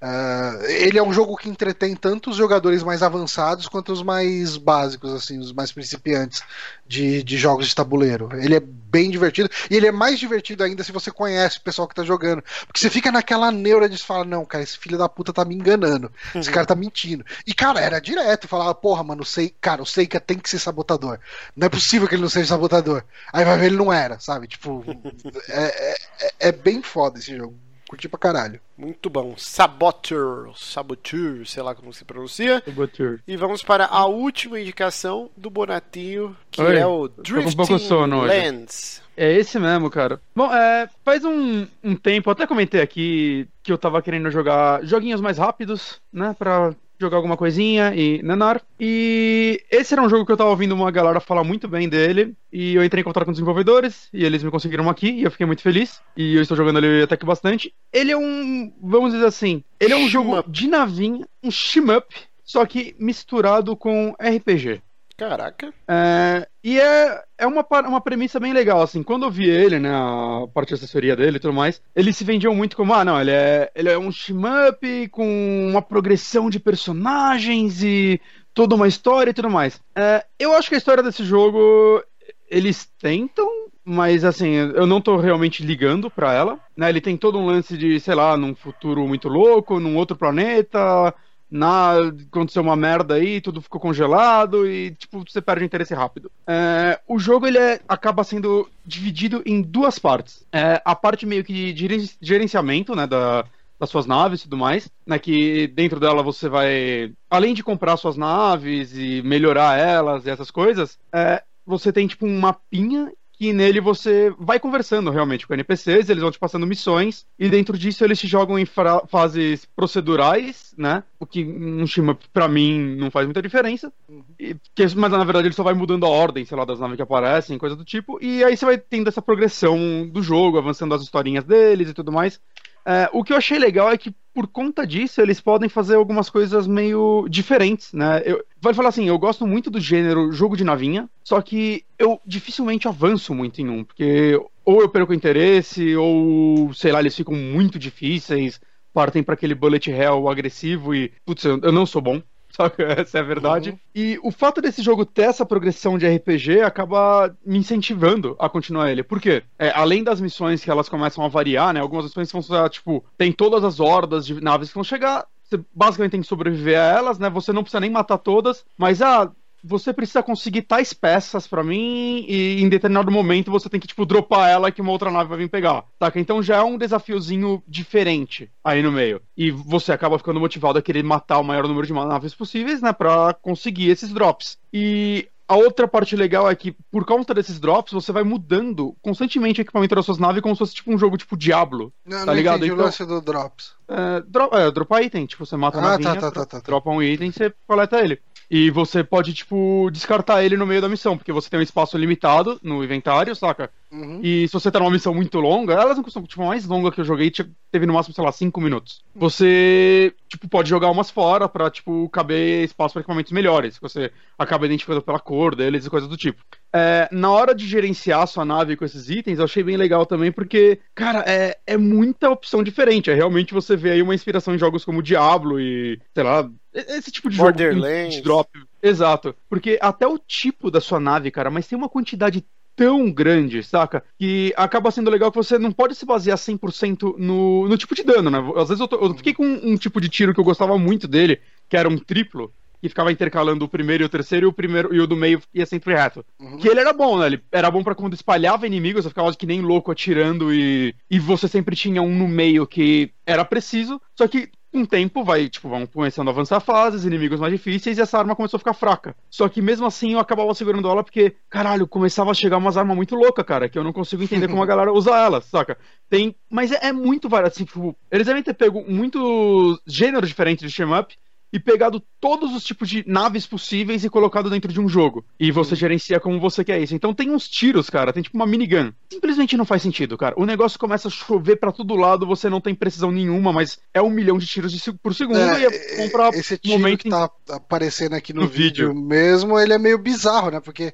Uh, 0.00 0.64
ele 0.66 0.96
é 0.96 1.02
um 1.02 1.12
jogo 1.12 1.36
que 1.36 1.48
entretém 1.48 1.96
tanto 1.96 2.30
os 2.30 2.36
jogadores 2.36 2.84
mais 2.84 3.02
avançados 3.02 3.66
quanto 3.66 3.92
os 3.92 4.00
mais 4.00 4.56
básicos, 4.56 5.12
assim, 5.12 5.40
os 5.40 5.52
mais 5.52 5.72
principiantes 5.72 6.40
de, 6.86 7.24
de 7.24 7.36
jogos 7.36 7.66
de 7.66 7.74
tabuleiro. 7.74 8.28
Ele 8.32 8.54
é 8.54 8.60
bem 8.60 9.10
divertido 9.10 9.50
e 9.68 9.74
ele 9.74 9.88
é 9.88 9.92
mais 9.92 10.20
divertido 10.20 10.62
ainda 10.62 10.84
se 10.84 10.92
você 10.92 11.10
conhece 11.10 11.58
o 11.58 11.62
pessoal 11.62 11.88
que 11.88 11.96
tá 11.96 12.04
jogando. 12.04 12.44
Porque 12.64 12.78
você 12.78 12.88
fica 12.88 13.10
naquela 13.10 13.50
neura 13.50 13.88
de 13.88 13.98
falar: 13.98 14.24
não, 14.24 14.44
cara, 14.44 14.62
esse 14.62 14.78
filho 14.78 14.96
da 14.96 15.08
puta 15.08 15.32
tá 15.32 15.44
me 15.44 15.56
enganando, 15.56 16.12
esse 16.32 16.50
cara 16.50 16.64
tá 16.64 16.76
mentindo. 16.76 17.24
E, 17.44 17.52
cara, 17.52 17.80
era 17.80 18.00
direto, 18.00 18.46
falava: 18.46 18.74
porra, 18.76 19.02
mano, 19.02 19.24
sei, 19.24 19.52
cara, 19.60 19.82
o 19.82 19.86
Seika 19.86 20.20
tem 20.20 20.38
que 20.38 20.48
ser 20.48 20.60
sabotador. 20.60 21.18
Não 21.56 21.66
é 21.66 21.68
possível 21.68 22.06
que 22.06 22.14
ele 22.14 22.22
não 22.22 22.28
seja 22.28 22.50
sabotador. 22.50 23.02
Aí 23.32 23.44
vai 23.44 23.58
ver, 23.58 23.66
ele 23.66 23.76
não 23.76 23.92
era, 23.92 24.20
sabe? 24.20 24.46
Tipo, 24.46 24.84
é, 25.50 25.92
é, 26.20 26.32
é 26.48 26.52
bem 26.52 26.82
foda 26.82 27.18
esse 27.18 27.36
jogo. 27.36 27.58
Curti 27.88 28.06
pra 28.06 28.18
caralho. 28.18 28.60
Muito 28.76 29.08
bom. 29.08 29.34
Saboteur, 29.38 30.50
Saboteur, 30.54 31.46
sei 31.46 31.62
lá 31.62 31.74
como 31.74 31.92
se 31.92 32.04
pronuncia. 32.04 32.62
Saboteur. 32.62 33.20
E 33.26 33.34
vamos 33.34 33.62
para 33.62 33.86
a 33.86 34.04
última 34.04 34.60
indicação 34.60 35.30
do 35.34 35.48
Bonatinho, 35.48 36.36
que 36.50 36.60
Oi, 36.60 36.76
é 36.76 36.86
o 36.86 37.08
Drifting 37.08 37.72
um 37.72 37.78
sono 37.78 38.20
Lands. 38.20 39.02
É 39.16 39.32
esse 39.32 39.58
mesmo, 39.58 39.90
cara. 39.90 40.20
Bom, 40.36 40.52
é, 40.54 40.88
faz 41.04 41.24
um, 41.24 41.66
um 41.82 41.96
tempo, 41.96 42.30
até 42.30 42.46
comentei 42.46 42.80
aqui 42.80 43.48
que 43.62 43.72
eu 43.72 43.78
tava 43.78 44.02
querendo 44.02 44.30
jogar 44.30 44.84
joguinhos 44.84 45.20
mais 45.20 45.38
rápidos, 45.38 46.00
né, 46.12 46.36
pra 46.38 46.74
jogar 46.98 47.16
alguma 47.16 47.36
coisinha 47.36 47.94
e 47.94 48.22
nanar. 48.22 48.60
E 48.78 49.62
esse 49.70 49.94
era 49.94 50.02
um 50.02 50.08
jogo 50.08 50.26
que 50.26 50.32
eu 50.32 50.36
tava 50.36 50.50
ouvindo 50.50 50.74
uma 50.74 50.90
galera 50.90 51.20
falar 51.20 51.44
muito 51.44 51.68
bem 51.68 51.88
dele. 51.88 52.34
E 52.52 52.74
eu 52.74 52.84
entrei 52.84 53.00
em 53.00 53.04
contato 53.04 53.24
com 53.24 53.30
os 53.30 53.36
desenvolvedores 53.36 54.08
e 54.12 54.24
eles 54.24 54.42
me 54.42 54.50
conseguiram 54.50 54.88
aqui 54.88 55.08
e 55.10 55.22
eu 55.22 55.30
fiquei 55.30 55.46
muito 55.46 55.62
feliz. 55.62 56.00
E 56.16 56.36
eu 56.36 56.42
estou 56.42 56.56
jogando 56.56 56.78
ele 56.78 57.02
até 57.02 57.16
que 57.16 57.26
bastante. 57.26 57.72
Ele 57.92 58.10
é 58.10 58.16
um, 58.16 58.72
vamos 58.82 59.12
dizer 59.12 59.26
assim, 59.26 59.62
ele 59.78 59.92
é 59.92 59.96
um 59.96 60.08
jogo 60.08 60.42
de 60.48 60.66
navinha, 60.66 61.26
um 61.42 61.50
shmup, 61.50 62.14
só 62.42 62.64
que 62.66 62.96
misturado 62.98 63.76
com 63.76 64.14
RPG. 64.18 64.82
Caraca. 65.18 65.74
É, 65.88 66.48
e 66.62 66.78
é, 66.78 67.24
é 67.38 67.44
uma, 67.44 67.66
uma 67.88 68.00
premissa 68.00 68.38
bem 68.38 68.52
legal, 68.52 68.80
assim. 68.80 69.02
Quando 69.02 69.24
eu 69.24 69.30
vi 69.32 69.50
ele, 69.50 69.80
né, 69.80 69.90
a 69.92 70.46
parte 70.54 70.68
de 70.68 70.74
assessoria 70.74 71.16
dele 71.16 71.38
e 71.38 71.40
tudo 71.40 71.52
mais, 71.52 71.82
eles 71.94 72.16
se 72.16 72.22
vendiam 72.22 72.54
muito 72.54 72.76
como, 72.76 72.94
ah, 72.94 73.04
não, 73.04 73.20
ele 73.20 73.32
é, 73.32 73.68
ele 73.74 73.88
é 73.88 73.98
um 73.98 74.12
shmup 74.12 75.08
com 75.08 75.68
uma 75.68 75.82
progressão 75.82 76.48
de 76.48 76.60
personagens 76.60 77.82
e 77.82 78.20
toda 78.54 78.76
uma 78.76 78.86
história 78.86 79.30
e 79.30 79.34
tudo 79.34 79.50
mais. 79.50 79.80
É, 79.96 80.24
eu 80.38 80.54
acho 80.54 80.68
que 80.68 80.76
a 80.76 80.78
história 80.78 81.02
desse 81.02 81.24
jogo, 81.24 82.00
eles 82.48 82.88
tentam, 83.00 83.48
mas 83.84 84.24
assim, 84.24 84.52
eu 84.52 84.86
não 84.86 85.00
tô 85.00 85.16
realmente 85.16 85.64
ligando 85.64 86.08
pra 86.08 86.32
ela, 86.32 86.60
né? 86.76 86.90
Ele 86.90 87.00
tem 87.00 87.16
todo 87.16 87.40
um 87.40 87.46
lance 87.46 87.76
de, 87.76 87.98
sei 87.98 88.14
lá, 88.14 88.36
num 88.36 88.54
futuro 88.54 89.04
muito 89.08 89.28
louco, 89.28 89.80
num 89.80 89.96
outro 89.96 90.16
planeta 90.16 91.12
na, 91.50 91.94
aconteceu 92.30 92.62
uma 92.62 92.76
merda 92.76 93.14
aí, 93.14 93.40
tudo 93.40 93.62
ficou 93.62 93.80
congelado 93.80 94.66
e, 94.66 94.90
tipo, 94.92 95.24
você 95.26 95.40
perde 95.40 95.64
o 95.64 95.66
interesse 95.66 95.94
rápido. 95.94 96.30
É, 96.46 97.00
o 97.06 97.18
jogo, 97.18 97.46
ele 97.46 97.58
é, 97.58 97.80
acaba 97.88 98.24
sendo 98.24 98.68
dividido 98.84 99.42
em 99.46 99.62
duas 99.62 99.98
partes. 99.98 100.46
É, 100.52 100.80
a 100.84 100.94
parte 100.94 101.24
meio 101.24 101.44
que 101.44 101.72
de 101.72 102.16
gerenciamento, 102.20 102.94
né, 102.94 103.06
da, 103.06 103.44
das 103.78 103.88
suas 103.88 104.06
naves 104.06 104.40
e 104.40 104.44
tudo 104.44 104.56
mais, 104.56 104.90
né, 105.06 105.18
que 105.18 105.68
dentro 105.68 105.98
dela 105.98 106.22
você 106.22 106.48
vai, 106.48 107.12
além 107.30 107.54
de 107.54 107.62
comprar 107.62 107.96
suas 107.96 108.16
naves 108.16 108.96
e 108.96 109.22
melhorar 109.22 109.78
elas 109.78 110.26
e 110.26 110.30
essas 110.30 110.50
coisas, 110.50 110.98
é, 111.12 111.42
você 111.64 111.92
tem, 111.92 112.06
tipo, 112.06 112.26
um 112.26 112.40
mapinha 112.40 113.10
que 113.38 113.52
nele 113.52 113.80
você 113.80 114.34
vai 114.36 114.58
conversando 114.58 115.10
realmente 115.10 115.46
com 115.46 115.54
NPCs, 115.54 116.10
eles 116.10 116.22
vão 116.22 116.30
te 116.30 116.38
passando 116.38 116.66
missões, 116.66 117.24
e 117.38 117.48
dentro 117.48 117.78
disso 117.78 118.04
eles 118.04 118.18
te 118.18 118.26
jogam 118.26 118.58
em 118.58 118.66
fases 119.06 119.64
procedurais, 119.76 120.74
né? 120.76 121.04
O 121.20 121.26
que 121.26 121.44
um 121.44 121.86
Shima, 121.86 122.18
pra 122.32 122.48
mim, 122.48 122.96
não 122.96 123.12
faz 123.12 123.26
muita 123.26 123.40
diferença. 123.40 123.92
Uhum. 124.08 124.24
E, 124.38 124.56
que, 124.74 124.82
mas 124.96 125.12
na 125.12 125.22
verdade 125.22 125.46
ele 125.46 125.54
só 125.54 125.62
vai 125.62 125.74
mudando 125.74 126.04
a 126.04 126.08
ordem, 126.08 126.44
sei 126.44 126.56
lá, 126.56 126.64
das 126.64 126.80
naves 126.80 126.96
que 126.96 127.02
aparecem, 127.02 127.58
coisa 127.58 127.76
do 127.76 127.84
tipo. 127.84 128.18
E 128.20 128.42
aí 128.42 128.56
você 128.56 128.64
vai 128.64 128.76
tendo 128.76 129.06
essa 129.06 129.22
progressão 129.22 130.08
do 130.08 130.20
jogo, 130.20 130.58
avançando 130.58 130.94
as 130.94 131.02
historinhas 131.02 131.44
deles 131.44 131.90
e 131.90 131.94
tudo 131.94 132.10
mais. 132.10 132.40
É, 132.88 133.10
o 133.12 133.22
que 133.22 133.34
eu 133.34 133.36
achei 133.36 133.58
legal 133.58 133.92
é 133.92 133.98
que, 133.98 134.14
por 134.32 134.46
conta 134.46 134.86
disso, 134.86 135.20
eles 135.20 135.42
podem 135.42 135.68
fazer 135.68 135.96
algumas 135.96 136.30
coisas 136.30 136.66
meio 136.66 137.28
diferentes, 137.28 137.92
né? 137.92 138.22
Eu, 138.24 138.42
vale 138.62 138.74
falar 138.74 138.88
assim, 138.88 139.06
eu 139.06 139.18
gosto 139.18 139.46
muito 139.46 139.70
do 139.70 139.78
gênero 139.78 140.32
jogo 140.32 140.56
de 140.56 140.64
navinha, 140.64 141.06
só 141.22 141.42
que 141.42 141.84
eu 141.98 142.18
dificilmente 142.24 142.88
avanço 142.88 143.34
muito 143.34 143.60
em 143.60 143.68
um, 143.68 143.84
porque 143.84 144.40
ou 144.64 144.80
eu 144.80 144.88
perco 144.88 145.12
interesse, 145.12 145.94
ou, 145.96 146.72
sei 146.72 146.90
lá, 146.90 147.00
eles 147.00 147.14
ficam 147.14 147.34
muito 147.34 147.78
difíceis, 147.78 148.58
partem 148.90 149.22
para 149.22 149.34
aquele 149.34 149.54
bullet 149.54 149.90
hell 149.90 150.26
agressivo 150.26 150.94
e, 150.94 151.12
putz, 151.26 151.44
eu, 151.44 151.60
eu 151.62 151.72
não 151.72 151.84
sou 151.84 152.00
bom 152.00 152.22
saca? 152.58 152.82
Essa 153.00 153.18
é 153.18 153.20
a 153.20 153.24
verdade. 153.24 153.70
Uhum. 153.70 153.78
E 153.94 154.18
o 154.22 154.32
fato 154.32 154.60
desse 154.60 154.82
jogo 154.82 155.06
ter 155.06 155.22
essa 155.22 155.46
progressão 155.46 155.96
de 155.96 156.06
RPG 156.06 156.60
acaba 156.60 157.34
me 157.46 157.58
incentivando 157.58 158.34
a 158.38 158.48
continuar 158.48 158.90
ele. 158.90 159.02
Por 159.02 159.20
quê? 159.20 159.44
É, 159.58 159.70
além 159.70 160.02
das 160.02 160.20
missões 160.20 160.64
que 160.64 160.70
elas 160.70 160.88
começam 160.88 161.24
a 161.24 161.28
variar, 161.28 161.72
né? 161.72 161.80
Algumas 161.80 162.04
missões 162.14 162.48
vão, 162.48 162.68
tipo, 162.68 163.04
tem 163.16 163.32
todas 163.32 163.62
as 163.62 163.78
hordas 163.78 164.26
de 164.26 164.40
naves 164.40 164.68
que 164.68 164.74
vão 164.74 164.84
chegar, 164.84 165.26
você 165.42 165.60
basicamente 165.74 166.12
tem 166.12 166.20
que 166.20 166.26
sobreviver 166.26 166.78
a 166.78 166.84
elas, 166.84 167.18
né? 167.18 167.30
Você 167.30 167.52
não 167.52 167.62
precisa 167.62 167.80
nem 167.80 167.90
matar 167.90 168.18
todas, 168.18 168.64
mas 168.76 169.00
ah, 169.00 169.30
você 169.62 169.92
precisa 169.92 170.22
conseguir 170.22 170.62
tais 170.62 170.92
peças 170.92 171.46
para 171.46 171.64
mim 171.64 172.24
e 172.28 172.62
em 172.62 172.68
determinado 172.68 173.10
momento 173.10 173.50
você 173.50 173.68
tem 173.68 173.80
que, 173.80 173.86
tipo, 173.86 174.06
dropar 174.06 174.48
ela 174.48 174.70
que 174.70 174.80
uma 174.80 174.92
outra 174.92 175.10
nave 175.10 175.28
vai 175.28 175.38
vir 175.38 175.48
pegar, 175.48 175.84
saca? 175.98 176.18
Então 176.20 176.42
já 176.42 176.56
é 176.56 176.62
um 176.62 176.78
desafiozinho 176.78 177.62
diferente 177.66 178.50
aí 178.62 178.82
no 178.82 178.92
meio. 178.92 179.20
E 179.36 179.50
você 179.50 179.92
acaba 179.92 180.18
ficando 180.18 180.40
motivado 180.40 180.78
a 180.78 180.82
querer 180.82 181.02
matar 181.02 181.38
o 181.38 181.44
maior 181.44 181.66
número 181.66 181.86
de 181.86 181.92
naves 181.92 182.34
possíveis, 182.34 182.80
né, 182.80 182.92
pra 182.92 183.34
conseguir 183.34 183.90
esses 183.90 184.12
drops. 184.12 184.58
E 184.72 185.28
a 185.48 185.56
outra 185.56 185.88
parte 185.88 186.14
legal 186.14 186.48
é 186.48 186.54
que, 186.54 186.76
por 186.90 187.06
conta 187.06 187.32
desses 187.32 187.58
drops, 187.58 187.94
você 187.94 188.12
vai 188.12 188.22
mudando 188.22 188.94
constantemente 189.00 189.60
o 189.60 189.62
equipamento 189.62 189.94
das 189.94 190.04
suas 190.04 190.18
naves 190.18 190.42
como 190.42 190.54
se 190.54 190.58
fosse 190.58 190.74
tipo 190.74 190.92
um 190.92 190.98
jogo 190.98 191.16
tipo 191.16 191.38
Diablo. 191.38 191.90
Não, 192.04 192.18
tá 192.18 192.26
não 192.26 192.34
ligado? 192.34 192.56
entendi 192.58 192.72
então, 192.72 192.84
o 192.84 192.86
lance 192.86 193.06
do 193.06 193.20
drops. 193.22 193.72
É, 193.88 194.20
dro 194.28 194.50
é, 194.52 194.70
dropa 194.70 195.02
item, 195.02 195.24
tipo, 195.24 195.46
você 195.46 195.56
mata 195.56 195.78
a 195.78 195.80
ah, 195.80 195.88
navinha, 195.92 196.14
tá, 196.16 196.20
tá, 196.20 196.30
tá, 196.30 196.46
tá, 196.46 196.58
dropa 196.60 196.90
um 196.90 197.02
item 197.02 197.30
e 197.30 197.32
você 197.32 197.54
coleta 197.66 197.98
ele. 197.98 198.20
E 198.50 198.70
você 198.70 199.04
pode, 199.04 199.34
tipo, 199.34 199.90
descartar 199.90 200.42
ele 200.42 200.56
no 200.56 200.66
meio 200.66 200.80
da 200.80 200.88
missão, 200.88 201.16
porque 201.18 201.32
você 201.32 201.50
tem 201.50 201.60
um 201.60 201.62
espaço 201.62 201.98
limitado 201.98 202.58
no 202.62 202.82
inventário, 202.82 203.34
saca? 203.36 203.70
Uhum. 203.90 204.20
E 204.22 204.46
se 204.46 204.52
você 204.52 204.70
tá 204.70 204.78
numa 204.78 204.90
missão 204.90 205.14
muito 205.14 205.38
longa, 205.40 205.72
elas 205.72 205.96
não 205.96 206.04
costumam, 206.04 206.26
tipo, 206.26 206.42
a 206.42 206.46
mais 206.46 206.66
longa 206.66 206.92
que 206.92 207.00
eu 207.00 207.04
joguei 207.04 207.30
teve 207.70 207.86
no 207.86 207.94
máximo, 207.94 208.14
sei 208.14 208.24
lá, 208.24 208.30
5 208.30 208.60
minutos. 208.60 209.02
Você, 209.14 210.14
tipo, 210.28 210.48
pode 210.48 210.68
jogar 210.68 210.90
umas 210.90 211.10
fora 211.10 211.48
pra, 211.48 211.70
tipo, 211.70 212.08
caber 212.10 212.64
espaço 212.64 212.92
para 212.92 213.00
equipamentos 213.00 213.32
melhores. 213.32 213.78
Você 213.80 214.12
acaba 214.38 214.66
identificando 214.66 215.02
pela 215.02 215.18
cor 215.18 215.54
deles 215.54 215.86
e 215.86 215.90
coisas 215.90 216.08
do 216.08 216.16
tipo. 216.16 216.42
É, 216.72 217.08
na 217.10 217.30
hora 217.30 217.54
de 217.54 217.66
gerenciar 217.66 218.22
a 218.22 218.26
sua 218.26 218.44
nave 218.44 218.76
com 218.76 218.84
esses 218.84 219.08
itens, 219.08 219.38
eu 219.38 219.44
achei 219.46 219.62
bem 219.62 219.76
legal 219.76 220.04
também, 220.04 220.30
porque, 220.30 220.78
cara, 220.94 221.24
é, 221.26 221.56
é 221.66 221.76
muita 221.76 222.30
opção 222.30 222.62
diferente. 222.62 223.10
É 223.10 223.14
realmente 223.14 223.54
você 223.54 223.74
vê 223.74 223.92
aí 223.92 224.02
uma 224.02 224.14
inspiração 224.14 224.54
em 224.54 224.58
jogos 224.58 224.84
como 224.84 225.02
Diablo 225.02 225.58
e, 225.58 225.98
sei 226.14 226.24
lá, 226.24 226.48
esse 226.74 227.10
tipo 227.10 227.30
de 227.30 227.36
jogo 227.36 227.52
de 227.52 228.20
drop. 228.22 228.50
Exato. 228.82 229.34
Porque 229.48 229.78
até 229.80 230.06
o 230.06 230.18
tipo 230.18 230.70
da 230.70 230.80
sua 230.80 231.00
nave, 231.00 231.30
cara, 231.30 231.50
mas 231.50 231.66
tem 231.66 231.76
uma 231.76 231.88
quantidade 231.88 232.44
tão 232.78 233.10
grande, 233.10 233.60
saca? 233.60 234.04
Que 234.16 234.54
acaba 234.56 234.92
sendo 234.92 235.10
legal 235.10 235.32
que 235.32 235.36
você 235.36 235.58
não 235.58 235.72
pode 235.72 235.96
se 235.96 236.06
basear 236.06 236.38
100% 236.38 237.16
no, 237.18 237.68
no 237.68 237.76
tipo 237.76 237.92
de 237.92 238.04
dano, 238.04 238.30
né? 238.30 238.38
Às 238.56 238.68
vezes 238.68 238.80
eu, 238.80 238.86
tô, 238.86 239.04
eu 239.04 239.14
fiquei 239.14 239.34
com 239.34 239.44
um 239.44 239.76
tipo 239.76 240.00
de 240.00 240.08
tiro 240.08 240.32
que 240.32 240.38
eu 240.38 240.44
gostava 240.44 240.78
muito 240.78 241.08
dele, 241.08 241.40
que 241.68 241.76
era 241.76 241.88
um 241.88 241.98
triplo, 241.98 242.52
que 242.80 242.88
ficava 242.88 243.10
intercalando 243.10 243.64
o 243.64 243.68
primeiro 243.68 244.04
e 244.04 244.06
o 244.06 244.08
terceiro, 244.08 244.46
e 244.46 244.48
o 244.48 244.52
primeiro 244.52 244.94
e 244.94 245.00
o 245.00 245.08
do 245.08 245.16
meio 245.16 245.42
ia 245.52 245.66
sempre 245.66 245.92
reto. 245.92 246.24
Uhum. 246.38 246.58
Que 246.58 246.68
ele 246.68 246.78
era 246.78 246.92
bom, 246.92 247.18
né? 247.18 247.26
Ele 247.26 247.42
era 247.50 247.68
bom 247.68 247.82
para 247.82 247.96
quando 247.96 248.14
espalhava 248.14 248.64
inimigos, 248.64 249.02
você 249.02 249.08
ficava 249.08 249.34
que 249.34 249.46
nem 249.46 249.60
louco 249.60 249.90
atirando 249.90 250.54
e, 250.54 250.94
e 251.10 251.18
você 251.18 251.48
sempre 251.48 251.74
tinha 251.74 252.00
um 252.00 252.16
no 252.16 252.28
meio 252.28 252.64
que 252.64 253.10
era 253.26 253.44
preciso, 253.44 254.00
só 254.14 254.28
que 254.28 254.48
com 254.70 254.82
o 254.82 254.86
tempo 254.86 255.24
vai, 255.24 255.48
tipo, 255.48 255.68
vão 255.68 255.86
começando 255.86 256.28
a 256.28 256.30
avançar 256.30 256.60
fases, 256.60 257.04
inimigos 257.04 257.40
mais 257.40 257.52
difíceis, 257.52 257.96
e 257.96 258.00
essa 258.00 258.18
arma 258.18 258.36
começou 258.36 258.58
a 258.58 258.60
ficar 258.60 258.74
fraca. 258.74 259.16
Só 259.30 259.48
que 259.48 259.62
mesmo 259.62 259.86
assim 259.86 260.12
eu 260.12 260.18
acabava 260.18 260.52
segurando 260.54 260.88
ela 260.88 261.02
porque, 261.02 261.34
caralho, 261.48 261.88
começava 261.88 262.30
a 262.30 262.34
chegar 262.34 262.58
umas 262.58 262.76
armas 262.76 262.96
muito 262.96 263.14
loucas, 263.14 263.44
cara, 263.44 263.68
que 263.68 263.78
eu 263.78 263.84
não 263.84 263.92
consigo 263.92 264.22
entender 264.22 264.48
como 264.48 264.62
a 264.62 264.66
galera 264.66 264.92
usa 264.92 265.16
elas, 265.16 265.46
saca? 265.46 265.78
Tem. 266.08 266.34
Mas 266.50 266.70
é, 266.70 266.88
é 266.88 266.92
muito 266.92 267.28
variado, 267.28 267.54
assim, 267.54 267.64
tipo, 267.64 267.96
eles 268.10 268.26
devem 268.26 268.42
ter 268.42 268.54
pego 268.54 268.84
muitos 268.86 269.80
gêneros 269.86 270.28
diferentes 270.28 270.70
de 270.70 270.74
shmup 270.74 270.98
up 270.98 271.16
e 271.52 271.58
pegado 271.58 272.02
todos 272.20 272.54
os 272.54 272.64
tipos 272.64 272.88
de 272.88 273.04
naves 273.06 273.46
possíveis 273.46 274.04
e 274.04 274.10
colocado 274.10 274.50
dentro 274.50 274.72
de 274.72 274.80
um 274.80 274.88
jogo. 274.88 275.24
E 275.38 275.50
você 275.50 275.70
uhum. 275.70 275.76
gerencia 275.76 276.20
como 276.20 276.40
você 276.40 276.64
quer 276.64 276.80
isso. 276.80 276.94
Então 276.94 277.14
tem 277.14 277.30
uns 277.30 277.48
tiros, 277.48 277.88
cara, 277.88 278.12
tem 278.12 278.22
tipo 278.22 278.36
uma 278.36 278.46
minigun. 278.46 278.92
Simplesmente 279.10 279.56
não 279.56 279.64
faz 279.64 279.82
sentido, 279.82 280.16
cara. 280.18 280.34
O 280.38 280.44
negócio 280.44 280.78
começa 280.78 281.08
a 281.08 281.10
chover 281.10 281.56
para 281.56 281.72
todo 281.72 281.96
lado, 281.96 282.26
você 282.26 282.50
não 282.50 282.60
tem 282.60 282.74
precisão 282.74 283.10
nenhuma, 283.10 283.52
mas 283.52 283.78
é 283.94 284.02
um 284.02 284.10
milhão 284.10 284.38
de 284.38 284.46
tiros 284.46 284.72
de, 284.72 284.92
por 284.92 285.14
segundo 285.14 285.38
é, 285.38 285.60
e 285.60 285.64
é 285.64 285.96
bom 285.96 286.10
pra 286.10 286.28
esse 286.30 286.58
tiro 286.58 286.78
momento 286.78 287.02
que 287.02 287.10
tá 287.10 287.30
aparecendo 287.50 288.14
aqui 288.14 288.32
no, 288.32 288.42
no 288.42 288.48
vídeo, 288.48 288.88
vídeo 288.88 289.02
mesmo, 289.02 289.58
ele 289.58 289.72
é 289.72 289.78
meio 289.78 289.98
bizarro, 289.98 290.50
né? 290.50 290.60
Porque 290.60 290.92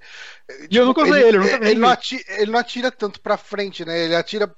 E 0.70 0.76
eu 0.76 0.84
nunca 0.84 1.02
usei 1.02 1.22
ele, 1.22 1.38
eu 1.38 1.42
nunca 1.42 1.56
ele, 1.66 1.78
não 1.80 1.88
ele. 1.88 1.94
atira, 1.94 2.22
ele 2.28 2.50
não 2.50 2.58
atira 2.58 2.90
tanto 2.92 3.20
pra 3.20 3.36
frente, 3.38 3.84
né? 3.84 4.04
Ele 4.04 4.14
atira 4.14 4.54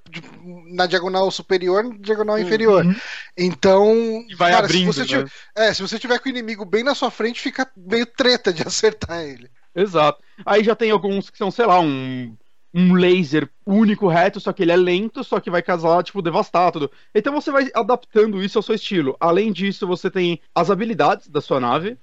na 0.73 0.85
diagonal 0.85 1.31
superior 1.31 1.83
na 1.83 1.95
diagonal 1.97 2.37
inferior. 2.37 2.85
Uhum. 2.85 2.95
Então, 3.37 4.25
E 4.29 4.35
vai 4.35 4.51
cara, 4.51 4.65
abrindo, 4.65 4.91
se 4.93 5.05
você 5.05 5.05
né? 5.05 5.25
é, 5.55 5.73
se 5.73 5.81
você 5.81 5.97
tiver 5.97 6.19
com 6.19 6.27
o 6.27 6.31
inimigo 6.31 6.65
bem 6.65 6.83
na 6.83 6.93
sua 6.95 7.09
frente, 7.11 7.39
fica 7.41 7.69
meio 7.75 8.05
treta 8.05 8.51
de 8.53 8.63
acertar 8.67 9.23
ele. 9.23 9.49
Exato. 9.75 10.21
Aí 10.45 10.63
já 10.63 10.75
tem 10.75 10.91
alguns 10.91 11.29
que 11.29 11.37
são, 11.37 11.51
sei 11.51 11.65
lá, 11.65 11.79
um, 11.79 12.35
um 12.73 12.93
laser 12.93 13.49
único 13.65 14.07
reto, 14.07 14.39
só 14.39 14.51
que 14.51 14.63
ele 14.63 14.71
é 14.71 14.75
lento, 14.75 15.23
só 15.23 15.39
que 15.39 15.49
vai 15.51 15.61
casar, 15.61 16.03
tipo, 16.03 16.21
devastar 16.21 16.71
tudo. 16.71 16.91
Então 17.13 17.33
você 17.33 17.51
vai 17.51 17.69
adaptando 17.73 18.43
isso 18.43 18.57
ao 18.57 18.63
seu 18.63 18.75
estilo. 18.75 19.15
Além 19.19 19.51
disso, 19.53 19.85
você 19.87 20.09
tem 20.11 20.41
as 20.53 20.69
habilidades 20.71 21.27
da 21.29 21.41
sua 21.41 21.59
nave, 21.59 21.97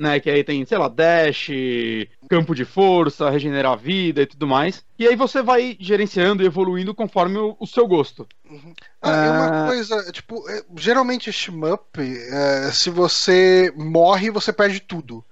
né? 0.00 0.18
Que 0.18 0.30
aí 0.30 0.42
tem, 0.42 0.64
sei 0.66 0.78
lá, 0.78 0.88
dash, 0.88 1.48
campo 2.28 2.54
de 2.54 2.64
força, 2.64 3.30
regenerar 3.30 3.76
vida 3.78 4.22
e 4.22 4.26
tudo 4.26 4.46
mais. 4.46 4.84
E 4.98 5.06
aí 5.06 5.14
você 5.16 5.42
vai 5.42 5.76
gerenciando 5.78 6.42
e 6.42 6.46
evoluindo 6.46 6.94
conforme 6.94 7.38
o, 7.38 7.56
o 7.60 7.66
seu 7.66 7.86
gosto. 7.86 8.26
Ah, 9.02 9.26
e 9.26 9.30
uma 9.30 9.64
Ah. 9.64 9.66
coisa, 9.68 10.12
tipo, 10.12 10.48
é, 10.48 10.64
geralmente 10.76 11.30
shmup, 11.32 12.00
é, 12.00 12.70
se 12.72 12.90
você 12.90 13.72
morre, 13.76 14.30
você 14.30 14.52
perde 14.52 14.80
tudo. 14.80 15.24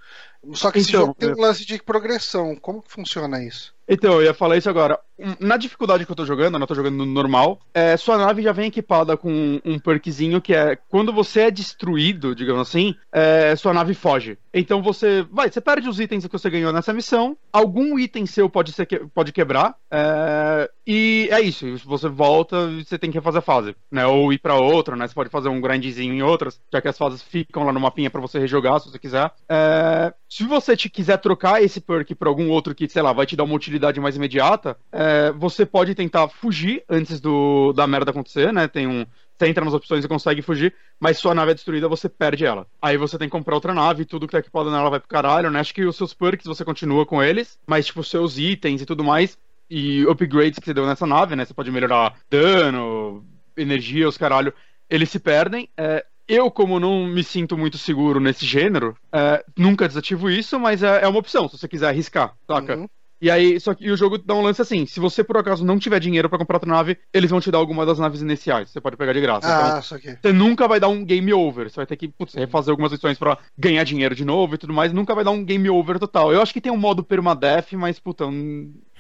Só 0.54 0.70
que 0.70 0.78
esse 0.78 0.88
Então, 0.90 1.00
jogo 1.00 1.14
tem 1.14 1.30
é. 1.30 1.32
um 1.32 1.40
lance 1.40 1.64
de 1.66 1.82
progressão. 1.82 2.56
Como 2.56 2.82
que 2.82 2.90
funciona 2.92 3.42
isso? 3.42 3.74
Então, 3.88 4.14
eu 4.14 4.24
ia 4.24 4.34
falar 4.34 4.56
isso 4.56 4.68
agora. 4.68 4.98
Um, 5.18 5.34
Na 5.46 5.56
dificuldade 5.56 6.04
que 6.06 6.12
eu 6.12 6.16
tô 6.16 6.24
jogando, 6.24 6.54
eu 6.54 6.60
não 6.60 6.66
tô 6.66 6.74
jogando 6.74 6.96
no 6.96 7.06
normal, 7.06 7.58
é, 7.74 7.96
sua 7.96 8.18
nave 8.18 8.42
já 8.42 8.52
vem 8.52 8.66
equipada 8.68 9.16
com 9.16 9.60
um 9.64 9.78
perkzinho 9.78 10.40
que 10.40 10.54
é 10.54 10.76
quando 10.76 11.12
você 11.12 11.42
é 11.42 11.50
destruído, 11.50 12.34
digamos 12.34 12.60
assim, 12.68 12.94
é, 13.12 13.56
sua 13.56 13.72
nave 13.74 13.94
foge. 13.94 14.38
Então 14.52 14.82
você 14.82 15.26
vai, 15.30 15.50
você 15.50 15.60
perde 15.60 15.88
os 15.88 15.98
itens 15.98 16.26
que 16.26 16.32
você 16.32 16.48
ganhou 16.50 16.72
nessa 16.72 16.92
missão, 16.92 17.36
algum 17.52 17.98
item 17.98 18.26
seu 18.26 18.48
pode, 18.48 18.72
ser 18.72 18.86
que- 18.86 19.00
pode 19.14 19.32
quebrar, 19.32 19.74
é, 19.90 20.70
e 20.86 21.28
é 21.32 21.40
isso. 21.40 21.66
Você 21.84 22.08
volta 22.08 22.56
e 22.70 22.84
você 22.84 22.98
tem 22.98 23.10
que 23.10 23.16
refazer 23.18 23.38
a 23.38 23.42
fase, 23.42 23.74
né? 23.90 24.06
Ou 24.06 24.32
ir 24.32 24.38
pra 24.38 24.54
outra, 24.54 24.94
né? 24.96 25.06
Você 25.08 25.14
pode 25.14 25.30
fazer 25.30 25.48
um 25.48 25.60
grindzinho 25.60 26.14
em 26.14 26.22
outras, 26.22 26.60
já 26.72 26.80
que 26.80 26.88
as 26.88 26.96
fases 26.98 27.22
ficam 27.22 27.64
lá 27.64 27.72
no 27.72 27.80
mapinha 27.80 28.10
pra 28.10 28.20
você 28.20 28.38
rejogar, 28.38 28.80
se 28.80 28.90
você 28.90 28.98
quiser. 28.98 29.30
É, 29.48 30.12
se 30.28 30.44
você 30.44 30.76
te 30.76 30.88
quiser 30.88 31.16
trocar 31.18 31.62
esse 31.62 31.80
perk 31.80 32.14
pra 32.14 32.28
algum 32.28 32.48
outro 32.50 32.74
que, 32.74 32.88
sei 32.88 33.02
lá, 33.02 33.12
vai 33.12 33.26
te 33.26 33.34
dar 33.34 33.44
uma 33.44 33.54
utilidade 33.54 33.77
mais 34.00 34.16
imediata, 34.16 34.76
é, 34.92 35.32
você 35.32 35.64
pode 35.66 35.94
tentar 35.94 36.28
fugir 36.28 36.82
antes 36.88 37.20
do, 37.20 37.72
da 37.72 37.86
merda 37.86 38.10
acontecer, 38.10 38.52
né? 38.52 38.68
Tem 38.68 38.86
um. 38.86 39.04
Você 39.36 39.46
entra 39.46 39.64
nas 39.64 39.74
opções 39.74 40.04
e 40.04 40.08
consegue 40.08 40.42
fugir, 40.42 40.74
mas 40.98 41.18
sua 41.18 41.32
nave 41.32 41.52
é 41.52 41.54
destruída, 41.54 41.88
você 41.88 42.08
perde 42.08 42.44
ela. 42.44 42.66
Aí 42.82 42.96
você 42.96 43.16
tem 43.16 43.28
que 43.28 43.32
comprar 43.32 43.54
outra 43.54 43.72
nave, 43.72 44.04
tudo 44.04 44.26
que 44.26 44.32
tá 44.32 44.40
equipado 44.40 44.70
nela 44.70 44.90
vai 44.90 44.98
pro 44.98 45.08
caralho, 45.08 45.50
né? 45.50 45.60
Acho 45.60 45.72
que 45.72 45.84
os 45.84 45.96
seus 45.96 46.12
perks 46.12 46.46
você 46.46 46.64
continua 46.64 47.06
com 47.06 47.22
eles, 47.22 47.56
mas, 47.64 47.86
tipo, 47.86 48.02
seus 48.02 48.36
itens 48.36 48.82
e 48.82 48.86
tudo 48.86 49.04
mais, 49.04 49.38
e 49.70 50.04
upgrades 50.06 50.58
que 50.58 50.64
você 50.64 50.74
deu 50.74 50.86
nessa 50.86 51.06
nave, 51.06 51.36
né? 51.36 51.44
Você 51.44 51.54
pode 51.54 51.70
melhorar 51.70 52.16
dano, 52.28 53.24
energia, 53.56 54.08
os 54.08 54.18
caralho, 54.18 54.52
eles 54.90 55.08
se 55.08 55.20
perdem. 55.20 55.68
É, 55.76 56.04
eu, 56.28 56.50
como 56.50 56.78
não 56.78 57.06
me 57.06 57.24
sinto 57.24 57.56
muito 57.56 57.78
seguro 57.78 58.20
nesse 58.20 58.44
gênero, 58.44 58.94
é, 59.10 59.42
nunca 59.56 59.88
desativo 59.88 60.28
isso, 60.28 60.60
mas 60.60 60.82
é, 60.82 61.02
é 61.02 61.08
uma 61.08 61.18
opção, 61.18 61.48
se 61.48 61.56
você 61.56 61.66
quiser 61.66 61.88
arriscar, 61.88 62.34
saca? 62.46 62.76
Uhum. 62.76 62.88
E 63.20 63.30
aí, 63.30 63.58
só 63.58 63.74
que 63.74 63.84
e 63.84 63.90
o 63.90 63.96
jogo 63.96 64.16
dá 64.18 64.34
um 64.34 64.42
lance 64.42 64.62
assim: 64.62 64.86
se 64.86 65.00
você 65.00 65.24
por 65.24 65.36
acaso 65.36 65.64
não 65.64 65.78
tiver 65.78 65.98
dinheiro 65.98 66.28
pra 66.28 66.38
comprar 66.38 66.56
outra 66.56 66.70
nave, 66.70 66.96
eles 67.12 67.30
vão 67.30 67.40
te 67.40 67.50
dar 67.50 67.58
alguma 67.58 67.84
das 67.84 67.98
naves 67.98 68.20
iniciais. 68.22 68.70
Você 68.70 68.80
pode 68.80 68.96
pegar 68.96 69.12
de 69.12 69.20
graça. 69.20 69.46
Então, 69.48 69.76
Ah, 69.76 69.80
isso 69.80 69.94
aqui. 69.94 70.16
você 70.20 70.32
nunca 70.32 70.68
vai 70.68 70.78
dar 70.78 70.88
um 70.88 71.04
game 71.04 71.32
over. 71.32 71.68
Você 71.68 71.76
vai 71.76 71.86
ter 71.86 71.96
que 71.96 72.08
putz, 72.08 72.34
refazer 72.34 72.70
algumas 72.70 72.92
missões 72.92 73.18
pra 73.18 73.36
ganhar 73.58 73.82
dinheiro 73.84 74.14
de 74.14 74.24
novo 74.24 74.54
e 74.54 74.58
tudo 74.58 74.72
mais. 74.72 74.92
Nunca 74.92 75.14
vai 75.14 75.24
dar 75.24 75.30
um 75.32 75.44
game 75.44 75.68
over 75.68 75.98
total. 75.98 76.32
Eu 76.32 76.40
acho 76.40 76.52
que 76.52 76.60
tem 76.60 76.70
um 76.72 76.76
modo 76.76 77.02
permadeath, 77.02 77.72
mas 77.72 77.98
puta, 77.98 78.24
eu 78.24 78.30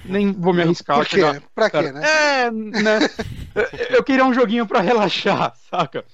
nem 0.04 0.32
vou 0.32 0.52
me 0.54 0.62
arriscar. 0.62 0.96
Por 0.96 1.02
a 1.06 1.08
chegar- 1.08 1.34
quê? 1.40 1.42
Pra 1.54 1.70
quê, 1.70 1.92
né? 1.92 2.02
É, 2.04 2.50
né? 2.50 2.98
Eu- 3.90 4.02
queria 4.04 4.24
um 4.24 4.32
joguinho 4.34 4.66
pra 4.66 4.80
relaxar, 4.80 5.54
saca? 5.70 6.04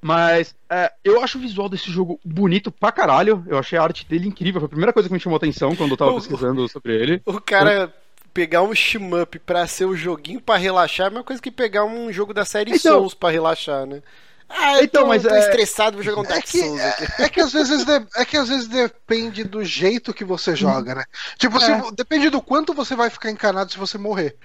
Mas 0.00 0.54
é, 0.70 0.92
eu 1.04 1.22
acho 1.22 1.38
o 1.38 1.40
visual 1.40 1.68
desse 1.68 1.90
jogo 1.90 2.18
bonito 2.24 2.70
pra 2.70 2.92
caralho. 2.92 3.44
Eu 3.46 3.58
achei 3.58 3.78
a 3.78 3.82
arte 3.82 4.06
dele 4.06 4.28
incrível. 4.28 4.60
Foi 4.60 4.66
a 4.66 4.70
primeira 4.70 4.92
coisa 4.92 5.08
que 5.08 5.12
me 5.14 5.20
chamou 5.20 5.36
atenção 5.36 5.74
quando 5.74 5.92
eu 5.92 5.96
tava 5.96 6.10
O- 6.12 6.14
pesquisando 6.16 6.68
sobre 6.68 6.94
ele. 6.94 7.22
O 7.26 7.40
cara 7.40 7.92
pegar 8.32 8.62
um 8.62 8.74
shmup 8.74 9.38
pra 9.40 9.66
ser 9.66 9.86
um 9.86 9.96
joguinho 9.96 10.40
pra 10.40 10.56
relaxar 10.56 11.06
é 11.06 11.08
a 11.08 11.10
mesma 11.10 11.24
coisa 11.24 11.40
que 11.40 11.50
pegar 11.50 11.84
um 11.84 12.12
jogo 12.12 12.34
da 12.34 12.44
série 12.44 12.72
Então- 12.72 12.98
Souls 12.98 13.14
pra 13.14 13.30
relaxar, 13.30 13.86
né? 13.86 14.02
Ah, 14.48 14.76
eu 14.78 14.84
Então, 14.84 15.02
tô, 15.02 15.08
mas 15.08 15.22
tô 15.22 15.28
é- 15.34 15.38
estressado, 15.40 15.96
vou 15.96 16.04
jogar 16.04 16.20
um 16.22 16.24
É 16.24 16.28
Dark 16.28 16.44
que, 16.44 16.58
Souls 16.58 16.80
aqui. 16.80 17.04
é, 17.22 17.24
é 17.24 17.28
que 17.28 17.40
às 17.40 17.52
vezes 17.52 17.84
de- 17.84 18.06
é 18.16 18.24
que 18.24 18.36
às 18.36 18.48
vezes 18.48 18.68
depende 18.68 19.42
do 19.44 19.64
jeito 19.64 20.14
que 20.14 20.24
você 20.24 20.54
joga, 20.54 20.94
né? 20.94 21.04
Tipo, 21.38 21.60
se- 21.60 21.70
É. 21.72 21.82
depende 21.92 22.30
do 22.30 22.40
quanto 22.40 22.72
você 22.72 22.94
vai 22.94 23.10
ficar 23.10 23.30
encanado 23.30 23.72
se 23.72 23.78
você 23.78 23.98
morrer. 23.98 24.36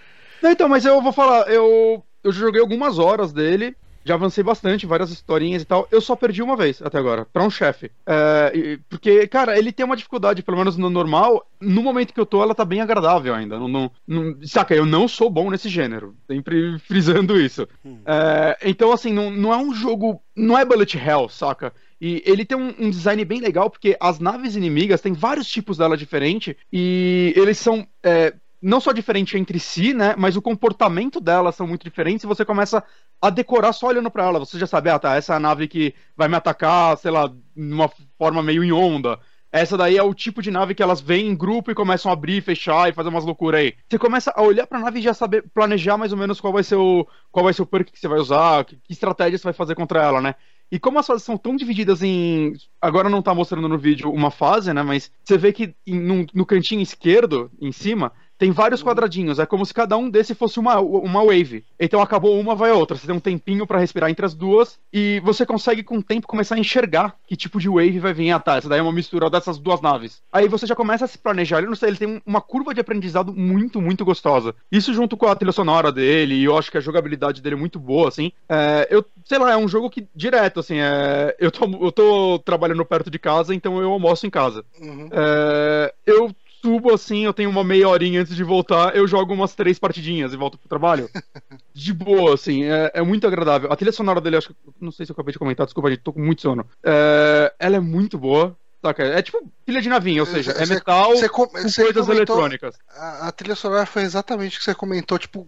Não, 0.42 0.50
então, 0.52 0.68
mas 0.68 0.86
eu 0.86 1.02
vou 1.02 1.14
falar, 1.14 1.48
eu, 1.50 2.04
eu 2.24 2.32
joguei 2.32 2.60
algumas 2.62 2.98
horas 2.98 3.32
dele, 3.32 3.76
já 4.04 4.16
avancei 4.16 4.44
bastante, 4.44 4.86
várias 4.86 5.12
historinhas 5.12 5.62
e 5.62 5.66
tal. 5.66 5.88
Eu 5.92 6.02
só 6.02 6.16
perdi 6.16 6.42
uma 6.42 6.56
vez 6.56 6.82
até 6.82 6.98
agora, 6.98 7.26
pra 7.32 7.44
um 7.44 7.50
chefe. 7.50 7.92
É, 8.06 8.80
porque, 8.90 9.28
cara, 9.28 9.58
ele 9.58 9.72
tem 9.72 9.86
uma 9.86 9.96
dificuldade, 9.98 10.44
pelo 10.44 10.58
menos 10.58 10.78
no 10.78 10.90
normal. 10.90 11.46
No 11.60 11.82
momento 11.84 12.14
que 12.14 12.20
eu 12.20 12.26
tô, 12.26 12.42
ela 12.42 12.56
tá 12.56 12.66
bem 12.66 12.82
agradável 12.82 13.34
ainda. 13.34 13.60
Não, 13.60 13.68
não- 13.68 13.92
não- 14.08 14.36
saca, 14.44 14.74
eu 14.76 14.86
não 14.86 15.08
sou 15.08 15.30
bom 15.30 15.50
nesse 15.52 15.70
gênero. 15.70 16.16
Sempre 16.28 16.80
frisando 16.88 17.40
isso. 17.40 17.68
É, 18.06 18.58
então, 18.64 18.92
assim, 18.92 19.14
não, 19.14 19.30
não 19.30 19.54
é 19.54 19.58
um 19.58 19.74
jogo. 19.74 20.22
Não 20.36 20.58
é 20.58 20.66
Bullet 20.66 20.98
Hell, 20.98 21.30
saca? 21.30 21.74
E 22.00 22.24
ele 22.26 22.44
tem 22.44 22.58
um, 22.58 22.74
um 22.80 22.90
design 22.90 23.24
bem 23.24 23.40
legal, 23.40 23.70
porque 23.70 23.96
as 24.00 24.20
naves 24.20 24.56
inimigas 24.56 25.02
tem 25.02 25.14
vários 25.14 25.48
tipos 25.48 25.78
dela 25.78 25.96
diferente 25.96 26.58
e 26.74 27.32
eles 27.36 27.60
são. 27.60 27.88
é, 28.04 28.34
não 28.62 28.80
só 28.80 28.92
diferente 28.92 29.38
entre 29.38 29.60
si, 29.60 29.94
né? 29.94 30.16
Mas 30.18 30.36
o 30.38 30.42
comportamento 30.42 31.20
delas 31.20 31.56
são 31.56 31.66
muito 31.68 31.84
diferentes 31.84 32.24
e 32.24 32.28
você 32.28 32.46
começa 32.46 32.84
a 33.22 33.30
decorar 33.30 33.74
só 33.74 33.88
olhando 33.88 34.12
pra 34.12 34.24
ela. 34.26 34.40
Você 34.40 34.60
já 34.60 34.68
sabe, 34.68 34.90
ah, 34.90 35.00
tá, 35.00 35.16
essa 35.16 35.34
é 35.34 35.36
a 35.38 35.40
nave 35.40 35.68
que 35.68 35.94
vai 36.16 36.28
me 36.28 36.36
atacar, 36.36 36.98
sei 36.98 37.12
lá, 37.12 37.32
numa 37.56 37.90
forma 38.18 38.44
meio 38.44 38.64
em 38.64 38.72
onda. 38.72 39.20
Essa 39.52 39.76
daí 39.78 39.98
é 39.98 40.04
o 40.04 40.14
tipo 40.14 40.42
de 40.42 40.50
nave 40.50 40.74
que 40.74 40.82
elas 40.82 41.02
vêm 41.02 41.28
em 41.28 41.36
grupo 41.36 41.70
e 41.72 41.76
começam 41.76 42.10
a 42.10 42.14
abrir, 42.14 42.42
fechar 42.42 42.90
e 42.90 42.94
fazer 42.94 43.10
umas 43.10 43.26
loucuras 43.26 43.60
aí. 43.60 43.74
Você 43.90 43.98
começa 44.00 44.32
a 44.34 44.42
olhar 44.42 44.66
pra 44.66 44.80
nave 44.80 45.00
e 45.00 45.02
já 45.02 45.14
saber 45.14 45.44
planejar 45.54 45.98
mais 45.98 46.14
ou 46.14 46.18
menos 46.18 46.40
qual 46.40 46.54
vai 46.54 46.64
ser 46.64 46.76
o 46.76 47.06
qual 47.32 47.44
vai 47.44 47.54
ser 47.54 47.62
o 47.62 47.66
perk 47.66 47.92
que 47.92 48.00
você 48.00 48.08
vai 48.08 48.20
usar, 48.20 48.64
que, 48.64 48.78
que 48.78 48.94
estratégia 48.94 49.38
você 49.38 49.44
vai 49.44 49.54
fazer 49.54 49.76
contra 49.76 50.02
ela, 50.02 50.22
né? 50.22 50.36
E 50.72 50.80
como 50.80 51.00
as 51.00 51.06
fases 51.08 51.24
são 51.24 51.38
tão 51.38 51.56
divididas 51.58 52.02
em. 52.02 52.54
Agora 52.82 53.10
não 53.10 53.22
tá 53.22 53.34
mostrando 53.34 53.68
no 53.68 53.78
vídeo 53.78 54.10
uma 54.10 54.32
fase, 54.32 54.74
né? 54.74 54.82
Mas 54.84 55.12
você 55.24 55.38
vê 55.38 55.52
que 55.52 55.76
em- 55.86 56.26
no 56.34 56.46
cantinho 56.46 56.82
esquerdo, 56.82 57.52
em 57.60 57.72
cima, 57.74 58.14
tem 58.42 58.50
vários 58.50 58.82
quadradinhos. 58.82 59.38
É 59.38 59.46
como 59.46 59.64
se 59.64 59.72
cada 59.72 59.96
um 59.96 60.10
desse 60.10 60.34
fosse 60.34 60.60
uma, 60.60 60.80
uma 60.80 61.24
wave. 61.24 61.64
Então 61.80 62.02
acabou 62.02 62.40
uma, 62.40 62.56
vai 62.56 62.72
a 62.72 62.74
outra. 62.74 62.98
Você 62.98 63.06
tem 63.06 63.16
um 63.16 63.20
tempinho 63.20 63.68
pra 63.68 63.78
respirar 63.78 64.10
entre 64.10 64.26
as 64.26 64.34
duas. 64.34 64.80
E 64.92 65.20
você 65.20 65.46
consegue, 65.46 65.84
com 65.84 66.00
o 66.00 66.04
tempo, 66.04 66.26
começar 66.26 66.56
a 66.56 66.60
enxergar 66.60 67.16
que 67.28 67.36
tipo 67.36 67.60
de 67.60 67.70
wave 67.70 68.00
vai 68.00 68.14
vir. 68.16 68.32
Ah, 68.32 68.40
tá. 68.40 68.56
Essa 68.58 68.68
daí 68.68 68.80
é 68.80 68.82
uma 68.82 68.92
mistura 68.92 69.30
dessas 69.30 69.60
duas 69.60 69.80
naves. 69.80 70.24
Aí 70.34 70.48
você 70.48 70.66
já 70.66 70.76
começa 70.76 71.06
a 71.06 71.08
se 71.08 71.20
planejar. 71.20 71.60
Ele, 71.60 71.68
não 71.68 71.76
sei, 71.76 71.90
ele 71.90 71.98
tem 71.98 72.08
um- 72.08 72.22
uma 72.26 72.42
curva 72.42 72.74
de 72.74 72.82
aprendizado 72.82 73.32
muito, 73.32 73.80
muito 73.80 74.04
gostosa. 74.04 74.56
Isso 74.72 74.92
junto 74.92 75.16
com 75.16 75.28
a 75.28 75.36
trilha 75.36 75.52
sonora 75.52 75.92
dele. 75.92 76.34
E 76.34 76.44
eu 76.46 76.58
acho 76.58 76.72
que 76.72 76.80
a 76.80 76.82
jogabilidade 76.82 77.44
dele 77.44 77.54
é 77.54 77.60
muito 77.60 77.80
boa, 77.80 78.08
assim. 78.08 78.32
É, 78.50 78.88
eu, 78.90 79.06
sei 79.24 79.38
lá, 79.38 79.52
é 79.52 79.58
um 79.58 79.68
jogo 79.68 79.88
que, 79.88 80.08
direto, 80.16 80.62
assim, 80.62 80.80
é, 80.80 81.36
eu, 81.38 81.52
tô, 81.52 81.66
eu 81.80 81.92
tô 81.92 82.40
trabalhando 82.40 82.84
perto 82.84 83.12
de 83.12 83.20
casa, 83.20 83.54
então 83.54 83.80
eu 83.80 83.92
almoço 83.92 84.26
em 84.26 84.32
casa. 84.32 84.66
Uhum. 84.82 85.10
É, 85.12 85.94
eu 86.08 86.36
subo 86.62 86.94
assim, 86.94 87.26
eu 87.26 87.34
tenho 87.34 87.50
uma 87.50 87.64
meia 87.64 87.90
horinha 87.90 88.22
antes 88.22 88.36
de 88.36 88.44
voltar, 88.44 88.96
eu 88.96 89.08
jogo 89.08 89.34
umas 89.34 89.56
três 89.56 89.80
partidinhas 89.80 90.34
e 90.34 90.38
volto 90.38 90.58
pro 90.58 90.70
trabalho. 90.70 91.10
De 91.74 91.94
boa, 91.94 92.34
assim, 92.34 92.64
é, 92.66 92.92
é 92.96 93.02
muito 93.02 93.26
agradável. 93.26 93.72
A 93.72 93.76
trilha 93.76 93.92
sonora 93.94 94.20
dele, 94.22 94.38
acho 94.38 94.50
que. 94.50 94.56
Não 94.80 94.92
sei 94.92 95.06
se 95.06 95.12
eu 95.12 95.14
acabei 95.14 95.32
de 95.32 95.40
comentar, 95.40 95.66
desculpa, 95.66 95.90
gente, 95.90 96.02
tô 96.02 96.12
com 96.14 96.22
muito 96.22 96.42
sono. 96.42 96.66
É, 96.84 97.54
ela 97.60 97.78
é 97.78 97.80
muito 97.80 98.18
boa. 98.18 98.56
Saca? 98.84 99.04
É 99.04 99.22
tipo 99.22 99.40
trilha 99.64 99.82
de 99.82 99.90
navinha, 99.90 100.22
ou 100.22 100.26
seja, 100.26 100.52
é 100.52 100.66
Você- 100.66 100.74
metal 100.74 101.12
Você 101.16 101.30
com- 101.30 101.46
você 101.48 101.84
coisas 101.84 102.06
comentou- 102.06 102.16
eletrônicas. 102.16 102.76
A, 102.90 103.28
a 103.28 103.32
trilha 103.32 103.56
sonora 103.56 103.86
foi 103.86 104.02
exatamente 104.02 104.56
o 104.56 104.60
que 104.60 104.66
você 104.66 104.74
comentou, 104.74 105.20
tipo, 105.20 105.48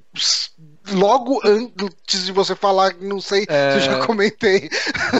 logo 0.92 1.40
antes 1.46 2.26
de 2.26 2.32
você 2.32 2.56
falar, 2.56 2.94
não 3.00 3.22
sei 3.22 3.46
É. 3.48 3.72
se 3.72 3.78
eu 3.78 3.82
já 3.94 4.06
comentei. 4.06 4.70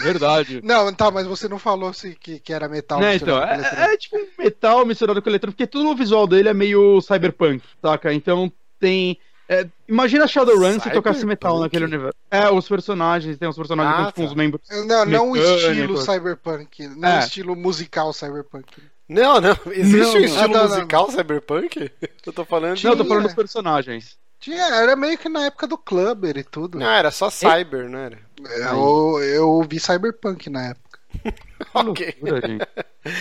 Verdade. 0.02 0.60
Não, 0.64 0.92
tá, 0.94 1.10
mas 1.12 1.26
você 1.28 1.48
não 1.48 1.58
falou 1.60 1.90
assim, 1.90 2.14
que, 2.20 2.40
que 2.40 2.52
era 2.54 2.68
metal. 2.68 3.00
Né, 3.00 3.16
então, 3.16 3.38
é, 3.42 3.54
eletrônico. 3.56 3.82
é 3.94 3.98
tipo 3.98 4.18
um 4.18 4.28
metal 4.44 4.86
misturado 4.86 5.22
com 5.22 5.30
eletrônico, 5.30 5.56
porque 5.58 5.68
tudo 5.68 5.90
o 5.90 5.96
visual 5.96 6.28
dele 6.28 6.50
é 6.50 6.54
meio 6.54 7.00
cyberpunk, 7.02 7.64
saca? 7.82 8.14
Então 8.14 8.52
tem. 8.80 9.18
é, 9.48 9.66
imagina 9.88 10.28
Shadowrun 10.28 10.80
se 10.80 10.90
tocasse 10.90 11.26
metal 11.26 11.60
naquele 11.60 11.86
universo. 11.86 12.18
É, 12.30 12.50
os 12.50 12.68
personagens, 12.68 13.38
tem 13.38 13.48
os 13.48 13.56
personagens 13.56 13.96
Ah, 13.96 14.06
com, 14.06 14.12
com 14.12 14.22
tá. 14.24 14.28
os 14.28 14.36
membros. 14.36 14.62
Não, 14.88 15.06
não 15.06 15.32
o 15.32 15.38
estilo 15.38 15.98
cyberpunk, 15.98 16.88
não 16.98 17.08
É. 17.10 17.20
o 17.20 17.24
estilo 17.24 17.56
musical 17.56 18.12
cyberpunk. 18.14 18.66
Não, 19.08 19.40
não. 19.42 19.58
Existe 19.68 19.98
Não, 19.98 20.10
um 20.10 20.14
não. 20.14 20.20
estilo 20.22 20.48
não, 20.54 20.64
não. 20.64 20.70
musical 20.70 21.12
cyberpunk? 21.12 21.92
Eu 22.26 22.34
tô 22.34 22.46
falando 22.46 22.78
de... 22.78 22.86
Não, 22.86 22.92
eu 22.94 22.98
tô 22.98 23.06
falando 23.06 23.24
dos 23.26 23.34
personagens. 23.34 24.18
Tinha, 24.44 24.62
era 24.76 24.94
meio 24.94 25.18
que 25.18 25.30
na 25.30 25.46
época 25.46 25.66
do 25.66 25.78
Clubber 25.78 26.36
e 26.38 26.44
tudo. 26.44 26.78
Não, 26.78 26.92
era 26.92 27.12
só 27.12 27.30
cyber, 27.30 27.90
não 27.90 27.98
era? 27.98 28.20
Eu, 28.44 29.24
eu 29.24 29.50
ouvi 29.50 29.80
cyberpunk 29.80 30.50
na 30.50 30.72
época. 30.72 31.00
Ok. 31.74 32.18
loucura. 32.22 32.68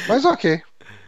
Mas 0.09 0.25
ok. 0.25 0.61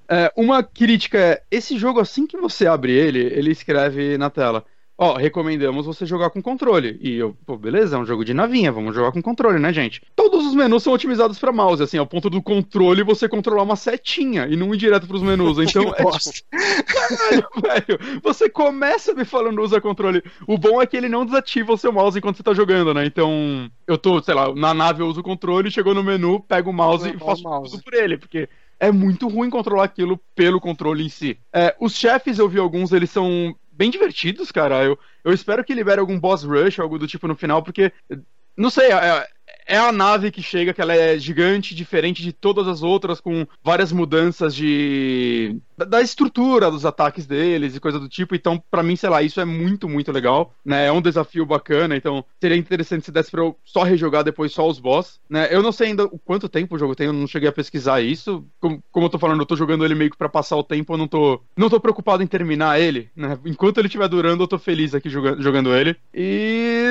É, 0.09 0.33
uma 0.37 0.63
crítica 0.63 1.19
é: 1.19 1.43
esse 1.51 1.77
jogo, 1.77 1.99
assim 1.99 2.29
que 2.29 2.37
você 2.37 2.65
abre 2.65 2.93
ele, 2.93 3.19
ele 3.19 3.51
escreve 3.51 4.17
na 4.17 4.31
tela. 4.31 4.65
Ó, 4.97 5.15
recomendamos 5.17 5.87
você 5.87 6.07
jogar 6.07 6.31
com 6.31 6.41
controle. 6.41 6.99
E 7.01 7.15
eu, 7.15 7.37
pô, 7.45 7.57
beleza, 7.57 7.97
é 7.97 7.99
um 7.99 8.07
jogo 8.07 8.25
de 8.25 8.33
navinha, 8.33 8.71
vamos 8.71 8.95
jogar 8.95 9.11
com 9.11 9.21
controle, 9.21 9.59
né, 9.59 9.73
gente? 9.73 10.01
Todos 10.15 10.47
os 10.47 10.55
menus 10.55 10.85
são 10.85 10.93
otimizados 10.93 11.39
para 11.39 11.53
mouse, 11.53 11.83
assim, 11.83 11.99
ao 11.99 12.07
ponto 12.07 12.31
do 12.31 12.41
controle 12.41 13.03
você 13.03 13.29
controlar 13.29 13.65
uma 13.65 13.75
setinha 13.75 14.47
e 14.47 14.57
não 14.57 14.73
ir 14.73 14.79
direto 14.79 15.07
pros 15.07 15.23
menus. 15.23 15.59
Então, 15.75 15.93
é 15.97 16.05
tipo, 16.19 16.49
caralho, 16.87 17.49
velho. 17.63 18.21
Você 18.23 18.49
começa 18.49 19.13
me 19.15 19.25
falando 19.25 19.61
usa 19.61 19.81
controle. 19.81 20.23
O 20.47 20.57
bom 20.57 20.81
é 20.81 20.87
que 20.87 20.97
ele 20.97 21.09
não 21.09 21.25
desativa 21.25 21.73
o 21.73 21.77
seu 21.77 21.93
mouse 21.93 22.19
enquanto 22.19 22.37
você 22.37 22.43
tá 22.43 22.55
jogando, 22.55 22.95
né? 22.95 23.05
Então, 23.05 23.69
eu 23.89 23.99
tô, 23.99 24.23
sei 24.23 24.35
lá, 24.35 24.55
na 24.55 24.73
nave 24.73 25.03
eu 25.03 25.07
uso 25.09 25.21
o 25.21 25.25
controle, 25.25 25.71
chegou 25.71 25.95
no 25.95 26.03
menu, 26.05 26.41
pego 26.41 26.71
o 26.71 26.73
mouse 26.73 27.09
e 27.09 27.19
faço 27.19 27.43
tudo 27.43 27.83
por 27.83 27.95
ele, 27.95 28.19
porque 28.19 28.49
é 28.79 28.93
muito 28.93 29.29
ruim 29.29 29.51
controlar 29.51 29.85
aquilo 29.85 30.21
pelo 30.35 30.61
controle 30.61 31.05
em 31.05 31.09
si. 31.09 31.39
É, 31.53 31.75
os 31.81 31.95
chefes, 31.95 32.39
eu 32.39 32.49
vi 32.49 32.59
alguns, 32.59 32.93
eles 32.93 33.11
são 33.11 33.57
bem 33.77 33.91
divertidos, 33.91 34.51
cara. 34.51 34.85
Eu, 34.85 34.99
eu 35.25 35.33
espero 35.33 35.65
que 35.65 35.75
libere 35.75 36.01
algum 36.01 36.19
boss 36.19 36.45
rush, 36.45 36.79
algo 36.79 36.99
do 36.99 37.07
tipo 37.07 37.29
no 37.29 37.37
final, 37.37 37.63
porque. 37.63 37.93
Não 38.57 38.71
sei, 38.71 38.93
é, 38.93 39.29
é 39.67 39.77
a 39.77 39.93
nave 39.93 40.31
que 40.31 40.43
chega, 40.43 40.73
que 40.73 40.81
ela 40.81 40.95
é 40.95 41.19
gigante, 41.19 41.75
diferente 41.75 42.23
de 42.23 42.33
todas 42.33 42.69
as 42.69 42.83
outras, 42.83 43.21
com 43.21 43.47
várias 43.63 43.93
mudanças 43.93 44.55
de. 44.55 45.57
da 45.77 46.01
estrutura 46.01 46.71
dos 46.71 46.85
ataques 46.85 47.27
deles 47.27 47.75
e 47.75 47.81
coisa 47.81 47.99
do 47.99 48.09
tipo. 48.09 48.35
Então, 48.35 48.63
para 48.71 48.83
mim, 48.83 48.97
sei 48.97 49.09
lá, 49.09 49.23
isso 49.23 49.41
é 49.41 49.45
muito, 49.45 49.89
muito 49.89 50.13
legal. 50.13 50.55
Né? 50.65 50.87
É 50.87 50.93
um 50.93 51.03
desafio 51.03 51.47
bacana. 51.47 51.97
Então, 51.97 52.25
seria 52.41 52.57
interessante 52.57 53.05
se 53.05 53.13
desse 53.13 53.31
pra 53.31 53.43
eu 53.43 53.57
só 53.65 53.83
rejogar 53.83 54.25
depois 54.25 54.53
só 54.53 54.69
os 54.69 54.79
boss. 54.79 55.21
Né? 55.29 55.49
Eu 55.51 55.63
não 55.63 55.73
sei 55.73 55.89
ainda 55.89 56.05
o 56.05 56.19
quanto 56.19 56.49
tempo 56.49 56.75
o 56.75 56.79
jogo 56.79 56.95
tem, 56.95 57.07
eu 57.07 57.13
não 57.13 57.27
cheguei 57.27 57.49
a 57.49 57.53
pesquisar 57.53 58.01
isso. 58.01 58.45
Como, 58.61 58.83
como 58.91 59.07
eu 59.07 59.11
tô 59.11 59.19
falando, 59.19 59.41
eu 59.41 59.47
tô 59.47 59.57
jogando 59.57 59.85
ele 59.85 59.95
meio 59.95 60.11
que 60.11 60.19
pra 60.19 60.29
passar 60.29 60.57
o 60.57 60.65
tempo, 60.65 60.93
eu 60.93 60.99
não 60.99 61.09
tô. 61.09 61.41
Não 61.57 61.71
tô 61.71 61.81
preocupado 61.81 62.23
em 62.23 62.27
terminar 62.27 62.81
ele. 62.81 63.11
Né? 63.17 63.39
Enquanto 63.45 63.79
ele 63.79 63.89
estiver 63.89 64.09
durando, 64.09 64.43
eu 64.43 64.49
tô 64.49 64.59
feliz 64.59 64.95
aqui 64.95 65.09
jogando, 65.09 65.43
jogando 65.43 65.75
ele. 65.75 65.97
E. 66.13 66.85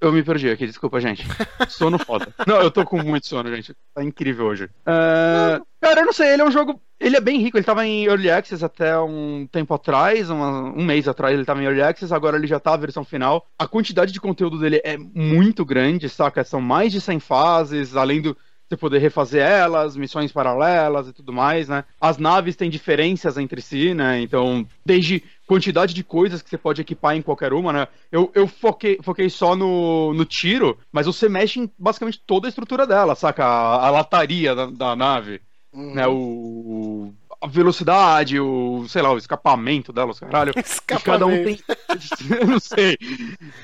Eu 0.00 0.12
me 0.12 0.22
perdi 0.22 0.48
aqui, 0.48 0.66
desculpa, 0.66 1.00
gente. 1.00 1.26
Sono 1.68 1.98
foda. 1.98 2.34
Não, 2.46 2.60
eu 2.60 2.70
tô 2.70 2.84
com 2.84 3.02
muito 3.02 3.26
sono, 3.26 3.54
gente. 3.54 3.74
Tá 3.94 4.02
incrível 4.02 4.46
hoje. 4.46 4.64
Uh, 4.64 5.64
cara, 5.80 6.00
eu 6.00 6.06
não 6.06 6.12
sei, 6.12 6.32
ele 6.32 6.42
é 6.42 6.44
um 6.44 6.50
jogo. 6.50 6.80
Ele 6.98 7.16
é 7.16 7.20
bem 7.20 7.40
rico, 7.40 7.56
ele 7.56 7.64
tava 7.64 7.86
em 7.86 8.04
Early 8.04 8.30
Access 8.30 8.64
até 8.64 8.98
um 8.98 9.48
tempo 9.50 9.72
atrás, 9.72 10.28
uma, 10.28 10.64
um 10.64 10.84
mês 10.84 11.08
atrás 11.08 11.34
ele 11.34 11.46
tava 11.46 11.62
em 11.62 11.64
Early 11.64 11.82
Access, 11.82 12.12
agora 12.12 12.36
ele 12.36 12.46
já 12.46 12.60
tá 12.60 12.74
a 12.74 12.76
versão 12.76 13.04
final. 13.04 13.46
A 13.58 13.66
quantidade 13.66 14.12
de 14.12 14.20
conteúdo 14.20 14.58
dele 14.58 14.80
é 14.84 14.98
muito 14.98 15.64
grande, 15.64 16.08
saca? 16.08 16.44
São 16.44 16.60
mais 16.60 16.92
de 16.92 17.00
100 17.00 17.20
fases, 17.20 17.96
além 17.96 18.20
do 18.20 18.36
você 18.70 18.76
poder 18.76 18.98
refazer 18.98 19.42
elas, 19.42 19.96
missões 19.96 20.30
paralelas 20.30 21.08
e 21.08 21.12
tudo 21.12 21.32
mais, 21.32 21.68
né? 21.68 21.84
As 22.00 22.18
naves 22.18 22.54
têm 22.54 22.70
diferenças 22.70 23.36
entre 23.36 23.60
si, 23.60 23.94
né? 23.94 24.20
Então, 24.20 24.64
desde 24.86 25.24
quantidade 25.50 25.92
de 25.92 26.04
coisas 26.04 26.40
que 26.40 26.48
você 26.48 26.56
pode 26.56 26.80
equipar 26.80 27.16
em 27.16 27.22
qualquer 27.22 27.52
uma, 27.52 27.72
né? 27.72 27.88
Eu, 28.12 28.30
eu 28.36 28.46
foquei, 28.46 29.00
foquei 29.02 29.28
só 29.28 29.56
no, 29.56 30.14
no 30.14 30.24
tiro, 30.24 30.78
mas 30.92 31.06
você 31.06 31.28
mexe 31.28 31.58
em 31.58 31.68
basicamente 31.76 32.22
toda 32.24 32.46
a 32.46 32.50
estrutura 32.50 32.86
dela, 32.86 33.16
saca? 33.16 33.44
A, 33.44 33.88
a 33.88 33.90
lataria 33.90 34.54
da, 34.54 34.66
da 34.66 34.94
nave, 34.94 35.40
uhum. 35.72 35.92
né? 35.92 36.06
O, 36.06 37.12
a 37.40 37.48
velocidade, 37.48 38.38
o, 38.38 38.86
sei 38.86 39.02
lá, 39.02 39.12
o 39.12 39.18
escapamento 39.18 39.92
delas, 39.92 40.20
caralho. 40.20 40.52
Escapamento. 40.56 41.04
cada 41.04 41.26
um 41.26 41.42
tem. 41.42 41.58
eu 42.40 42.46
não 42.46 42.60
sei. 42.60 42.96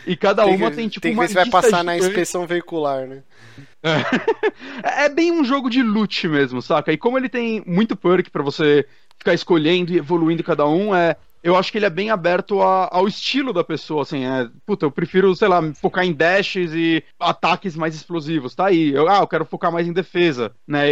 E 0.05 0.17
cada 0.17 0.45
tem 0.45 0.57
uma 0.57 0.73
tem, 0.73 0.89
tipo, 0.89 1.03
tem 1.03 1.15
que 1.15 1.21
ver 1.21 1.29
se 1.29 1.35
vai 1.35 1.49
passar 1.49 1.85
na 1.85 1.95
gigante. 1.95 2.11
inspeção 2.11 2.49
veicular, 2.49 3.07
né? 3.07 3.23
É. 3.81 5.05
é 5.05 5.09
bem 5.09 5.31
um 5.31 5.45
jogo 5.45 5.71
de 5.71 5.85
loot 5.85 6.27
mesmo, 6.27 6.61
saca? 6.61 6.93
E 6.93 6.99
como 6.99 7.17
ele 7.17 7.29
tem 7.29 7.63
muito 7.65 7.95
perk 7.95 8.29
para 8.29 8.43
você 8.43 8.85
ficar 9.17 9.35
escolhendo 9.35 9.93
e 9.93 9.99
evoluindo 9.99 10.43
cada 10.43 10.67
um, 10.67 10.93
é 10.93 11.17
eu 11.47 11.57
acho 11.57 11.71
que 11.71 11.79
ele 11.79 11.87
é 11.87 11.91
bem 11.91 12.11
aberto 12.11 12.61
a, 12.61 12.89
ao 12.91 13.07
estilo 13.07 13.53
da 13.53 13.63
pessoa, 13.63 14.03
assim, 14.03 14.25
é, 14.25 14.49
puta, 14.67 14.85
eu 14.85 14.91
prefiro, 14.91 15.33
sei 15.37 15.47
lá, 15.47 15.63
focar 15.75 16.05
em 16.05 16.13
dashes 16.13 16.73
e 16.75 17.05
ataques 17.21 17.77
mais 17.77 17.95
explosivos, 17.95 18.53
tá 18.53 18.67
aí, 18.67 18.93
eu, 18.93 19.09
ah, 19.09 19.19
eu 19.19 19.29
quero 19.29 19.45
focar 19.45 19.71
mais 19.71 19.87
em 19.87 19.93
defesa, 19.93 20.53
né, 20.67 20.89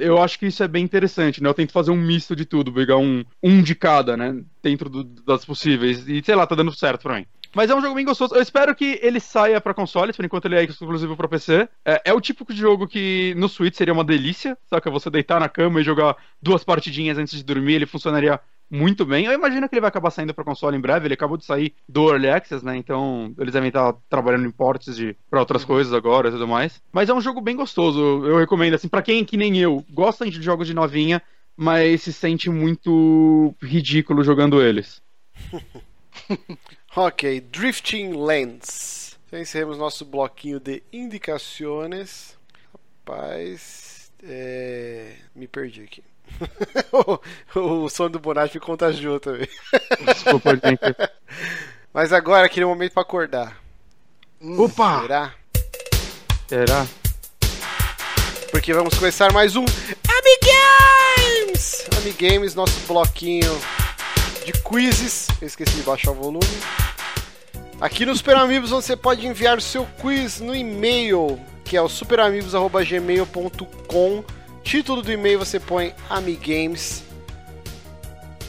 eu 0.00 0.22
acho 0.22 0.38
que 0.38 0.46
isso 0.46 0.62
é 0.62 0.68
bem 0.68 0.84
interessante, 0.84 1.42
né, 1.42 1.48
eu 1.48 1.54
tento 1.54 1.72
fazer 1.72 1.90
um 1.90 1.96
misto 1.96 2.36
de 2.36 2.44
tudo, 2.44 2.70
pegar 2.70 2.98
um, 2.98 3.24
um 3.42 3.62
de 3.62 3.74
cada, 3.74 4.14
né, 4.14 4.44
dentro 4.62 4.90
do, 4.90 5.04
das 5.04 5.42
possíveis, 5.42 6.06
e 6.06 6.22
sei 6.22 6.34
lá, 6.34 6.46
tá 6.46 6.54
dando 6.54 6.74
certo 6.74 7.04
pra 7.04 7.16
mim. 7.16 7.26
Mas 7.54 7.70
é 7.70 7.74
um 7.74 7.80
jogo 7.80 7.94
bem 7.94 8.04
gostoso. 8.04 8.34
Eu 8.34 8.42
espero 8.42 8.74
que 8.74 8.98
ele 9.00 9.20
saia 9.20 9.60
para 9.60 9.72
consoles, 9.72 10.16
por 10.16 10.24
enquanto 10.24 10.46
ele 10.46 10.56
é 10.56 10.64
exclusivo 10.64 11.16
para 11.16 11.28
PC. 11.28 11.68
É, 11.84 12.02
é, 12.06 12.12
o 12.12 12.20
tipo 12.20 12.52
de 12.52 12.58
jogo 12.58 12.88
que 12.88 13.32
no 13.36 13.48
Switch 13.48 13.76
seria 13.76 13.94
uma 13.94 14.02
delícia, 14.02 14.58
saca? 14.68 14.90
Você 14.90 15.08
deitar 15.08 15.38
na 15.38 15.48
cama 15.48 15.80
e 15.80 15.84
jogar 15.84 16.16
duas 16.42 16.64
partidinhas 16.64 17.16
antes 17.16 17.36
de 17.36 17.44
dormir, 17.44 17.74
ele 17.74 17.86
funcionaria 17.86 18.40
muito 18.70 19.04
bem. 19.04 19.26
Eu 19.26 19.32
imagino 19.32 19.68
que 19.68 19.74
ele 19.74 19.80
vai 19.80 19.88
acabar 19.88 20.10
saindo 20.10 20.34
para 20.34 20.44
console 20.44 20.76
em 20.76 20.80
breve. 20.80 21.06
Ele 21.06 21.14
acabou 21.14 21.36
de 21.36 21.44
sair 21.44 21.74
do 21.88 22.10
Early 22.10 22.28
Access, 22.28 22.64
né? 22.64 22.76
Então 22.76 23.34
eles 23.38 23.52
devem 23.52 23.68
estar 23.68 23.94
trabalhando 24.08 24.46
em 24.46 24.50
portes 24.50 24.96
de 24.96 25.16
para 25.30 25.40
outras 25.40 25.62
uhum. 25.62 25.68
coisas 25.68 25.92
agora 25.92 26.28
e 26.28 26.32
tudo 26.32 26.48
mais. 26.48 26.82
Mas 26.92 27.08
é 27.08 27.14
um 27.14 27.20
jogo 27.20 27.40
bem 27.40 27.56
gostoso. 27.56 28.00
Eu 28.26 28.38
recomendo 28.38 28.74
assim 28.74 28.88
para 28.88 29.02
quem 29.02 29.24
que 29.24 29.36
nem 29.36 29.58
eu 29.58 29.84
gosta 29.90 30.28
de 30.28 30.42
jogos 30.42 30.66
de 30.66 30.74
novinha, 30.74 31.22
mas 31.56 32.02
se 32.02 32.12
sente 32.12 32.50
muito 32.50 33.54
ridículo 33.62 34.24
jogando 34.24 34.62
eles. 34.62 35.02
ok, 36.96 37.40
Drifting 37.40 38.12
Lands. 38.12 39.18
Então 39.26 39.38
encerramos 39.38 39.78
nosso 39.78 40.04
bloquinho 40.04 40.58
de 40.58 40.82
indicações. 40.92 42.36
Rapaz, 43.04 44.12
é... 44.22 45.16
me 45.34 45.46
perdi 45.46 45.82
aqui. 45.82 46.02
o, 47.54 47.84
o 47.84 47.88
som 47.88 48.10
do 48.10 48.18
Bonatti 48.18 48.56
me 48.56 48.60
contagiou 48.60 49.20
também. 49.20 49.48
Desculpa, 50.06 50.50
gente. 50.50 50.80
Mas 51.92 52.12
agora, 52.12 52.46
aquele 52.46 52.66
momento 52.66 52.92
para 52.92 53.02
acordar. 53.02 53.56
Opa! 54.40 55.02
Será? 55.02 55.34
Será? 56.48 56.86
Porque 58.50 58.72
vamos 58.72 58.94
começar 58.94 59.30
mais 59.32 59.54
um 59.56 59.64
Amigames! 60.08 61.86
Amigames, 61.98 62.54
nosso 62.54 62.78
bloquinho 62.86 63.60
de 64.44 64.52
quizzes. 64.52 65.28
Eu 65.40 65.46
esqueci 65.46 65.76
de 65.76 65.82
baixar 65.82 66.10
o 66.12 66.14
volume. 66.14 66.46
Aqui 67.80 68.06
no 68.06 68.14
Super 68.14 68.36
Amigos 68.36 68.70
você 68.70 68.94
pode 68.96 69.26
enviar 69.26 69.58
o 69.58 69.60
seu 69.60 69.84
quiz 70.00 70.38
no 70.40 70.54
e-mail, 70.54 71.40
que 71.64 71.76
é 71.76 71.82
o 71.82 71.88
superamigos.gmail.com 71.88 74.24
Título 74.64 75.02
do 75.02 75.12
e-mail 75.12 75.38
você 75.38 75.60
põe 75.60 75.94
Amigames. 76.08 77.04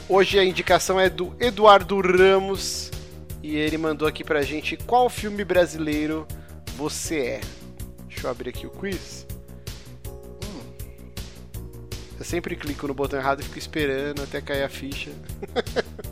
Hoje 0.08 0.38
a 0.38 0.44
indicação 0.44 0.98
é 0.98 1.10
do 1.10 1.36
Eduardo 1.38 2.00
Ramos 2.00 2.90
e 3.42 3.54
ele 3.54 3.76
mandou 3.76 4.08
aqui 4.08 4.24
pra 4.24 4.42
gente 4.42 4.78
qual 4.78 5.10
filme 5.10 5.44
brasileiro 5.44 6.26
você 6.74 7.20
é. 7.20 7.40
Deixa 8.08 8.26
eu 8.26 8.30
abrir 8.30 8.48
aqui 8.48 8.66
o 8.66 8.70
quiz. 8.70 9.26
Eu 12.18 12.24
sempre 12.24 12.56
clico 12.56 12.88
no 12.88 12.94
botão 12.94 13.20
errado 13.20 13.40
e 13.40 13.44
fico 13.44 13.58
esperando 13.58 14.22
até 14.22 14.40
cair 14.40 14.62
a 14.62 14.70
ficha. 14.70 15.12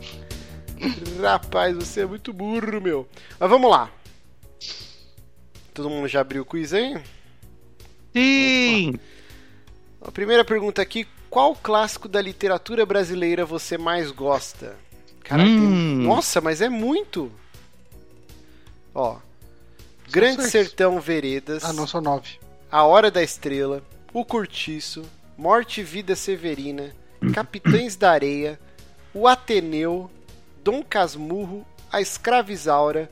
Rapaz, 1.19 1.75
você 1.75 2.01
é 2.01 2.05
muito 2.05 2.31
burro, 2.31 2.79
meu. 2.79 3.07
Mas 3.39 3.49
vamos 3.49 3.71
lá. 3.71 3.91
Todo 5.73 5.89
mundo 5.89 6.07
já 6.07 6.21
abriu 6.21 6.43
o 6.43 6.45
quiz 6.45 6.73
aí? 6.73 7.01
Sim! 8.13 8.89
Opa. 8.91 9.14
A 10.07 10.11
primeira 10.11 10.45
pergunta 10.45 10.81
aqui: 10.81 11.07
qual 11.29 11.55
clássico 11.55 12.07
da 12.07 12.21
literatura 12.21 12.85
brasileira 12.85 13.45
você 13.45 13.77
mais 13.77 14.11
gosta? 14.11 14.77
Cara, 15.23 15.43
hum. 15.43 15.45
tem... 15.45 16.07
nossa, 16.07 16.39
mas 16.39 16.61
é 16.61 16.69
muito. 16.69 17.31
Ó, 18.93 19.17
Grande 20.09 20.43
seis. 20.43 20.51
Sertão 20.51 20.99
Veredas. 20.99 21.63
Ah, 21.63 21.73
não, 21.73 21.87
são 21.87 22.01
nove. 22.01 22.37
A 22.71 22.83
Hora 22.83 23.09
da 23.09 23.23
Estrela, 23.23 23.81
O 24.13 24.23
Curtiço, 24.23 25.03
Morte 25.37 25.81
e 25.81 25.83
Vida 25.83 26.15
Severina, 26.15 26.91
Capitães 27.33 27.95
da 27.95 28.11
Areia, 28.11 28.59
O 29.13 29.27
Ateneu, 29.27 30.09
Dom 30.63 30.83
Casmurro, 30.83 31.65
A 31.91 32.01
Escravizaura, 32.01 33.09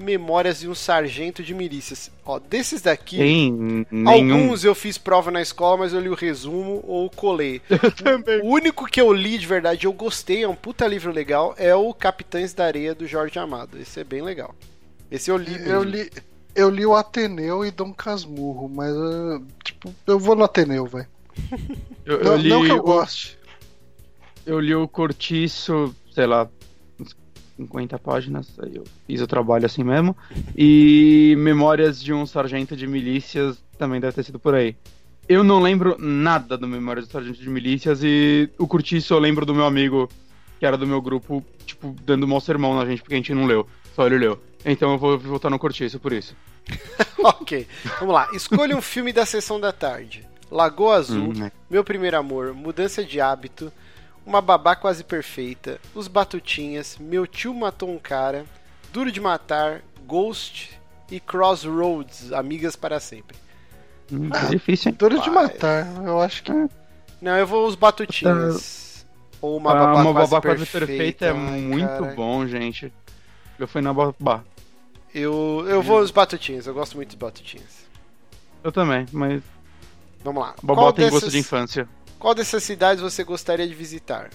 Memórias 0.00 0.60
de 0.60 0.68
um 0.68 0.74
Sargento 0.74 1.42
de 1.42 1.54
Milícias. 1.54 2.10
Ó, 2.24 2.38
desses 2.38 2.80
daqui, 2.80 3.18
Tem 3.18 3.86
alguns 4.06 4.64
eu 4.64 4.74
fiz 4.74 4.96
prova 4.96 5.30
na 5.30 5.42
escola, 5.42 5.78
mas 5.78 5.92
eu 5.92 6.00
li 6.00 6.08
o 6.08 6.14
resumo 6.14 6.82
ou 6.86 7.10
colei. 7.10 7.60
também. 8.02 8.40
O 8.42 8.46
único 8.46 8.86
que 8.86 9.00
eu 9.00 9.12
li 9.12 9.36
de 9.36 9.46
verdade, 9.46 9.86
eu 9.86 9.92
gostei, 9.92 10.42
é 10.42 10.48
um 10.48 10.54
puta 10.54 10.86
livro 10.86 11.12
legal, 11.12 11.54
é 11.58 11.74
o 11.74 11.92
Capitães 11.92 12.54
da 12.54 12.64
Areia 12.64 12.94
do 12.94 13.06
Jorge 13.06 13.38
Amado. 13.38 13.78
Esse 13.78 14.00
é 14.00 14.04
bem 14.04 14.22
legal. 14.22 14.54
Esse 15.10 15.30
eu 15.30 15.36
li. 15.36 15.50
Mesmo. 15.50 15.68
Eu 15.68 15.82
li, 15.82 16.10
eu 16.54 16.70
li 16.70 16.86
o 16.86 16.94
Ateneu 16.94 17.64
e 17.64 17.70
Dom 17.70 17.92
Casmurro, 17.92 18.68
mas 18.68 18.92
tipo, 19.62 19.94
eu 20.06 20.18
vou 20.18 20.34
no 20.34 20.44
Ateneu, 20.44 20.88
eu 22.04 22.24
não, 22.24 22.38
não 22.38 22.64
que 22.64 22.72
eu 22.72 22.76
o, 22.78 22.82
goste. 22.82 23.38
Eu 24.46 24.58
li 24.58 24.74
o 24.74 24.88
Cortiço, 24.88 25.94
sei 26.12 26.26
lá, 26.26 26.48
50 27.60 27.98
páginas, 27.98 28.58
aí 28.62 28.76
eu 28.76 28.84
fiz 29.06 29.20
o 29.20 29.26
trabalho 29.26 29.66
assim 29.66 29.84
mesmo. 29.84 30.16
E 30.56 31.34
Memórias 31.38 32.02
de 32.02 32.12
um 32.12 32.24
Sargento 32.24 32.74
de 32.74 32.86
Milícias 32.86 33.62
também 33.78 34.00
deve 34.00 34.14
ter 34.14 34.22
sido 34.22 34.38
por 34.38 34.54
aí. 34.54 34.74
Eu 35.28 35.44
não 35.44 35.60
lembro 35.60 35.96
nada 35.98 36.56
do 36.56 36.66
Memória 36.66 37.02
do 37.02 37.08
Sargento 37.08 37.38
de 37.38 37.48
Milícias 37.50 38.00
e 38.02 38.48
o 38.58 38.66
Curtiço 38.66 39.12
eu 39.14 39.18
lembro 39.18 39.44
do 39.44 39.54
meu 39.54 39.64
amigo, 39.66 40.08
que 40.58 40.64
era 40.66 40.76
do 40.76 40.86
meu 40.86 41.00
grupo, 41.02 41.44
tipo, 41.66 41.94
dando 42.02 42.26
mau 42.26 42.40
sermão 42.40 42.74
na 42.74 42.86
gente 42.86 43.02
porque 43.02 43.14
a 43.14 43.18
gente 43.18 43.34
não 43.34 43.46
leu. 43.46 43.66
Só 43.94 44.06
ele 44.06 44.18
leu. 44.18 44.40
Então 44.64 44.92
eu 44.92 44.98
vou 44.98 45.18
votar 45.18 45.50
no 45.50 45.58
Curtiço 45.58 46.00
por 46.00 46.12
isso. 46.12 46.34
ok, 47.22 47.66
vamos 47.98 48.14
lá. 48.14 48.28
Escolha 48.32 48.76
um 48.76 48.80
filme 48.82 49.12
da 49.12 49.26
sessão 49.26 49.60
da 49.60 49.70
tarde. 49.72 50.26
Lagoa 50.50 50.96
Azul, 50.96 51.28
Hum, 51.28 51.32
né? 51.36 51.52
Meu 51.70 51.84
Primeiro 51.84 52.16
Amor, 52.18 52.52
Mudança 52.54 53.04
de 53.04 53.20
Hábito, 53.20 53.70
Uma 54.30 54.40
Babá 54.40 54.76
Quase 54.76 55.02
Perfeita, 55.02 55.80
Os 55.92 56.06
Batutinhas, 56.06 56.96
Meu 57.00 57.26
Tio 57.26 57.52
Matou 57.52 57.90
um 57.90 57.98
Cara, 57.98 58.44
Duro 58.92 59.10
de 59.10 59.20
Matar, 59.20 59.82
Ghost 60.06 60.70
e 61.10 61.18
Crossroads, 61.18 62.32
Amigas 62.32 62.76
para 62.76 63.00
Sempre. 63.00 63.36
Hum, 64.12 64.28
é 64.32 64.46
difícil, 64.50 64.90
hein? 64.92 64.96
Duro 64.96 65.20
de 65.20 65.28
Pai. 65.28 65.42
matar, 65.48 65.84
eu 66.06 66.20
acho 66.20 66.44
que. 66.44 66.52
Não, 67.20 67.36
eu 67.36 67.44
vou 67.44 67.66
Os 67.66 67.74
Batutinhas. 67.74 69.04
Ou 69.40 69.56
Uma 69.56 69.72
Ah, 69.72 69.74
Babá, 69.74 70.00
uma 70.02 70.12
quase, 70.12 70.30
babá 70.30 70.40
quase 70.42 70.66
perfeita, 70.66 70.86
perfeita 70.86 71.24
é 71.26 71.30
Ai, 71.30 71.60
muito 71.62 71.88
cara. 71.88 72.14
bom, 72.14 72.46
gente. 72.46 72.92
Eu 73.58 73.66
fui 73.66 73.80
na 73.80 73.92
babá. 73.92 74.44
Eu, 75.12 75.64
eu 75.66 75.82
vou 75.82 75.98
Os 75.98 76.12
Batutinhas, 76.12 76.68
eu 76.68 76.74
gosto 76.74 76.94
muito 76.94 77.08
dos 77.08 77.16
Batutinhas. 77.16 77.84
Eu 78.62 78.70
também, 78.70 79.06
mas 79.10 79.42
Vamos 80.22 80.40
lá. 80.40 80.54
babá 80.62 80.82
Qual 80.82 80.92
tem 80.92 81.06
gosto 81.06 81.14
dessas- 81.24 81.32
de 81.32 81.38
infância. 81.40 81.88
Qual 82.20 82.34
dessas 82.34 82.62
cidades 82.62 83.02
você 83.02 83.24
gostaria 83.24 83.66
de 83.66 83.74
visitar? 83.74 84.30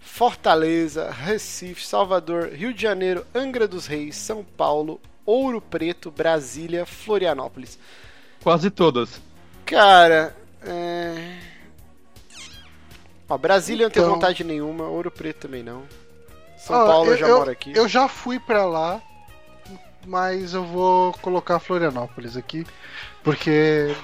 Fortaleza, 0.00 1.10
Recife, 1.10 1.86
Salvador, 1.86 2.48
Rio 2.52 2.74
de 2.74 2.82
Janeiro, 2.82 3.24
Angra 3.34 3.66
dos 3.68 3.86
Reis, 3.86 4.16
São 4.16 4.42
Paulo, 4.44 5.00
Ouro 5.24 5.60
Preto, 5.60 6.10
Brasília, 6.10 6.84
Florianópolis. 6.84 7.78
Quase 8.42 8.68
todas. 8.70 9.20
Cara, 9.64 10.36
é... 10.62 11.38
Ó, 13.28 13.38
Brasília 13.38 13.84
eu 13.84 13.88
não 13.88 13.92
tenho 13.92 14.04
Então- 14.04 14.14
vontade 14.16 14.42
nenhuma, 14.42 14.84
Ouro 14.88 15.10
Preto 15.10 15.42
também 15.46 15.62
não. 15.62 15.84
São 16.58 16.76
Ó, 16.76 16.86
Paulo 16.86 17.10
eu 17.12 17.16
já 17.16 17.28
moro 17.28 17.50
aqui. 17.50 17.72
Eu 17.76 17.86
já 17.88 18.08
fui 18.08 18.40
pra 18.40 18.64
lá, 18.66 19.00
mas 20.04 20.52
eu 20.52 20.64
vou 20.64 21.12
colocar 21.22 21.60
Florianópolis 21.60 22.36
aqui, 22.36 22.66
porque 23.22 23.94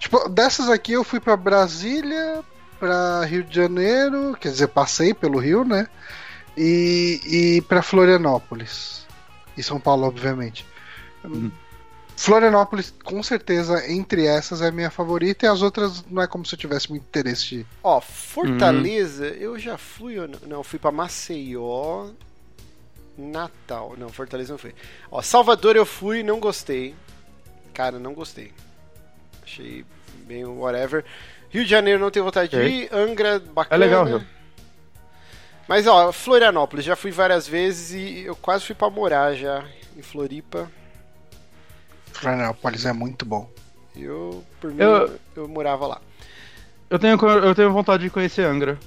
tipo, 0.00 0.28
dessas 0.28 0.68
aqui 0.68 0.92
eu 0.92 1.04
fui 1.04 1.20
pra 1.20 1.36
Brasília, 1.36 2.42
pra 2.78 3.24
Rio 3.24 3.44
de 3.44 3.54
Janeiro, 3.54 4.36
quer 4.40 4.48
dizer, 4.48 4.68
passei 4.68 5.14
pelo 5.14 5.38
Rio, 5.38 5.64
né? 5.64 5.86
E 6.56 7.20
e 7.24 7.62
para 7.62 7.82
Florianópolis. 7.82 9.06
E 9.56 9.62
São 9.62 9.78
Paulo, 9.78 10.06
obviamente. 10.06 10.66
Uhum. 11.22 11.52
Florianópolis, 12.16 12.92
com 13.02 13.22
certeza, 13.22 13.90
entre 13.90 14.26
essas 14.26 14.60
é 14.60 14.68
a 14.68 14.72
minha 14.72 14.90
favorita, 14.90 15.46
e 15.46 15.48
as 15.48 15.62
outras 15.62 16.04
não 16.10 16.22
é 16.22 16.26
como 16.26 16.44
se 16.44 16.54
eu 16.54 16.58
tivesse 16.58 16.90
muito 16.90 17.04
interesse 17.04 17.46
de. 17.46 17.66
Ó, 17.82 18.00
Fortaleza, 18.00 19.26
eu 19.26 19.58
já 19.58 19.78
fui 19.78 20.18
ou 20.18 20.28
não? 20.28 20.38
Não, 20.46 20.56
eu 20.58 20.64
fui 20.64 20.78
pra 20.78 20.90
Maceió, 20.90 22.10
Natal. 23.16 23.94
Não, 23.96 24.10
Fortaleza 24.10 24.52
não 24.52 24.58
fui. 24.58 24.74
Ó, 25.10 25.22
Salvador 25.22 25.76
eu 25.76 25.86
fui, 25.86 26.22
não 26.22 26.38
gostei. 26.38 26.94
Cara, 27.72 27.98
não 27.98 28.12
gostei. 28.12 28.52
Achei 29.50 29.84
bem 30.26 30.44
whatever. 30.44 31.04
Rio 31.48 31.64
de 31.64 31.70
Janeiro 31.70 31.98
não 31.98 32.10
tenho 32.10 32.24
vontade 32.24 32.50
de 32.50 32.62
ir. 32.62 32.88
Angra, 32.94 33.40
bacana. 33.40 33.74
É 33.74 33.86
legal, 33.86 34.04
Rio. 34.04 34.24
Mas 35.66 35.86
ó, 35.88 36.12
Florianópolis, 36.12 36.84
já 36.84 36.94
fui 36.94 37.10
várias 37.10 37.48
vezes 37.48 37.92
e 37.92 38.20
eu 38.26 38.36
quase 38.36 38.64
fui 38.64 38.74
pra 38.76 38.88
morar 38.88 39.34
já 39.34 39.64
em 39.96 40.02
Floripa. 40.02 40.70
Florianópolis 42.12 42.84
é 42.86 42.92
muito 42.92 43.24
bom. 43.24 43.50
Eu, 43.96 44.44
por 44.60 44.70
mim, 44.72 44.80
Eu- 44.82 45.18
eu, 45.36 45.48
morava 45.48 45.86
lá. 45.86 46.00
Eu 46.88 46.98
tenho, 46.98 47.16
eu 47.20 47.54
tenho 47.54 47.72
vontade 47.72 48.02
de 48.04 48.10
conhecer 48.10 48.42
Angra. 48.46 48.78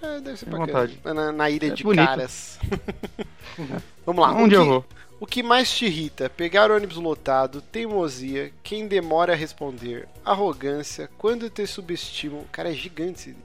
É, 0.00 0.20
deve 0.20 0.36
ser 0.36 0.46
bacana. 0.46 0.66
vontade. 0.66 1.00
Na, 1.04 1.30
na 1.32 1.50
ilha 1.50 1.68
É 1.68 1.70
de 1.70 1.82
bonito. 1.84 2.06
caras. 2.06 2.58
Vamos 4.06 4.22
lá. 4.24 4.32
um 4.32 4.44
o 4.44 4.48
dia 4.48 4.58
que- 4.58 4.64
eu 4.64 4.66
vou. 4.66 4.84
O 5.22 5.26
que 5.26 5.40
mais 5.40 5.70
te 5.70 5.86
irrita? 5.86 6.28
Pegar 6.28 6.72
ônibus 6.72 6.96
lotado, 6.96 7.62
teimosia, 7.62 8.52
quem 8.62 8.88
demora 8.88 9.32
a 9.32 9.36
responder, 9.36 10.08
arrogância, 10.24 11.08
quando 11.16 11.48
te 11.48 11.64
subestimam. 11.64 12.44
Cara, 12.50 12.70
é 12.70 12.74
gigante. 12.74 13.30
esse- 13.30 13.36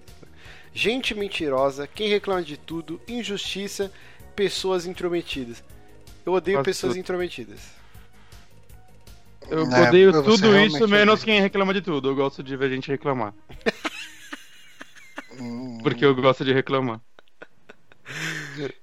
Gente 0.73 1.13
mentirosa, 1.13 1.87
quem 1.87 2.09
reclama 2.09 2.41
de 2.41 2.57
tudo, 2.57 2.99
injustiça, 3.07 3.91
pessoas 4.35 4.87
intrometidas. 4.87 5.63
Eu 6.25 6.33
odeio 6.33 6.59
pessoas 6.61 6.95
tudo. 6.95 6.97
intrometidas. 6.97 7.61
Eu 9.49 9.65
É, 9.71 9.81
odeio 9.83 10.13
tudo 10.23 10.51
realmente 10.51 10.67
isso, 10.67 10.87
menos 10.87 11.21
odeia. 11.21 11.23
quem 11.23 11.41
reclama 11.41 11.73
de 11.73 11.81
tudo. 11.81 12.09
Eu 12.09 12.15
gosto 12.15 12.43
de 12.43 12.55
ver 12.57 12.69
gente 12.69 12.89
reclamar. 12.89 13.33
Hum, 15.31 15.77
Porque 15.81 16.05
eu 16.05 16.15
gosto 16.15 16.43
de 16.45 16.53
reclamar. 16.53 17.01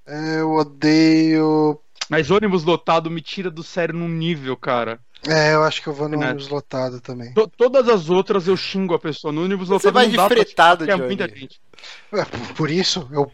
Eu 0.06 0.50
odeio. 0.52 1.80
Mas 2.08 2.30
ônibus 2.30 2.64
lotado 2.64 3.10
me 3.10 3.20
tira 3.20 3.50
do 3.50 3.62
sério 3.62 3.94
num 3.94 4.08
nível, 4.08 4.56
cara. 4.56 4.98
É, 5.26 5.54
eu 5.54 5.62
acho 5.62 5.80
que 5.80 5.88
eu 5.88 5.94
vou 5.94 6.06
no 6.06 6.18
Né? 6.18 6.26
ônibus 6.26 6.48
lotado 6.48 7.00
também. 7.00 7.32
To- 7.32 7.48
todas 7.56 7.88
as 7.88 8.10
outras 8.10 8.46
eu 8.46 8.56
xingo 8.56 8.92
a 8.94 8.98
pessoa. 8.98 9.32
No 9.32 9.44
ônibus 9.44 9.68
Você 9.68 9.86
lotado 9.88 9.94
vai 9.94 10.04
não 10.04 10.10
de 10.10 10.16
dá 10.18 10.26
pra 10.26 10.36
fretado, 10.36 10.78
porque 10.86 10.92
é 10.92 10.96
muita 11.06 11.28
gente. 11.28 11.60
É, 12.12 12.24
por- 12.54 12.70
isso, 12.70 13.08
eu, 13.10 13.30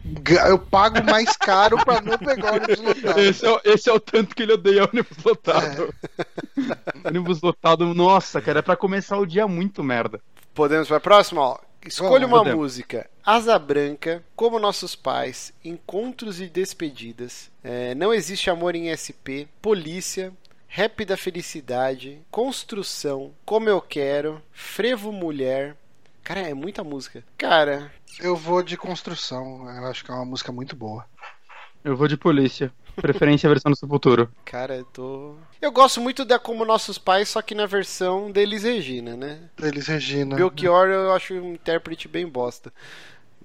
eu 0.47 0.57
pago 0.57 1.03
mais 1.03 1.35
caro 1.35 1.77
pra 1.83 1.99
não 2.01 2.17
pegar 2.17 2.53
ônibus 2.53 2.79
lotado. 2.79 3.19
Esse 3.19 3.45
é, 3.45 3.51
o- 3.51 3.61
esse 3.65 3.89
é 3.89 3.93
o 3.93 3.99
tanto 3.99 4.33
que 4.33 4.43
ele 4.43 4.53
odeia 4.53 4.85
ônibus 4.85 5.17
lotado. 5.23 5.93
ônibus 7.05 7.41
lotado, 7.41 7.93
nossa, 7.93 8.41
cara, 8.41 8.59
é 8.59 8.61
pra 8.61 8.77
começar 8.77 9.17
o 9.17 9.25
dia 9.25 9.45
muito 9.47 9.83
merda. 9.83 10.21
Podemos 10.53 10.87
para 10.87 10.97
a 10.97 11.01
próxima? 11.01 11.41
Ó. 11.41 11.57
Escolha 11.85 12.27
uma 12.27 12.43
música. 12.43 13.09
Asa 13.25 13.57
Branca, 13.57 14.23
Como 14.35 14.59
Nossos 14.59 14.95
Pais, 14.95 15.53
Encontros 15.63 16.39
e 16.39 16.47
Despedidas, 16.47 17.51
é, 17.63 17.95
Não 17.95 18.13
Existe 18.13 18.49
Amor 18.49 18.75
em 18.75 18.89
SP, 18.93 19.47
Polícia, 19.61 20.31
Rap 20.67 21.03
da 21.05 21.17
Felicidade, 21.17 22.21
Construção, 22.31 23.31
Como 23.45 23.67
Eu 23.67 23.81
Quero, 23.81 24.41
Frevo 24.51 25.11
Mulher. 25.11 25.75
Cara, 26.23 26.41
é 26.41 26.53
muita 26.53 26.83
música. 26.83 27.23
Cara, 27.37 27.91
Eu 28.19 28.35
vou 28.35 28.61
de 28.61 28.77
construção. 28.77 29.67
Eu 29.69 29.87
acho 29.87 30.03
que 30.05 30.11
é 30.11 30.13
uma 30.13 30.25
música 30.25 30.51
muito 30.51 30.75
boa. 30.75 31.05
Eu 31.83 31.97
vou 31.97 32.07
de 32.07 32.15
polícia. 32.15 32.71
Preferência 32.95 33.47
a 33.47 33.53
versão 33.53 33.71
do 33.71 33.77
Sepultura. 33.77 34.29
cara, 34.45 34.75
eu 34.77 34.85
tô. 34.85 35.35
Eu 35.61 35.71
gosto 35.71 35.99
muito 36.01 36.23
da 36.25 36.37
Como 36.37 36.65
Nossos 36.65 36.97
Pais, 36.97 37.29
só 37.29 37.41
que 37.41 37.55
na 37.55 37.65
versão 37.65 38.29
deles 38.31 38.63
Regina, 38.63 39.15
né? 39.15 39.39
Elis 39.61 39.87
Regina. 39.87 40.35
Belchior 40.35 40.87
eu 40.87 41.11
acho 41.13 41.33
um 41.35 41.53
intérprete 41.53 42.07
bem 42.07 42.27
bosta. 42.27 42.71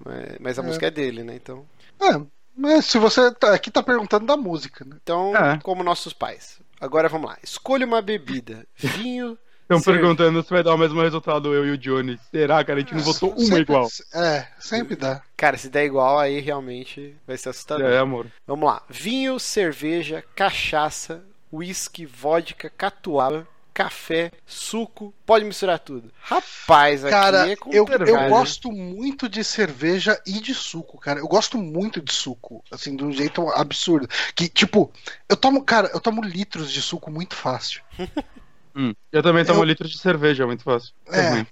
Mas, 0.03 0.37
mas 0.39 0.59
a 0.59 0.63
É. 0.63 0.65
música 0.65 0.87
é 0.87 0.91
dele, 0.91 1.23
né? 1.23 1.35
Então. 1.35 1.65
É, 1.99 2.21
mas 2.55 2.85
se 2.85 2.97
você 2.99 3.31
tá, 3.31 3.53
aqui 3.53 3.71
tá 3.71 3.81
perguntando 3.81 4.25
da 4.25 4.37
música, 4.37 4.83
né? 4.85 4.95
Então, 5.01 5.35
É. 5.35 5.59
como 5.63 5.83
nossos 5.83 6.13
pais. 6.13 6.59
Agora 6.79 7.09
vamos 7.09 7.29
lá. 7.29 7.37
Escolha 7.43 7.85
uma 7.85 8.01
bebida. 8.01 8.65
Vinho. 8.75 9.37
Estão 9.69 9.81
perguntando 9.81 10.41
se 10.41 10.49
vai 10.49 10.63
dar 10.63 10.73
o 10.73 10.77
mesmo 10.77 11.01
resultado 11.01 11.53
eu 11.53 11.65
e 11.65 11.71
o 11.71 11.77
Johnny. 11.77 12.17
Será, 12.31 12.63
cara? 12.63 12.79
A 12.79 12.81
gente 12.81 12.95
não 12.95 13.01
votou 13.01 13.31
uma 13.31 13.39
Sempre- 13.39 13.61
igual. 13.61 13.87
É, 14.13 14.47
sempre 14.59 14.95
dá. 14.95 15.21
Cara, 15.35 15.57
se 15.57 15.69
der 15.69 15.85
igual, 15.85 16.17
aí 16.17 16.39
realmente 16.39 17.13
vai 17.27 17.37
ser 17.37 17.49
assustador. 17.49 17.85
É, 17.85 17.97
amor. 17.97 18.27
Vamos 18.47 18.65
lá. 18.65 18.81
Vinho, 18.89 19.37
cerveja, 19.37 20.23
cachaça, 20.33 21.21
whisky, 21.51 22.05
vodka, 22.05 22.69
catuaba, 22.69 23.45
café, 23.73 24.31
suco. 24.45 25.13
Pode 25.25 25.43
misturar 25.43 25.79
tudo. 25.79 26.13
Rapaz, 26.21 27.03
aqui 27.03 27.11
Cara, 27.13 27.51
é 27.51 27.55
eu, 27.73 27.85
eu 27.85 28.29
gosto 28.29 28.71
muito 28.71 29.27
de 29.27 29.43
cerveja 29.43 30.17
e 30.25 30.39
de 30.39 30.53
suco, 30.53 30.97
cara. 30.97 31.19
Eu 31.19 31.27
gosto 31.27 31.57
muito 31.57 32.01
de 32.01 32.13
suco, 32.13 32.63
assim, 32.71 32.95
de 32.95 33.03
um 33.03 33.11
jeito 33.11 33.47
absurdo. 33.49 34.07
Que, 34.33 34.47
tipo, 34.47 34.89
eu 35.27 35.35
tomo, 35.35 35.61
cara, 35.61 35.91
eu 35.93 35.99
tomo 35.99 36.23
litros 36.23 36.71
de 36.71 36.81
suco 36.81 37.11
muito 37.11 37.35
fácil. 37.35 37.81
Hum. 38.77 38.93
Eu 39.11 39.23
também 39.23 39.43
tomo 39.43 39.61
Eu- 39.61 39.63
litro 39.65 39.87
de 39.87 39.97
cerveja, 39.97 40.43
é 40.43 40.45
muito 40.45 40.63
fácil. 40.63 40.93
É. 41.07 41.21
Também. 41.29 41.47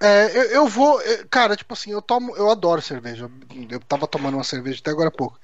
É, 0.00 0.36
eu, 0.36 0.42
eu 0.50 0.66
vou. 0.68 1.00
é, 1.00 1.24
Cara, 1.30 1.56
tipo 1.56 1.72
assim, 1.72 1.90
eu 1.92 2.02
tomo. 2.02 2.36
Eu 2.36 2.50
adoro 2.50 2.82
cerveja. 2.82 3.30
Eu 3.70 3.80
tava 3.80 4.06
tomando 4.06 4.34
uma 4.34 4.44
cerveja 4.44 4.78
até 4.80 4.90
agora 4.90 5.08
há 5.08 5.10
pouco. 5.12 5.38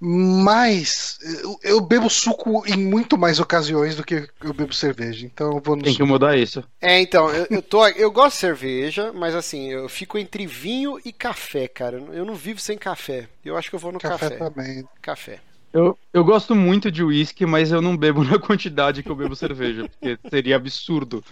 Mas 0.00 1.18
eu, 1.42 1.58
eu 1.62 1.80
bebo 1.80 2.08
suco 2.08 2.62
em 2.66 2.76
muito 2.76 3.18
mais 3.18 3.40
ocasiões 3.40 3.96
do 3.96 4.04
que 4.04 4.28
eu 4.44 4.52
bebo 4.52 4.72
cerveja. 4.72 5.26
Então 5.26 5.52
eu 5.56 5.60
vou 5.64 5.74
no 5.76 5.82
Tem 5.82 5.92
que 5.92 5.98
suco. 5.98 6.06
mudar 6.06 6.36
isso. 6.36 6.62
É, 6.80 7.00
então, 7.00 7.28
eu, 7.30 7.46
eu 7.50 7.62
tô. 7.62 7.86
Eu 7.88 8.10
gosto 8.12 8.34
de 8.34 8.40
cerveja, 8.40 9.12
mas 9.12 9.34
assim, 9.34 9.72
eu 9.72 9.88
fico 9.88 10.16
entre 10.18 10.46
vinho 10.46 11.00
e 11.04 11.12
café, 11.12 11.66
cara. 11.66 11.98
Eu 12.12 12.24
não 12.24 12.34
vivo 12.34 12.60
sem 12.60 12.78
café. 12.78 13.28
Eu 13.44 13.56
acho 13.56 13.68
que 13.70 13.74
eu 13.76 13.80
vou 13.80 13.90
no 13.92 13.98
Café, 13.98 14.30
café. 14.30 14.36
também. 14.36 14.86
Café. 15.02 15.40
Eu, 15.72 15.98
eu 16.12 16.24
gosto 16.24 16.54
muito 16.54 16.90
de 16.90 17.04
uísque, 17.04 17.44
mas 17.44 17.70
eu 17.70 17.82
não 17.82 17.96
bebo 17.96 18.24
na 18.24 18.38
quantidade 18.38 19.02
que 19.02 19.10
eu 19.10 19.16
bebo 19.16 19.36
cerveja, 19.36 19.88
porque 19.88 20.18
seria 20.30 20.56
absurdo. 20.56 21.22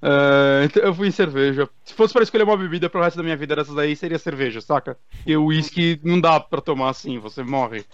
Ah, 0.00 0.62
então 0.64 0.82
eu 0.82 0.94
fui 0.94 1.08
em 1.08 1.12
cerveja. 1.12 1.68
Se 1.84 1.94
fosse 1.94 2.12
pra 2.12 2.22
escolher 2.22 2.44
uma 2.44 2.56
bebida 2.56 2.88
pro 2.88 3.02
resto 3.02 3.16
da 3.16 3.22
minha 3.22 3.36
vida 3.36 3.56
dessas 3.56 3.76
aí, 3.76 3.96
seria 3.96 4.18
cerveja, 4.18 4.60
saca? 4.60 4.96
E 5.26 5.36
o 5.36 5.46
uísque 5.46 6.00
não 6.04 6.20
dá 6.20 6.38
pra 6.38 6.60
tomar 6.60 6.90
assim, 6.90 7.18
você 7.18 7.42
morre. 7.42 7.84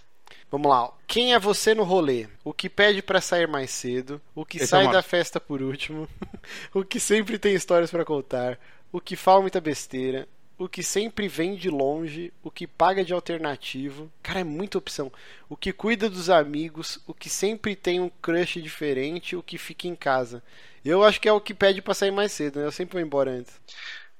Vamos 0.50 0.70
lá. 0.70 0.92
Quem 1.06 1.34
é 1.34 1.38
você 1.38 1.74
no 1.74 1.82
rolê? 1.82 2.28
O 2.44 2.52
que 2.52 2.68
pede 2.68 3.02
pra 3.02 3.20
sair 3.20 3.48
mais 3.48 3.70
cedo, 3.70 4.20
o 4.34 4.44
que 4.44 4.58
Esse 4.58 4.64
é 4.64 4.68
sai 4.68 4.86
o 4.86 4.92
da 4.92 5.02
festa 5.02 5.40
por 5.40 5.62
último, 5.62 6.08
o 6.72 6.84
que 6.84 7.00
sempre 7.00 7.38
tem 7.38 7.54
histórias 7.54 7.90
pra 7.90 8.04
contar, 8.04 8.58
o 8.92 9.00
que 9.00 9.16
fala 9.16 9.40
muita 9.40 9.60
besteira, 9.60 10.28
o 10.58 10.68
que 10.68 10.82
sempre 10.82 11.26
vem 11.28 11.56
de 11.56 11.68
longe, 11.68 12.32
o 12.42 12.50
que 12.50 12.66
paga 12.66 13.04
de 13.04 13.12
alternativo. 13.12 14.10
Cara, 14.22 14.40
é 14.40 14.44
muita 14.44 14.78
opção. 14.78 15.10
O 15.48 15.56
que 15.56 15.72
cuida 15.72 16.08
dos 16.08 16.30
amigos, 16.30 17.00
o 17.06 17.14
que 17.14 17.28
sempre 17.28 17.74
tem 17.74 18.00
um 18.00 18.08
crush 18.22 18.62
diferente, 18.62 19.36
o 19.36 19.42
que 19.42 19.58
fica 19.58 19.88
em 19.88 19.96
casa. 19.96 20.42
Eu 20.84 21.02
acho 21.02 21.20
que 21.20 21.28
é 21.28 21.32
o 21.32 21.40
que 21.40 21.54
pede 21.54 21.82
pra 21.82 21.94
sair 21.94 22.10
mais 22.10 22.32
cedo, 22.32 22.60
né? 22.60 22.66
Eu 22.66 22.72
sempre 22.72 22.92
vou 22.92 23.00
embora 23.00 23.30
antes. 23.30 23.60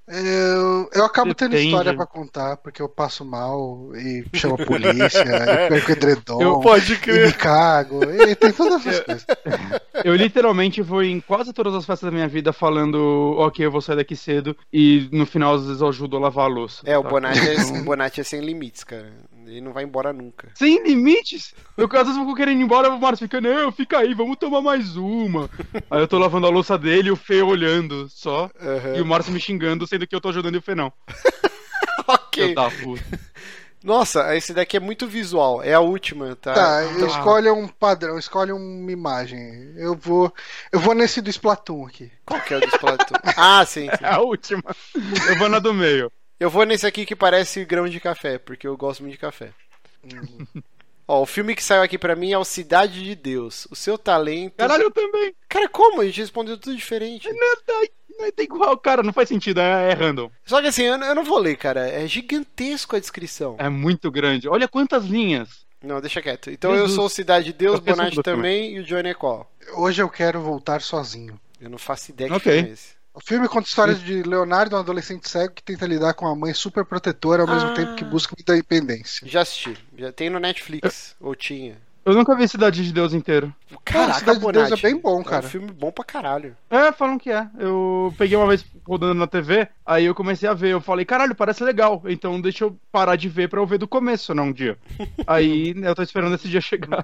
Eu, 0.07 0.91
eu 0.93 1.05
acabo 1.05 1.35
tendo 1.35 1.53
Depende. 1.53 1.69
história 1.71 1.95
pra 1.95 2.05
contar, 2.07 2.59
porque 2.59 2.83
eu 2.83 2.89
passo 2.89 3.25
mal 3.25 3.91
e 3.97 4.25
chamo 4.35 4.55
a 4.55 4.59
polícia, 4.59 5.23
e 5.65 5.69
perco 5.69 5.93
edredom, 5.93 6.43
Eu- 6.43 6.61
Pode 6.61 7.01
e 7.07 7.27
me 7.27 7.33
cago, 7.33 8.05
e 8.11 8.35
tem 8.37 8.53
todas 8.53 8.87
essas 8.87 9.01
coisas. 9.01 9.27
Eu 10.05 10.15
literalmente 10.15 10.83
vou 10.83 11.03
em 11.03 11.19
quase 11.21 11.53
todas 11.53 11.73
as 11.75 11.87
festas 11.87 12.11
da 12.11 12.15
minha 12.15 12.29
vida 12.29 12.53
falando, 12.53 13.37
ok, 13.39 13.65
eu 13.65 13.71
vou 13.71 13.81
sair 13.81 13.97
daqui 13.97 14.15
cedo, 14.17 14.55
e 14.73 15.09
no 15.13 15.25
final 15.25 15.55
às 15.55 15.65
vezes 15.65 15.81
eu 15.81 15.89
ajudo 15.89 16.17
a 16.17 16.21
lavar 16.21 16.45
a 16.45 16.49
louça. 16.49 16.83
É, 16.85 16.99
o 16.99 17.03
tá? 17.03 17.09
Bonatti 17.09 17.49
é, 17.49 17.55
o 17.81 17.85
Bonatti 17.85 18.21
é 18.21 18.25
sem 18.25 18.41
limites, 18.41 18.83
cara. 18.85 19.11
Ele 19.47 19.61
não 19.61 19.73
vai 19.73 19.85
embora 19.85 20.13
nunca. 20.13 20.51
Sem 20.55 20.83
limites? 20.83 21.55
Eu 21.77 21.87
às 21.87 22.07
vezes 22.07 22.17
vou 22.17 22.35
querendo 22.35 22.61
ir 22.61 22.65
embora, 22.65 22.91
o 22.91 23.01
Márcio 23.01 23.27
fica, 23.27 23.41
não, 23.41 23.71
fica 23.73 23.99
aí, 23.99 24.15
vamos 24.15 24.37
tomar 24.37 24.61
mais 24.61 24.97
uma. 24.97 25.49
Aí 25.91 26.01
eu 26.01 26.09
tô 26.09 26.19
lavando 26.19 26.47
a 26.47 26.51
louça 26.51 26.77
dele 26.79 27.09
e 27.09 27.13
o 27.13 27.17
Fê 27.17 27.43
olhando 27.43 28.09
só, 28.09 28.51
Aham. 28.61 28.97
e 28.97 29.01
o 29.01 29.07
Márcio 29.07 29.33
me 29.33 29.41
xingando, 29.41 29.87
sendo 29.87 30.07
que 30.07 30.15
eu 30.15 30.21
tô 30.21 30.29
ajudando 30.29 30.55
e 30.55 30.59
o 30.59 30.63
Fê 30.63 30.75
não. 30.75 30.93
Ok. 32.07 32.51
Eu 32.51 32.55
da 32.55 32.71
puta. 32.71 33.21
Nossa, 33.85 34.35
esse 34.35 34.55
daqui 34.55 34.79
é 34.79 34.81
muito 34.81 35.07
visual. 35.07 35.63
É 35.63 35.75
a 35.75 35.81
última, 35.81 36.35
tá? 36.37 36.55
Tá, 36.55 36.85
então- 36.87 37.07
escolhe 37.07 37.51
um 37.51 37.69
padrão, 37.69 38.19
escolhe 38.19 38.51
uma 38.51 38.91
imagem. 38.91 39.75
Eu 39.77 39.95
vou, 39.95 40.33
eu 40.73 40.81
vou 40.81 40.95
nesse 40.95 41.21
do 41.21 41.29
Splatoon 41.29 41.87
aqui. 41.87 42.11
Qual 42.25 42.41
que 42.41 42.55
é 42.55 42.57
o 42.57 42.61
do 42.61 42.67
Splatoon? 42.69 43.19
ah, 43.37 43.63
sim, 43.67 43.89
sim. 43.91 44.05
É 44.05 44.15
a 44.15 44.21
última. 44.21 44.63
Eu 45.29 45.39
vou 45.39 45.51
na 45.51 45.59
do 45.59 45.75
meio. 45.75 46.11
Eu 46.39 46.51
vou 46.51 46.65
nesse 46.65 46.87
aqui 46.87 47.07
que 47.07 47.15
parece 47.17 47.65
grão 47.65 47.89
de 47.89 48.01
café, 48.01 48.39
porque 48.39 48.67
eu 48.67 48.77
gosto 48.77 49.01
muito 49.01 49.13
de 49.13 49.19
café. 49.19 49.51
Ó, 51.07 51.23
o 51.23 51.27
filme 51.27 51.55
que 51.55 51.63
saiu 51.63 51.83
aqui 51.83 51.99
pra 51.99 52.17
mim 52.17 52.33
é 52.33 52.39
o 52.39 52.45
Cidade 52.45 53.03
de 53.05 53.15
Deus. 53.15 53.67
O 53.71 53.77
seu 53.77 53.99
talento. 53.99 54.55
Caralho, 54.57 54.85
eu 54.85 54.91
também. 54.91 55.35
Cara, 55.49 55.69
como? 55.69 56.01
A 56.01 56.05
gente 56.07 56.21
respondeu 56.21 56.57
tudo 56.59 56.75
diferente. 56.77 57.31
Não, 57.31 57.57
tá, 57.57 57.75
não 58.19 58.25
é 58.27 58.31
igual, 58.43 58.77
cara, 58.79 59.03
não 59.03 59.13
faz 59.13 59.29
sentido, 59.29 59.61
é, 59.61 59.91
é 59.91 59.95
random. 59.95 60.31
Só 60.47 60.61
que 60.63 60.69
assim, 60.69 60.83
eu, 60.85 60.97
não- 60.99 61.07
eu 61.07 61.15
não 61.15 61.25
vou 61.25 61.39
ler, 61.39 61.57
cara. 61.57 61.87
É 61.89 62.07
gigantesco 62.07 62.97
a 62.97 62.99
descrição. 62.99 63.57
É 63.59 63.69
muito 63.69 64.11
grande. 64.11 64.49
Olha 64.49 64.67
quantas 64.69 65.05
linhas. 65.05 65.65
Não, 65.83 66.01
deixa 66.01 66.23
quieto. 66.23 66.51
Então 66.51 66.71
eu 66.73 66.79
Jesus. 66.83 66.95
sou 66.95 67.05
o 67.07 67.11
Cidade 67.11 67.47
de 67.47 67.53
Deus, 67.53 67.75
Eu 67.77 67.83
Bonatti 67.83 68.23
também 68.23 68.75
e 68.77 68.81
o 68.81 68.85
Johnny 68.85 69.11
é 69.11 69.15
qual? 69.15 69.51
Hoje 69.75 70.01
eu 70.03 70.09
quero 70.09 70.41
voltar 70.41 70.81
sozinho. 70.81 71.39
Eu 71.61 71.69
não 71.69 71.77
faço 71.79 72.11
ideia 72.11 72.31
que 72.31 72.37
Ok. 72.37 72.53
filme 72.53 72.71
é 72.71 72.73
esse. 72.73 72.94
O 73.15 73.21
filme 73.21 73.47
conta 73.49 73.67
a 73.67 73.71
história 73.71 73.95
de 73.95 74.23
Leonardo, 74.25 74.75
um 74.75 74.81
adolescente 74.81 75.29
cego 75.31 75.55
que 75.55 75.63
tenta 75.63 75.87
lidar 75.87 76.15
com 76.15 76.27
uma 76.27 76.35
mãe 76.35 76.53
super 76.53 76.85
protetora 76.85 77.43
ao 77.43 77.49
mesmo 77.49 77.71
Ah. 77.71 77.75
tempo 77.75 77.95
que 77.95 78.05
busca 78.05 78.35
muita 78.37 78.55
independência. 78.55 79.27
Já 79.29 79.43
assisti. 79.43 79.77
Já 79.97 80.11
tem 80.13 80.29
no 80.29 80.41
Netflix. 80.41 81.15
Ou 81.21 81.35
tinha. 81.37 81.77
Eu 82.05 82.13
nunca 82.15 82.35
vi 82.37 82.47
Cidade 82.47 82.85
de 82.85 82.93
Deus 82.93 83.13
inteiro. 83.15 83.55
Caraca, 83.85 84.19
Cidade 84.19 84.39
de 84.39 84.53
Deus 84.53 84.69
Bonatti. 84.69 84.87
é 84.87 84.91
bem 84.91 85.01
bom, 85.01 85.21
É 85.21 85.25
cara. 85.25 85.47
um 85.47 85.49
filme 85.49 85.71
bom 85.71 85.91
pra 85.91 86.05
caralho. 86.05 86.57
É, 86.69 86.93
falam 86.93 87.19
que 87.19 87.31
é. 87.31 87.49
Eu 87.59 88.13
peguei 88.19 88.37
uma 88.37 88.47
vez 88.47 88.65
rodando 88.87 89.15
na 89.15 89.27
TV, 89.27 89.67
aí 89.87 90.05
eu 90.05 90.15
comecei 90.15 90.47
a 90.49 90.53
ver. 90.53 90.71
Eu 90.73 90.81
falei, 90.81 91.05
caralho, 91.07 91.35
parece 91.35 91.65
legal. 91.65 92.03
Então 92.07 92.41
deixa 92.41 92.65
eu 92.65 92.77
parar 92.93 93.17
de 93.17 93.29
ver 93.29 93.49
pra 93.49 93.59
eu 93.61 93.67
ver 93.67 93.79
do 93.79 93.89
começo, 93.89 94.35
não 94.35 94.45
um 94.49 94.53
dia. 94.53 94.77
Aí 95.27 95.75
eu 95.83 95.95
tô 95.95 96.03
esperando 96.03 96.35
esse 96.35 96.49
dia 96.49 96.61
chegar. 96.61 97.03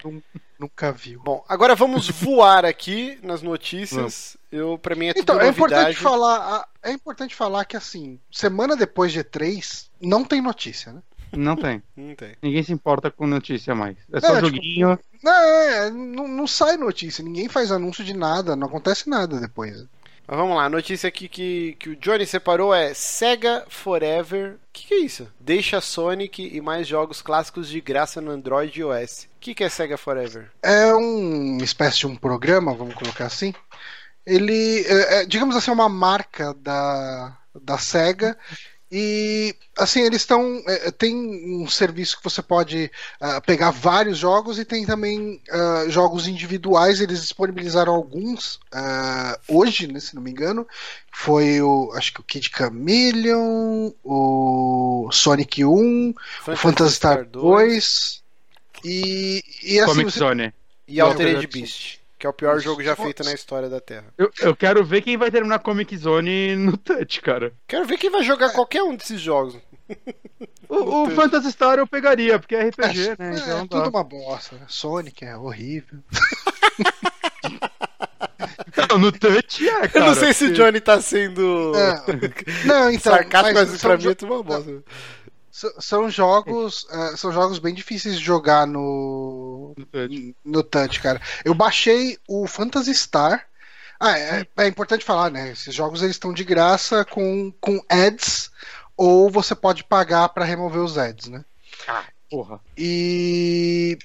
Nunca 0.58 0.92
viu. 0.92 1.20
Bom, 1.24 1.42
agora 1.48 1.74
vamos 1.74 2.08
voar 2.10 2.66
aqui 2.66 3.18
nas 3.22 3.40
notícias. 3.40 4.36
Eu, 4.52 4.76
pra 4.76 4.94
mim 4.94 5.06
é 5.06 5.14
tudo 5.14 5.22
Então, 5.22 5.40
é 5.40 5.46
novidade. 5.46 5.72
importante 5.74 5.96
falar, 5.96 6.68
é 6.82 6.92
importante 6.92 7.34
falar 7.34 7.64
que 7.64 7.76
assim, 7.76 8.18
semana 8.30 8.76
depois 8.76 9.12
de 9.12 9.20
E3, 9.24 9.86
não 10.00 10.24
tem 10.24 10.42
notícia, 10.42 10.92
né? 10.92 11.00
Não 11.36 11.56
tem. 11.56 11.82
Não 11.96 12.14
tem. 12.14 12.34
Ninguém 12.42 12.62
se 12.62 12.72
importa 12.72 13.10
com 13.10 13.26
notícia 13.26 13.74
mais. 13.74 13.96
É 14.12 14.20
só 14.20 14.28
É, 14.36 14.42
tipo, 14.42 14.46
joguinho. 14.48 14.98
Não, 15.22 15.32
é, 15.32 15.90
não, 15.90 16.26
não 16.28 16.46
sai 16.46 16.76
notícia, 16.76 17.22
ninguém 17.24 17.48
faz 17.48 17.70
anúncio 17.70 18.02
de 18.04 18.14
nada, 18.14 18.56
não 18.56 18.66
acontece 18.66 19.08
nada 19.08 19.38
depois. 19.40 19.84
Mas 20.26 20.38
vamos 20.38 20.56
lá, 20.56 20.64
a 20.66 20.68
notícia 20.70 21.08
aqui 21.08 21.28
que, 21.28 21.74
que 21.78 21.90
o 21.90 21.96
Johnny 21.96 22.24
separou 22.24 22.72
é 22.72 22.94
Sega 22.94 23.64
Forever. 23.68 24.52
O 24.54 24.58
que, 24.72 24.86
que 24.86 24.94
é 24.94 24.98
isso? 25.00 25.26
Deixa 25.40 25.80
Sonic 25.80 26.40
e 26.56 26.60
mais 26.60 26.86
jogos 26.86 27.20
clássicos 27.20 27.68
de 27.68 27.80
graça 27.80 28.20
no 28.20 28.30
Android 28.30 28.78
e 28.78 28.82
iOS. 28.82 29.24
O 29.24 29.40
que, 29.40 29.54
que 29.54 29.64
é 29.64 29.68
Sega 29.68 29.98
Forever? 29.98 30.50
É 30.62 30.94
um- 30.94 31.54
uma 31.56 31.64
espécie 31.64 31.98
de 31.98 32.06
um 32.06 32.14
programa, 32.14 32.72
vamos 32.74 32.94
colocar 32.94 33.26
assim. 33.26 33.52
Ele, 34.24 34.84
é, 34.86 35.22
é, 35.22 35.26
digamos 35.26 35.56
assim, 35.56 35.70
uma 35.72 35.88
marca 35.88 36.54
da, 36.54 37.36
da 37.60 37.76
SEGA. 37.76 38.38
E 38.92 39.54
assim, 39.78 40.00
eles 40.00 40.22
estão. 40.22 40.60
é, 40.66 40.90
tem 40.90 41.14
um 41.14 41.68
serviço 41.68 42.16
que 42.16 42.24
você 42.24 42.42
pode 42.42 42.90
ah, 43.20 43.40
pegar 43.40 43.70
vários 43.70 44.18
jogos 44.18 44.58
e 44.58 44.64
tem 44.64 44.84
também 44.84 45.40
ah, 45.48 45.84
jogos 45.88 46.26
individuais. 46.26 47.00
Eles 47.00 47.20
disponibilizaram 47.20 47.94
alguns 47.94 48.58
ah, 48.72 49.38
hoje, 49.46 49.86
né, 49.86 50.00
se 50.00 50.16
não 50.16 50.22
me 50.22 50.32
engano. 50.32 50.66
Foi 51.12 51.62
o. 51.62 51.92
Acho 51.94 52.14
que 52.14 52.20
o 52.20 52.24
Kid 52.24 52.50
Chameleon, 52.52 53.92
o 54.02 55.08
Sonic 55.12 55.64
1, 55.64 56.14
o 56.48 56.56
Phantasy 56.56 56.96
Star 56.96 57.24
2. 57.24 58.22
E, 58.84 59.44
e 59.62 59.78
assim, 59.78 59.92
Comic 59.92 60.10
você, 60.10 60.18
Zone. 60.18 60.54
e 60.88 61.00
Altered 61.00 61.36
Altered 61.36 61.46
Beast, 61.46 61.99
que 62.20 62.26
é 62.26 62.30
o 62.30 62.34
pior 62.34 62.60
jogo 62.60 62.82
já 62.82 62.94
feito 62.94 63.24
na 63.24 63.32
história 63.32 63.66
da 63.70 63.80
Terra. 63.80 64.04
Eu, 64.18 64.30
eu 64.42 64.54
quero 64.54 64.84
ver 64.84 65.00
quem 65.00 65.16
vai 65.16 65.30
terminar 65.30 65.58
Comic 65.60 65.96
Zone 65.96 66.54
no 66.54 66.76
touch, 66.76 67.22
cara. 67.22 67.50
Quero 67.66 67.86
ver 67.86 67.96
quem 67.96 68.10
vai 68.10 68.22
jogar 68.22 68.50
qualquer 68.52 68.82
um 68.82 68.94
desses 68.94 69.18
jogos. 69.20 69.56
O, 70.68 71.04
o. 71.04 71.10
Phantasy 71.10 71.50
Star 71.50 71.78
eu 71.78 71.86
pegaria, 71.86 72.38
porque 72.38 72.54
é 72.54 72.68
RPG, 72.68 73.16
né? 73.18 73.34
É, 73.34 73.38
Então 73.38 73.66
tudo 73.66 73.84
tá. 73.84 73.88
uma 73.88 74.04
bosta. 74.04 74.54
né? 74.56 74.62
Sonic 74.68 75.24
é 75.24 75.34
horrível. 75.34 75.98
Não, 78.90 78.98
no 78.98 79.12
touch 79.12 79.68
é, 79.68 79.88
cara. 79.88 79.90
Eu 79.94 80.04
não 80.08 80.14
sei 80.14 80.32
se 80.32 80.44
o 80.46 80.52
Johnny 80.52 80.80
tá 80.80 81.00
sendo 81.00 81.72
É. 81.74 82.66
Não, 82.66 82.90
então, 82.90 83.12
sarcástico, 83.12 83.54
mas, 83.58 83.70
mas 83.70 83.80
pra 83.80 83.96
mim 83.96 84.08
é 84.08 84.14
tudo 84.14 84.32
uma 84.34 84.42
bosta. 84.42 84.64
são- 84.70 84.82
são 85.50 86.08
jogos, 86.10 86.86
é, 86.90 87.16
são 87.16 87.32
jogos 87.32 87.58
bem 87.58 87.74
difíceis 87.74 88.18
de 88.18 88.24
jogar 88.24 88.66
no 88.66 89.74
no 89.76 89.86
touch. 89.86 90.36
no 90.44 90.62
touch, 90.62 91.00
cara. 91.00 91.20
Eu 91.44 91.54
baixei 91.54 92.18
o 92.28 92.46
Phantasy 92.46 92.94
Star. 92.94 93.46
Ah, 93.98 94.18
é, 94.18 94.46
é 94.56 94.66
importante 94.66 95.04
falar, 95.04 95.30
né? 95.30 95.50
Esses 95.50 95.74
jogos 95.74 96.02
eles 96.02 96.16
estão 96.16 96.32
de 96.32 96.42
graça 96.44 97.04
com, 97.04 97.52
com 97.60 97.84
ads 97.88 98.50
ou 98.96 99.30
você 99.30 99.54
pode 99.54 99.84
pagar 99.84 100.28
pra 100.30 100.44
remover 100.44 100.80
os 100.80 100.96
ads, 100.96 101.28
né? 101.28 101.44
Porra. 102.30 102.60
E. 102.76 103.98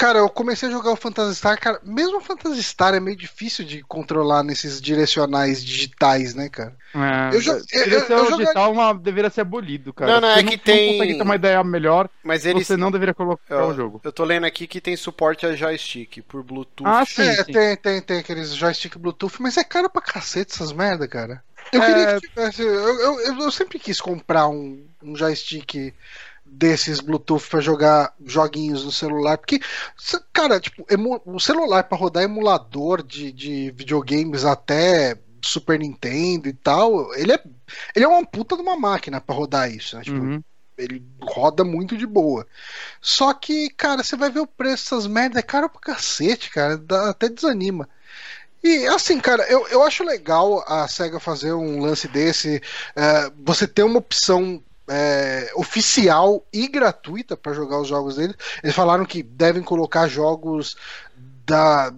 Cara, 0.00 0.18
eu 0.20 0.28
comecei 0.30 0.68
a 0.68 0.72
jogar 0.72 0.90
o 0.92 0.96
Phantasy 0.96 1.34
Star, 1.36 1.60
cara. 1.60 1.78
Mesmo 1.84 2.16
o 2.16 2.20
Phantasy 2.20 2.62
Star 2.62 2.94
é 2.94 3.00
meio 3.00 3.16
difícil 3.16 3.64
de 3.66 3.82
controlar 3.82 4.42
nesses 4.42 4.80
direcionais 4.80 5.62
digitais, 5.62 6.34
né, 6.34 6.48
cara? 6.48 6.74
É, 6.94 7.28
Eu 7.28 7.32
eu- 7.32 7.98
eu 8.08 8.22
o 8.24 8.30
joga- 8.30 8.36
digital, 8.38 8.72
uma, 8.72 8.94
deveria 8.94 9.28
ser 9.28 9.42
abolido, 9.42 9.92
cara. 9.92 10.12
Não, 10.14 10.20
não, 10.22 10.30
é 10.30 10.42
que 10.42 10.56
tem- 10.56 10.86
Não 10.92 10.98
consegue 10.98 11.16
ter 11.18 11.22
uma 11.22 11.34
ideia 11.34 11.62
melhor, 11.62 12.08
Mas 12.24 12.46
eles. 12.46 12.66
você 12.66 12.76
não 12.76 12.90
deveria 12.90 13.12
colocar 13.14 13.54
eu, 13.54 13.68
o 13.68 13.74
jogo. 13.74 14.00
eu 14.02 14.10
tô 14.10 14.24
lendo 14.24 14.46
aqui 14.46 14.66
que 14.66 14.80
tem 14.80 14.96
suporte 14.96 15.44
a 15.44 15.54
joystick 15.54 16.22
por 16.22 16.42
Bluetooth. 16.42 16.88
Ah, 16.88 17.04
sim, 17.04 17.22
é, 17.22 17.44
sim. 17.44 17.52
tem, 17.52 17.76
tem, 17.76 18.00
tem 18.00 18.18
aqueles 18.20 18.54
joystick 18.54 18.96
Bluetooth, 18.96 19.34
mas 19.40 19.56
é 19.58 19.64
caro 19.64 19.90
pra 19.90 20.00
cacete 20.00 20.52
essas 20.54 20.72
merda, 20.72 21.06
cara. 21.06 21.44
Eu 21.72 21.82
É. 21.82 21.86
queria 21.86 22.20
que 22.20 22.28
tivesse. 22.28 22.62
Eu, 22.62 22.68
eu, 22.72 23.20
eu- 23.20 23.38
eu 23.42 23.50
sempre 23.52 23.78
quis 23.78 24.00
comprar 24.00 24.48
um, 24.48 24.82
um 25.02 25.14
joystick 25.14 25.92
desses 26.50 27.00
Bluetooth 27.00 27.48
pra 27.48 27.60
jogar 27.60 28.14
joguinhos 28.24 28.84
no 28.84 28.92
celular, 28.92 29.38
porque, 29.38 29.60
cara, 30.32 30.58
tipo, 30.60 30.84
o 31.24 31.38
celular 31.38 31.84
pra 31.84 31.96
rodar 31.96 32.24
emulador 32.24 33.02
de, 33.02 33.32
de 33.32 33.70
videogames 33.70 34.44
até 34.44 35.16
Super 35.42 35.78
Nintendo 35.78 36.48
e 36.48 36.52
tal, 36.52 37.14
ele 37.14 37.32
é, 37.32 37.42
ele 37.94 38.04
é 38.04 38.08
uma 38.08 38.26
puta 38.26 38.56
de 38.56 38.62
uma 38.62 38.76
máquina 38.76 39.20
pra 39.20 39.34
rodar 39.34 39.70
isso, 39.70 39.96
né? 39.96 40.02
Tipo, 40.02 40.18
Uhum. 40.18 40.42
ele 40.76 41.02
roda 41.22 41.64
muito 41.64 41.96
de 41.96 42.06
boa. 42.06 42.46
Só 43.00 43.32
que, 43.32 43.70
cara, 43.70 44.02
você 44.02 44.16
vai 44.16 44.30
ver 44.30 44.40
o 44.40 44.46
preço 44.46 44.84
dessas 44.84 45.06
merdas, 45.06 45.38
é 45.38 45.42
caro 45.42 45.68
pra 45.70 45.80
cacete, 45.80 46.50
cara, 46.50 46.76
dá, 46.76 47.10
até 47.10 47.28
desanima. 47.28 47.88
E 48.62 48.86
assim, 48.88 49.18
cara, 49.18 49.42
eu, 49.50 49.66
eu 49.68 49.82
acho 49.82 50.04
legal 50.04 50.62
a 50.66 50.86
SEGA 50.86 51.18
fazer 51.18 51.54
um 51.54 51.80
lance 51.80 52.06
desse, 52.08 52.62
é, 52.94 53.30
você 53.42 53.66
ter 53.66 53.82
uma 53.82 53.98
opção 53.98 54.62
é, 54.90 55.52
oficial 55.54 56.44
e 56.52 56.66
gratuita 56.66 57.36
pra 57.36 57.52
jogar 57.52 57.80
os 57.80 57.86
jogos 57.86 58.16
deles. 58.16 58.34
Eles 58.62 58.74
falaram 58.74 59.06
que 59.06 59.22
devem 59.22 59.62
colocar 59.62 60.08
jogos 60.08 60.76
da 61.46 61.92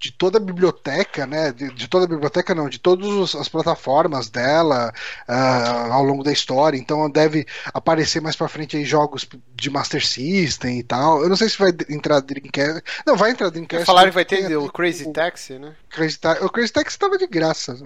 de 0.00 0.12
toda 0.12 0.38
a 0.38 0.40
biblioteca, 0.40 1.26
né? 1.26 1.50
De, 1.50 1.72
de, 1.72 1.88
toda 1.88 2.04
a 2.04 2.08
biblioteca, 2.08 2.54
não, 2.54 2.68
de 2.68 2.78
todas 2.78 3.34
as 3.34 3.48
plataformas 3.48 4.28
dela 4.28 4.92
uh, 5.28 5.92
ao 5.92 6.04
longo 6.04 6.22
da 6.22 6.32
história. 6.32 6.78
Então 6.78 7.10
deve 7.10 7.44
aparecer 7.74 8.20
mais 8.20 8.36
pra 8.36 8.46
frente 8.46 8.76
aí 8.76 8.84
jogos 8.84 9.28
de 9.56 9.70
Master 9.70 10.04
System 10.04 10.78
e 10.78 10.82
tal. 10.84 11.22
Eu 11.22 11.28
não 11.28 11.36
sei 11.36 11.48
se 11.48 11.58
vai 11.58 11.72
entrar 11.90 12.20
Dreamcast. 12.20 12.82
Não, 13.04 13.16
vai 13.16 13.32
entrar 13.32 13.50
Dreamcast. 13.50 13.84
Falaram 13.84 14.10
que 14.10 14.14
vai 14.14 14.24
ter 14.24 14.56
o 14.56 14.70
Crazy 14.70 15.08
o, 15.08 15.12
Taxi, 15.12 15.58
né? 15.58 15.74
Crazy 15.90 16.18
Ta 16.18 16.38
o 16.42 16.48
Crazy 16.48 16.72
Taxi 16.72 16.96
tava 16.96 17.18
de 17.18 17.26
graça. 17.26 17.76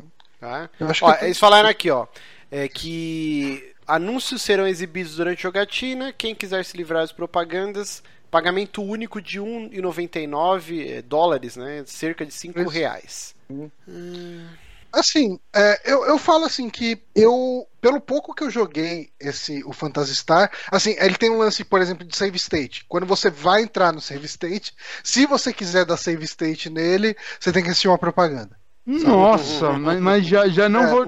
Ah, 0.42 0.68
ó, 1.00 1.14
eles 1.22 1.38
falaram 1.38 1.68
aqui, 1.68 1.88
ó, 1.90 2.06
é 2.50 2.68
que 2.68 3.71
anúncios 3.86 4.42
serão 4.42 4.66
exibidos 4.66 5.16
durante 5.16 5.40
a 5.40 5.42
jogatina. 5.42 6.12
Quem 6.12 6.34
quiser 6.34 6.64
se 6.64 6.76
livrar 6.76 7.02
das 7.02 7.12
propagandas 7.12 8.02
Pagamento 8.32 8.82
único 8.82 9.20
de 9.20 9.38
1,99 9.38 10.88
eh, 10.88 11.02
dólares, 11.02 11.54
né? 11.54 11.84
Cerca 11.86 12.24
de 12.24 12.32
5 12.32 12.66
reais. 12.66 13.34
Hum. 13.50 14.48
Assim, 14.90 15.38
é, 15.54 15.80
eu, 15.84 16.06
eu 16.06 16.16
falo 16.16 16.46
assim 16.46 16.70
que 16.70 16.98
eu, 17.14 17.68
pelo 17.78 18.00
pouco 18.00 18.34
que 18.34 18.42
eu 18.42 18.50
joguei 18.50 19.10
esse 19.20 19.62
o 19.64 19.72
Phantasy 19.74 20.16
Star, 20.16 20.50
assim, 20.70 20.96
ele 20.98 21.14
tem 21.14 21.30
um 21.30 21.36
lance, 21.36 21.62
por 21.62 21.82
exemplo, 21.82 22.06
de 22.06 22.16
save 22.16 22.38
state. 22.38 22.86
Quando 22.88 23.04
você 23.04 23.28
vai 23.28 23.64
entrar 23.64 23.92
no 23.92 24.00
save 24.00 24.24
state, 24.24 24.74
se 25.04 25.26
você 25.26 25.52
quiser 25.52 25.84
dar 25.84 25.98
save 25.98 26.24
state 26.24 26.70
nele, 26.70 27.14
você 27.38 27.52
tem 27.52 27.62
que 27.62 27.68
assistir 27.68 27.88
uma 27.88 27.98
propaganda. 27.98 28.59
Nossa, 28.84 29.72
mas, 29.72 30.00
mas, 30.00 30.26
já, 30.26 30.48
já 30.48 30.68
não 30.68 30.82
é. 30.82 30.86
vou. 30.86 31.06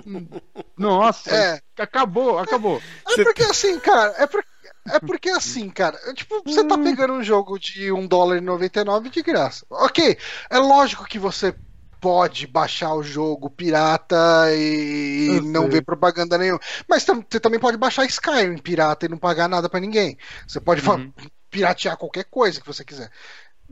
Nossa, 0.78 1.30
é. 1.34 1.60
acabou, 1.78 2.38
acabou. 2.38 2.80
É 3.08 3.24
porque 3.24 3.42
assim, 3.42 3.78
cara, 3.80 4.14
é 4.18 4.26
porque 4.26 4.48
é 4.90 5.00
porque 5.00 5.30
assim, 5.30 5.68
cara, 5.70 5.98
tipo, 6.14 6.42
você 6.44 6.64
tá 6.64 6.76
hum. 6.76 6.84
pegando 6.84 7.14
um 7.14 7.22
jogo 7.22 7.58
de 7.58 7.90
1 7.90 8.06
dólar 8.06 8.38
e 8.38 8.40
99 8.40 9.10
de 9.10 9.22
graça. 9.22 9.66
Ok, 9.70 10.16
é 10.50 10.58
lógico 10.58 11.04
que 11.04 11.18
você 11.18 11.54
pode 12.00 12.46
baixar 12.46 12.94
o 12.94 13.02
jogo 13.02 13.48
pirata 13.48 14.16
e 14.54 15.40
não 15.42 15.70
ver 15.70 15.82
propaganda 15.82 16.36
nenhuma. 16.36 16.60
Mas 16.86 17.02
você 17.02 17.40
também 17.40 17.58
pode 17.58 17.78
baixar 17.78 18.04
Skyrim 18.04 18.58
pirata 18.58 19.06
e 19.06 19.08
não 19.08 19.16
pagar 19.16 19.48
nada 19.48 19.70
para 19.70 19.80
ninguém. 19.80 20.18
Você 20.46 20.60
pode 20.60 20.86
uhum. 20.86 21.10
piratear 21.50 21.96
qualquer 21.96 22.24
coisa 22.24 22.60
que 22.60 22.66
você 22.66 22.84
quiser 22.84 23.10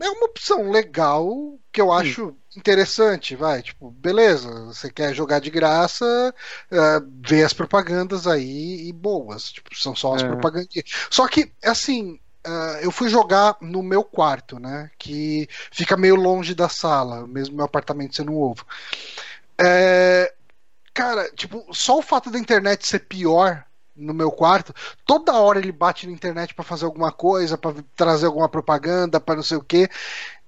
é 0.01 0.09
uma 0.09 0.27
opção 0.27 0.71
legal 0.71 1.59
que 1.71 1.81
eu 1.81 1.93
acho 1.93 2.37
interessante, 2.57 3.35
vai, 3.35 3.63
tipo, 3.63 3.91
beleza, 3.91 4.65
você 4.65 4.91
quer 4.91 5.15
jogar 5.15 5.41
de 5.41 5.51
graça, 5.51 6.35
uh, 6.71 7.11
vê 7.27 7.43
as 7.43 7.53
propagandas 7.53 8.27
aí 8.27 8.89
e 8.89 8.93
boas, 8.93 9.51
tipo, 9.51 9.75
são 9.75 9.95
só 9.95 10.15
as 10.15 10.23
é. 10.23 10.27
propagandas. 10.27 10.69
Só 11.11 11.27
que, 11.27 11.53
assim, 11.63 12.21
uh, 12.47 12.79
eu 12.83 12.91
fui 12.91 13.09
jogar 13.09 13.57
no 13.61 13.83
meu 13.83 14.05
quarto, 14.05 14.59
né, 14.59 14.91
que 14.99 15.49
fica 15.71 15.97
meio 15.97 16.17
longe 16.17 16.55
da 16.55 16.69
sala, 16.69 17.27
mesmo 17.27 17.57
meu 17.57 17.65
apartamento 17.65 18.17
sendo 18.17 18.33
novo. 18.33 18.67
É, 19.59 20.33
cara, 20.93 21.31
tipo, 21.31 21.65
só 21.73 21.99
o 21.99 22.03
fato 22.03 22.31
da 22.31 22.39
internet 22.39 22.87
ser 22.87 23.01
pior 23.01 23.65
no 23.97 24.15
meu 24.15 24.31
quarto, 24.31 24.75
toda 25.07 25.35
hora 25.35 25.59
ele 25.59 25.73
bate 25.73 26.07
na 26.07 26.13
internet 26.13 26.55
para 26.55 26.65
fazer 26.65 26.85
alguma 26.85 27.13
coisa, 27.13 27.59
para 27.59 27.75
trazer 27.95 28.27
alguma 28.27 28.49
propaganda, 28.49 29.21
para 29.21 29.37
não 29.37 29.43
sei 29.43 29.57
o 29.57 29.63
que. 29.63 29.89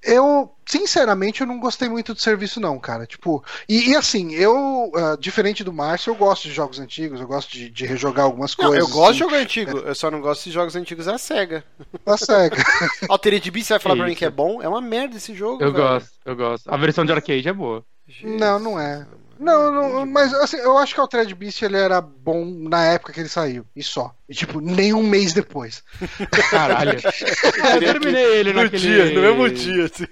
Eu, 0.07 0.53
sinceramente, 0.67 1.41
eu 1.41 1.47
não 1.47 1.59
gostei 1.59 1.89
muito 1.89 2.13
do 2.13 2.21
serviço, 2.21 2.61
não, 2.61 2.79
cara. 2.79 3.07
Tipo, 3.07 3.43
e, 3.67 3.91
e 3.91 3.97
assim, 3.97 4.35
eu, 4.35 4.93
uh, 4.95 5.17
diferente 5.19 5.65
do 5.65 5.73
Márcio, 5.73 6.11
eu 6.11 6.15
gosto 6.15 6.47
de 6.47 6.53
jogos 6.53 6.79
antigos, 6.79 7.23
eu 7.23 7.27
gosto 7.27 7.51
de, 7.53 7.71
de 7.71 7.87
rejogar 7.87 8.27
algumas 8.27 8.55
não, 8.55 8.67
coisas. 8.67 8.87
Eu 8.87 8.95
gosto 8.95 9.09
assim. 9.09 9.13
de 9.13 9.19
jogo 9.19 9.35
antigo, 9.35 9.79
é. 9.79 9.91
eu 9.91 9.95
só 9.95 10.11
não 10.11 10.21
gosto 10.21 10.45
de 10.45 10.51
jogos 10.51 10.77
antigos 10.77 11.07
da 11.07 11.17
SEGA. 11.17 11.65
Da 12.05 12.19
SEGA. 12.19 12.63
Altered 13.09 13.49
Beast, 13.51 13.69
você 13.69 13.75
vai 13.75 13.81
falar 13.81 13.95
que 13.95 14.01
pra 14.01 14.09
mim 14.09 14.15
que 14.15 14.25
é 14.27 14.31
bom? 14.31 14.61
É 14.61 14.69
uma 14.69 14.83
merda 14.83 15.17
esse 15.17 15.35
jogo. 15.35 15.63
Eu 15.63 15.73
velho. 15.73 15.85
gosto, 15.85 16.11
eu 16.27 16.37
gosto. 16.37 16.69
A 16.71 16.77
versão 16.77 17.07
de 17.07 17.13
arcade 17.13 17.49
é 17.49 17.53
boa. 17.53 17.83
Jesus. 18.07 18.39
Não, 18.39 18.59
não 18.59 18.79
é. 18.79 19.07
Não, 19.39 19.73
não, 19.73 20.07
mas 20.07 20.33
assim, 20.35 20.57
eu 20.59 20.79
acho 20.79 20.95
que 20.95 21.01
o 21.01 21.09
Thread 21.09 21.35
Beast 21.35 21.63
ele 21.63 21.77
era 21.77 22.01
bom 22.01 22.45
na 22.45 22.85
época 22.85 23.13
que 23.13 23.21
ele 23.21 23.29
saiu. 23.29 23.67
E 23.75 23.83
só. 23.83 24.15
E 24.29 24.35
tipo, 24.35 24.61
nem 24.61 24.93
um 24.93 25.03
mês 25.03 25.33
depois. 25.33 25.83
Caralho. 26.51 26.99
eu 26.99 27.81
terminei 27.81 28.39
ele 28.39 28.53
no 28.53 28.63
naquele... 28.63 28.83
dia, 28.83 29.15
no 29.15 29.21
mesmo 29.21 29.51
dia. 29.51 29.85
Assim. 29.85 30.07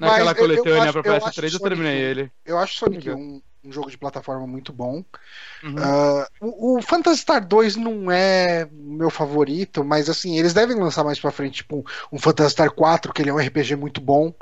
Naquela 0.00 0.24
mas 0.24 0.38
coletânea 0.38 0.92
pra 0.92 1.02
PS3 1.02 1.52
eu, 1.54 1.60
terminei 1.60 1.98
ele. 1.98 2.30
Eu 2.44 2.58
acho 2.58 2.74
Sonic 2.74 3.10
um, 3.10 3.40
um 3.64 3.72
jogo 3.72 3.90
de 3.90 3.98
plataforma 3.98 4.46
muito 4.46 4.72
bom. 4.72 5.04
Uhum. 5.62 5.74
Uh, 5.74 6.26
o, 6.40 6.78
o, 6.78 6.82
Phantasy 6.82 7.20
Star 7.20 7.46
2 7.46 7.76
não 7.76 8.10
é 8.10 8.68
meu 8.72 9.10
favorito, 9.10 9.84
mas 9.84 10.08
assim, 10.08 10.38
eles 10.38 10.54
devem 10.54 10.76
lançar 10.76 11.04
mais 11.04 11.20
pra 11.20 11.30
frente, 11.30 11.56
tipo, 11.56 11.78
um, 11.78 11.84
um 12.16 12.18
Phantasy 12.18 12.52
Star 12.52 12.70
4, 12.70 13.12
que 13.12 13.22
ele 13.22 13.30
é 13.30 13.34
um 13.34 13.38
RPG 13.38 13.76
muito 13.76 14.00
bom. 14.00 14.32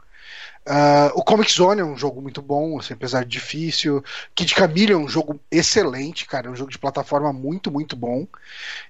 Uh, 0.67 1.15
o 1.15 1.23
Comic 1.23 1.53
Zone 1.53 1.81
é 1.81 1.85
um 1.85 1.97
jogo 1.97 2.21
muito 2.21 2.43
bom, 2.43 2.79
assim, 2.79 2.93
apesar 2.93 3.23
de 3.23 3.31
difícil. 3.31 4.03
Kid 4.35 4.53
Camille 4.55 4.93
é 4.93 4.97
um 4.97 5.09
jogo 5.09 5.39
excelente, 5.51 6.27
cara. 6.27 6.49
É 6.49 6.51
um 6.51 6.57
jogo 6.57 6.71
de 6.71 6.79
plataforma 6.79 7.33
muito, 7.33 7.71
muito 7.71 7.95
bom. 7.95 8.27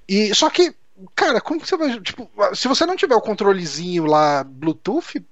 E 0.09 0.35
só 0.35 0.49
que, 0.49 0.75
cara, 1.15 1.41
como 1.41 1.61
você 1.61 1.77
vai. 1.77 2.01
Tipo, 2.01 2.31
se 2.55 2.67
você 2.67 2.87
não 2.87 2.97
tiver 2.97 3.15
o 3.15 3.21
controlezinho 3.21 4.07
lá 4.07 4.43
Bluetooth, 4.43 5.23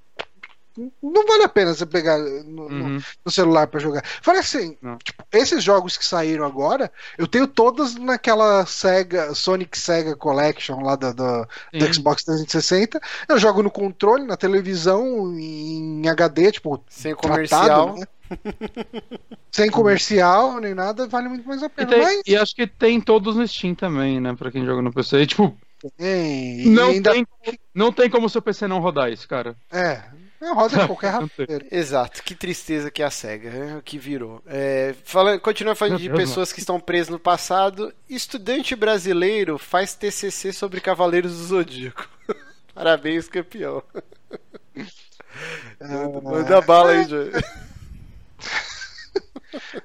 não 1.02 1.26
vale 1.26 1.44
a 1.44 1.48
pena 1.48 1.72
você 1.72 1.86
pegar 1.86 2.18
no, 2.18 2.62
uhum. 2.64 2.98
no 3.24 3.30
celular 3.30 3.66
para 3.66 3.80
jogar. 3.80 4.04
Fala 4.22 4.40
assim, 4.40 4.76
tipo, 5.02 5.24
esses 5.32 5.62
jogos 5.62 5.96
que 5.96 6.04
saíram 6.04 6.44
agora, 6.44 6.90
eu 7.16 7.26
tenho 7.26 7.46
todas 7.46 7.94
naquela 7.94 8.66
Sega, 8.66 9.34
Sonic 9.34 9.78
Sega 9.78 10.16
Collection 10.16 10.80
lá 10.82 10.96
do, 10.96 11.14
do, 11.14 11.48
do 11.72 11.94
Xbox 11.94 12.24
360. 12.24 13.00
Eu 13.28 13.38
jogo 13.38 13.62
no 13.62 13.70
controle, 13.70 14.24
na 14.24 14.36
televisão, 14.36 15.32
em 15.38 16.08
HD, 16.08 16.52
tipo, 16.52 16.82
sem 16.88 17.14
comercial. 17.14 17.96
Né? 17.96 18.06
Sem 19.52 19.70
comercial 19.70 20.58
nem 20.58 20.74
nada, 20.74 21.06
vale 21.06 21.28
muito 21.28 21.46
mais 21.46 21.62
a 21.62 21.68
pena. 21.68 21.88
E, 21.88 21.94
tem, 21.94 22.02
mas... 22.02 22.22
e 22.26 22.36
acho 22.36 22.56
que 22.56 22.66
tem 22.66 23.00
todos 23.00 23.36
no 23.36 23.46
Steam 23.46 23.74
também, 23.74 24.20
né? 24.20 24.34
Pra 24.34 24.50
quem 24.50 24.64
joga 24.64 24.82
no 24.82 24.92
PC. 24.92 25.18
E, 25.18 25.26
tipo, 25.26 25.56
tem, 25.96 26.66
não, 26.66 26.88
ainda... 26.88 27.12
tem, 27.12 27.26
não 27.72 27.92
tem 27.92 28.10
como 28.10 28.28
seu 28.28 28.42
PC 28.42 28.66
não 28.66 28.80
rodar 28.80 29.12
isso, 29.12 29.28
cara. 29.28 29.54
É, 29.70 30.02
é, 30.48 30.52
roda 30.52 30.86
qualquer 30.86 31.10
rapeiro. 31.10 31.66
Exato, 31.70 32.22
que 32.22 32.34
tristeza 32.34 32.90
que 32.90 33.02
é 33.02 33.06
a 33.06 33.10
SEGA, 33.10 33.50
né? 33.50 33.82
que 33.84 33.98
virou. 33.98 34.42
É, 34.46 34.94
falando, 35.04 35.40
continua 35.40 35.74
falando 35.74 35.98
de 35.98 36.10
pessoas 36.10 36.52
que 36.52 36.60
estão 36.60 36.78
presas 36.80 37.08
no 37.08 37.18
passado. 37.18 37.92
Estudante 38.08 38.76
brasileiro 38.76 39.58
faz 39.58 39.94
TCC 39.94 40.52
sobre 40.52 40.80
Cavaleiros 40.80 41.32
do 41.32 41.44
Zodíaco. 41.44 42.08
Parabéns, 42.74 43.28
campeão. 43.28 43.82
Uh, 45.80 46.22
Manda 46.22 46.60
bala 46.60 46.90
aí, 46.92 47.04
Joey. 47.04 47.32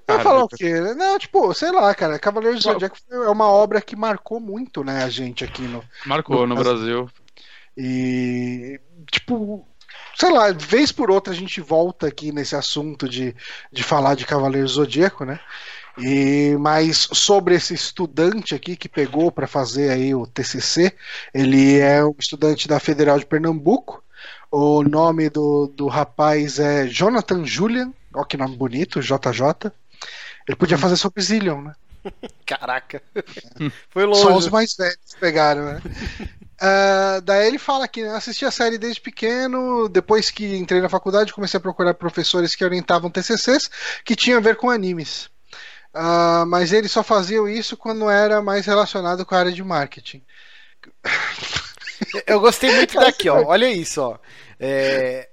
Vai 0.08 0.24
falar 0.24 0.44
o 0.44 0.48
quê? 0.48 0.80
Não, 0.96 1.20
tipo, 1.20 1.54
sei 1.54 1.72
lá, 1.72 1.94
cara. 1.94 2.18
Cavaleiros 2.18 2.64
do 2.64 2.72
Zodíaco 2.72 2.98
é 3.12 3.30
uma 3.30 3.48
obra 3.48 3.80
que 3.82 3.96
marcou 3.96 4.40
muito, 4.40 4.84
né, 4.84 5.04
a 5.04 5.10
gente 5.10 5.44
aqui 5.44 5.62
no. 5.62 5.84
Marcou 6.06 6.48
no, 6.48 6.56
no 6.56 6.62
Brasil. 6.64 7.08
E, 7.78 8.80
tipo, 9.12 9.69
sei 10.20 10.32
lá, 10.32 10.52
vez 10.52 10.92
por 10.92 11.10
outra 11.10 11.32
a 11.32 11.36
gente 11.36 11.62
volta 11.62 12.08
aqui 12.08 12.32
nesse 12.34 12.54
assunto 12.54 13.08
de, 13.08 13.34
de 13.72 13.84
falar 13.84 14.16
de 14.16 14.26
Cavaleiro 14.26 14.68
Zodíaco, 14.68 15.24
né? 15.24 15.40
E 15.98 16.58
mas 16.60 17.08
sobre 17.14 17.56
esse 17.56 17.74
estudante 17.74 18.54
aqui 18.54 18.76
que 18.76 18.90
pegou 18.90 19.32
para 19.32 19.48
fazer 19.48 19.90
aí 19.90 20.14
o 20.14 20.28
TCC, 20.28 20.94
ele 21.34 21.80
é 21.80 22.04
um 22.04 22.14
estudante 22.20 22.68
da 22.68 22.80
Federal 22.82 23.18
de 23.18 23.26
Pernambuco. 23.26 24.04
O 24.52 24.84
nome 24.84 25.30
do, 25.30 25.68
do 25.68 25.88
rapaz 25.88 26.60
é 26.60 26.86
Jonathan 26.88 27.46
Julian, 27.46 27.94
ó 28.14 28.24
que 28.26 28.36
nome 28.36 28.58
bonito, 28.58 29.02
JJ. 29.02 29.72
Ele 30.48 30.58
podia 30.58 30.78
fazer 30.78 30.98
sobre 30.98 31.22
Zillion, 31.22 31.62
né? 31.62 31.74
Caraca. 32.46 33.02
Foi 33.90 34.06
longe. 34.06 34.22
Só 34.22 34.36
os 34.36 34.50
mais 34.50 34.76
velhos 34.76 35.16
pegaram, 35.20 35.66
né? 35.66 35.82
Uh, 36.62 37.22
daí 37.22 37.48
ele 37.48 37.58
fala 37.58 37.88
que 37.88 38.04
assisti 38.04 38.44
a 38.46 38.52
série 38.52 38.78
desde 38.78 39.00
pequeno, 39.00 39.88
depois 39.88 40.30
que 40.30 40.58
entrei 40.58 40.82
na 40.82 40.90
faculdade 40.90 41.34
comecei 41.34 41.58
a 41.58 41.62
procurar 41.62 41.94
professores 41.94 42.54
que 42.54 42.66
orientavam 42.66 43.10
TCCs 43.10 43.70
que 44.04 44.16
tinham 44.16 44.40
a 44.40 44.42
ver 44.42 44.58
com 44.58 44.70
animes. 44.70 45.30
Uh, 45.94 46.46
mas 46.48 46.74
eles 46.74 46.92
só 46.92 47.02
faziam 47.02 47.48
isso 47.48 47.78
quando 47.78 48.10
era 48.10 48.42
mais 48.42 48.66
relacionado 48.66 49.26
com 49.26 49.36
a 49.36 49.40
área 49.40 49.52
de 49.52 49.64
marketing. 49.64 50.22
Eu 52.28 52.40
gostei 52.40 52.76
muito 52.76 52.96
daqui, 53.00 53.30
ó. 53.30 53.44
Olha 53.46 53.72
isso, 53.72 54.02
ó. 54.02 54.18
É... 54.60 55.30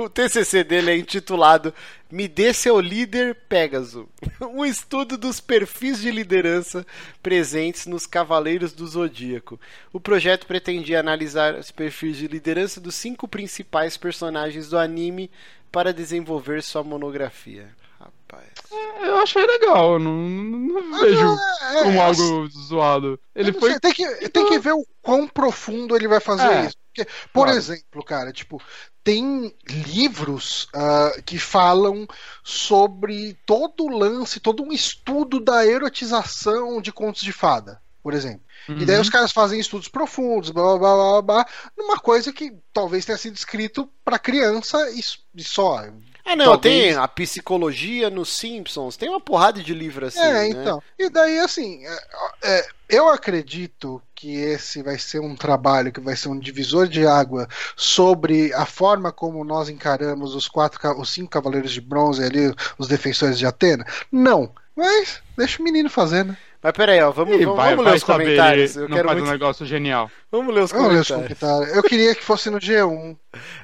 O 0.00 0.08
TCC 0.08 0.64
dele 0.64 0.92
é 0.92 0.96
intitulado 0.96 1.74
Me 2.10 2.26
dê 2.26 2.54
seu 2.54 2.80
líder 2.80 3.34
Pégaso. 3.50 4.08
Um 4.40 4.64
estudo 4.64 5.18
dos 5.18 5.40
perfis 5.40 6.00
de 6.00 6.10
liderança 6.10 6.86
presentes 7.22 7.84
nos 7.84 8.06
Cavaleiros 8.06 8.72
do 8.72 8.86
Zodíaco. 8.86 9.60
O 9.92 10.00
projeto 10.00 10.46
pretendia 10.46 11.00
analisar 11.00 11.54
os 11.54 11.70
perfis 11.70 12.16
de 12.16 12.26
liderança 12.26 12.80
dos 12.80 12.94
cinco 12.94 13.28
principais 13.28 13.98
personagens 13.98 14.70
do 14.70 14.78
anime 14.78 15.30
para 15.70 15.92
desenvolver 15.92 16.62
sua 16.62 16.82
monografia. 16.82 17.68
Rapaz. 17.98 18.48
É, 18.72 19.06
eu 19.06 19.18
achei 19.18 19.44
legal, 19.44 19.98
não, 19.98 20.12
não 20.14 20.98
vejo 20.98 21.36
é, 21.74 21.82
como 21.82 21.98
é, 21.98 22.02
algo 22.02 22.48
zoado. 22.48 23.20
Ele 23.34 23.52
foi. 23.52 23.78
Tem 23.78 23.92
que, 23.92 24.28
tem 24.30 24.48
que 24.48 24.58
ver 24.58 24.72
o 24.72 24.86
quão 25.02 25.28
profundo 25.28 25.94
ele 25.94 26.08
vai 26.08 26.20
fazer 26.20 26.50
é. 26.50 26.66
isso. 26.66 26.79
Porque, 26.94 27.10
por 27.32 27.48
Claro. 27.48 27.48
exemplo, 27.48 28.04
cara, 28.04 28.32
tipo, 28.32 28.60
tem 29.04 29.54
livros 29.68 30.68
ah, 30.74 31.12
que 31.24 31.38
falam 31.38 32.06
sobre 32.42 33.34
todo 33.46 33.84
o 33.84 33.98
lance, 33.98 34.40
todo 34.40 34.62
um 34.62 34.72
estudo 34.72 35.40
da 35.40 35.64
erotização 35.66 36.80
de 36.80 36.92
contos 36.92 37.22
de 37.22 37.32
fada, 37.32 37.80
por 38.02 38.12
exemplo. 38.14 38.44
E 38.78 38.84
daí 38.84 38.98
Uhum. 38.98 39.00
os 39.00 39.08
caras 39.10 39.32
fazem 39.32 39.60
estudos 39.60 39.88
profundos, 39.88 40.50
blá 40.50 40.62
blá 40.62 40.78
blá 40.78 41.22
blá, 41.22 41.22
blá 41.22 41.46
numa 41.76 41.98
coisa 41.98 42.32
que 42.32 42.52
talvez 42.72 43.04
tenha 43.04 43.18
sido 43.18 43.36
escrito 43.36 43.86
pra 44.04 44.18
criança 44.18 44.78
e, 44.90 45.00
e 45.34 45.44
só. 45.44 45.84
Ah, 46.24 46.36
não, 46.36 46.44
Talvez- 46.52 46.94
tem 46.94 46.94
a 46.94 47.08
psicologia 47.08 48.10
nos 48.10 48.30
Simpsons, 48.36 48.96
tem 48.96 49.08
uma 49.08 49.20
porrada 49.20 49.62
de 49.62 49.74
livro 49.74 50.06
assim. 50.06 50.20
é, 50.20 50.32
né? 50.32 50.48
então. 50.48 50.82
E 50.98 51.08
daí, 51.08 51.38
assim, 51.40 51.84
é, 51.86 51.98
é, 52.42 52.66
eu 52.88 53.08
acredito 53.08 54.02
que 54.14 54.34
esse 54.36 54.82
vai 54.82 54.98
ser 54.98 55.20
um 55.20 55.34
trabalho 55.34 55.92
que 55.92 56.00
vai 56.00 56.14
ser 56.14 56.28
um 56.28 56.38
divisor 56.38 56.86
de 56.86 57.06
água 57.06 57.48
sobre 57.76 58.52
a 58.52 58.66
forma 58.66 59.10
como 59.10 59.44
nós 59.44 59.68
encaramos 59.68 60.34
os 60.34 60.46
quatro, 60.46 60.78
os 61.00 61.10
cinco 61.10 61.30
cavaleiros 61.30 61.72
de 61.72 61.80
bronze 61.80 62.22
ali, 62.22 62.54
os 62.78 62.86
defensores 62.86 63.38
de 63.38 63.46
Atena. 63.46 63.86
Não. 64.12 64.52
Mas 64.76 65.20
deixa 65.36 65.60
o 65.60 65.64
menino 65.64 65.90
fazer, 65.90 66.24
né? 66.24 66.36
Mas 66.62 66.72
peraí, 66.72 67.00
ó, 67.00 67.10
vamos, 67.10 67.36
Ih, 67.36 67.44
vamos, 67.46 67.56
vai, 67.56 67.70
vamos 67.70 67.84
vai 67.84 67.92
ler 67.94 67.96
os 67.96 68.04
comentários. 68.04 68.76
Eu 68.76 68.88
não 68.88 68.96
quero 68.96 69.08
faz 69.08 69.18
muito... 69.18 69.28
um 69.30 69.32
negócio 69.32 69.64
genial. 69.64 70.10
Vamos 70.30 70.54
ler 70.54 70.62
os 70.64 70.70
Vamos 70.72 70.92
ler 70.92 71.00
os 71.00 71.08
comentários. 71.08 71.38
comentários. 71.40 71.76
Eu 71.76 71.82
queria 71.82 72.14
que 72.14 72.22
fosse 72.22 72.50
no 72.50 72.58
G1. 72.58 73.16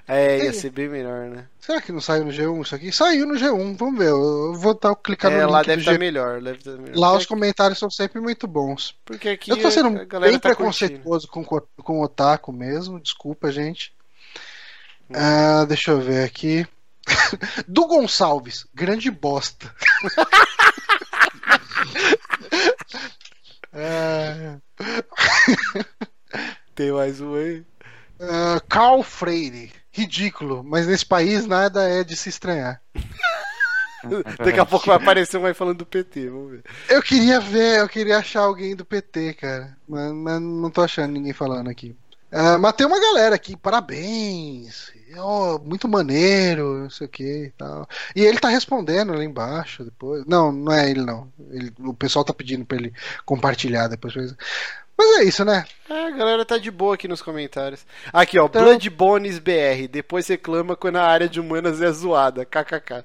É, 0.09 0.45
ia 0.45 0.53
ser 0.55 0.71
bem 0.71 0.89
melhor, 0.89 1.29
né? 1.29 1.45
Será 1.61 1.83
que 1.83 1.93
não 1.93 2.01
saiu 2.01 2.25
no 2.25 2.31
G1 2.33 2.63
isso 2.63 2.75
aqui? 2.75 2.91
Saiu 2.91 3.27
no 3.27 3.35
G1, 3.35 3.77
vamos 3.77 3.99
ver. 3.99 4.09
Eu 4.09 4.55
vou 4.55 4.73
dar, 4.81 4.95
clicar 4.97 5.31
no 5.31 5.37
É, 5.37 5.41
link 5.43 5.51
lá 5.53 5.61
do 5.63 5.67
deve 5.67 5.81
estar 5.83 5.93
G1. 5.93 5.99
melhor, 5.99 6.41
deve 6.41 6.59
tá 6.63 6.71
melhor. 6.71 6.97
Lá 6.97 7.13
os 7.15 7.27
comentários 7.27 7.79
são 7.79 7.91
sempre 7.91 8.19
muito 8.19 8.47
bons. 8.47 8.95
Porque 9.05 9.29
aqui 9.29 9.51
Eu 9.51 9.61
tô 9.61 9.71
sendo 9.71 9.91
bem 9.91 10.07
tá 10.07 10.19
curtindo. 10.19 10.41
preconceituoso 10.41 11.29
com, 11.29 11.45
co- 11.45 11.69
com 11.83 12.01
o 12.01 12.03
otaku 12.05 12.51
mesmo, 12.51 12.99
desculpa, 12.99 13.53
gente. 13.53 13.93
Hum. 15.11 15.15
Ah, 15.15 15.65
deixa 15.69 15.91
eu 15.91 16.01
ver 16.01 16.25
aqui. 16.25 16.67
Do 17.69 17.87
Gonçalves, 17.87 18.67
grande 18.75 19.11
bosta. 19.11 19.71
Ah, 23.73 24.59
Tem 26.75 26.93
mais 26.93 27.21
um 27.21 27.35
aí. 27.35 27.65
ah, 28.21 28.61
Carl 28.69 29.03
Freire, 29.03 29.73
ridículo, 29.93 30.63
mas 30.65 30.87
nesse 30.87 31.05
país 31.05 31.47
nada 31.47 31.89
é 31.89 32.03
de 32.05 32.17
se 32.17 32.29
estranhar. 32.29 32.81
Daqui 34.39 34.61
a 34.61 34.65
pouco 34.67 34.87
vai 34.87 34.97
aparecer 34.97 35.37
um 35.37 35.47
aí 35.47 35.55
falando 35.55 35.79
do 35.79 35.87
PT, 35.87 36.29
vamos 36.29 36.53
ver. 36.53 36.63
Eu 36.89 37.03
queria 37.03 37.41
ver, 37.41 37.81
eu 37.81 37.89
queria 37.89 38.19
achar 38.19 38.43
alguém 38.43 38.77
do 38.77 38.85
PT, 38.85 39.35
cara, 39.35 39.77
mas, 39.89 40.13
mas 40.13 40.41
não 40.41 40.71
tô 40.71 40.83
achando 40.83 41.13
ninguém 41.13 41.33
falando 41.33 41.69
aqui. 41.69 41.97
Ah, 42.31 42.57
mas 42.59 42.73
tem 42.75 42.87
uma 42.87 43.01
galera 43.01 43.35
aqui, 43.35 43.57
parabéns, 43.57 44.93
ó, 45.19 45.59
muito 45.59 45.89
maneiro, 45.89 46.79
não 46.83 46.91
sei 46.91 47.07
o 47.07 47.11
que 47.11 47.45
e 47.47 47.51
tal. 47.57 47.89
E 48.15 48.23
ele 48.25 48.39
tá 48.39 48.49
respondendo 48.49 49.13
ali 49.13 49.25
embaixo 49.25 49.85
depois. 49.85 50.25
Não, 50.27 50.51
não 50.53 50.73
é 50.73 50.91
ele 50.91 51.03
não. 51.05 51.31
Ele- 51.51 51.73
o 51.81 51.95
pessoal 51.95 52.25
tá 52.25 52.33
pedindo 52.35 52.65
pra 52.65 52.77
ele 52.77 52.93
compartilhar 53.25 53.89
depois. 53.89 54.15
Mas 54.99 55.19
é 55.19 55.25
isso, 55.25 55.45
né? 55.45 55.65
É, 55.91 56.07
a 56.07 56.11
galera 56.11 56.45
tá 56.45 56.57
de 56.57 56.71
boa 56.71 56.95
aqui 56.95 57.07
nos 57.07 57.21
comentários. 57.21 57.85
Aqui, 58.13 58.39
ó, 58.39 58.47
Então- 58.47 58.63
Blood 58.63 58.89
Bones 58.91 59.39
BR. 59.39 59.87
Depois 59.91 60.27
reclama 60.27 60.75
quando 60.75 60.97
a 60.97 61.05
área 61.05 61.29
de 61.29 61.39
humanas 61.39 61.83
é 61.83 61.91
zoada. 61.93 62.45
KKK. 62.47 63.05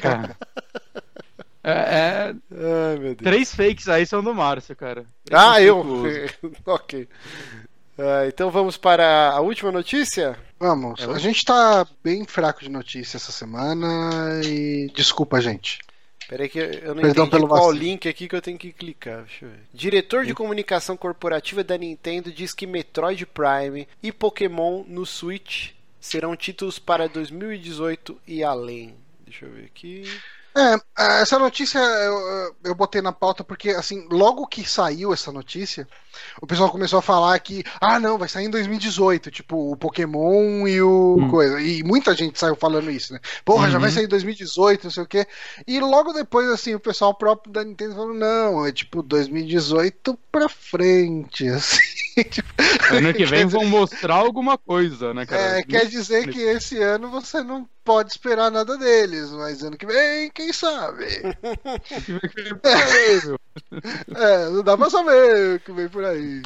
Cara. 0.00 0.36
É, 1.62 1.70
é, 1.72 2.34
Ai, 2.52 2.96
meu 2.98 3.14
Deus. 3.14 3.16
três 3.22 3.54
fakes 3.54 3.88
aí 3.88 4.06
são 4.06 4.22
do 4.22 4.32
Márcio, 4.34 4.74
cara. 4.76 5.04
Ah, 5.32 5.60
eu. 5.60 5.84
Ok. 6.64 7.08
Ah, 7.98 8.26
então 8.26 8.50
vamos 8.50 8.76
para 8.76 9.30
a 9.30 9.40
última 9.40 9.72
notícia? 9.72 10.38
Vamos. 10.58 11.00
É, 11.00 11.04
A 11.04 11.18
gente 11.18 11.44
tá 11.44 11.86
bem 12.02 12.24
fraco 12.24 12.60
de 12.60 12.68
notícia 12.70 13.16
essa 13.16 13.32
semana 13.32 14.40
e 14.44 14.90
desculpa, 14.94 15.40
gente. 15.40 15.78
Peraí 16.28 16.48
que 16.48 16.58
eu 16.58 16.94
não 16.94 17.02
Perdão 17.02 17.24
entendi 17.26 17.30
pelo 17.30 17.48
qual 17.48 17.66
vacilo. 17.68 17.78
link 17.84 18.08
aqui 18.08 18.28
que 18.28 18.34
eu 18.34 18.42
tenho 18.42 18.58
que 18.58 18.72
clicar. 18.72 19.22
Deixa 19.22 19.44
eu 19.44 19.50
ver. 19.50 19.60
Diretor 19.72 20.24
de 20.26 20.34
comunicação 20.34 20.96
corporativa 20.96 21.62
da 21.62 21.78
Nintendo 21.78 22.32
diz 22.32 22.52
que 22.52 22.66
Metroid 22.66 23.24
Prime 23.26 23.86
e 24.02 24.10
Pokémon 24.10 24.82
no 24.88 25.06
Switch 25.06 25.70
serão 26.00 26.34
títulos 26.36 26.78
para 26.80 27.08
2018 27.08 28.20
e 28.26 28.42
além. 28.42 28.94
Deixa 29.24 29.44
eu 29.46 29.52
ver 29.52 29.66
aqui. 29.66 30.02
É, 30.56 31.20
essa 31.20 31.38
notícia 31.38 31.78
eu, 31.78 32.56
eu 32.64 32.74
botei 32.74 33.02
na 33.02 33.12
pauta 33.12 33.44
porque, 33.44 33.70
assim, 33.70 34.06
logo 34.10 34.46
que 34.46 34.66
saiu 34.66 35.12
essa 35.12 35.30
notícia, 35.30 35.86
o 36.40 36.46
pessoal 36.46 36.70
começou 36.70 36.98
a 36.98 37.02
falar 37.02 37.38
que, 37.40 37.62
ah, 37.78 38.00
não, 38.00 38.16
vai 38.16 38.26
sair 38.26 38.46
em 38.46 38.50
2018, 38.50 39.30
tipo, 39.30 39.72
o 39.72 39.76
Pokémon 39.76 40.66
e 40.66 40.80
o 40.80 41.18
Hum. 41.20 41.28
coisa. 41.28 41.60
E 41.60 41.82
muita 41.84 42.14
gente 42.14 42.38
saiu 42.38 42.56
falando 42.56 42.90
isso, 42.90 43.12
né? 43.12 43.20
Porra, 43.44 43.68
já 43.68 43.76
Uhum. 43.76 43.82
vai 43.82 43.90
sair 43.90 44.04
em 44.04 44.08
2018, 44.08 44.84
não 44.84 44.90
sei 44.90 45.02
o 45.02 45.06
quê. 45.06 45.26
E 45.66 45.78
logo 45.78 46.12
depois, 46.14 46.48
assim, 46.48 46.74
o 46.74 46.80
pessoal 46.80 47.14
próprio 47.14 47.52
da 47.52 47.62
Nintendo 47.62 47.94
falou, 47.94 48.14
não, 48.14 48.64
é 48.66 48.72
tipo 48.72 49.02
2018 49.02 50.18
pra 50.32 50.48
frente, 50.48 51.46
assim. 51.50 52.05
Tipo, 52.30 52.48
Ano 52.88 53.12
que 53.14 53.26
vem 53.26 53.46
vão 53.46 53.64
mostrar 53.66 54.14
alguma 54.16 54.56
coisa, 54.56 55.12
né, 55.12 55.26
cara? 55.26 55.58
é, 55.58 55.62
quer 55.62 55.86
dizer 55.86 56.28
que 56.28 56.38
esse 56.38 56.80
ano 56.80 57.10
você 57.10 57.42
não 57.42 57.68
pode 57.84 58.12
esperar 58.12 58.50
nada 58.50 58.76
deles, 58.78 59.30
mas 59.32 59.62
ano 59.62 59.76
que 59.76 59.86
vem, 59.86 60.30
quem 60.30 60.52
sabe? 60.52 61.04
É, 64.14 64.48
não 64.50 64.62
dá 64.62 64.76
pra 64.76 64.90
saber 64.90 65.56
o 65.56 65.60
que 65.60 65.72
vem 65.72 65.88
por 65.88 66.04
aí. 66.04 66.42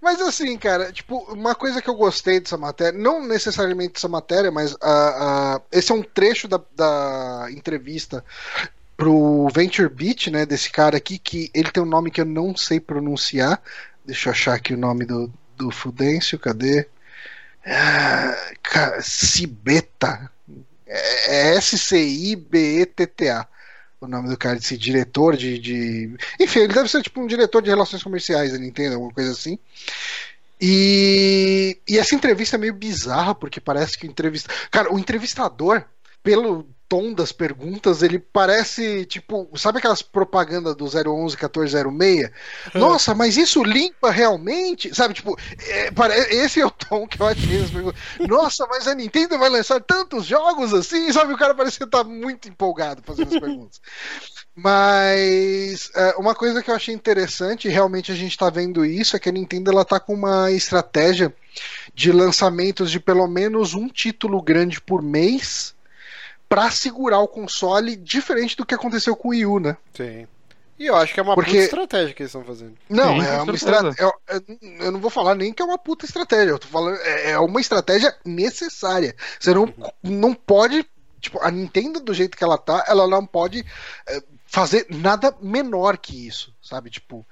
Mas 0.00 0.20
assim, 0.20 0.56
cara, 0.58 0.92
tipo, 0.92 1.18
uma 1.32 1.54
coisa 1.54 1.80
que 1.82 1.88
eu 1.88 1.94
gostei 1.94 2.40
dessa 2.40 2.56
matéria, 2.56 2.98
não 2.98 3.26
necessariamente 3.26 3.94
dessa 3.94 4.08
matéria, 4.08 4.50
mas 4.50 4.74
a, 4.80 5.56
a- 5.56 5.62
esse 5.70 5.92
é 5.92 5.94
um 5.94 6.02
trecho 6.02 6.48
da, 6.48 6.60
da 6.74 7.46
entrevista 7.50 8.24
pro 9.02 9.48
Venture 9.52 9.88
Beat, 9.88 10.28
né, 10.28 10.46
desse 10.46 10.70
cara 10.70 10.96
aqui, 10.96 11.18
que 11.18 11.50
ele 11.52 11.72
tem 11.72 11.82
um 11.82 11.86
nome 11.86 12.08
que 12.08 12.20
eu 12.20 12.24
não 12.24 12.56
sei 12.56 12.78
pronunciar. 12.78 13.60
Deixa 14.04 14.28
eu 14.28 14.32
achar 14.32 14.54
aqui 14.54 14.74
o 14.74 14.78
nome 14.78 15.04
do, 15.04 15.28
do 15.56 15.72
Fudêncio, 15.72 16.38
cadê? 16.38 16.86
Ah, 17.66 18.32
Cibeta. 19.00 20.30
É, 20.86 21.50
é 21.52 21.56
S-C-I-B-E-T-T-A 21.56 23.48
o 24.00 24.06
nome 24.08 24.28
do 24.28 24.36
cara, 24.36 24.56
desse 24.56 24.76
diretor 24.76 25.36
de, 25.36 25.58
de. 25.58 26.16
Enfim, 26.38 26.60
ele 26.60 26.74
deve 26.74 26.88
ser 26.88 27.02
tipo 27.02 27.20
um 27.20 27.26
diretor 27.26 27.62
de 27.62 27.70
relações 27.70 28.02
comerciais 28.02 28.52
da 28.52 28.58
Nintendo, 28.58 28.94
alguma 28.94 29.12
coisa 29.12 29.30
assim. 29.30 29.58
E, 30.60 31.78
e 31.88 31.98
essa 31.98 32.14
entrevista 32.14 32.56
é 32.56 32.58
meio 32.58 32.74
bizarra, 32.74 33.34
porque 33.34 33.60
parece 33.60 33.98
que 33.98 34.06
o 34.06 34.10
entrevista. 34.10 34.52
Cara, 34.70 34.92
o 34.92 34.98
entrevistador, 34.98 35.84
pelo 36.22 36.66
tom 36.92 37.14
das 37.14 37.32
perguntas, 37.32 38.02
ele 38.02 38.18
parece 38.18 39.06
tipo. 39.06 39.48
Sabe 39.56 39.78
aquelas 39.78 40.02
propagandas 40.02 40.76
do 40.76 40.84
011 40.84 41.36
1406? 41.36 42.30
Nossa, 42.74 43.14
mas 43.14 43.38
isso 43.38 43.64
limpa 43.64 44.10
realmente? 44.10 44.94
Sabe, 44.94 45.14
tipo, 45.14 45.34
é, 45.58 46.34
esse 46.34 46.60
é 46.60 46.66
o 46.66 46.70
tom 46.70 47.06
que 47.06 47.18
eu 47.18 47.26
achei 47.26 47.66
perguntas. 47.66 48.00
Nossa, 48.28 48.66
mas 48.66 48.86
a 48.86 48.94
Nintendo 48.94 49.38
vai 49.38 49.48
lançar 49.48 49.80
tantos 49.80 50.26
jogos 50.26 50.74
assim? 50.74 51.10
Sabe, 51.10 51.32
o 51.32 51.38
cara 51.38 51.54
parece 51.54 51.78
que 51.78 51.86
tá 51.86 52.04
muito 52.04 52.50
empolgado 52.50 53.00
fazendo 53.02 53.34
as 53.34 53.40
perguntas. 53.40 53.80
Mas 54.54 55.90
é, 55.96 56.14
uma 56.18 56.34
coisa 56.34 56.62
que 56.62 56.70
eu 56.70 56.74
achei 56.74 56.94
interessante, 56.94 57.70
realmente 57.70 58.12
a 58.12 58.14
gente 58.14 58.36
tá 58.36 58.50
vendo 58.50 58.84
isso, 58.84 59.16
é 59.16 59.18
que 59.18 59.30
a 59.30 59.32
Nintendo 59.32 59.70
ela 59.70 59.82
tá 59.82 59.98
com 59.98 60.12
uma 60.12 60.50
estratégia 60.50 61.34
de 61.94 62.12
lançamentos 62.12 62.90
de 62.90 63.00
pelo 63.00 63.26
menos 63.26 63.72
um 63.72 63.88
título 63.88 64.42
grande 64.42 64.78
por 64.78 65.00
mês 65.00 65.74
pra 66.52 66.70
segurar 66.70 67.18
o 67.20 67.28
console, 67.28 67.96
diferente 67.96 68.54
do 68.56 68.66
que 68.66 68.74
aconteceu 68.74 69.16
com 69.16 69.28
o 69.28 69.30
Wii 69.30 69.46
U, 69.46 69.58
né? 69.58 69.74
Sim. 69.94 70.26
E 70.78 70.86
eu 70.86 70.94
acho 70.96 71.14
que 71.14 71.20
é 71.20 71.22
uma 71.22 71.34
Porque- 71.34 71.50
puta 71.52 71.62
estratégia 71.64 72.14
que 72.14 72.22
eles 72.22 72.28
estão 72.28 72.44
fazendo. 72.44 72.74
Não, 72.90 73.18
Sim, 73.18 73.26
é 73.26 73.40
uma 73.40 73.54
estratégia. 73.54 73.96
Eu, 73.98 74.12
eu 74.80 74.92
não 74.92 75.00
vou 75.00 75.10
falar 75.10 75.34
nem 75.34 75.50
que 75.50 75.62
é 75.62 75.64
uma 75.64 75.78
puta 75.78 76.04
estratégia. 76.04 76.50
Eu 76.50 76.58
tô 76.58 76.66
falando. 76.68 76.98
É 77.00 77.30
é 77.30 77.38
uma 77.38 77.58
estratégia 77.60 78.14
necessária. 78.24 79.14
Você 79.40 79.54
não, 79.54 79.72
não 80.02 80.34
pode. 80.34 80.84
Tipo, 81.20 81.40
a 81.40 81.50
Nintendo, 81.50 82.00
do 82.00 82.12
jeito 82.12 82.36
que 82.36 82.44
ela 82.44 82.58
tá, 82.58 82.84
ela 82.86 83.06
não 83.08 83.24
pode 83.24 83.64
é, 84.08 84.22
fazer 84.44 84.86
nada 84.90 85.34
menor 85.40 85.96
que 85.96 86.26
isso, 86.26 86.54
sabe? 86.60 86.90
Tipo. 86.90 87.24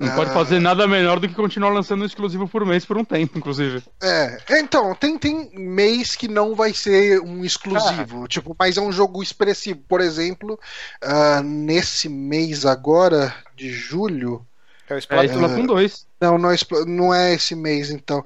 Não 0.00 0.14
pode 0.14 0.30
ah, 0.30 0.34
fazer 0.34 0.58
nada 0.58 0.88
melhor 0.88 1.20
do 1.20 1.28
que 1.28 1.34
continuar 1.34 1.68
lançando 1.68 2.00
um 2.00 2.06
exclusivo 2.06 2.48
por 2.48 2.64
mês 2.64 2.86
por 2.86 2.96
um 2.96 3.04
tempo, 3.04 3.36
inclusive. 3.36 3.82
É, 4.02 4.38
então, 4.58 4.94
tem, 4.94 5.18
tem 5.18 5.50
mês 5.54 6.16
que 6.16 6.26
não 6.26 6.54
vai 6.54 6.72
ser 6.72 7.20
um 7.20 7.44
exclusivo, 7.44 8.26
tipo, 8.26 8.56
mas 8.58 8.78
é 8.78 8.80
um 8.80 8.90
jogo 8.90 9.22
expressivo. 9.22 9.80
Por 9.86 10.00
exemplo, 10.00 10.58
ah, 11.02 11.42
nesse 11.42 12.08
mês 12.08 12.64
agora, 12.64 13.34
de 13.54 13.70
julho, 13.70 14.46
É 14.88 14.94
o 14.94 14.96
É 14.96 14.98
Splatoon. 15.00 15.34
Splatoon 15.34 15.66
2. 15.66 16.06
Não, 16.18 16.38
não 16.38 16.50
é, 16.50 16.56
não 16.86 17.14
é 17.14 17.34
esse 17.34 17.54
mês, 17.54 17.90
então. 17.90 18.24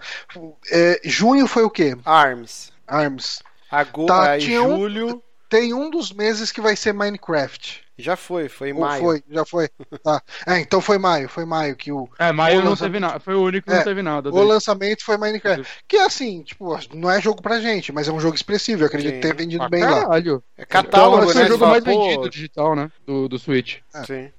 É, 0.70 1.00
junho 1.04 1.48
foi 1.48 1.64
o 1.64 1.70
quê? 1.70 1.96
ARMS. 2.04 2.72
ARMS. 2.86 3.42
Ago... 3.70 4.06
Tá, 4.06 4.30
aí, 4.30 4.40
tinha 4.40 4.62
um- 4.62 4.76
julho. 4.76 5.22
Tem 5.48 5.74
um 5.74 5.90
dos 5.90 6.12
meses 6.12 6.50
que 6.50 6.60
vai 6.60 6.74
ser 6.74 6.92
Minecraft. 6.92 7.83
Já 7.96 8.16
foi, 8.16 8.48
foi 8.48 8.70
em 8.70 8.72
Ou 8.72 8.80
maio. 8.80 9.02
foi, 9.02 9.22
já 9.30 9.44
foi. 9.44 9.68
Tá. 10.02 10.20
É, 10.46 10.58
então 10.58 10.80
foi 10.80 10.98
maio, 10.98 11.28
foi 11.28 11.44
maio 11.44 11.76
que 11.76 11.92
o, 11.92 12.08
É, 12.18 12.32
maio 12.32 12.60
O 12.60 12.64
não 12.64 12.76
teve 12.76 12.98
nada. 12.98 13.20
Foi 13.20 13.34
o 13.34 13.42
único 13.42 13.66
que 13.68 13.72
É, 13.72 13.76
não 13.78 13.84
teve 13.84 14.02
nada. 14.02 14.28
o 14.30 14.32
dele. 14.32 14.44
lançamento 14.46 15.04
foi 15.04 15.16
Minecraft. 15.16 15.66
Que 15.86 15.96
assim, 15.98 16.42
tipo, 16.42 16.76
não 16.94 17.10
é 17.10 17.20
jogo 17.20 17.40
pra 17.40 17.60
gente, 17.60 17.92
mas 17.92 18.08
é 18.08 18.12
um 18.12 18.20
jogo 18.20 18.34
expressivo. 18.34 18.82
Eu 18.82 18.86
acredito 18.88 19.14
Sim. 19.14 19.20
tenha 19.20 19.34
vendido 19.34 19.62
Ah, 19.64 19.68
bem 19.68 19.82
lá. 19.82 20.02
caralho. 20.02 20.42
É 20.56 20.64
catálogo, 20.64 21.30
então, 21.30 21.34
né? 21.34 21.44
o 21.44 21.46
jogo 21.48 21.58
Fala, 21.60 21.70
mais 21.72 21.84
pô, 21.84 21.90
vendido 21.90 22.30
digital, 22.30 22.74
né? 22.76 22.90
Do, 23.06 23.28
do 23.28 23.38
Switch. 23.38 23.78
Sim. 24.06 24.30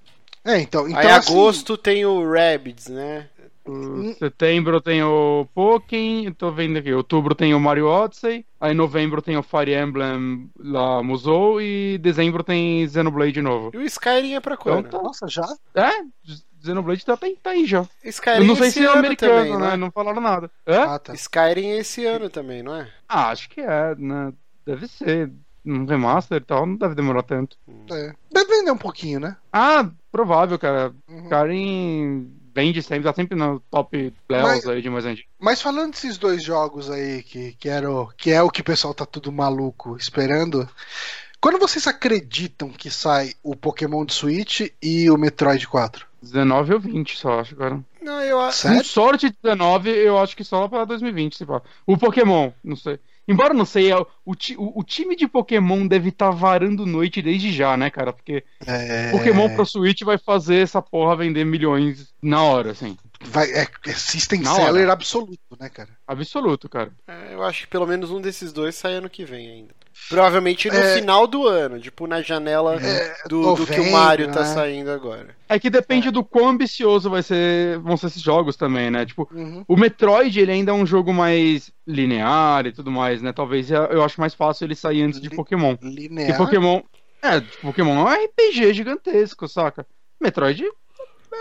É, 0.43 0.59
então, 0.59 0.87
então 0.87 0.99
Aí 0.99 1.07
assim, 1.09 1.31
agosto 1.33 1.75
tem 1.75 2.05
o 2.05 2.23
Rabbids, 2.31 2.87
né? 2.87 3.29
O 3.65 4.13
Setembro 4.13 4.79
tem 4.79 5.01
o 5.03 5.47
Pokémon, 5.53 6.31
tô 6.31 6.51
vendo 6.51 6.77
aqui. 6.77 6.93
Outubro 6.93 7.33
tem 7.33 7.53
o 7.53 7.59
Mario 7.59 7.87
Odyssey. 7.87 8.45
Aí 8.61 8.73
novembro 8.73 9.21
tem 9.21 9.37
o 9.37 9.43
Fire 9.43 9.73
Emblem 9.73 10.49
lá, 10.59 11.01
Musou. 11.01 11.59
E 11.59 11.97
dezembro 11.97 12.43
tem 12.43 12.87
Xenoblade 12.87 13.31
de 13.31 13.41
novo. 13.41 13.71
E 13.73 13.77
o 13.77 13.81
Skyrim 13.81 14.35
é 14.35 14.39
pra 14.39 14.55
quando? 14.55 14.87
Então 14.87 14.99
tá. 14.99 15.05
Nossa, 15.05 15.27
já? 15.27 15.47
É, 15.73 15.89
Xenoblade 16.63 17.03
tá, 17.05 17.17
tá, 17.17 17.27
aí 17.49 17.65
já. 17.65 17.87
Skyrim 18.03 18.41
Eu 18.41 18.45
não 18.45 18.55
sei 18.55 18.67
esse 18.67 18.79
se 18.79 18.85
é 18.85 18.87
ano 18.87 18.99
americano, 18.99 19.33
também, 19.33 19.57
né? 19.57 19.69
né? 19.71 19.77
Não 19.77 19.91
falaram 19.91 20.21
nada. 20.21 20.51
É? 20.65 20.77
Ah, 20.77 20.99
tá. 20.99 21.13
Skyrim 21.15 21.69
é 21.69 21.77
esse 21.77 22.05
ano 22.05 22.29
também, 22.29 22.61
não 22.61 22.75
é? 22.75 22.87
Ah, 23.09 23.29
acho 23.29 23.49
que 23.49 23.61
é, 23.61 23.95
né? 23.95 24.31
Deve 24.65 24.87
ser. 24.87 25.31
Um 25.67 25.83
remaster 25.83 26.37
e 26.37 26.45
tal, 26.45 26.67
não 26.67 26.75
deve 26.75 26.93
demorar 26.93 27.23
tanto. 27.23 27.57
É. 27.91 28.13
Deve 28.31 28.55
vender 28.55 28.69
um 28.69 28.77
pouquinho, 28.77 29.19
né? 29.19 29.35
Ah, 29.51 29.89
provável, 30.11 30.59
cara. 30.59 30.93
Uhum. 31.09 31.23
Skyrim 31.23 32.31
vende 32.55 32.81
sempre, 32.81 33.03
tá 33.03 33.13
sempre 33.13 33.37
no 33.37 33.59
top 33.69 34.13
levels 34.29 34.67
aí 34.67 34.81
de 34.81 34.89
mais 34.89 35.05
antigo. 35.05 35.27
Mas 35.37 35.61
falando 35.61 35.91
desses 35.91 36.17
dois 36.17 36.41
jogos 36.41 36.89
aí, 36.89 37.21
que, 37.21 37.51
que, 37.59 37.67
era 37.67 37.91
o, 37.91 38.07
que 38.07 38.31
é 38.31 38.41
o 38.41 38.49
que 38.49 38.61
o 38.61 38.63
pessoal 38.63 38.93
tá 38.93 39.05
tudo 39.05 39.31
maluco 39.31 39.97
esperando, 39.97 40.67
quando 41.41 41.59
vocês 41.59 41.85
acreditam 41.85 42.69
que 42.69 42.89
sai 42.89 43.33
o 43.43 43.55
Pokémon 43.55 44.05
de 44.05 44.13
Switch 44.13 44.61
e 44.81 45.09
o 45.09 45.17
Metroid 45.17 45.67
4? 45.67 46.07
19 46.21 46.73
ou 46.73 46.79
20 46.79 47.17
só, 47.17 47.41
acho, 47.41 47.55
cara. 47.55 47.83
Não, 48.01 48.21
eu 48.21 48.39
acho. 48.39 48.67
Com 48.67 48.83
sorte 48.83 49.35
19, 49.43 49.89
eu 49.89 50.17
acho 50.17 50.35
que 50.35 50.43
só 50.43 50.61
lá 50.61 50.69
pra 50.69 50.85
2020, 50.85 51.37
se 51.37 51.45
pá. 51.45 51.61
O 51.85 51.97
Pokémon, 51.97 52.51
não 52.63 52.75
sei. 52.75 52.99
Embora 53.27 53.53
não 53.53 53.65
sei, 53.65 53.91
é 53.91 53.97
o, 53.97 54.05
o, 54.25 54.79
o- 54.79 54.83
time 54.83 55.15
de 55.15 55.27
Pokémon 55.27 55.87
deve 55.87 56.09
estar 56.09 56.29
varando 56.29 56.85
noite 56.85 57.21
desde 57.21 57.51
já, 57.51 57.75
né, 57.75 57.89
cara? 57.89 58.13
Porque 58.13 58.43
É... 58.65 59.11
Pokémon 59.11 59.49
pro 59.49 59.65
Switch 59.65 60.01
vai 60.03 60.17
fazer 60.17 60.57
essa 60.57 60.81
porra 60.81 61.15
vender 61.15 61.43
milhões 61.45 62.13
na 62.21 62.43
hora, 62.43 62.71
assim. 62.71 62.95
Vai, 63.21 63.49
é, 63.51 63.67
é 63.87 63.93
system 63.93 64.41
Na 64.41 64.53
seller 64.53 64.83
hora. 64.83 64.93
absoluto, 64.93 65.39
né, 65.59 65.69
cara? 65.69 65.89
Absoluto, 66.05 66.69
cara. 66.69 66.91
É, 67.07 67.33
Eu 67.33 67.43
acho 67.43 67.61
que 67.61 67.67
pelo 67.67 67.87
menos 67.87 68.11
um 68.11 68.21
desses 68.21 68.53
dois 68.53 68.75
sai 68.75 68.93
ano 68.93 69.09
que 69.09 69.25
vem 69.25 69.49
ainda. 69.49 69.73
Provavelmente 70.09 70.67
no 70.69 70.75
É. 70.75 70.95
final 70.95 71.25
do 71.25 71.47
ano, 71.47 71.79
tipo 71.79 72.05
na 72.05 72.21
janela 72.21 72.77
do, 73.27 73.55
do 73.55 73.65
que 73.65 73.79
o 73.79 73.91
Mario 73.91 74.31
tá 74.31 74.41
né? 74.41 74.45
saindo 74.45 74.91
agora. 74.91 75.35
É 75.49 75.57
que 75.57 75.69
depende 75.69 76.11
do 76.11 76.23
quão 76.23 76.49
ambicioso 76.49 77.09
vai 77.09 77.23
ser, 77.23 77.79
vão 77.79 77.97
ser 77.97 78.07
esses 78.07 78.21
jogos 78.21 78.55
também, 78.55 78.91
né? 78.91 79.05
Tipo, 79.05 79.27
Uhum. 79.31 79.63
o 79.67 79.75
Metroid, 79.75 80.39
ele 80.39 80.51
ainda 80.51 80.71
é 80.71 80.73
um 80.75 80.85
jogo 80.85 81.13
mais 81.13 81.71
linear 81.87 82.65
e 82.67 82.71
tudo 82.71 82.91
mais, 82.91 83.21
né? 83.21 83.31
Talvez 83.33 83.71
eu 83.71 83.83
eu 83.85 84.03
acho 84.03 84.19
mais 84.19 84.33
fácil 84.33 84.65
ele 84.65 84.75
sair 84.75 85.01
antes 85.01 85.19
de 85.21 85.29
Li- 85.29 85.35
Pokémon. 85.35 85.75
Linear. 85.81 86.29
E 86.29 86.33
Pokémon. 86.37 86.81
É, 87.21 87.41
Pokémon 87.61 87.95
é 87.95 88.03
um 88.03 88.25
RPG 88.25 88.73
gigantesco, 88.73 89.47
saca? 89.47 89.85
Metroid. 90.21 90.63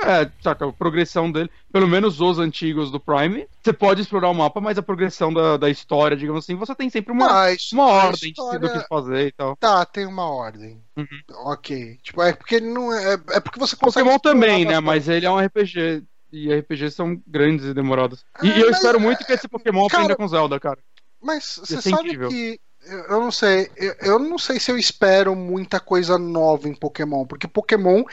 É, 0.02 0.30
saca, 0.42 0.66
a 0.66 0.72
progressão 0.72 1.30
dele, 1.30 1.50
pelo 1.72 1.86
menos 1.86 2.20
os 2.20 2.38
antigos 2.38 2.90
do 2.90 3.00
Prime, 3.00 3.46
você 3.62 3.72
pode 3.72 4.02
explorar 4.02 4.28
o 4.28 4.34
mapa, 4.34 4.60
mas 4.60 4.76
a 4.76 4.82
progressão 4.82 5.32
da, 5.32 5.56
da 5.56 5.70
história, 5.70 6.16
digamos 6.16 6.44
assim, 6.44 6.54
você 6.56 6.74
tem 6.74 6.90
sempre 6.90 7.12
uma, 7.12 7.26
Mas 7.26 7.72
uma 7.72 7.84
ordem 7.86 8.30
história- 8.30 8.58
do 8.58 8.70
que 8.70 8.86
fazer 8.88 9.28
e 9.28 9.32
tal. 9.32 9.56
Tá, 9.56 9.84
tem 9.86 10.06
uma 10.06 10.28
ordem. 10.28 10.82
Uhum. 10.96 11.06
Ok. 11.46 11.98
Tipo, 12.02 12.22
é 12.22 12.32
porque 12.34 12.56
ele 12.56 12.70
não 12.72 12.92
é. 12.92 13.14
É 13.30 13.40
porque 13.40 13.58
você 13.58 13.76
consegue. 13.76 14.04
Pokémon 14.04 14.18
também, 14.18 14.64
né? 14.64 14.78
Mas 14.80 15.08
ele 15.08 15.26
é 15.26 15.30
um 15.30 15.38
RPG. 15.38 16.02
E 16.32 16.52
RPGs 16.52 16.96
são 16.96 17.22
grandes 17.26 17.64
e 17.66 17.72
demorados. 17.72 18.24
E, 18.42 18.50
Ah, 18.50 18.58
eu 18.58 18.66
mas, 18.66 18.76
espero 18.78 18.98
muito 18.98 19.24
que 19.24 19.32
esse 19.32 19.46
Pokémon 19.46 19.86
cara, 19.86 20.02
aprenda 20.02 20.16
com 20.16 20.26
Zelda, 20.26 20.58
cara. 20.58 20.78
Mas 21.22 21.60
você 21.62 21.80
sabe 21.80 22.08
incrível. 22.08 22.28
que. 22.28 22.58
Eu 22.86 23.20
não 23.20 23.30
sei. 23.32 23.70
Eu, 24.00 24.18
não 24.18 24.38
sei 24.38 24.60
se 24.60 24.70
eu 24.70 24.76
espero 24.78 25.34
muita 25.34 25.80
coisa 25.80 26.18
nova 26.18 26.68
em 26.68 26.74
Pokémon. 26.74 27.24
Porque 27.26 27.48
Pokémon, 27.48 28.04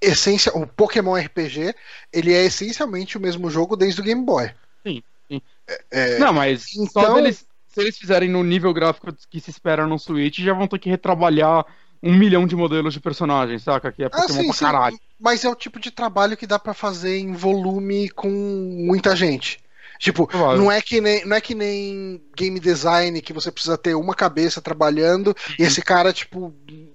essência, 0.00 0.52
o 0.56 0.66
Pokémon 0.66 1.14
RPG, 1.16 1.74
ele 2.12 2.32
é 2.34 2.44
essencialmente 2.44 3.16
o 3.16 3.20
mesmo 3.20 3.48
jogo 3.50 3.76
desde 3.76 4.00
o 4.00 4.04
Game 4.04 4.24
Boy. 4.24 4.50
Sim, 4.86 5.02
sim. 5.30 5.42
É, 5.90 6.18
Não, 6.18 6.32
mas 6.32 6.64
só 6.92 7.02
então- 7.02 7.14
deles, 7.14 7.46
se 7.68 7.80
eles 7.80 7.98
fizerem 7.98 8.28
no 8.28 8.42
nível 8.44 8.72
gráfico 8.72 9.12
que 9.30 9.40
se 9.40 9.50
espera 9.50 9.86
no 9.86 9.98
Switch, 9.98 10.38
já 10.40 10.52
vão 10.52 10.66
ter 10.68 10.78
que 10.78 10.90
retrabalhar 10.90 11.64
um 12.02 12.14
milhão 12.14 12.46
de 12.46 12.54
modelos 12.54 12.94
de 12.94 13.00
personagens, 13.00 13.62
saca? 13.64 13.90
Que 13.90 14.04
é 14.04 14.06
Ah, 14.06 14.10
Pokémon 14.10 14.40
sim, 14.40 14.46
pra 14.46 14.54
sim. 14.54 14.64
caralho. 14.64 14.98
Mas 15.18 15.44
é 15.44 15.48
o 15.48 15.54
tipo 15.54 15.80
de 15.80 15.90
trabalho 15.90 16.36
que 16.36 16.46
dá 16.46 16.58
pra 16.58 16.72
fazer 16.72 17.18
em 17.18 17.32
volume 17.32 18.08
com 18.10 18.28
muita 18.30 19.16
gente. 19.16 19.58
Tipo, 19.98 20.26
Provável. 20.26 20.58
não 20.58 20.70
é, 20.70 20.80
que 20.80 21.00
nem, 21.00 21.24
não 21.24 21.36
é 21.36 21.40
que 21.40 21.54
nem 21.54 22.22
game 22.36 22.60
design 22.60 23.20
que 23.20 23.32
você 23.32 23.50
precisa 23.50 23.76
ter 23.76 23.94
uma 23.94 24.14
cabeça 24.14 24.62
trabalhando 24.62 25.34
e 25.58 25.62
esse 25.62 25.82
cara, 25.82 26.12
tipo, 26.12 26.54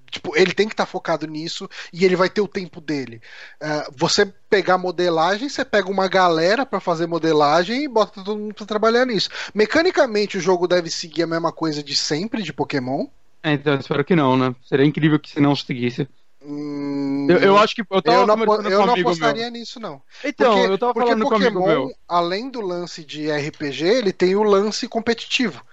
tipo 0.09 0.35
ele 0.37 0.53
tem 0.53 0.67
que 0.67 0.73
estar 0.73 0.85
focado 0.85 1.27
nisso 1.27 1.69
e 1.91 2.05
ele 2.05 2.15
vai 2.15 2.29
ter 2.29 2.39
o 2.39 2.47
tempo 2.47 2.79
dele. 2.79 3.21
Ah, 3.61 3.89
você 3.95 4.25
pegar 4.49 4.77
modelagem, 4.77 5.49
você 5.49 5.65
pega 5.65 5.89
uma 5.89 6.07
galera 6.07 6.65
pra 6.65 6.79
fazer 6.79 7.05
modelagem 7.07 7.83
e 7.83 7.87
bota 7.87 8.23
todo 8.23 8.39
mundo 8.39 8.53
pra 8.53 8.65
trabalhar 8.65 9.05
nisso. 9.05 9.29
Mecanicamente, 9.53 10.37
o 10.37 10.41
jogo 10.41 10.67
deve 10.67 10.89
seguir 10.89 11.23
a 11.23 11.27
mesma 11.27 11.51
coisa 11.51 11.83
de 11.83 11.95
sempre 11.95 12.41
de 12.41 12.53
Pokémon. 12.53 13.07
É, 13.41 13.51
então, 13.53 13.75
espero 13.75 14.05
que 14.05 14.15
não, 14.15 14.37
né? 14.37 14.55
Seria 14.63 14.85
incrível 14.85 15.19
que 15.19 15.29
se 15.29 15.41
não 15.41 15.53
seguisse. 15.53 16.07
Hum, 16.45 17.27
Eu, 17.29 17.37
eu 17.39 17.57
acho 17.57 17.73
que. 17.75 17.81
Eu 17.89 18.01
tava 18.01 18.19
eu 18.21 18.27
não, 18.27 18.37
conversando 18.45 18.71
eu 18.71 18.77
com 18.79 18.83
um 18.83 18.87
não 18.87 18.93
apostaria 18.95 19.43
meu. 19.43 19.51
nisso, 19.51 19.79
não. 19.79 20.01
Então, 20.23 20.53
Porque, 20.53 20.71
eu 20.73 20.77
tava 20.77 20.93
porque 20.93 21.09
falando 21.09 21.25
com 21.25 21.33
um 21.33 21.37
amigo 21.37 21.59
Pokémon, 21.59 21.89
além 22.07 22.49
do 22.49 22.61
lance 22.61 23.03
de 23.03 23.29
RPG, 23.31 23.85
ele 23.85 24.13
tem 24.13 24.35
o 24.35 24.43
lance 24.43 24.87
competitivo. 24.87 25.63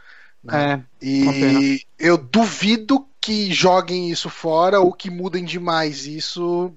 né? 0.43 0.85
É. 1.01 1.05
E 1.05 1.83
eu 1.99 2.17
duvido 2.17 3.07
que 3.21 3.53
joguem 3.53 4.11
isso 4.11 4.31
fora 4.31 4.81
ou 4.81 4.93
que 4.93 5.11
mudem 5.11 5.45
demais 5.45 6.07
isso, 6.07 6.73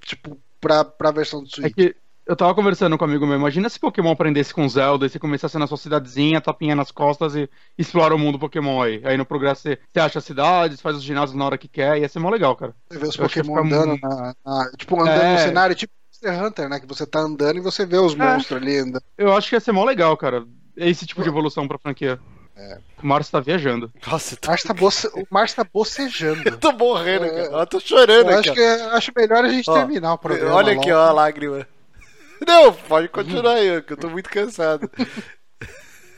tipo, 0.00 0.38
pra, 0.60 0.84
pra 0.84 1.10
versão 1.10 1.42
do 1.42 1.48
é 1.62 1.68
Switch. 1.68 1.74
que 1.74 1.96
eu 2.30 2.36
tava 2.36 2.54
conversando 2.54 2.96
com 2.96 3.04
um 3.04 3.08
amigo 3.08 3.26
meu. 3.26 3.36
Imagina 3.36 3.68
se 3.68 3.78
Pokémon 3.80 4.12
aprendesse 4.12 4.54
com 4.54 4.68
Zelda 4.68 5.04
e 5.04 5.08
você 5.10 5.18
começasse 5.18 5.58
na 5.58 5.66
sua 5.66 5.76
cidadezinha, 5.76 6.40
tapinha 6.40 6.76
nas 6.76 6.90
costas 6.90 7.34
e 7.34 7.48
explora 7.76 8.14
o 8.14 8.18
mundo 8.18 8.38
Pokémon 8.38 8.80
aí. 8.80 9.00
Aí 9.04 9.16
no 9.16 9.24
progresso 9.26 9.62
você, 9.62 9.78
você 9.92 10.00
acha 10.00 10.18
as 10.20 10.24
cidades, 10.24 10.80
faz 10.80 10.96
os 10.96 11.02
ginásios 11.02 11.36
na 11.36 11.44
hora 11.44 11.58
que 11.58 11.66
quer, 11.68 11.98
ia 12.00 12.08
ser 12.08 12.18
mó 12.20 12.30
legal, 12.30 12.54
cara. 12.54 12.74
Você 12.88 12.98
vê 12.98 13.06
os 13.08 13.16
eu 13.16 13.24
Pokémon 13.24 13.58
andando 13.58 13.88
muito- 13.88 14.08
na, 14.08 14.34
na- 14.46 14.70
Tipo, 14.76 15.00
andando 15.00 15.22
É. 15.22 15.32
no 15.32 15.38
cenário, 15.40 15.74
tipo 15.74 15.92
Monster 16.22 16.44
Hunter, 16.44 16.68
né? 16.68 16.78
Que 16.80 16.86
você 16.86 17.06
tá 17.06 17.18
andando 17.18 17.56
e 17.56 17.60
você 17.60 17.84
vê 17.84 17.96
os 17.96 18.14
É. 18.14 18.16
monstros 18.16 18.60
ali 18.62 18.78
andando. 18.78 19.02
Eu 19.18 19.32
acho 19.36 19.48
que 19.48 19.56
ia 19.56 19.60
ser 19.60 19.72
mó 19.72 19.84
legal, 19.84 20.16
cara. 20.16 20.44
Esse 20.76 21.06
tipo 21.06 21.22
de 21.22 21.28
evolução 21.28 21.66
pra 21.66 21.78
franquia. 21.78 22.18
É. 22.56 22.78
O 23.02 23.06
Márcio 23.06 23.32
tá 23.32 23.40
viajando. 23.40 23.90
Nossa, 24.06 24.36
tô, 24.36 24.48
Márcio 24.50 24.68
tá, 24.68 24.74
boce... 24.74 25.06
o 25.08 25.26
Márcio 25.30 25.56
tá 25.56 25.66
bocejando. 25.72 26.42
eu 26.46 26.58
tô 26.58 26.72
morrendo, 26.72 27.24
É. 27.24 27.30
cara. 27.48 27.62
Eu 27.62 27.66
tô 27.66 27.80
chorando 27.80 28.30
Eu 28.30 28.38
aqui. 28.38 28.50
acho, 28.50 28.50
ó. 28.50 28.54
que, 28.54 28.62
acho 28.96 29.12
melhor 29.16 29.44
a 29.44 29.48
gente 29.48 29.68
Ó, 29.70 29.74
terminar 29.74 30.12
o 30.12 30.18
programa. 30.18 30.54
Olha 30.54 30.74
aqui, 30.74 30.92
logo. 30.92 31.02
ó, 31.02 31.08
a 31.08 31.12
lágrima. 31.12 31.66
Não, 32.46 32.72
pode 32.72 33.08
continuar 33.08 33.54
aí, 33.54 33.80
que 33.82 33.92
eu 33.92 33.96
tô 33.96 34.08
muito 34.08 34.28
cansado. 34.30 34.90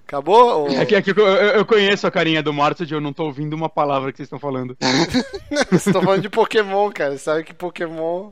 Acabou? 0.06 0.62
Ou- 0.64 0.68
É 0.70 0.84
que, 0.84 0.94
é 0.94 1.02
que 1.02 1.10
eu, 1.10 1.16
eu- 1.26 1.64
conheço 1.64 2.06
a 2.06 2.10
carinha 2.10 2.42
do 2.42 2.52
Márcio 2.52 2.84
de 2.84 2.94
eu 2.94 3.00
não 3.00 3.12
tô 3.12 3.24
ouvindo 3.24 3.54
uma 3.54 3.68
palavra 3.68 4.12
que 4.12 4.18
vocês 4.18 4.26
estão 4.26 4.38
falando. 4.38 4.76
Vocês 5.70 5.86
estão 5.86 6.02
falando 6.02 6.22
de 6.22 6.28
Pokémon, 6.28 6.90
cara. 6.92 7.16
Sabe 7.18 7.44
que 7.44 7.54
Pokémon 7.54 8.30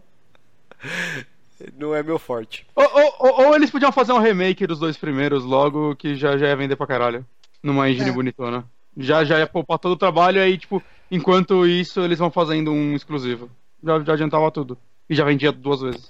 não 1.78 1.94
é 1.94 2.02
meu 2.02 2.18
forte. 2.18 2.66
Ou, 2.74 2.84
ou- 2.84 3.14
ou- 3.18 3.46
ou 3.48 3.54
eles 3.56 3.70
podiam 3.70 3.92
fazer 3.92 4.12
um 4.12 4.18
remake 4.18 4.66
dos 4.66 4.78
dois 4.78 4.96
primeiros 4.96 5.44
logo, 5.44 5.94
que 5.96 6.14
já, 6.16 6.36
já 6.36 6.48
ia 6.48 6.56
vender 6.56 6.76
pra 6.76 6.86
caralho. 6.86 7.24
Numa 7.62 7.88
engine 7.88 8.10
É. 8.10 8.12
bonitona. 8.12 8.64
Já, 8.96 9.24
já 9.24 9.38
ia 9.38 9.46
poupar 9.46 9.78
todo 9.78 9.92
o 9.92 9.96
trabalho, 9.96 10.40
aí, 10.40 10.58
tipo, 10.58 10.82
enquanto 11.10 11.66
isso, 11.66 12.00
eles 12.00 12.18
vão 12.18 12.30
fazendo 12.30 12.72
um 12.72 12.94
exclusivo. 12.94 13.50
Já, 13.82 14.00
já 14.00 14.12
adiantava 14.14 14.50
tudo. 14.50 14.76
E 15.08 15.14
já 15.14 15.24
vendia 15.24 15.52
duas 15.52 15.80
vezes. 15.80 16.08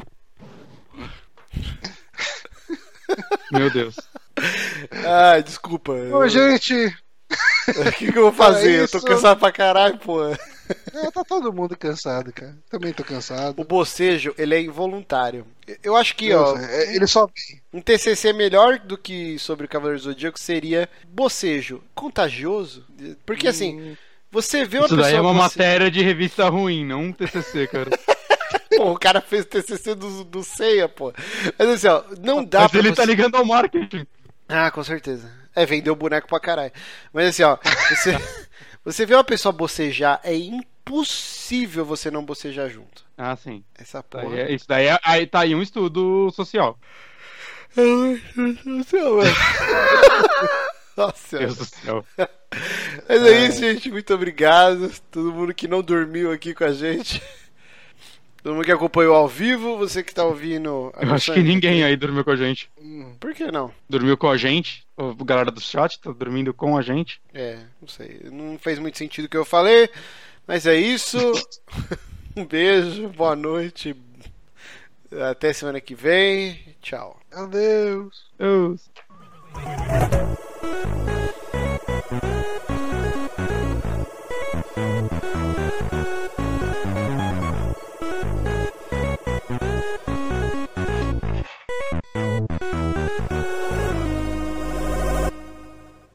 Meu 3.52 3.70
Deus. 3.70 3.96
Ah, 5.06 5.40
desculpa. 5.40 5.92
Ô, 5.92 6.26
gente, 6.28 6.72
O 7.68 7.92
que, 7.92 8.10
que 8.12 8.18
eu 8.18 8.22
vou 8.24 8.32
fazer? 8.32 8.76
É 8.76 8.80
eu 8.82 8.88
tô 8.88 8.98
isso. 8.98 9.06
cansado 9.06 9.38
pra 9.38 9.52
caralho, 9.52 9.98
pô. 9.98 10.24
é, 10.28 10.36
tá 11.12 11.24
todo 11.24 11.52
mundo 11.52 11.76
cansado, 11.76 12.32
cara. 12.32 12.56
Também 12.70 12.92
tô 12.92 13.04
cansado. 13.04 13.60
O 13.60 13.64
bocejo, 13.64 14.34
ele 14.38 14.54
é 14.54 14.60
involuntário. 14.60 15.46
Eu 15.82 15.96
acho 15.96 16.14
que, 16.16 16.28
Deus, 16.28 16.48
ó, 16.50 16.56
é, 16.58 16.94
ele 16.94 17.06
só 17.06 17.26
vem. 17.26 17.60
um 17.72 17.80
TCC 17.80 18.32
melhor 18.32 18.78
do 18.78 18.96
que 18.96 19.38
sobre 19.38 19.66
o 19.66 19.68
Cavaleiro 19.68 20.00
do 20.00 20.04
Zodíaco 20.04 20.38
seria 20.38 20.88
bocejo 21.08 21.82
contagioso. 21.94 22.84
Porque 23.26 23.46
assim, 23.48 23.96
você 24.30 24.64
vê 24.64 24.78
uma 24.78 24.86
Isso 24.86 24.94
pessoa. 24.96 25.10
daí 25.10 25.16
é 25.16 25.20
uma 25.20 25.32
boce- 25.34 25.58
matéria 25.58 25.90
de 25.90 26.02
revista 26.02 26.48
ruim, 26.48 26.84
não 26.84 27.02
um 27.06 27.12
TCC, 27.12 27.66
cara. 27.66 27.90
Pô, 28.76 28.92
o 28.92 28.98
cara 28.98 29.20
fez 29.20 29.44
TCC 29.46 29.94
do, 29.94 30.24
do 30.24 30.42
Ceia, 30.44 30.88
pô. 30.88 31.12
Mas 31.58 31.68
assim, 31.68 31.88
ó, 31.88 32.02
não 32.20 32.44
dá 32.44 32.60
Mas 32.62 32.70
pra 32.70 32.80
ele 32.80 32.88
você... 32.90 32.94
tá 32.96 33.04
ligando 33.04 33.34
ao 33.36 33.44
marketing. 33.44 34.06
Ah, 34.48 34.70
com 34.70 34.82
certeza. 34.84 35.30
É, 35.54 35.66
vendeu 35.66 35.94
boneco 35.96 36.28
pra 36.28 36.38
caralho. 36.40 36.72
Mas 37.12 37.28
assim, 37.28 37.42
ó, 37.42 37.58
você, 37.88 38.16
você 38.84 39.04
vê 39.06 39.14
uma 39.14 39.24
pessoa 39.24 39.52
bocejar, 39.52 40.20
é 40.22 40.34
impossível 40.36 41.84
você 41.84 42.10
não 42.10 42.24
bocejar 42.24 42.68
junto. 42.68 43.04
Ah, 43.18 43.36
sim. 43.36 43.64
Essa 43.78 44.04
Daí 44.10 44.22
porra. 44.24 44.36
é- 44.40 44.52
isso 44.52 44.64
daí 44.68 44.86
é, 44.86 44.98
aí 45.02 45.26
tá 45.26 45.40
aí 45.40 45.54
um 45.54 45.62
estudo 45.62 46.30
social. 46.32 46.78
Nossa, 50.96 51.38
Deus 51.38 51.56
do 51.56 51.64
céu. 51.64 52.04
Mas 53.08 53.22
é 53.22 53.46
isso, 53.46 53.60
gente. 53.60 53.90
Muito 53.90 54.12
obrigado. 54.14 54.90
Todo 55.10 55.32
mundo 55.32 55.54
que 55.54 55.68
não 55.68 55.82
dormiu 55.82 56.32
aqui 56.32 56.52
com 56.54 56.64
a 56.64 56.72
gente. 56.72 57.22
Todo 58.42 58.54
mundo 58.54 58.64
que 58.64 58.72
acompanhou 58.72 59.14
ao 59.14 59.28
vivo. 59.28 59.76
Você 59.78 60.02
que 60.02 60.14
tá 60.14 60.24
ouvindo. 60.24 60.92
a 60.96 61.04
Eu 61.04 61.14
acho 61.14 61.32
que 61.32 61.42
ninguém 61.42 61.84
aí 61.84 61.96
dormiu 61.96 62.24
com 62.24 62.30
a 62.30 62.36
gente. 62.36 62.70
Hum, 62.80 63.14
Por 63.20 63.34
que 63.34 63.50
não? 63.50 63.72
Dormiu 63.88 64.16
com 64.16 64.28
a 64.30 64.36
gente. 64.36 64.86
O 64.96 65.24
galera 65.24 65.50
do 65.50 65.60
chat 65.60 66.00
tá 66.00 66.10
dormindo 66.12 66.54
com 66.54 66.76
a 66.76 66.82
gente. 66.82 67.20
É, 67.34 67.58
não 67.80 67.88
sei. 67.88 68.20
Não 68.30 68.58
fez 68.58 68.78
muito 68.78 68.96
sentido 68.98 69.26
o 69.26 69.28
que 69.28 69.36
eu 69.36 69.44
falei. 69.44 69.88
Mas 70.46 70.66
é 70.66 70.74
isso. 70.76 71.18
um 72.36 72.44
beijo. 72.44 73.08
Boa 73.08 73.36
noite. 73.36 73.94
Até 75.30 75.52
semana 75.52 75.80
que 75.80 75.94
vem. 75.94 76.58
Tchau. 76.80 77.20
Adeus. 77.32 78.24
Deus. 78.38 78.90